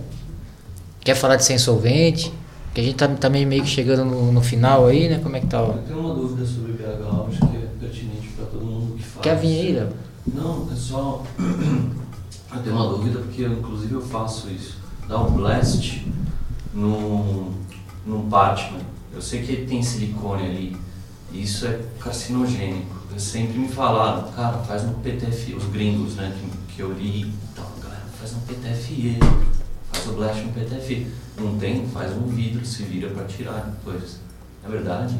Quer 1.02 1.16
falar 1.16 1.36
de 1.36 1.44
ser 1.44 1.54
insolvente? 1.54 2.34
Que 2.76 2.82
a 2.82 2.84
gente 2.84 2.96
tá 2.98 3.08
também 3.08 3.46
meio 3.46 3.64
que 3.64 3.70
chegando 3.70 4.04
no, 4.04 4.34
no 4.34 4.42
final 4.42 4.88
aí, 4.88 5.08
né? 5.08 5.20
Como 5.24 5.34
é 5.38 5.40
que 5.40 5.48
tá? 5.48 5.60
Eu 5.60 5.82
tenho 5.88 5.98
uma 5.98 6.14
dúvida 6.14 6.46
sobre 6.46 6.74
BH, 6.74 7.30
acho 7.30 7.40
que 7.40 7.56
é 7.56 7.70
pertinente 7.80 8.28
para 8.36 8.46
todo 8.48 8.66
mundo 8.66 8.98
que 8.98 9.04
faz. 9.04 9.24
Quer 9.24 9.38
vir 9.38 9.62
aí, 9.62 9.72
Léo? 9.72 9.90
Não, 10.34 10.68
é 10.70 10.76
só. 10.76 11.24
Eu 12.54 12.62
tenho 12.62 12.76
uma 12.76 12.90
dúvida 12.90 13.20
porque 13.20 13.42
eu, 13.42 13.52
inclusive 13.52 13.94
eu 13.96 14.02
faço 14.02 14.50
isso. 14.50 14.78
Dá 15.10 15.20
um 15.20 15.32
blast 15.32 16.08
num, 16.74 17.52
num 18.06 18.30
parchment. 18.30 18.80
Eu 19.14 19.22
sei 19.22 19.42
que 19.42 19.66
tem 19.66 19.84
silicone 19.84 20.46
ali. 20.46 20.78
E 21.34 21.44
isso 21.44 21.68
é 21.68 21.82
carcinogênico. 22.00 22.96
Eles 23.12 23.24
sempre 23.24 23.58
me 23.58 23.68
falaram, 23.68 24.32
cara, 24.32 24.60
faz 24.60 24.86
um 24.86 24.94
PTFE. 24.94 25.56
Os 25.56 25.66
gringos, 25.66 26.16
né, 26.16 26.34
que, 26.40 26.76
que 26.76 26.82
eu 26.82 26.94
li 26.94 27.24
e 27.24 27.34
tal. 27.54 27.70
Galera, 27.82 28.04
faz 28.18 28.34
um 28.34 28.40
PTFE. 28.40 29.20
Blast 30.14 30.42
no 30.42 30.52
PTFE. 30.52 31.08
Não 31.38 31.58
tem? 31.58 31.88
Faz 31.88 32.12
um 32.12 32.28
vidro, 32.28 32.66
se 32.66 32.84
vira 32.84 33.10
para 33.10 33.26
tirar 33.26 33.72
depois. 33.72 34.20
É 34.66 34.70
verdade? 34.70 35.16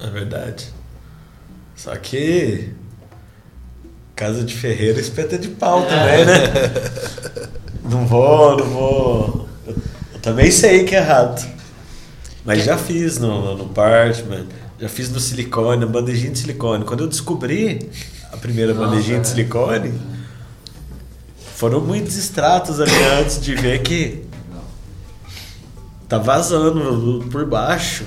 É 0.00 0.10
verdade. 0.10 0.72
Só 1.74 1.94
que. 1.96 2.72
Casa 4.14 4.42
de 4.42 4.54
Ferreira 4.54 5.00
espeta 5.00 5.38
de 5.38 5.48
pau 5.48 5.82
também, 5.86 6.24
né? 6.24 7.48
Não 7.88 8.06
vou, 8.06 8.58
não 8.58 8.66
vou. 8.66 9.48
Eu, 9.66 9.74
também 10.20 10.50
sei 10.50 10.84
que 10.84 10.94
é 10.94 10.98
errado. 10.98 11.48
Mas 12.44 12.62
já 12.62 12.76
fiz 12.76 13.18
no, 13.18 13.56
no 13.56 13.68
Parchment, 13.70 14.46
já 14.78 14.88
fiz 14.88 15.10
no 15.10 15.18
silicone, 15.18 15.80
na 15.80 15.90
bandejinha 15.90 16.30
de 16.30 16.38
silicone. 16.38 16.84
Quando 16.84 17.04
eu 17.04 17.08
descobri 17.08 17.90
a 18.30 18.36
primeira 18.36 18.74
Nossa, 18.74 18.90
bandejinha 18.90 19.20
de 19.20 19.26
é. 19.26 19.30
silicone, 19.30 19.94
foram 21.58 21.80
muitos 21.80 22.16
extratos 22.16 22.80
ali 22.80 22.92
antes 23.20 23.40
de 23.40 23.52
ver 23.54 23.80
que 23.82 24.22
Não. 24.48 24.60
tá 26.08 26.16
vazando 26.18 27.24
por 27.30 27.44
baixo. 27.44 28.04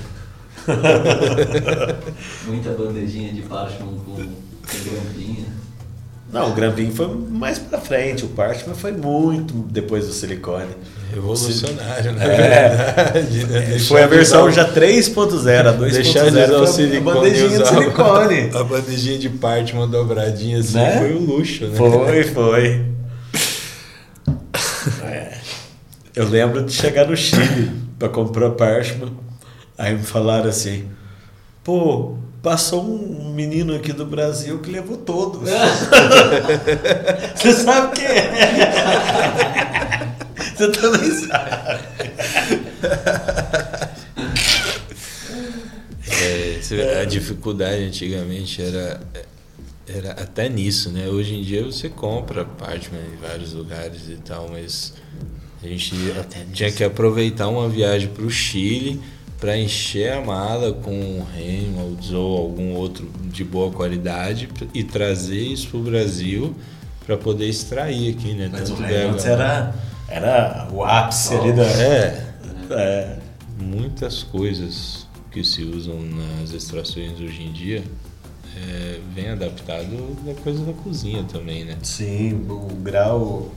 Muita 2.46 2.70
bandejinha 2.70 3.32
de 3.32 3.42
parchment 3.42 3.98
com, 4.06 4.14
com 4.14 4.90
grampinha. 4.90 5.46
Não, 6.32 6.50
o 6.50 6.54
Granvin 6.54 6.90
foi 6.90 7.08
mais 7.08 7.58
pra 7.58 7.78
frente, 7.78 8.24
o 8.24 8.28
Parchment 8.28 8.72
foi 8.74 8.92
muito 8.92 9.52
depois 9.70 10.06
do 10.06 10.14
silicone. 10.14 10.70
Revolucionário, 11.12 12.12
na 12.14 12.24
É. 12.24 12.68
verdade. 13.04 13.44
né? 13.44 13.60
Deixar 13.60 13.88
Foi 13.88 14.02
a 14.02 14.06
versão 14.06 14.48
usar- 14.48 14.62
já 14.64 14.72
3.0, 14.72 15.66
a 15.68 15.72
2.0 15.74 15.90
Deixar 15.92 16.22
de 16.22 16.28
usar 16.30 16.44
o 16.44 16.48
foi 16.56 16.62
a 16.64 16.66
silicone. 16.68 17.02
bandejinha 17.20 17.58
de 17.58 17.68
silicone. 17.68 18.50
A 18.56 18.64
bandejinha 18.64 19.18
de 19.18 19.28
parte, 19.28 19.74
uma 19.74 19.86
dobradinha 19.86 20.60
assim, 20.60 20.78
Né? 20.78 20.96
foi 21.00 21.12
o 21.12 21.18
luxo, 21.20 21.66
né? 21.66 21.76
Foi, 21.76 22.24
foi. 22.24 22.86
É. 25.04 25.36
Eu 26.14 26.28
lembro 26.28 26.62
de 26.64 26.72
chegar 26.72 27.06
no 27.08 27.16
Chile 27.16 27.70
pra 27.98 28.08
comprar 28.08 28.50
Parchment. 28.50 29.12
Aí 29.78 29.94
me 29.94 30.02
falaram 30.02 30.50
assim: 30.50 30.90
pô, 31.64 32.18
passou 32.42 32.84
um 32.84 33.32
menino 33.32 33.74
aqui 33.74 33.92
do 33.94 34.04
Brasil 34.04 34.58
que 34.60 34.70
levou 34.70 34.98
todos. 34.98 35.48
Você 37.34 37.52
sabe 37.54 37.96
quem 37.96 38.04
é? 38.04 38.32
Você 40.54 40.70
também 40.70 41.10
sabe. 41.12 41.82
É, 46.72 47.00
a 47.00 47.04
dificuldade 47.04 47.84
antigamente 47.84 48.62
era, 48.62 49.00
era 49.86 50.12
até 50.12 50.48
nisso, 50.48 50.90
né? 50.90 51.08
Hoje 51.08 51.34
em 51.34 51.42
dia 51.42 51.64
você 51.64 51.88
compra 51.88 52.44
Parchment 52.44 53.00
em 53.12 53.16
vários 53.16 53.52
lugares 53.52 54.08
e 54.08 54.16
tal, 54.16 54.48
mas 54.48 54.94
a 55.62 55.66
gente 55.68 55.94
tinha 56.52 56.70
que 56.72 56.82
aproveitar 56.82 57.48
uma 57.48 57.68
viagem 57.68 58.08
para 58.08 58.24
o 58.24 58.30
Chile 58.30 59.00
para 59.38 59.56
encher 59.56 60.12
a 60.12 60.20
mala 60.20 60.72
com 60.72 61.24
Reynolds 61.34 62.12
ou 62.12 62.38
algum 62.38 62.74
outro 62.74 63.08
de 63.24 63.42
boa 63.44 63.70
qualidade 63.72 64.48
e 64.72 64.84
trazer 64.84 65.40
isso 65.40 65.68
para 65.68 65.78
o 65.80 65.82
Brasil 65.82 66.54
para 67.04 67.16
poder 67.16 67.48
extrair 67.48 68.14
aqui, 68.14 68.34
né? 68.34 68.48
Mas 68.52 68.70
o 68.70 68.74
Tanto 68.76 68.82
Reynolds 68.88 69.24
BH. 69.24 69.28
era, 69.30 69.74
era 70.08 70.68
o 70.72 70.84
ápice 70.84 71.34
ali 71.34 71.52
da. 71.52 71.64
É, 71.64 72.32
É. 72.70 73.18
muitas 73.58 74.22
coisas 74.22 75.06
que 75.32 75.42
se 75.42 75.62
usam 75.64 75.98
nas 76.02 76.52
extrações 76.52 77.18
hoje 77.20 77.42
em 77.42 77.52
dia 77.52 77.82
é, 78.56 78.98
vem 79.14 79.28
adaptado 79.30 80.16
da 80.24 80.34
coisa 80.34 80.64
da 80.64 80.72
cozinha 80.72 81.24
também, 81.24 81.64
né? 81.64 81.76
Sim, 81.82 82.46
o 82.48 82.68
grau. 82.76 83.50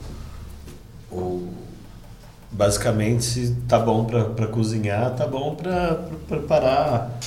O, 1.10 1.48
basicamente, 2.56 3.24
se 3.24 3.54
tá 3.68 3.78
bom 3.78 4.04
pra, 4.04 4.24
pra 4.24 4.46
cozinhar, 4.46 5.14
tá 5.14 5.26
bom 5.26 5.54
pra, 5.54 5.94
pra 5.94 6.38
preparar. 6.38 7.20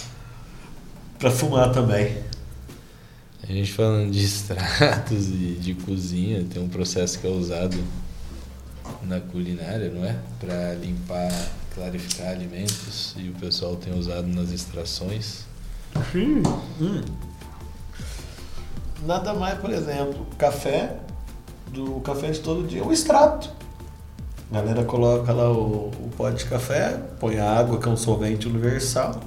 pra 1.20 1.30
fumar 1.30 1.72
também. 1.72 2.18
A 3.44 3.52
gente 3.52 3.72
falando 3.72 4.12
de 4.12 4.24
extratos 4.24 5.28
e 5.30 5.58
de 5.60 5.74
cozinha, 5.76 6.44
tem 6.52 6.62
um 6.62 6.68
processo 6.68 7.20
que 7.20 7.28
é 7.28 7.30
usado 7.30 7.78
na 9.04 9.20
culinária, 9.20 9.90
não 9.90 10.04
é? 10.04 10.16
Para 10.40 10.74
limpar, 10.76 11.32
clarificar 11.74 12.30
alimentos 12.30 13.16
e 13.18 13.30
o 13.30 13.34
pessoal 13.34 13.76
tem 13.76 13.98
usado 13.98 14.28
nas 14.28 14.52
extrações. 14.52 15.46
Nada 19.06 19.34
mais, 19.34 19.58
por 19.60 19.70
exemplo, 19.72 20.26
café, 20.38 20.98
do 21.72 22.02
café 22.02 22.32
de 22.32 22.40
todo 22.40 22.68
dia, 22.68 22.84
o 22.84 22.92
extrato. 22.92 23.59
A 24.52 24.56
galera 24.56 24.84
coloca 24.84 25.32
lá 25.32 25.52
o, 25.52 25.90
o 25.90 26.10
pote 26.18 26.44
de 26.44 26.50
café, 26.50 27.00
põe 27.20 27.38
a 27.38 27.52
água, 27.60 27.80
que 27.80 27.88
é 27.88 27.92
um 27.92 27.98
solvente 27.98 28.48
universal, 28.48 29.20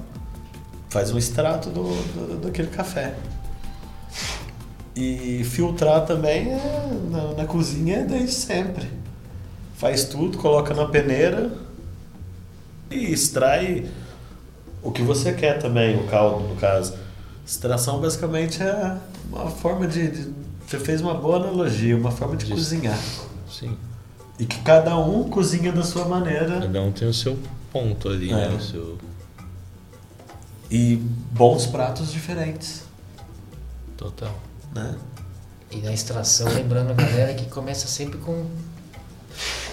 faz 0.89 1.11
um 1.11 1.17
extrato 1.17 1.69
do, 1.69 1.83
do- 1.83 2.41
daquele 2.41 2.67
café. 2.67 3.15
E 4.95 5.43
filtrar 5.45 6.05
também 6.05 6.49
é, 6.51 6.91
na, 7.09 7.33
na 7.33 7.45
cozinha 7.45 7.97
é 7.99 8.03
desde 8.03 8.33
sempre. 8.35 8.87
Faz 9.75 10.03
tudo, 10.05 10.37
coloca 10.37 10.73
na 10.73 10.85
peneira 10.85 11.51
e 12.91 13.11
extrai 13.11 13.89
o 14.83 14.91
que 14.91 15.01
você 15.01 15.33
quer 15.33 15.57
também, 15.57 15.97
o 15.97 16.05
caldo, 16.07 16.47
no 16.47 16.55
caso. 16.57 16.93
Extração 17.47 17.99
basicamente 17.99 18.61
é 18.61 18.97
uma 19.31 19.49
forma 19.49 19.87
de, 19.87 20.09
de- 20.11 20.33
Você 20.67 20.77
fez 20.79 21.01
uma 21.01 21.13
boa 21.13 21.37
analogia, 21.37 21.95
uma 21.97 22.11
forma 22.11 22.35
de 22.35 22.45
Disso. 22.45 22.57
cozinhar. 22.57 22.99
Sim. 23.49 23.75
E 24.39 24.45
que 24.45 24.59
cada 24.61 24.97
um 24.97 25.29
cozinha 25.29 25.71
da 25.71 25.83
sua 25.83 26.05
maneira. 26.05 26.59
Cada 26.61 26.81
um 26.81 26.91
tem 26.91 27.07
o 27.07 27.13
seu 27.13 27.37
ponto 27.71 28.09
ali, 28.09 28.31
É. 28.31 28.35
né? 28.35 28.55
O 28.55 28.61
seu 28.61 28.97
E 30.71 30.95
bons 31.31 31.65
pratos 31.67 32.11
diferentes. 32.11 32.83
total. 33.97 34.33
Né? 34.73 34.95
E 35.71 35.77
na 35.77 35.93
extração, 35.93 36.47
lembrando 36.51 36.91
a 36.91 36.93
galera 36.93 37.33
que 37.35 37.45
começa 37.45 37.87
sempre 37.87 38.17
com, 38.19 38.45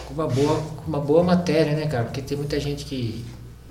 com, 0.07 0.15
uma, 0.15 0.27
boa, 0.29 0.61
com 0.61 0.87
uma 0.87 1.01
boa 1.01 1.23
matéria, 1.23 1.75
né, 1.75 1.87
cara? 1.87 2.05
Porque 2.05 2.21
tem 2.23 2.37
muita 2.37 2.61
gente 2.61 2.85
que 2.85 3.25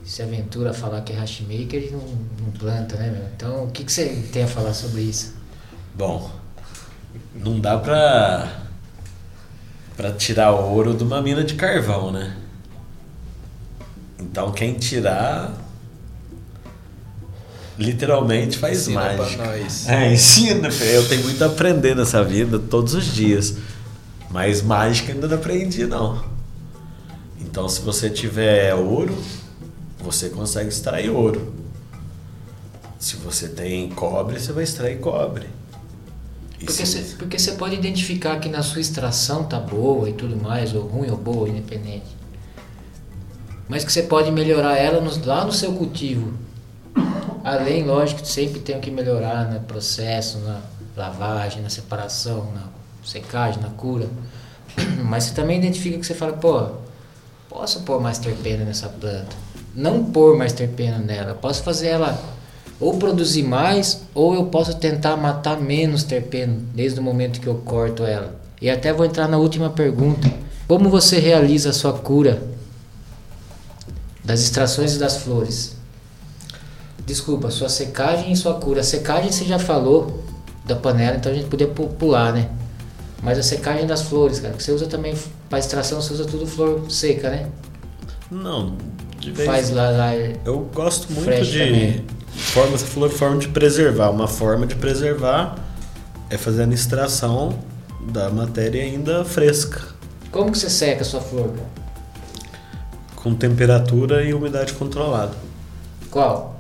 se 0.04 0.22
aventura 0.24 0.72
a 0.72 0.74
falar 0.74 1.02
que 1.02 1.14
é 1.14 1.16
hashmaker 1.16 1.88
e 1.88 1.92
não, 1.92 2.00
não 2.00 2.52
planta, 2.58 2.96
né, 2.98 3.12
meu? 3.12 3.24
Então, 3.36 3.66
o 3.66 3.72
que, 3.72 3.84
que 3.84 3.92
você 3.92 4.08
tem 4.34 4.44
a 4.44 4.48
falar 4.48 4.74
sobre 4.74 5.02
isso? 5.02 5.36
Bom, 5.96 6.30
não 7.36 7.60
dá 7.60 7.78
pra. 7.78 8.64
Pra 10.00 10.14
tirar 10.14 10.52
ouro 10.52 10.94
de 10.94 11.04
uma 11.04 11.22
mina 11.22 11.44
de 11.44 11.56
carvão, 11.56 12.10
né? 12.10 12.34
Então 14.18 14.50
quem 14.50 14.76
tirar. 14.76 15.52
literalmente 17.78 18.58
faz 18.58 18.80
Ensina 18.88 19.02
pra 19.02 19.18
mágica. 19.18 19.46
nós. 19.46 19.88
É, 19.90 20.14
ensina. 20.14 20.70
Eu 20.70 21.06
tenho 21.06 21.24
muito 21.24 21.44
a 21.44 21.48
aprender 21.48 21.98
nessa 21.98 22.24
vida, 22.24 22.58
todos 22.58 22.94
os 22.94 23.14
dias. 23.14 23.56
Mas 24.32 24.62
mágica 24.62 25.12
ainda 25.12 25.28
não 25.28 25.36
aprendi, 25.36 25.86
não. 25.86 26.24
Então, 27.42 27.68
se 27.68 27.82
você 27.82 28.10
tiver 28.10 28.74
ouro, 28.76 29.18
você 30.02 30.30
consegue 30.30 30.70
extrair 30.70 31.10
ouro. 31.10 31.54
Se 32.98 33.18
você 33.18 33.50
tem 33.50 33.90
cobre, 33.90 34.40
você 34.40 34.54
vai 34.54 34.64
extrair 34.64 35.00
cobre. 35.02 35.59
Porque 36.60 36.74
você, 36.86 37.16
você 37.32 37.52
pode 37.54 37.76
identificar 37.76 38.38
que 38.40 38.50
na 38.50 38.62
sua 38.62 38.82
extração 38.82 39.46
tá 39.46 39.58
boa 39.60 40.10
e 40.10 40.14
tudo 40.14 40.36
mais, 40.36 40.76
ou 40.76 40.82
ruim 40.84 41.10
ou 41.10 41.16
boa, 41.18 41.48
independente. 41.48 42.18
Mas 43.68 43.86
que 43.86 43.92
você 43.94 44.04
pode 44.04 44.30
melhorar 44.32 44.76
ela 44.78 45.00
no- 45.00 45.26
lá 45.26 45.46
no 45.46 45.54
seu 45.54 45.72
cultivo. 45.74 46.34
Além, 47.44 47.84
lógico, 47.86 48.26
sempre 48.26 48.60
tem 48.60 48.80
que 48.82 48.92
melhorar 48.92 49.50
no 49.50 49.62
processo, 49.62 50.40
na 50.40 50.60
lavagem, 50.98 51.62
na 51.62 51.70
separação, 51.70 52.52
na 52.54 52.64
secagem, 53.06 53.62
na 53.62 53.70
cura. 53.70 54.08
Mas 55.06 55.26
você 55.26 55.34
também 55.34 55.58
identifica 55.58 55.98
que 55.98 56.06
você 56.06 56.14
fala, 56.14 56.34
pô, 56.34 56.68
posso 57.48 57.82
pôr 57.84 58.02
mais 58.02 58.18
terpeno 58.18 58.66
nessa 58.66 58.90
planta. 58.90 59.36
Não 59.74 60.04
pôr 60.04 60.38
mais 60.38 60.52
terpeno 60.52 61.00
nela. 61.00 61.34
Posso 61.36 61.64
fazer 61.64 61.88
ela 61.88 62.20
ou 62.80 62.98
produzir 62.98 63.44
mais, 63.44 64.02
ou 64.16 64.34
eu 64.34 64.46
posso 64.46 64.76
tentar 64.76 65.18
matar 65.18 65.60
menos 65.60 66.04
terpeno 66.04 66.62
desde 66.74 67.00
o 67.00 67.04
momento 67.04 67.40
que 67.42 67.48
eu 67.48 67.56
corto 67.56 68.04
ela. 68.04 68.36
E 68.62 68.70
até 68.70 68.92
vou 68.94 69.06
entrar 69.06 69.28
na 69.28 69.38
última 69.38 69.70
pergunta. 69.70 70.30
Como 70.68 70.90
você 70.90 71.20
realiza 71.20 71.70
a 71.72 71.74
sua 71.74 71.94
cura 71.94 72.42
das 74.24 74.42
extrações 74.42 74.96
e 74.96 75.00
das 75.00 75.18
flores? 75.18 75.76
Desculpa, 77.06 77.50
sua 77.50 77.70
secagem 77.70 78.32
e 78.32 78.36
sua 78.36 78.56
cura. 78.56 78.82
A 78.82 78.84
secagem 78.84 79.32
você 79.32 79.46
já 79.46 79.58
falou 79.58 80.24
da 80.66 80.76
panela, 80.76 81.18
então 81.18 81.32
a 81.32 81.36
gente 81.36 81.48
podia 81.48 81.68
pu- 81.68 81.88
pular, 81.88 82.32
né? 82.34 82.50
Mas 83.24 83.38
a 83.40 83.44
secagem 83.44 83.86
das 83.88 84.04
flores, 84.04 84.40
cara, 84.40 84.54
que 84.54 84.62
você 84.64 84.72
usa 84.72 84.86
também 84.86 85.16
para 85.50 85.60
extração, 85.60 86.02
você 86.02 86.14
usa 86.14 86.26
tudo 86.26 86.46
flor 86.46 86.84
seca, 86.90 87.30
né? 87.30 87.48
Não, 88.30 88.76
de 89.20 89.32
vez 89.32 89.50
Faz 89.50 89.70
lá, 89.72 89.90
lá 89.90 90.14
Eu 90.46 90.60
gosto 90.74 91.12
muito 91.12 91.42
de. 91.44 91.58
também. 91.60 92.06
Forma, 92.36 92.78
você 92.78 92.86
falou 92.86 93.10
forma 93.10 93.38
de 93.38 93.48
preservar. 93.48 94.10
Uma 94.10 94.28
forma 94.28 94.66
de 94.66 94.76
preservar 94.76 95.58
é 96.30 96.38
fazendo 96.38 96.74
extração 96.74 97.60
da 98.12 98.30
matéria 98.30 98.82
ainda 98.84 99.26
fresca, 99.26 99.82
Como 100.32 100.52
que 100.52 100.58
você 100.58 100.70
seca 100.70 101.02
a 101.02 101.06
sua 101.06 101.20
flor, 101.20 101.54
com 103.16 103.36
temperatura 103.36 104.24
e 104.24 104.34
umidade 104.34 104.74
controlada. 104.74 105.36
Qual? 106.10 106.60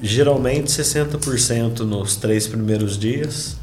Geralmente 0.00 0.70
60% 0.70 1.80
nos 1.80 2.16
três 2.16 2.46
primeiros 2.46 2.98
dias, 2.98 3.56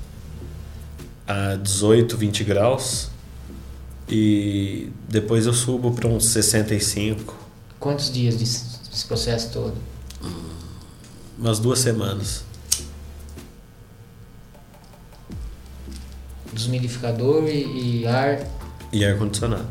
a 1.28 1.56
18, 1.56 2.16
20 2.16 2.44
graus. 2.44 3.10
E 4.10 4.90
depois 5.10 5.46
eu 5.46 5.54
subo 5.54 5.92
para 5.92 6.08
uns 6.08 6.28
65, 6.28 7.36
Quantos 7.80 8.12
dias 8.12 8.36
desse, 8.36 8.64
desse 8.90 9.06
processo 9.06 9.52
todo? 9.52 9.76
Umas 11.38 11.60
duas 11.60 11.80
semanas. 11.80 12.44
Desmidificador 16.52 17.48
e, 17.48 18.02
e 18.02 18.08
ar. 18.08 18.40
E 18.92 19.06
ar-condicionado. 19.06 19.68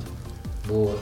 Boa. 0.66 0.98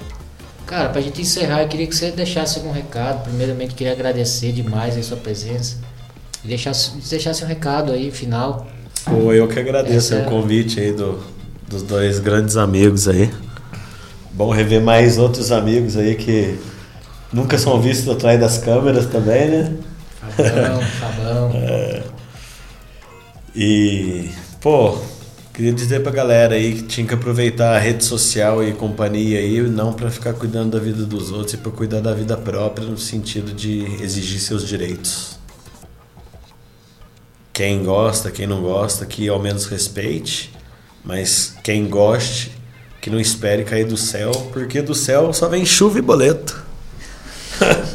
Cara, 0.66 0.88
pra 0.88 1.00
gente 1.00 1.20
encerrar, 1.20 1.62
eu 1.62 1.68
queria 1.68 1.86
que 1.86 1.94
você 1.94 2.10
deixasse 2.10 2.58
algum 2.58 2.72
recado. 2.72 3.24
Primeiramente, 3.24 3.74
queria 3.74 3.92
agradecer 3.92 4.52
demais 4.52 4.96
a 4.96 5.02
sua 5.02 5.16
presença. 5.16 5.78
E 6.42 6.48
deixasse, 6.48 6.92
deixasse 7.08 7.44
um 7.44 7.46
recado 7.46 7.92
aí, 7.92 8.10
final. 8.10 8.66
Pô, 9.04 9.32
eu 9.32 9.46
que 9.46 9.58
agradeço 9.58 10.14
Essa 10.14 10.26
o 10.26 10.30
convite 10.30 10.80
aí 10.80 10.92
do, 10.92 11.22
dos 11.68 11.82
dois 11.82 12.18
grandes 12.18 12.56
amigos 12.56 13.06
aí. 13.06 13.30
Bom 14.32 14.50
rever 14.50 14.80
mais 14.80 15.18
outros 15.18 15.52
amigos 15.52 15.96
aí 15.96 16.14
que 16.14 16.58
nunca 17.30 17.58
são 17.58 17.80
vistos 17.80 18.08
atrás 18.08 18.40
das 18.40 18.56
câmeras 18.58 19.06
também, 19.06 19.48
né? 19.50 19.76
Fabão. 21.00 21.52
E, 23.56 24.30
pô, 24.60 24.98
queria 25.52 25.72
dizer 25.72 26.02
pra 26.02 26.10
galera 26.10 26.56
aí 26.56 26.74
que 26.74 26.82
tinha 26.82 27.06
que 27.06 27.14
aproveitar 27.14 27.76
a 27.76 27.78
rede 27.78 28.04
social 28.04 28.64
e 28.64 28.72
companhia 28.72 29.38
aí, 29.38 29.60
não 29.62 29.92
pra 29.92 30.10
ficar 30.10 30.32
cuidando 30.32 30.72
da 30.72 30.80
vida 30.84 31.04
dos 31.04 31.30
outros 31.30 31.54
e 31.54 31.58
pra 31.58 31.70
cuidar 31.70 32.00
da 32.00 32.12
vida 32.12 32.36
própria 32.36 32.84
no 32.88 32.98
sentido 32.98 33.52
de 33.52 33.84
exigir 34.02 34.40
seus 34.40 34.66
direitos. 34.66 35.38
Quem 37.52 37.84
gosta, 37.84 38.32
quem 38.32 38.48
não 38.48 38.60
gosta, 38.60 39.06
que 39.06 39.28
ao 39.28 39.38
menos 39.38 39.66
respeite, 39.66 40.52
mas 41.04 41.54
quem 41.62 41.88
goste, 41.88 42.50
que 43.00 43.08
não 43.08 43.20
espere 43.20 43.62
cair 43.62 43.86
do 43.86 43.96
céu, 43.96 44.32
porque 44.52 44.82
do 44.82 44.96
céu 44.96 45.32
só 45.32 45.48
vem 45.48 45.64
chuva 45.64 46.00
e 46.00 46.02
boleto. 46.02 46.60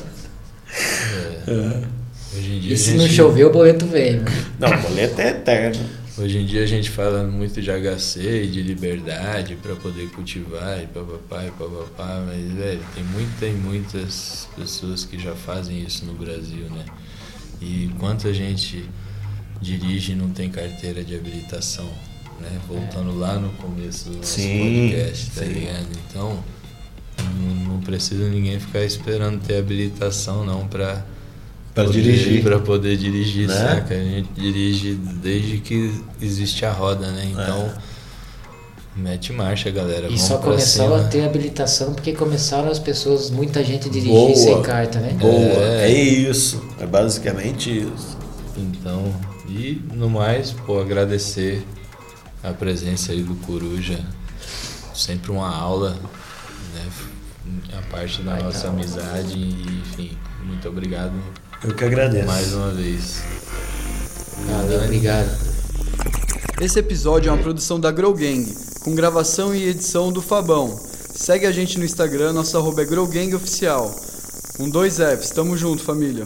Hoje 2.34 2.54
em 2.54 2.60
dia 2.60 2.69
E 2.69 2.69
a 2.69 2.69
se 2.80 2.94
não 2.94 3.08
chover, 3.08 3.46
o 3.46 3.52
boleto 3.52 3.86
vem. 3.86 4.22
Não, 4.60 4.70
boleto 4.82 5.22
é 5.22 5.30
eterno. 5.30 5.80
Hoje 6.18 6.38
em 6.40 6.46
dia 6.46 6.64
a 6.64 6.66
gente 6.66 6.90
fala 6.90 7.24
muito 7.24 7.62
de 7.62 7.72
HC 7.72 8.44
e 8.44 8.48
de 8.48 8.62
liberdade 8.62 9.56
para 9.56 9.74
poder 9.76 10.10
cultivar 10.10 10.84
e 10.84 10.88
papapá 10.88 11.46
e 11.46 11.52
papapá, 11.52 12.22
mas 12.28 12.44
velho, 12.52 12.82
tem 12.94 13.04
muita 13.06 13.46
e 13.46 13.54
muitas 13.54 14.50
pessoas 14.54 15.06
que 15.06 15.18
já 15.18 15.34
fazem 15.34 15.82
isso 15.82 16.06
no 16.06 16.14
Brasil, 16.14 16.66
né? 16.72 16.84
E 17.62 17.90
quanta 18.00 18.34
gente 18.34 18.84
dirige 19.62 20.12
e 20.12 20.16
não 20.16 20.30
tem 20.30 20.50
carteira 20.50 21.06
de 21.06 21.16
habilitação, 21.16 21.90
né? 22.42 22.52
Voltando 22.68 23.18
lá 23.18 23.36
no 23.36 23.50
começo 23.52 24.10
do 24.10 24.18
nosso 24.18 24.34
Sim, 24.34 24.90
podcast, 24.90 25.32
tá 25.32 25.46
sim. 25.46 25.54
ligado? 25.54 25.88
Então, 26.10 26.44
não, 27.18 27.56
não 27.76 27.80
precisa 27.82 28.28
ninguém 28.28 28.60
ficar 28.60 28.84
esperando 28.84 29.40
ter 29.40 29.58
habilitação 29.58 30.46
não 30.46 30.68
para 30.68 31.06
Pra 31.74 31.86
dirigir. 31.86 32.44
para 32.44 32.60
poder 32.60 32.98
dirigir, 32.98 33.48
Né? 33.48 33.54
saca? 33.56 33.94
A 33.94 33.98
gente 34.04 34.30
dirige 34.36 34.96
desde 34.96 35.58
que 35.60 35.94
existe 36.22 36.66
a 36.66 36.72
roda, 36.72 37.08
né? 37.12 37.30
Então, 37.32 37.72
mete 38.96 39.32
marcha, 39.32 39.70
galera. 39.72 40.06
E 40.08 40.10
Vamos 40.10 40.22
só 40.22 40.38
começou 40.40 40.96
a 40.96 41.04
ter 41.06 41.24
habilitação 41.24 41.94
porque 41.94 42.14
começaram 42.14 42.70
as 42.70 42.80
pessoas, 42.80 43.30
muita 43.30 43.64
gente 43.64 43.90
dirigir 43.90 44.12
Boa. 44.12 44.36
sem 44.36 44.62
carta, 44.62 45.00
né? 45.00 45.14
Boa, 45.14 45.32
É. 45.64 45.90
é 45.90 45.92
isso. 45.92 46.62
É 46.80 46.86
basicamente 46.86 47.70
isso. 47.70 48.18
Então, 48.58 49.14
e 49.48 49.82
no 49.94 50.10
mais, 50.10 50.52
pô, 50.52 50.82
agradecer 50.82 51.64
a 52.44 52.52
presença 52.52 53.12
aí 53.14 53.22
do 53.24 53.36
Coruja. 53.36 54.00
Sempre 54.94 55.32
uma 55.32 55.56
aula, 55.56 55.92
né? 56.74 56.86
A 57.78 57.82
parte 57.92 58.22
da 58.22 58.36
nossa 58.38 58.68
amizade, 58.68 59.38
e, 59.38 59.80
enfim, 59.82 60.18
muito 60.44 60.68
obrigado 60.68 61.14
Eu 61.64 61.76
que 61.76 61.84
agradeço. 61.84 62.26
mais 62.26 62.54
uma 62.54 62.72
vez. 62.72 63.22
Valeu, 64.48 64.82
obrigado. 64.84 65.30
Esse 66.62 66.80
episódio 66.80 67.30
é 67.30 67.34
uma 67.34 67.42
produção 67.42 67.80
da 67.80 67.92
Grow 67.92 68.14
Gang, 68.14 68.46
com 68.82 68.96
gravação 68.96 69.54
e 69.54 69.68
edição 69.68 70.12
do 70.12 70.22
Fabão. 70.22 70.80
Segue 71.14 71.46
a 71.46 71.52
gente 71.52 71.78
no 71.78 71.84
Instagram, 71.84 72.32
nosso 72.32 72.58
arroba 72.58 72.82
é 72.82 72.86
Grow 72.86 73.06
Gang 73.08 73.36
Oficial. 73.36 73.94
Com 74.56 74.70
dois 74.70 74.98
Fs, 74.98 75.32
tamo 75.32 75.58
junto, 75.58 75.84
família. 75.84 76.26